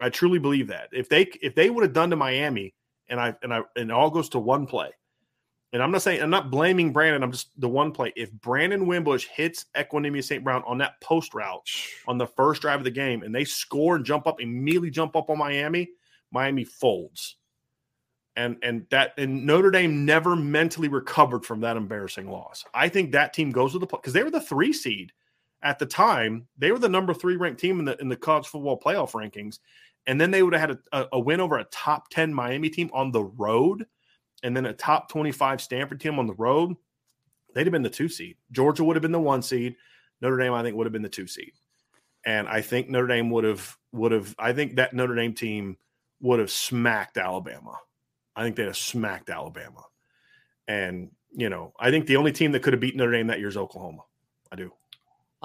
I 0.00 0.10
truly 0.10 0.38
believe 0.38 0.68
that. 0.68 0.90
If 0.92 1.08
they 1.08 1.22
if 1.40 1.54
they 1.54 1.70
would 1.70 1.82
have 1.82 1.94
done 1.94 2.10
to 2.10 2.16
Miami 2.16 2.74
and 3.08 3.18
I 3.18 3.34
and 3.42 3.54
I 3.54 3.62
and 3.74 3.90
it 3.90 3.94
all 3.94 4.10
goes 4.10 4.28
to 4.30 4.38
one 4.38 4.66
play, 4.66 4.90
and 5.76 5.82
I'm 5.82 5.90
not 5.90 6.00
saying 6.00 6.22
I'm 6.22 6.30
not 6.30 6.50
blaming 6.50 6.90
Brandon. 6.90 7.22
I'm 7.22 7.30
just 7.30 7.50
the 7.60 7.68
one 7.68 7.92
play. 7.92 8.10
If 8.16 8.32
Brandon 8.32 8.86
Wimbush 8.86 9.26
hits 9.26 9.66
Equanimeous 9.76 10.24
St. 10.24 10.42
Brown 10.42 10.62
on 10.66 10.78
that 10.78 10.98
post 11.02 11.34
route 11.34 11.68
on 12.08 12.16
the 12.16 12.26
first 12.26 12.62
drive 12.62 12.80
of 12.80 12.84
the 12.84 12.90
game, 12.90 13.22
and 13.22 13.34
they 13.34 13.44
score 13.44 13.96
and 13.96 14.04
jump 14.04 14.26
up, 14.26 14.40
immediately 14.40 14.88
jump 14.88 15.16
up 15.16 15.28
on 15.28 15.36
Miami, 15.36 15.90
Miami 16.30 16.64
folds. 16.64 17.36
And 18.36 18.56
and 18.62 18.86
that 18.90 19.12
and 19.18 19.44
Notre 19.44 19.70
Dame 19.70 20.06
never 20.06 20.34
mentally 20.34 20.88
recovered 20.88 21.44
from 21.44 21.60
that 21.60 21.76
embarrassing 21.76 22.30
loss. 22.30 22.64
I 22.72 22.88
think 22.88 23.12
that 23.12 23.34
team 23.34 23.50
goes 23.50 23.72
to 23.72 23.78
the 23.78 23.86
play, 23.86 23.98
because 24.00 24.14
they 24.14 24.22
were 24.22 24.30
the 24.30 24.40
three 24.40 24.72
seed 24.72 25.12
at 25.62 25.78
the 25.78 25.84
time. 25.84 26.48
They 26.56 26.72
were 26.72 26.78
the 26.78 26.88
number 26.88 27.12
three 27.12 27.36
ranked 27.36 27.60
team 27.60 27.80
in 27.80 27.84
the 27.84 28.00
in 28.00 28.08
the 28.08 28.16
college 28.16 28.46
football 28.46 28.80
playoff 28.80 29.10
rankings, 29.10 29.58
and 30.06 30.18
then 30.18 30.30
they 30.30 30.42
would 30.42 30.54
have 30.54 30.70
had 30.70 30.78
a, 30.92 31.08
a 31.12 31.20
win 31.20 31.40
over 31.40 31.58
a 31.58 31.64
top 31.64 32.08
ten 32.08 32.32
Miami 32.32 32.70
team 32.70 32.88
on 32.94 33.10
the 33.10 33.24
road 33.24 33.84
and 34.46 34.56
then 34.56 34.66
a 34.66 34.72
top 34.72 35.08
25 35.08 35.60
Stanford 35.60 36.00
team 36.00 36.18
on 36.18 36.26
the 36.28 36.34
road, 36.34 36.76
they'd 37.54 37.66
have 37.66 37.72
been 37.72 37.82
the 37.82 37.90
two 37.90 38.08
seed. 38.08 38.36
Georgia 38.52 38.84
would 38.84 38.94
have 38.96 39.02
been 39.02 39.12
the 39.12 39.20
one 39.20 39.42
seed. 39.42 39.74
Notre 40.20 40.38
Dame, 40.38 40.52
I 40.52 40.62
think, 40.62 40.76
would 40.76 40.86
have 40.86 40.92
been 40.92 41.02
the 41.02 41.08
two 41.08 41.26
seed. 41.26 41.52
And 42.24 42.48
I 42.48 42.60
think 42.60 42.88
Notre 42.88 43.08
Dame 43.08 43.30
would 43.30 43.44
have 43.44 43.76
would 43.92 44.12
have 44.12 44.34
I 44.38 44.52
think 44.52 44.76
that 44.76 44.94
Notre 44.94 45.16
Dame 45.16 45.34
team 45.34 45.76
would 46.20 46.38
have 46.38 46.50
smacked 46.50 47.18
Alabama. 47.18 47.78
I 48.36 48.44
think 48.44 48.54
they'd 48.56 48.66
have 48.66 48.76
smacked 48.76 49.30
Alabama. 49.30 49.82
And, 50.68 51.10
you 51.32 51.48
know, 51.48 51.72
I 51.78 51.90
think 51.90 52.06
the 52.06 52.16
only 52.16 52.32
team 52.32 52.52
that 52.52 52.62
could 52.62 52.72
have 52.72 52.80
beaten 52.80 52.98
Notre 52.98 53.12
Dame 53.12 53.26
that 53.28 53.40
year 53.40 53.48
is 53.48 53.56
Oklahoma. 53.56 54.02
I 54.52 54.56
do. 54.56 54.72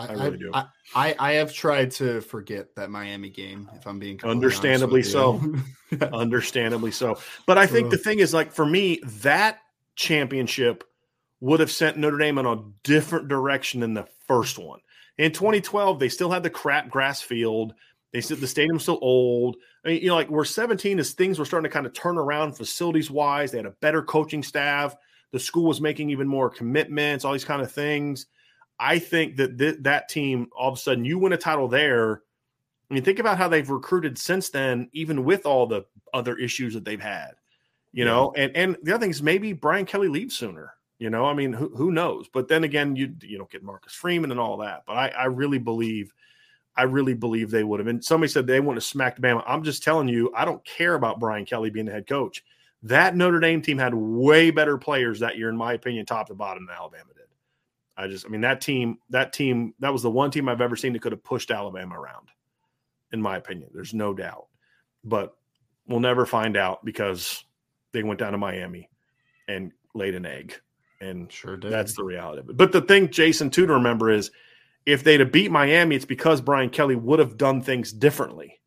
I, 0.09 0.13
I 0.13 0.25
really 0.25 0.37
do. 0.37 0.51
I, 0.53 0.65
I, 0.95 1.15
I, 1.19 1.31
have 1.33 1.53
tried 1.53 1.91
to 1.91 2.21
forget 2.21 2.75
that 2.75 2.89
Miami 2.89 3.29
game. 3.29 3.69
If 3.75 3.85
I'm 3.85 3.99
being 3.99 4.19
understandably 4.23 5.03
so, 5.03 5.41
understandably 6.13 6.91
so. 6.91 7.19
But 7.45 7.57
I 7.57 7.67
think 7.67 7.89
the 7.89 7.97
thing 7.97 8.19
is, 8.19 8.33
like 8.33 8.51
for 8.51 8.65
me, 8.65 9.01
that 9.21 9.59
championship 9.95 10.83
would 11.39 11.59
have 11.59 11.71
sent 11.71 11.97
Notre 11.97 12.17
Dame 12.17 12.37
in 12.37 12.45
a 12.45 12.63
different 12.83 13.27
direction 13.27 13.81
than 13.81 13.93
the 13.93 14.07
first 14.27 14.57
one. 14.57 14.79
In 15.17 15.31
2012, 15.31 15.99
they 15.99 16.09
still 16.09 16.31
had 16.31 16.43
the 16.43 16.49
crap 16.49 16.89
grass 16.89 17.21
field. 17.21 17.73
They 18.13 18.21
said 18.21 18.37
the 18.37 18.47
stadium's 18.47 18.83
still 18.83 18.99
old. 19.01 19.57
I 19.83 19.89
mean, 19.89 20.01
you 20.01 20.09
know, 20.09 20.15
like 20.15 20.29
we're 20.29 20.45
17 20.45 20.99
as 20.99 21.11
things 21.11 21.39
were 21.39 21.45
starting 21.45 21.69
to 21.69 21.73
kind 21.73 21.85
of 21.85 21.93
turn 21.93 22.17
around 22.17 22.53
facilities 22.53 23.09
wise. 23.09 23.51
They 23.51 23.57
had 23.57 23.65
a 23.65 23.75
better 23.81 24.01
coaching 24.01 24.43
staff. 24.43 24.95
The 25.31 25.39
school 25.39 25.65
was 25.65 25.81
making 25.81 26.09
even 26.09 26.27
more 26.27 26.49
commitments, 26.49 27.25
all 27.25 27.33
these 27.33 27.45
kind 27.45 27.61
of 27.61 27.71
things. 27.71 28.27
I 28.81 28.97
think 28.97 29.37
that 29.37 29.59
th- 29.59 29.77
that 29.81 30.09
team, 30.09 30.47
all 30.57 30.69
of 30.69 30.75
a 30.75 30.81
sudden, 30.81 31.05
you 31.05 31.19
win 31.19 31.33
a 31.33 31.37
title 31.37 31.67
there. 31.67 32.23
I 32.89 32.93
mean, 32.95 33.03
think 33.03 33.19
about 33.19 33.37
how 33.37 33.47
they've 33.47 33.69
recruited 33.69 34.17
since 34.17 34.49
then, 34.49 34.89
even 34.91 35.23
with 35.23 35.45
all 35.45 35.67
the 35.67 35.85
other 36.15 36.35
issues 36.35 36.73
that 36.73 36.83
they've 36.83 36.99
had. 36.99 37.33
You 37.93 38.05
know, 38.05 38.33
and 38.35 38.55
and 38.55 38.77
the 38.83 38.93
other 38.93 39.01
thing 39.01 39.11
is 39.11 39.21
maybe 39.21 39.53
Brian 39.53 39.85
Kelly 39.85 40.07
leaves 40.07 40.35
sooner. 40.35 40.73
You 40.97 41.09
know, 41.09 41.25
I 41.25 41.33
mean, 41.33 41.51
who, 41.51 41.69
who 41.75 41.91
knows? 41.91 42.27
But 42.31 42.47
then 42.47 42.63
again, 42.63 42.95
you 42.95 43.13
you 43.21 43.37
don't 43.37 43.49
get 43.51 43.63
Marcus 43.63 43.93
Freeman 43.93 44.31
and 44.31 44.39
all 44.39 44.57
that. 44.57 44.83
But 44.87 44.93
I, 44.93 45.07
I 45.09 45.25
really 45.25 45.59
believe, 45.59 46.13
I 46.75 46.83
really 46.83 47.13
believe 47.13 47.51
they 47.51 47.63
would 47.63 47.79
have. 47.79 47.87
And 47.87 48.03
somebody 48.03 48.31
said 48.31 48.47
they 48.47 48.61
want 48.61 48.77
to 48.77 48.81
smack 48.81 49.19
Bama. 49.19 49.43
I'm 49.45 49.63
just 49.63 49.83
telling 49.83 50.07
you, 50.07 50.31
I 50.35 50.45
don't 50.45 50.63
care 50.63 50.95
about 50.95 51.19
Brian 51.19 51.45
Kelly 51.45 51.69
being 51.69 51.85
the 51.85 51.91
head 51.91 52.07
coach. 52.07 52.43
That 52.83 53.15
Notre 53.15 53.39
Dame 53.39 53.61
team 53.61 53.77
had 53.77 53.93
way 53.93 54.51
better 54.51 54.77
players 54.77 55.19
that 55.19 55.37
year, 55.37 55.49
in 55.49 55.57
my 55.57 55.73
opinion, 55.73 56.05
top 56.05 56.27
to 56.27 56.33
bottom 56.33 56.65
than 56.65 56.75
Alabama 56.75 57.13
did. 57.13 57.20
I 57.97 58.07
just, 58.07 58.25
I 58.25 58.29
mean, 58.29 58.41
that 58.41 58.61
team, 58.61 58.97
that 59.09 59.33
team, 59.33 59.73
that 59.79 59.91
was 59.91 60.01
the 60.01 60.11
one 60.11 60.31
team 60.31 60.47
I've 60.47 60.61
ever 60.61 60.75
seen 60.75 60.93
that 60.93 61.01
could 61.01 61.11
have 61.11 61.23
pushed 61.23 61.51
Alabama 61.51 61.99
around, 61.99 62.29
in 63.11 63.21
my 63.21 63.37
opinion. 63.37 63.69
There's 63.73 63.93
no 63.93 64.13
doubt. 64.13 64.47
But 65.03 65.35
we'll 65.87 65.99
never 65.99 66.25
find 66.25 66.57
out 66.57 66.85
because 66.85 67.43
they 67.91 68.03
went 68.03 68.19
down 68.19 68.31
to 68.31 68.37
Miami 68.37 68.89
and 69.47 69.71
laid 69.93 70.15
an 70.15 70.25
egg. 70.25 70.55
And 71.01 71.31
sure 71.31 71.57
did. 71.57 71.71
that's 71.71 71.95
the 71.95 72.03
reality 72.03 72.41
of 72.41 72.49
it. 72.49 72.57
But 72.57 72.71
the 72.71 72.81
thing, 72.81 73.09
Jason, 73.09 73.49
too, 73.49 73.65
to 73.65 73.73
remember 73.73 74.09
is 74.11 74.31
if 74.85 75.03
they'd 75.03 75.19
have 75.19 75.31
beat 75.31 75.51
Miami, 75.51 75.95
it's 75.95 76.05
because 76.05 76.41
Brian 76.41 76.69
Kelly 76.69 76.95
would 76.95 77.19
have 77.19 77.37
done 77.37 77.61
things 77.61 77.91
differently. 77.91 78.59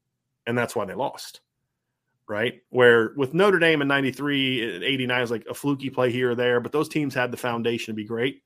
And 0.47 0.59
that's 0.59 0.77
why 0.77 0.85
they 0.85 0.95
lost 0.95 1.41
right? 2.29 2.63
Where 2.71 3.13
with 3.17 3.35
Notre 3.35 3.59
Dame 3.59 3.83
in 3.83 3.89
93, 3.89 4.85
89 4.85 5.23
is 5.23 5.31
like 5.31 5.47
a 5.49 5.55
fluky 5.55 5.91
play 5.91 6.11
here 6.11 6.31
or 6.31 6.35
there, 6.35 6.61
but 6.61 6.73
those 6.73 6.89
teams 6.89 7.15
had 7.15 7.31
the 7.31 7.37
foundation 7.37 7.93
to 7.93 7.97
be 7.97 8.05
great. 8.05 8.43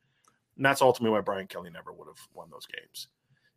And 0.59 0.67
that's 0.67 0.83
ultimately 0.83 1.15
why 1.17 1.23
Brian 1.23 1.47
Kelly 1.47 1.71
never 1.71 1.93
would 1.93 2.09
have 2.09 2.29
won 2.35 2.51
those 2.51 2.67
games. 2.67 3.09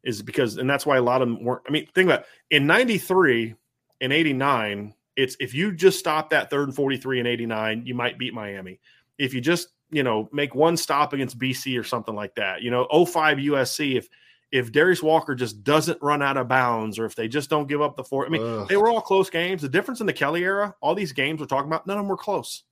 Is 0.03 0.21
because, 0.21 0.57
and 0.57 0.69
that's 0.69 0.85
why 0.85 0.97
a 0.97 1.01
lot 1.01 1.21
of 1.21 1.27
them 1.27 1.43
weren't. 1.43 1.63
I 1.67 1.71
mean, 1.71 1.87
think 1.93 2.07
about 2.07 2.21
it. 2.21 2.55
in 2.55 2.65
93 2.65 3.55
and 3.99 4.13
89, 4.13 4.93
it's 5.15 5.35
if 5.39 5.53
you 5.53 5.73
just 5.73 5.99
stop 5.99 6.29
that 6.29 6.49
third 6.49 6.69
and 6.69 6.75
43 6.75 7.19
and 7.19 7.27
89, 7.27 7.83
you 7.85 7.93
might 7.93 8.17
beat 8.17 8.33
Miami. 8.33 8.79
If 9.17 9.33
you 9.33 9.41
just, 9.41 9.69
you 9.91 10.03
know, 10.03 10.29
make 10.31 10.55
one 10.55 10.77
stop 10.77 11.13
against 11.13 11.37
BC 11.37 11.79
or 11.79 11.83
something 11.83 12.15
like 12.15 12.33
that, 12.35 12.61
you 12.61 12.71
know, 12.71 12.87
05 13.05 13.37
USC, 13.37 13.97
if 13.97 14.09
if 14.51 14.71
Darius 14.71 15.01
Walker 15.01 15.33
just 15.33 15.63
doesn't 15.63 16.01
run 16.01 16.21
out 16.21 16.37
of 16.37 16.47
bounds 16.47 16.99
or 16.99 17.05
if 17.05 17.15
they 17.15 17.27
just 17.27 17.49
don't 17.49 17.67
give 17.67 17.81
up 17.81 17.95
the 17.95 18.03
four. 18.03 18.25
I 18.25 18.29
mean, 18.29 18.41
Ugh. 18.41 18.67
they 18.67 18.77
were 18.77 18.89
all 18.89 19.01
close 19.01 19.29
games. 19.29 19.61
The 19.61 19.69
difference 19.69 20.01
in 20.01 20.07
the 20.07 20.13
Kelly 20.13 20.43
era, 20.43 20.75
all 20.81 20.93
these 20.93 21.13
games 21.13 21.39
we're 21.39 21.45
talking 21.45 21.69
about, 21.69 21.87
none 21.87 21.97
of 21.97 22.03
them 22.03 22.09
were 22.09 22.17
close. 22.17 22.63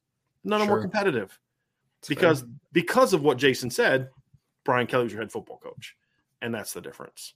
None 0.44 0.62
of 0.62 0.68
them 0.68 0.76
were 0.76 0.82
competitive. 0.82 1.38
because 2.08 2.42
fair. 2.42 2.50
because 2.74 3.14
of 3.14 3.24
what 3.24 3.38
Jason 3.38 3.70
said, 3.70 4.10
Brian 4.70 4.86
Kelly 4.86 5.06
was 5.06 5.14
your 5.14 5.24
head 5.24 5.32
football 5.32 5.58
coach. 5.58 5.96
And 6.44 6.54
that's 6.54 6.74
the 6.74 6.80
difference. 6.80 7.34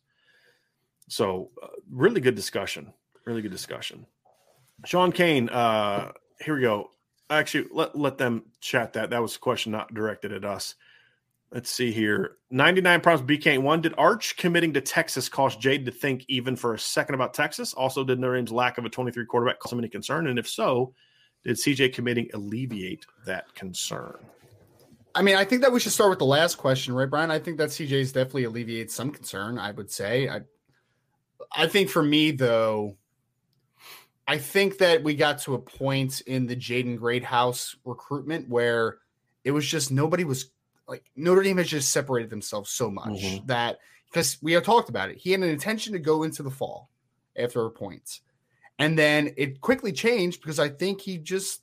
So, 1.09 1.49
uh, 1.63 1.69
really 1.89 2.21
good 2.21 2.35
discussion. 2.35 2.93
Really 3.25 3.41
good 3.41 3.51
discussion. 3.51 4.05
Sean 4.85 5.11
Kane, 5.11 5.49
uh, 5.49 6.11
here 6.39 6.53
we 6.53 6.61
go. 6.61 6.91
Actually, 7.31 7.69
let, 7.71 7.97
let 7.97 8.19
them 8.19 8.43
chat 8.61 8.93
that. 8.93 9.09
That 9.09 9.19
was 9.19 9.35
a 9.35 9.39
question 9.39 9.71
not 9.71 9.95
directed 9.95 10.31
at 10.31 10.45
us. 10.45 10.75
Let's 11.51 11.71
see 11.71 11.91
here. 11.91 12.37
99 12.51 13.01
problems 13.01 13.27
BK 13.27 13.57
one. 13.57 13.81
Did 13.81 13.95
Arch 13.97 14.37
committing 14.37 14.71
to 14.73 14.81
Texas 14.81 15.27
cause 15.27 15.55
Jade 15.55 15.87
to 15.87 15.91
think 15.91 16.25
even 16.27 16.55
for 16.55 16.75
a 16.75 16.79
second 16.79 17.15
about 17.15 17.33
Texas? 17.33 17.73
Also, 17.73 18.03
did 18.03 18.19
Notre 18.19 18.35
Dame's 18.35 18.51
lack 18.51 18.77
of 18.77 18.85
a 18.85 18.89
23 18.89 19.25
quarterback 19.25 19.57
cause 19.57 19.73
him 19.73 19.79
any 19.79 19.89
concern? 19.89 20.27
And 20.27 20.37
if 20.37 20.47
so, 20.47 20.93
did 21.43 21.55
CJ 21.55 21.93
committing 21.93 22.29
alleviate 22.35 23.07
that 23.25 23.55
concern? 23.55 24.19
I 25.15 25.21
mean, 25.21 25.35
I 25.35 25.45
think 25.45 25.61
that 25.61 25.71
we 25.71 25.79
should 25.79 25.91
start 25.91 26.09
with 26.09 26.19
the 26.19 26.25
last 26.25 26.55
question, 26.55 26.93
right, 26.93 27.09
Brian? 27.09 27.29
I 27.29 27.39
think 27.39 27.57
that 27.57 27.69
CJ's 27.69 28.11
definitely 28.11 28.45
alleviates 28.45 28.95
some 28.95 29.11
concern, 29.11 29.59
I 29.59 29.71
would 29.71 29.91
say. 29.91 30.27
I 30.27 30.41
I 31.55 31.67
think 31.67 31.89
for 31.89 32.01
me, 32.01 32.31
though, 32.31 32.97
I 34.27 34.37
think 34.37 34.77
that 34.79 35.03
we 35.03 35.13
got 35.15 35.39
to 35.39 35.53
a 35.53 35.59
point 35.59 36.21
in 36.21 36.47
the 36.47 36.55
Jaden 36.55 36.97
Greathouse 36.97 37.75
recruitment 37.85 38.49
where 38.49 38.97
it 39.43 39.51
was 39.51 39.67
just 39.67 39.91
nobody 39.91 40.23
was 40.23 40.51
like 40.87 41.03
Notre 41.15 41.43
Dame 41.43 41.57
has 41.57 41.67
just 41.67 41.91
separated 41.91 42.29
themselves 42.29 42.71
so 42.71 42.89
much 42.89 43.21
mm-hmm. 43.21 43.45
that 43.47 43.79
because 44.09 44.37
we 44.41 44.53
have 44.53 44.63
talked 44.63 44.89
about 44.89 45.09
it, 45.09 45.17
he 45.17 45.31
had 45.31 45.41
an 45.41 45.49
intention 45.49 45.93
to 45.93 45.99
go 45.99 46.23
into 46.23 46.43
the 46.43 46.51
fall 46.51 46.89
after 47.37 47.65
a 47.65 47.69
point, 47.69 48.21
and 48.79 48.97
then 48.97 49.33
it 49.37 49.61
quickly 49.61 49.91
changed 49.91 50.41
because 50.41 50.59
I 50.59 50.69
think 50.69 51.01
he 51.01 51.17
just 51.17 51.62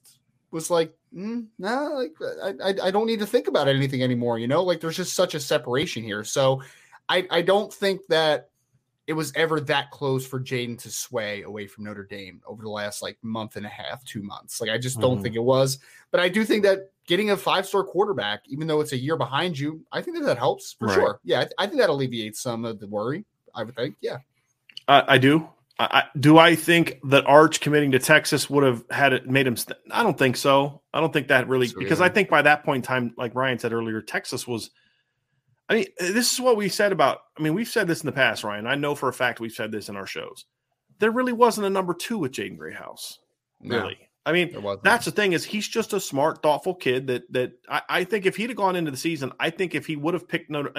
was 0.51 0.71
like, 0.71 0.95
mm, 1.15 1.47
nah, 1.59 1.89
like 1.89 2.15
I, 2.43 2.55
I, 2.63 2.75
I 2.85 2.91
don't 2.91 3.07
need 3.07 3.21
to 3.21 3.27
think 3.27 3.49
about 3.49 3.69
anything 3.69 4.03
anymore. 4.03 4.39
You 4.39 4.49
know, 4.49 4.63
like 4.63 4.81
there's 4.81 4.97
just 4.97 5.15
such 5.15 5.35
a 5.35 5.41
separation 5.41 6.03
here. 6.03 6.25
So 6.25 6.63
I 7.09 7.27
I 7.31 7.43
don't 7.43 7.73
think 7.73 8.07
that 8.09 8.51
it 9.07 9.15
was 9.15 9.33
ever 9.35 9.59
that 9.59 9.91
close 9.91 10.25
for 10.25 10.39
Jaden 10.39 10.79
to 10.79 10.91
sway 10.91 11.43
away 11.43 11.67
from 11.67 11.85
Notre 11.85 12.05
Dame 12.05 12.41
over 12.47 12.63
the 12.63 12.71
last 12.71 13.03
like 13.03 13.19
month 13.23 13.57
and 13.57 13.67
a 13.67 13.69
half, 13.69 14.05
two 14.05 14.23
months. 14.23 14.61
Like 14.61 14.71
I 14.71 14.79
just 14.79 15.01
don't 15.01 15.19
mm. 15.19 15.23
think 15.23 15.35
it 15.35 15.43
was. 15.43 15.79
But 16.13 16.21
I 16.21 16.29
do 16.29 16.45
think 16.45 16.63
that 16.63 16.91
getting 17.09 17.31
a 17.31 17.37
five 17.37 17.67
star 17.67 17.83
quarterback, 17.83 18.43
even 18.47 18.69
though 18.69 18.81
it's 18.81 18.93
a 18.93 18.97
year 18.97 19.17
behind 19.17 19.59
you, 19.59 19.85
I 19.91 20.01
think 20.01 20.17
that 20.17 20.25
that 20.27 20.39
helps 20.39 20.75
for 20.79 20.87
right. 20.87 20.95
sure. 20.95 21.21
Yeah, 21.25 21.41
I, 21.41 21.43
th- 21.43 21.55
I, 21.59 21.67
think 21.67 21.81
that 21.81 21.91
alleviates 21.91 22.41
some 22.41 22.65
of 22.65 22.79
the 22.79 22.87
worry. 22.87 23.25
I 23.53 23.65
would 23.65 23.75
think. 23.75 23.97
Yeah, 24.01 24.19
uh, 24.87 25.03
I 25.09 25.19
do. 25.19 25.49
I, 25.83 26.05
do 26.19 26.37
I 26.37 26.57
think 26.57 26.99
that 27.05 27.27
Arch 27.27 27.61
committing 27.61 27.93
to 27.93 27.99
Texas 27.99 28.51
would 28.51 28.65
have 28.65 28.85
had 28.91 29.13
it 29.13 29.27
made 29.29 29.47
him? 29.47 29.57
St- 29.57 29.79
I 29.91 30.03
don't 30.03 30.19
think 30.19 30.37
so. 30.37 30.83
I 30.93 31.01
don't 31.01 31.13
think 31.13 31.29
that 31.29 31.49
really 31.49 31.71
because 31.79 32.01
I 32.01 32.09
think 32.11 32.29
by 32.29 32.43
that 32.43 32.65
point 32.65 32.85
in 32.85 32.87
time, 32.87 33.15
like 33.17 33.35
Ryan 33.35 33.59
said 33.59 33.73
earlier, 33.73 34.03
Texas 34.03 34.47
was 34.47 34.71
I 35.71 35.75
mean, 35.75 35.87
this 36.01 36.33
is 36.33 36.41
what 36.41 36.57
we 36.57 36.69
said 36.69 36.91
about. 36.91 37.21
I 37.39 37.43
mean, 37.43 37.55
we've 37.55 37.69
said 37.69 37.87
this 37.87 38.01
in 38.01 38.07
the 38.07 38.13
past, 38.13 38.43
Ryan. 38.43 38.67
I 38.67 38.75
know 38.75 38.97
for 38.97 39.09
a 39.09 39.13
fact 39.13 39.39
we've 39.39 39.53
said 39.53 39.71
this 39.71 39.89
in 39.89 39.97
our 39.97 40.07
shows. 40.07 40.45
There 40.99 41.13
really 41.13 41.33
wasn't 41.33 41.69
a 41.69 41.71
number 41.71 41.95
two 41.95 42.19
with 42.19 42.33
Jaden 42.33 42.59
Greathouse. 42.59 43.21
Really, 43.63 43.97
no, 44.01 44.07
I 44.27 44.33
mean, 44.33 44.53
that's 44.83 45.05
the 45.05 45.13
thing 45.13 45.33
is 45.33 45.45
he's 45.45 45.69
just 45.69 45.93
a 45.93 46.01
smart, 46.01 46.43
thoughtful 46.43 46.75
kid. 46.75 47.07
That 47.07 47.33
that 47.33 47.53
I, 47.69 47.83
I 47.89 48.05
think 48.05 48.27
if 48.27 48.37
he'd 48.37 48.51
have 48.51 48.57
gone 48.57 48.75
into 48.75 48.91
the 48.91 48.97
season, 48.97 49.33
I 49.39 49.51
think 49.51 49.77
if 49.77 49.87
he 49.87 49.95
would 49.95 50.15
have 50.15 50.27
picked 50.27 50.51
Notre, 50.51 50.73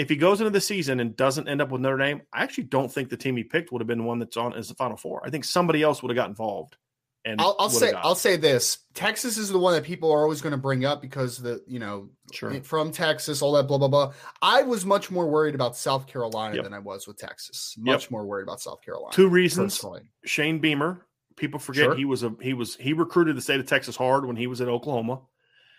if 0.00 0.08
he 0.08 0.16
goes 0.16 0.40
into 0.40 0.50
the 0.50 0.62
season 0.62 0.98
and 0.98 1.14
doesn't 1.14 1.46
end 1.46 1.60
up 1.60 1.70
with 1.70 1.82
Notre 1.82 1.98
Dame, 1.98 2.22
I 2.32 2.42
actually 2.42 2.64
don't 2.64 2.90
think 2.90 3.10
the 3.10 3.18
team 3.18 3.36
he 3.36 3.44
picked 3.44 3.70
would 3.70 3.82
have 3.82 3.86
been 3.86 4.06
one 4.06 4.18
that's 4.18 4.38
on 4.38 4.54
as 4.54 4.68
the 4.68 4.74
Final 4.74 4.96
Four. 4.96 5.20
I 5.26 5.28
think 5.28 5.44
somebody 5.44 5.82
else 5.82 6.02
would 6.02 6.08
have 6.08 6.16
got 6.16 6.30
involved. 6.30 6.78
And 7.22 7.38
I'll, 7.38 7.54
I'll 7.58 7.68
say 7.68 7.92
I'll 7.92 8.14
say 8.14 8.38
this: 8.38 8.78
Texas 8.94 9.36
is 9.36 9.50
the 9.50 9.58
one 9.58 9.74
that 9.74 9.84
people 9.84 10.10
are 10.10 10.22
always 10.22 10.40
going 10.40 10.52
to 10.52 10.58
bring 10.58 10.86
up 10.86 11.02
because 11.02 11.36
the 11.36 11.62
you 11.66 11.78
know 11.78 12.08
sure. 12.32 12.62
from 12.62 12.92
Texas, 12.92 13.42
all 13.42 13.52
that 13.52 13.64
blah 13.64 13.76
blah 13.76 13.88
blah. 13.88 14.14
I 14.40 14.62
was 14.62 14.86
much 14.86 15.10
more 15.10 15.28
worried 15.28 15.54
about 15.54 15.76
South 15.76 16.06
Carolina 16.06 16.54
yep. 16.54 16.64
than 16.64 16.72
I 16.72 16.78
was 16.78 17.06
with 17.06 17.18
Texas. 17.18 17.74
Much 17.76 18.04
yep. 18.04 18.10
more 18.10 18.24
worried 18.24 18.44
about 18.44 18.62
South 18.62 18.80
Carolina. 18.82 19.12
Two 19.12 19.28
reasons: 19.28 19.76
personally. 19.76 20.10
Shane 20.24 20.60
Beamer. 20.60 21.04
People 21.36 21.60
forget 21.60 21.84
sure. 21.84 21.94
he 21.94 22.06
was 22.06 22.22
a 22.22 22.34
he 22.40 22.54
was 22.54 22.74
he 22.76 22.94
recruited 22.94 23.36
the 23.36 23.42
state 23.42 23.60
of 23.60 23.66
Texas 23.66 23.96
hard 23.96 24.24
when 24.24 24.36
he 24.36 24.46
was 24.46 24.62
at 24.62 24.68
Oklahoma. 24.68 25.20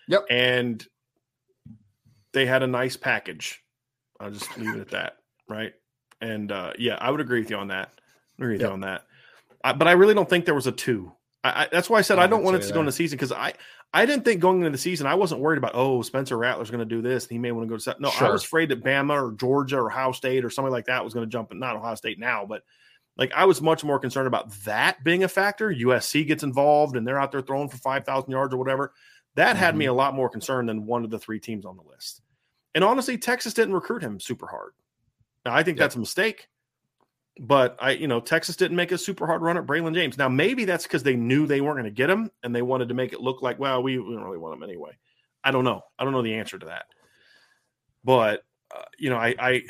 Yep, 0.10 0.26
and 0.30 0.86
they 2.34 2.46
had 2.46 2.62
a 2.62 2.68
nice 2.68 2.98
package. 2.98 3.64
I'll 4.22 4.32
just 4.32 4.58
leave 4.58 4.76
it 4.76 4.82
at 4.82 4.90
that, 4.90 5.18
right? 5.50 5.74
And 6.22 6.52
uh, 6.52 6.74
yeah, 6.78 6.98
I 7.00 7.10
would 7.10 7.22
agree 7.22 7.40
with 7.40 7.50
you 7.50 7.58
on 7.58 7.70
that. 7.70 7.90
I 8.40 8.44
agree 8.44 8.54
with 8.54 8.62
yep. 8.62 8.70
you 8.70 8.74
on 8.74 8.80
that. 8.82 9.06
I, 9.64 9.74
but 9.74 9.88
I 9.88 9.94
really 9.94 10.14
don't 10.14 10.30
think 10.30 10.46
there 10.46 10.56
was 10.56 10.68
a 10.68 10.72
two. 10.72 11.12
I, 11.44 11.64
I, 11.64 11.68
that's 11.72 11.90
why 11.90 11.98
I 11.98 12.02
said 12.02 12.20
I, 12.20 12.28
don't 12.28 12.44
want 12.44 12.58
it 12.58 12.62
to 12.62 12.68
that. 12.68 12.74
go 12.74 12.80
into 12.82 12.92
the 12.92 12.96
season 12.96 13.18
because 13.18 13.32
I 13.32 13.54
I 13.94 14.06
didn't 14.06 14.26
think 14.26 14.42
going 14.42 14.60
into 14.60 14.70
the 14.70 14.78
season 14.78 15.08
I 15.08 15.16
wasn't 15.16 15.42
worried 15.42 15.58
about 15.58 15.72
oh 15.74 16.02
Spencer 16.02 16.38
Rattler's 16.38 16.70
going 16.70 16.80
to 16.80 16.86
do 16.86 17.02
this 17.02 17.26
and 17.26 17.32
he 17.32 17.40
may 17.40 17.52
want 17.52 17.68
to 17.68 17.70
go 17.70 17.78
to 17.78 17.82
South. 17.82 18.00
no 18.00 18.10
sure. 18.12 18.28
I 18.28 18.32
was 18.32 18.44
afraid 18.44 18.70
that 18.70 18.84
Bama 18.84 19.30
or 19.30 19.32
Georgia 19.34 19.78
or 19.78 19.92
Ohio 19.92 20.12
State 20.12 20.46
or 20.46 20.50
something 20.50 20.72
like 20.72 20.86
that 20.86 21.04
was 21.04 21.14
going 21.14 21.26
to 21.26 21.32
jump 21.32 21.52
not 21.54 21.76
Ohio 21.76 21.96
State 21.96 22.20
now 22.20 22.46
but 22.46 22.64
like 23.18 23.32
I 23.34 23.46
was 23.46 23.62
much 23.62 23.84
more 23.84 24.00
concerned 24.00 24.28
about 24.28 24.52
that 24.66 25.04
being 25.04 25.24
a 25.24 25.28
factor 25.28 25.74
USC 25.74 26.28
gets 26.28 26.44
involved 26.44 26.96
and 26.96 27.08
they're 27.08 27.20
out 27.20 27.32
there 27.32 27.42
throwing 27.42 27.70
for 27.70 27.78
five 27.78 28.06
thousand 28.06 28.32
yards 28.32 28.54
or 28.54 28.58
whatever 28.58 28.94
that 29.36 29.56
had 29.56 29.72
mm-hmm. 29.72 29.80
me 29.80 29.86
a 29.86 29.94
lot 29.94 30.14
more 30.14 30.30
concerned 30.30 30.70
than 30.70 30.86
one 30.86 31.04
of 31.04 31.10
the 31.10 31.20
three 31.20 31.40
teams 31.40 31.66
on 31.66 31.76
the 31.76 31.84
list 31.84 32.22
and 32.76 32.84
honestly 32.84 33.18
Texas 33.18 33.54
didn't 33.54 33.74
recruit 33.74 34.02
him 34.02 34.20
super 34.20 34.48
hard 34.48 34.74
now 35.46 35.54
I 35.54 35.64
think 35.64 35.78
that's 35.78 35.96
a 35.96 36.00
mistake 36.00 36.48
but 37.40 37.78
I, 37.80 37.92
you 37.92 38.08
know, 38.08 38.20
Texas 38.20 38.56
didn't 38.56 38.78
make 38.78 38.92
a 38.92 38.98
super 38.98 39.26
hard 39.26 39.42
run 39.42 39.58
at 39.58 39.66
Braylon 39.66 39.94
James. 39.94 40.18
Now, 40.18 40.30
maybe 40.30 40.66
that's 40.66 40.84
because 40.84 41.04
they 41.04 41.16
knew 41.16 41.46
they 41.48 41.62
weren't 41.62 41.76
going 41.76 41.86
to 41.86 41.92
get 41.92 42.10
him 42.10 42.30
and 42.44 42.54
they 42.54 42.62
wanted 42.62 42.90
to 42.90 42.94
make 42.94 43.14
it 43.14 43.22
look 43.22 43.42
like, 43.42 43.58
well, 43.58 43.82
we, 43.82 43.98
we 43.98 44.14
don't 44.14 44.24
really 44.24 44.38
want 44.38 44.56
him 44.56 44.64
anyway. 44.64 44.98
I 45.44 45.52
don't 45.52 45.64
know. 45.64 45.82
I 45.98 46.04
don't 46.04 46.14
know 46.14 46.22
the 46.22 46.36
answer 46.36 46.60
to 46.60 46.66
that. 46.68 46.86
But, 48.04 48.44
uh, 48.76 48.84
you 48.98 49.10
know, 49.10 49.18
I, 49.18 49.36
I, 49.40 49.62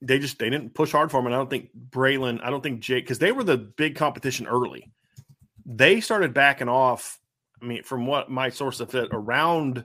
they 0.00 0.18
just, 0.18 0.38
they 0.38 0.50
didn't 0.50 0.74
push 0.74 0.92
hard 0.92 1.10
for 1.10 1.20
him. 1.20 1.26
And 1.26 1.34
I 1.34 1.38
don't 1.38 1.50
think 1.50 1.70
Braylon, 1.90 2.40
I 2.42 2.50
don't 2.50 2.62
think 2.62 2.80
Jake, 2.80 3.04
because 3.04 3.18
they 3.18 3.32
were 3.32 3.44
the 3.44 3.58
big 3.58 3.96
competition 3.96 4.46
early. 4.46 4.90
They 5.66 6.00
started 6.00 6.34
backing 6.34 6.68
off. 6.68 7.20
I 7.62 7.66
mean, 7.66 7.82
from 7.82 8.06
what 8.06 8.30
my 8.30 8.48
source 8.48 8.78
said, 8.78 9.08
around 9.12 9.84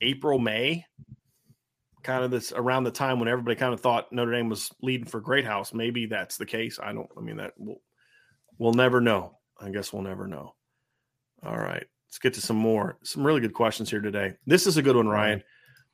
April, 0.00 0.38
May, 0.38 0.84
kind 2.02 2.24
of 2.24 2.30
this 2.30 2.52
around 2.52 2.84
the 2.84 2.90
time 2.90 3.18
when 3.18 3.28
everybody 3.28 3.56
kind 3.56 3.74
of 3.74 3.80
thought 3.80 4.12
Notre 4.12 4.32
Dame 4.32 4.48
was 4.48 4.70
leading 4.82 5.06
for 5.06 5.20
Greathouse. 5.20 5.74
Maybe 5.74 6.06
that's 6.06 6.36
the 6.36 6.46
case. 6.46 6.78
I 6.82 6.92
don't. 6.92 7.08
I 7.16 7.20
mean 7.20 7.36
that 7.36 7.52
we'll 7.56 7.80
we'll 8.58 8.74
never 8.74 9.00
know. 9.00 9.38
I 9.60 9.70
guess 9.70 9.92
we'll 9.92 10.02
never 10.02 10.26
know. 10.26 10.54
All 11.44 11.58
right, 11.58 11.84
let's 12.06 12.18
get 12.18 12.34
to 12.34 12.40
some 12.40 12.56
more. 12.56 12.98
Some 13.02 13.24
really 13.26 13.40
good 13.40 13.54
questions 13.54 13.90
here 13.90 14.00
today. 14.00 14.34
This 14.46 14.66
is 14.66 14.76
a 14.76 14.82
good 14.82 14.96
one, 14.96 15.08
Ryan. 15.08 15.42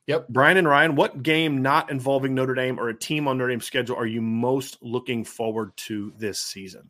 Yep. 0.06 0.28
Brian 0.28 0.59
and 0.59 0.68
Ryan, 0.68 0.97
what 0.97 1.22
game 1.22 1.62
not 1.62 1.90
involving 1.90 2.35
Notre 2.35 2.55
Dame 2.55 2.78
or 2.78 2.90
a 2.90 2.98
team 2.98 3.26
on 3.26 3.39
Notre 3.39 3.51
Dame's 3.51 3.64
schedule 3.64 3.97
are 3.97 4.06
you 4.06 4.20
most 4.20 4.76
looking 4.82 5.24
forward 5.24 5.74
to 5.78 6.12
this 6.18 6.40
season? 6.40 6.89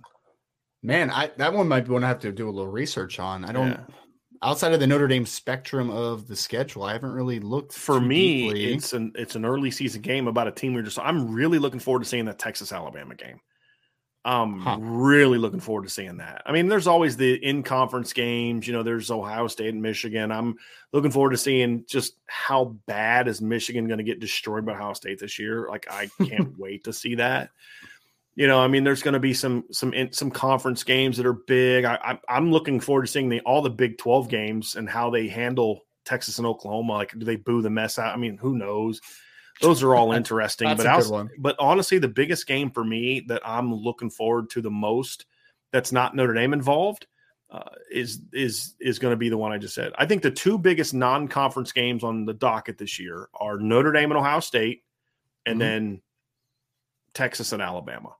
Man, 0.82 1.10
I 1.10 1.30
that 1.36 1.52
one 1.52 1.68
might 1.68 1.86
be 1.86 1.92
one 1.92 2.04
I 2.04 2.08
have 2.08 2.20
to 2.20 2.32
do 2.32 2.48
a 2.48 2.50
little 2.50 2.70
research 2.70 3.18
on. 3.18 3.44
I 3.44 3.52
don't 3.52 3.68
Yeah. 3.68 3.80
Outside 4.42 4.72
of 4.72 4.80
the 4.80 4.86
Notre 4.86 5.08
Dame 5.08 5.26
spectrum 5.26 5.90
of 5.90 6.26
the 6.26 6.36
schedule, 6.36 6.82
I 6.84 6.92
haven't 6.92 7.12
really 7.12 7.40
looked 7.40 7.72
For 7.72 8.00
me, 8.00 8.48
deeply. 8.48 8.72
it's 8.74 8.92
an 8.92 9.12
it's 9.14 9.34
an 9.36 9.44
early 9.44 9.70
season 9.70 10.02
game 10.02 10.28
about 10.28 10.48
a 10.48 10.52
team 10.52 10.74
we're 10.74 10.82
just. 10.82 10.98
I'm 10.98 11.32
really 11.34 11.58
looking 11.58 11.80
forward 11.80 12.02
to 12.02 12.08
seeing 12.08 12.24
that 12.26 12.38
Texas 12.38 12.72
Alabama 12.72 13.14
game. 13.14 13.40
I'm 14.26 14.60
Huh. 14.60 14.78
really 14.80 15.36
looking 15.36 15.60
forward 15.60 15.84
to 15.84 15.90
seeing 15.90 16.16
that. 16.16 16.40
I 16.46 16.52
mean, 16.52 16.66
there's 16.68 16.86
always 16.86 17.14
the 17.16 17.34
in 17.44 17.62
conference 17.62 18.14
games. 18.14 18.66
You 18.66 18.72
know, 18.72 18.82
there's 18.82 19.10
Ohio 19.10 19.48
State 19.48 19.68
and 19.74 19.82
Michigan. 19.82 20.32
I'm 20.32 20.56
looking 20.94 21.10
forward 21.10 21.30
to 21.32 21.36
seeing 21.36 21.84
just 21.86 22.16
how 22.26 22.76
bad 22.86 23.28
is 23.28 23.42
Michigan 23.42 23.86
going 23.86 23.98
to 23.98 24.04
get 24.04 24.20
destroyed 24.20 24.64
by 24.64 24.72
Ohio 24.72 24.94
State 24.94 25.18
this 25.18 25.38
year. 25.38 25.68
Like, 25.68 25.86
I 25.90 26.08
can't 26.24 26.58
wait 26.58 26.84
to 26.84 26.92
see 26.94 27.16
that. 27.16 27.50
You 28.36 28.48
know, 28.48 28.58
I 28.60 28.66
mean, 28.66 28.82
there's 28.82 29.02
going 29.02 29.14
to 29.14 29.20
be 29.20 29.32
some 29.34 29.64
some 29.70 29.92
in, 29.94 30.12
some 30.12 30.30
conference 30.30 30.82
games 30.82 31.16
that 31.18 31.26
are 31.26 31.32
big. 31.34 31.84
I, 31.84 31.94
I, 32.02 32.18
I'm 32.28 32.50
looking 32.50 32.80
forward 32.80 33.02
to 33.02 33.08
seeing 33.12 33.28
the 33.28 33.40
all 33.40 33.62
the 33.62 33.70
Big 33.70 33.96
12 33.98 34.28
games 34.28 34.74
and 34.74 34.88
how 34.88 35.10
they 35.10 35.28
handle 35.28 35.82
Texas 36.04 36.38
and 36.38 36.46
Oklahoma. 36.46 36.94
Like, 36.94 37.16
do 37.16 37.24
they 37.24 37.36
boo 37.36 37.62
the 37.62 37.70
mess 37.70 37.98
out? 37.98 38.12
I 38.12 38.16
mean, 38.16 38.36
who 38.36 38.56
knows? 38.58 39.00
Those 39.60 39.84
are 39.84 39.94
all 39.94 40.12
interesting. 40.16 40.66
But 40.76 40.80
a 40.86 41.00
good 41.00 41.10
one. 41.12 41.30
but 41.38 41.54
honestly, 41.60 41.98
the 41.98 42.08
biggest 42.08 42.46
game 42.48 42.72
for 42.72 42.84
me 42.84 43.20
that 43.28 43.40
I'm 43.44 43.72
looking 43.72 44.10
forward 44.10 44.50
to 44.50 44.60
the 44.60 44.70
most 44.70 45.26
that's 45.72 45.92
not 45.92 46.16
Notre 46.16 46.34
Dame 46.34 46.52
involved 46.54 47.06
uh, 47.50 47.70
is 47.88 48.20
is 48.32 48.74
is 48.80 48.98
going 48.98 49.12
to 49.12 49.16
be 49.16 49.28
the 49.28 49.38
one 49.38 49.52
I 49.52 49.58
just 49.58 49.76
said. 49.76 49.92
I 49.96 50.06
think 50.06 50.22
the 50.22 50.30
two 50.32 50.58
biggest 50.58 50.92
non-conference 50.92 51.70
games 51.70 52.02
on 52.02 52.24
the 52.24 52.34
docket 52.34 52.78
this 52.78 52.98
year 52.98 53.28
are 53.32 53.58
Notre 53.58 53.92
Dame 53.92 54.10
and 54.10 54.18
Ohio 54.18 54.40
State, 54.40 54.82
and 55.46 55.56
Mhm. 55.56 55.60
then 55.60 56.02
Texas 57.12 57.52
and 57.52 57.62
Alabama. 57.62 58.16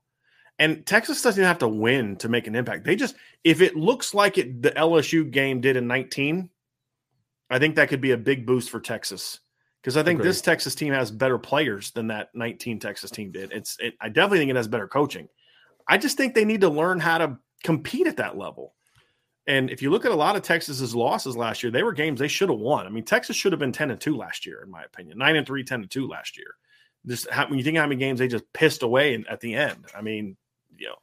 And 0.57 0.85
Texas 0.85 1.21
doesn't 1.21 1.39
even 1.39 1.47
have 1.47 1.59
to 1.59 1.67
win 1.67 2.15
to 2.17 2.29
make 2.29 2.47
an 2.47 2.55
impact. 2.55 2.85
They 2.85 2.95
just 2.95 3.15
if 3.43 3.61
it 3.61 3.75
looks 3.75 4.13
like 4.13 4.37
it 4.37 4.61
the 4.61 4.71
LSU 4.71 5.29
game 5.29 5.61
did 5.61 5.75
in 5.75 5.87
19, 5.87 6.49
I 7.49 7.59
think 7.59 7.75
that 7.75 7.89
could 7.89 8.01
be 8.01 8.11
a 8.11 8.17
big 8.17 8.45
boost 8.45 8.69
for 8.69 8.79
Texas 8.79 9.39
because 9.81 9.97
I 9.97 10.03
think 10.03 10.19
Agreed. 10.19 10.29
this 10.29 10.41
Texas 10.41 10.73
team 10.73 10.93
has 10.93 11.11
better 11.11 11.37
players 11.37 11.91
than 11.91 12.07
that 12.07 12.29
19 12.33 12.79
Texas 12.79 13.11
team 13.11 13.31
did. 13.31 13.51
It's 13.51 13.77
it, 13.79 13.95
I 13.99 14.09
definitely 14.09 14.39
think 14.39 14.51
it 14.51 14.55
has 14.55 14.67
better 14.67 14.87
coaching. 14.87 15.27
I 15.87 15.97
just 15.97 16.17
think 16.17 16.33
they 16.33 16.45
need 16.45 16.61
to 16.61 16.69
learn 16.69 16.99
how 16.99 17.17
to 17.19 17.37
compete 17.63 18.07
at 18.07 18.17
that 18.17 18.37
level. 18.37 18.73
And 19.47 19.69
if 19.69 19.81
you 19.81 19.91
look 19.91 20.05
at 20.05 20.11
a 20.11 20.15
lot 20.15 20.35
of 20.35 20.41
Texas's 20.41 20.95
losses 20.95 21.37
last 21.37 21.61
year, 21.61 21.71
they 21.71 21.83
were 21.83 21.93
games 21.93 22.19
they 22.19 22.27
should 22.27 22.49
have 22.49 22.57
won. 22.57 22.87
I 22.87 22.89
mean, 22.89 23.03
Texas 23.03 23.35
should 23.35 23.51
have 23.51 23.59
been 23.59 23.71
10 23.71 23.91
and 23.91 24.01
2 24.01 24.17
last 24.17 24.45
year, 24.45 24.63
in 24.63 24.71
my 24.71 24.83
opinion. 24.83 25.19
9 25.19 25.35
and 25.35 25.45
3, 25.45 25.63
10 25.63 25.81
and 25.81 25.91
2 25.91 26.07
last 26.07 26.35
year. 26.37 26.55
Just 27.05 27.29
how, 27.29 27.47
when 27.47 27.59
you 27.59 27.63
think 27.63 27.77
how 27.77 27.85
many 27.85 27.99
games 27.99 28.17
they 28.17 28.27
just 28.27 28.51
pissed 28.53 28.81
away 28.81 29.13
in, 29.13 29.27
at 29.27 29.41
the 29.41 29.53
end. 29.53 29.85
I 29.95 30.01
mean, 30.01 30.35
you 30.77 30.87
know, 30.87 30.95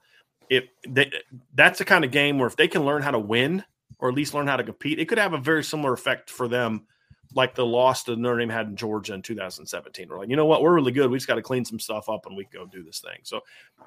if 0.51 0.65
they, 0.89 1.11
that's 1.55 1.78
the 1.78 1.85
kind 1.85 2.05
of 2.05 2.11
game 2.11 2.39
where 2.39 2.47
if 2.47 2.57
they 2.57 2.69
can 2.69 2.85
learn 2.85 3.03
how 3.03 3.11
to 3.11 3.19
win 3.19 3.65
or 3.99 4.09
at 4.09 4.15
least 4.15 4.35
learn 4.35 4.47
how 4.47 4.57
to 4.57 4.65
compete, 4.65 4.99
it 4.99 5.09
could 5.09 5.19
have 5.19 5.32
a 5.32 5.39
very 5.39 5.65
similar 5.65 5.93
effect 5.93 6.28
for 6.28 6.49
them, 6.49 6.86
like 7.35 7.55
the 7.55 7.65
loss 7.65 8.05
that 8.05 8.19
Notre 8.19 8.39
Dame 8.39 8.49
had 8.49 8.66
in 8.66 8.77
Georgia 8.77 9.15
in 9.15 9.23
2017. 9.23 10.09
We're 10.09 10.19
like, 10.19 10.28
you 10.28 10.36
know 10.36 10.47
what, 10.47 10.62
we're 10.62 10.74
really 10.74 10.93
good. 10.93 11.11
We 11.11 11.16
just 11.16 11.28
got 11.28 11.36
to 11.36 11.43
clean 11.43 11.65
some 11.65 11.78
stuff 11.78 12.09
up 12.09 12.27
and 12.27 12.36
we 12.36 12.44
can 12.44 12.61
go 12.61 12.66
do 12.66 12.82
this 12.82 13.01
thing. 13.01 13.19
So 13.23 13.40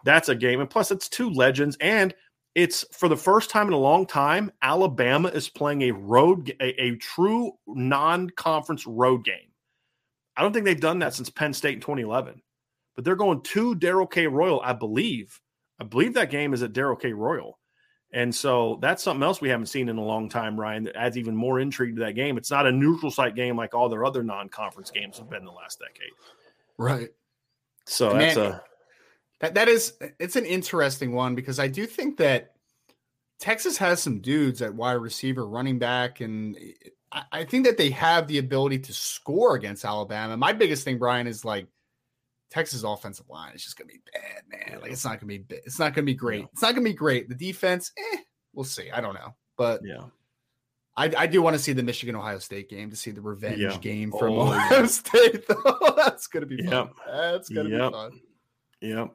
that's 0.04 0.30
a 0.30 0.36
game. 0.36 0.62
And 0.62 0.70
plus, 0.70 0.92
it's 0.92 1.10
two 1.10 1.30
legends, 1.30 1.78
and 1.80 2.14
it's 2.56 2.86
for 2.94 3.10
the 3.10 3.18
first 3.18 3.50
time 3.50 3.68
in 3.68 3.74
a 3.74 3.78
long 3.78 4.08
time, 4.08 4.50
Alabama 4.62 5.28
is 5.28 5.50
playing 5.50 5.84
a 5.84 5.92
road, 5.92 6.56
a, 6.62 6.82
a 6.82 6.96
true 6.96 7.52
non-conference 7.68 8.88
road 8.88 9.26
game. 9.26 9.52
I 10.38 10.42
don't 10.42 10.54
think 10.54 10.66
they've 10.66 10.80
done 10.80 11.00
that 11.00 11.14
since 11.14 11.30
Penn 11.30 11.54
State 11.54 11.76
in 11.76 11.82
2011. 11.82 12.42
But 12.96 13.04
they're 13.04 13.16
going 13.18 13.42
to 13.42 13.76
Darrell 13.76 14.08
K. 14.08 14.26
Royal, 14.28 14.62
I 14.62 14.72
believe. 14.72 15.40
I 15.80 15.84
believe 15.84 16.14
that 16.14 16.30
game 16.30 16.54
is 16.54 16.64
at 16.64 16.74
Darrell 16.74 16.96
K. 16.96 17.14
Royal. 17.14 17.60
And 18.12 18.34
so 18.34 18.80
that's 18.82 19.04
something 19.04 19.24
else 19.24 19.42
we 19.42 19.50
haven't 19.50 19.66
seen 19.66 19.90
in 19.90 19.98
a 19.98 20.04
long 20.04 20.30
time, 20.30 20.58
Ryan, 20.58 20.84
that 20.84 20.96
adds 20.96 21.18
even 21.18 21.36
more 21.36 21.60
intrigue 21.60 21.96
to 21.98 22.06
that 22.06 22.14
game. 22.16 22.38
It's 22.38 22.52
not 22.52 22.66
a 22.66 22.72
neutral 22.72 23.12
site 23.12 23.36
game 23.36 23.58
like 23.58 23.74
all 23.74 23.90
their 23.90 24.06
other 24.06 24.24
non 24.24 24.48
conference 24.48 24.90
games 24.90 25.18
have 25.18 25.30
been 25.30 25.44
the 25.44 25.52
last 25.52 25.80
decade. 25.80 26.12
right. 26.78 27.10
So 27.88 28.10
Man, 28.10 28.20
that's 28.20 28.38
a 28.38 28.64
That 29.42 29.56
that 29.56 29.68
is 29.68 29.94
it's 30.20 30.38
an 30.38 30.46
interesting 30.46 31.14
one 31.14 31.36
because 31.36 31.60
I 31.60 31.68
do 31.68 31.86
think 31.86 32.18
that 32.18 32.54
Texas 33.40 33.78
has 33.78 34.02
some 34.02 34.22
dudes 34.22 34.62
at 34.62 34.74
wide 34.74 34.94
receiver, 34.94 35.46
running 35.46 35.78
back, 35.78 36.22
and 36.22 36.58
I, 37.12 37.24
I 37.32 37.44
think 37.44 37.66
that 37.66 37.78
they 37.78 37.90
have 37.92 38.28
the 38.28 38.38
ability 38.38 38.80
to 38.80 38.94
score 38.94 39.56
against 39.56 39.84
Alabama. 39.84 40.38
My 40.38 40.54
biggest 40.54 40.86
thing, 40.86 40.98
Brian, 40.98 41.28
is 41.28 41.44
like 41.44 41.68
Texas 42.56 42.84
offensive 42.84 43.28
line 43.30 43.54
is 43.54 43.62
just 43.66 43.78
gonna 43.78 43.90
be 43.90 44.00
bad, 44.14 44.44
man. 44.50 44.80
Like 44.82 44.90
it's 44.92 45.04
not 45.04 45.20
gonna 45.20 45.28
be 45.28 45.44
it's 45.50 45.78
not 45.78 45.94
gonna 45.94 46.06
be 46.06 46.14
great. 46.14 46.40
Yeah. 46.40 46.48
It's 46.54 46.62
not 46.62 46.74
gonna 46.74 46.86
be 46.86 46.94
great. 46.94 47.28
The 47.28 47.36
defense, 47.36 47.92
eh, 47.98 48.18
we'll 48.54 48.64
see. 48.64 48.90
I 48.92 49.02
don't 49.02 49.14
know, 49.14 49.36
but 49.58 49.82
yeah. 49.84 50.06
I, 50.96 51.12
I 51.18 51.28
do 51.28 51.42
want 51.42 51.58
to 51.58 51.62
see 51.62 51.74
the 51.74 51.84
Michigan 51.84 52.16
Ohio 52.16 52.40
State 52.40 52.70
game 52.70 52.90
to 52.92 52.96
see 52.96 53.12
the 53.12 53.20
revenge 53.20 53.60
Yeah. 53.60 53.78
game 53.80 54.10
from 54.10 54.36
Oh, 54.36 54.54
Ohio. 54.54 54.86
State. 54.86 55.46
Though 55.50 55.94
that's 55.98 56.28
gonna 56.28 56.46
be 56.46 56.64
fun. 56.64 56.72
Yep. 56.72 56.94
That's 57.06 57.50
gonna 57.50 57.70
Yep. 57.70 57.92
be 57.92 57.92
fun. 57.92 58.22
Yep. 58.80 59.10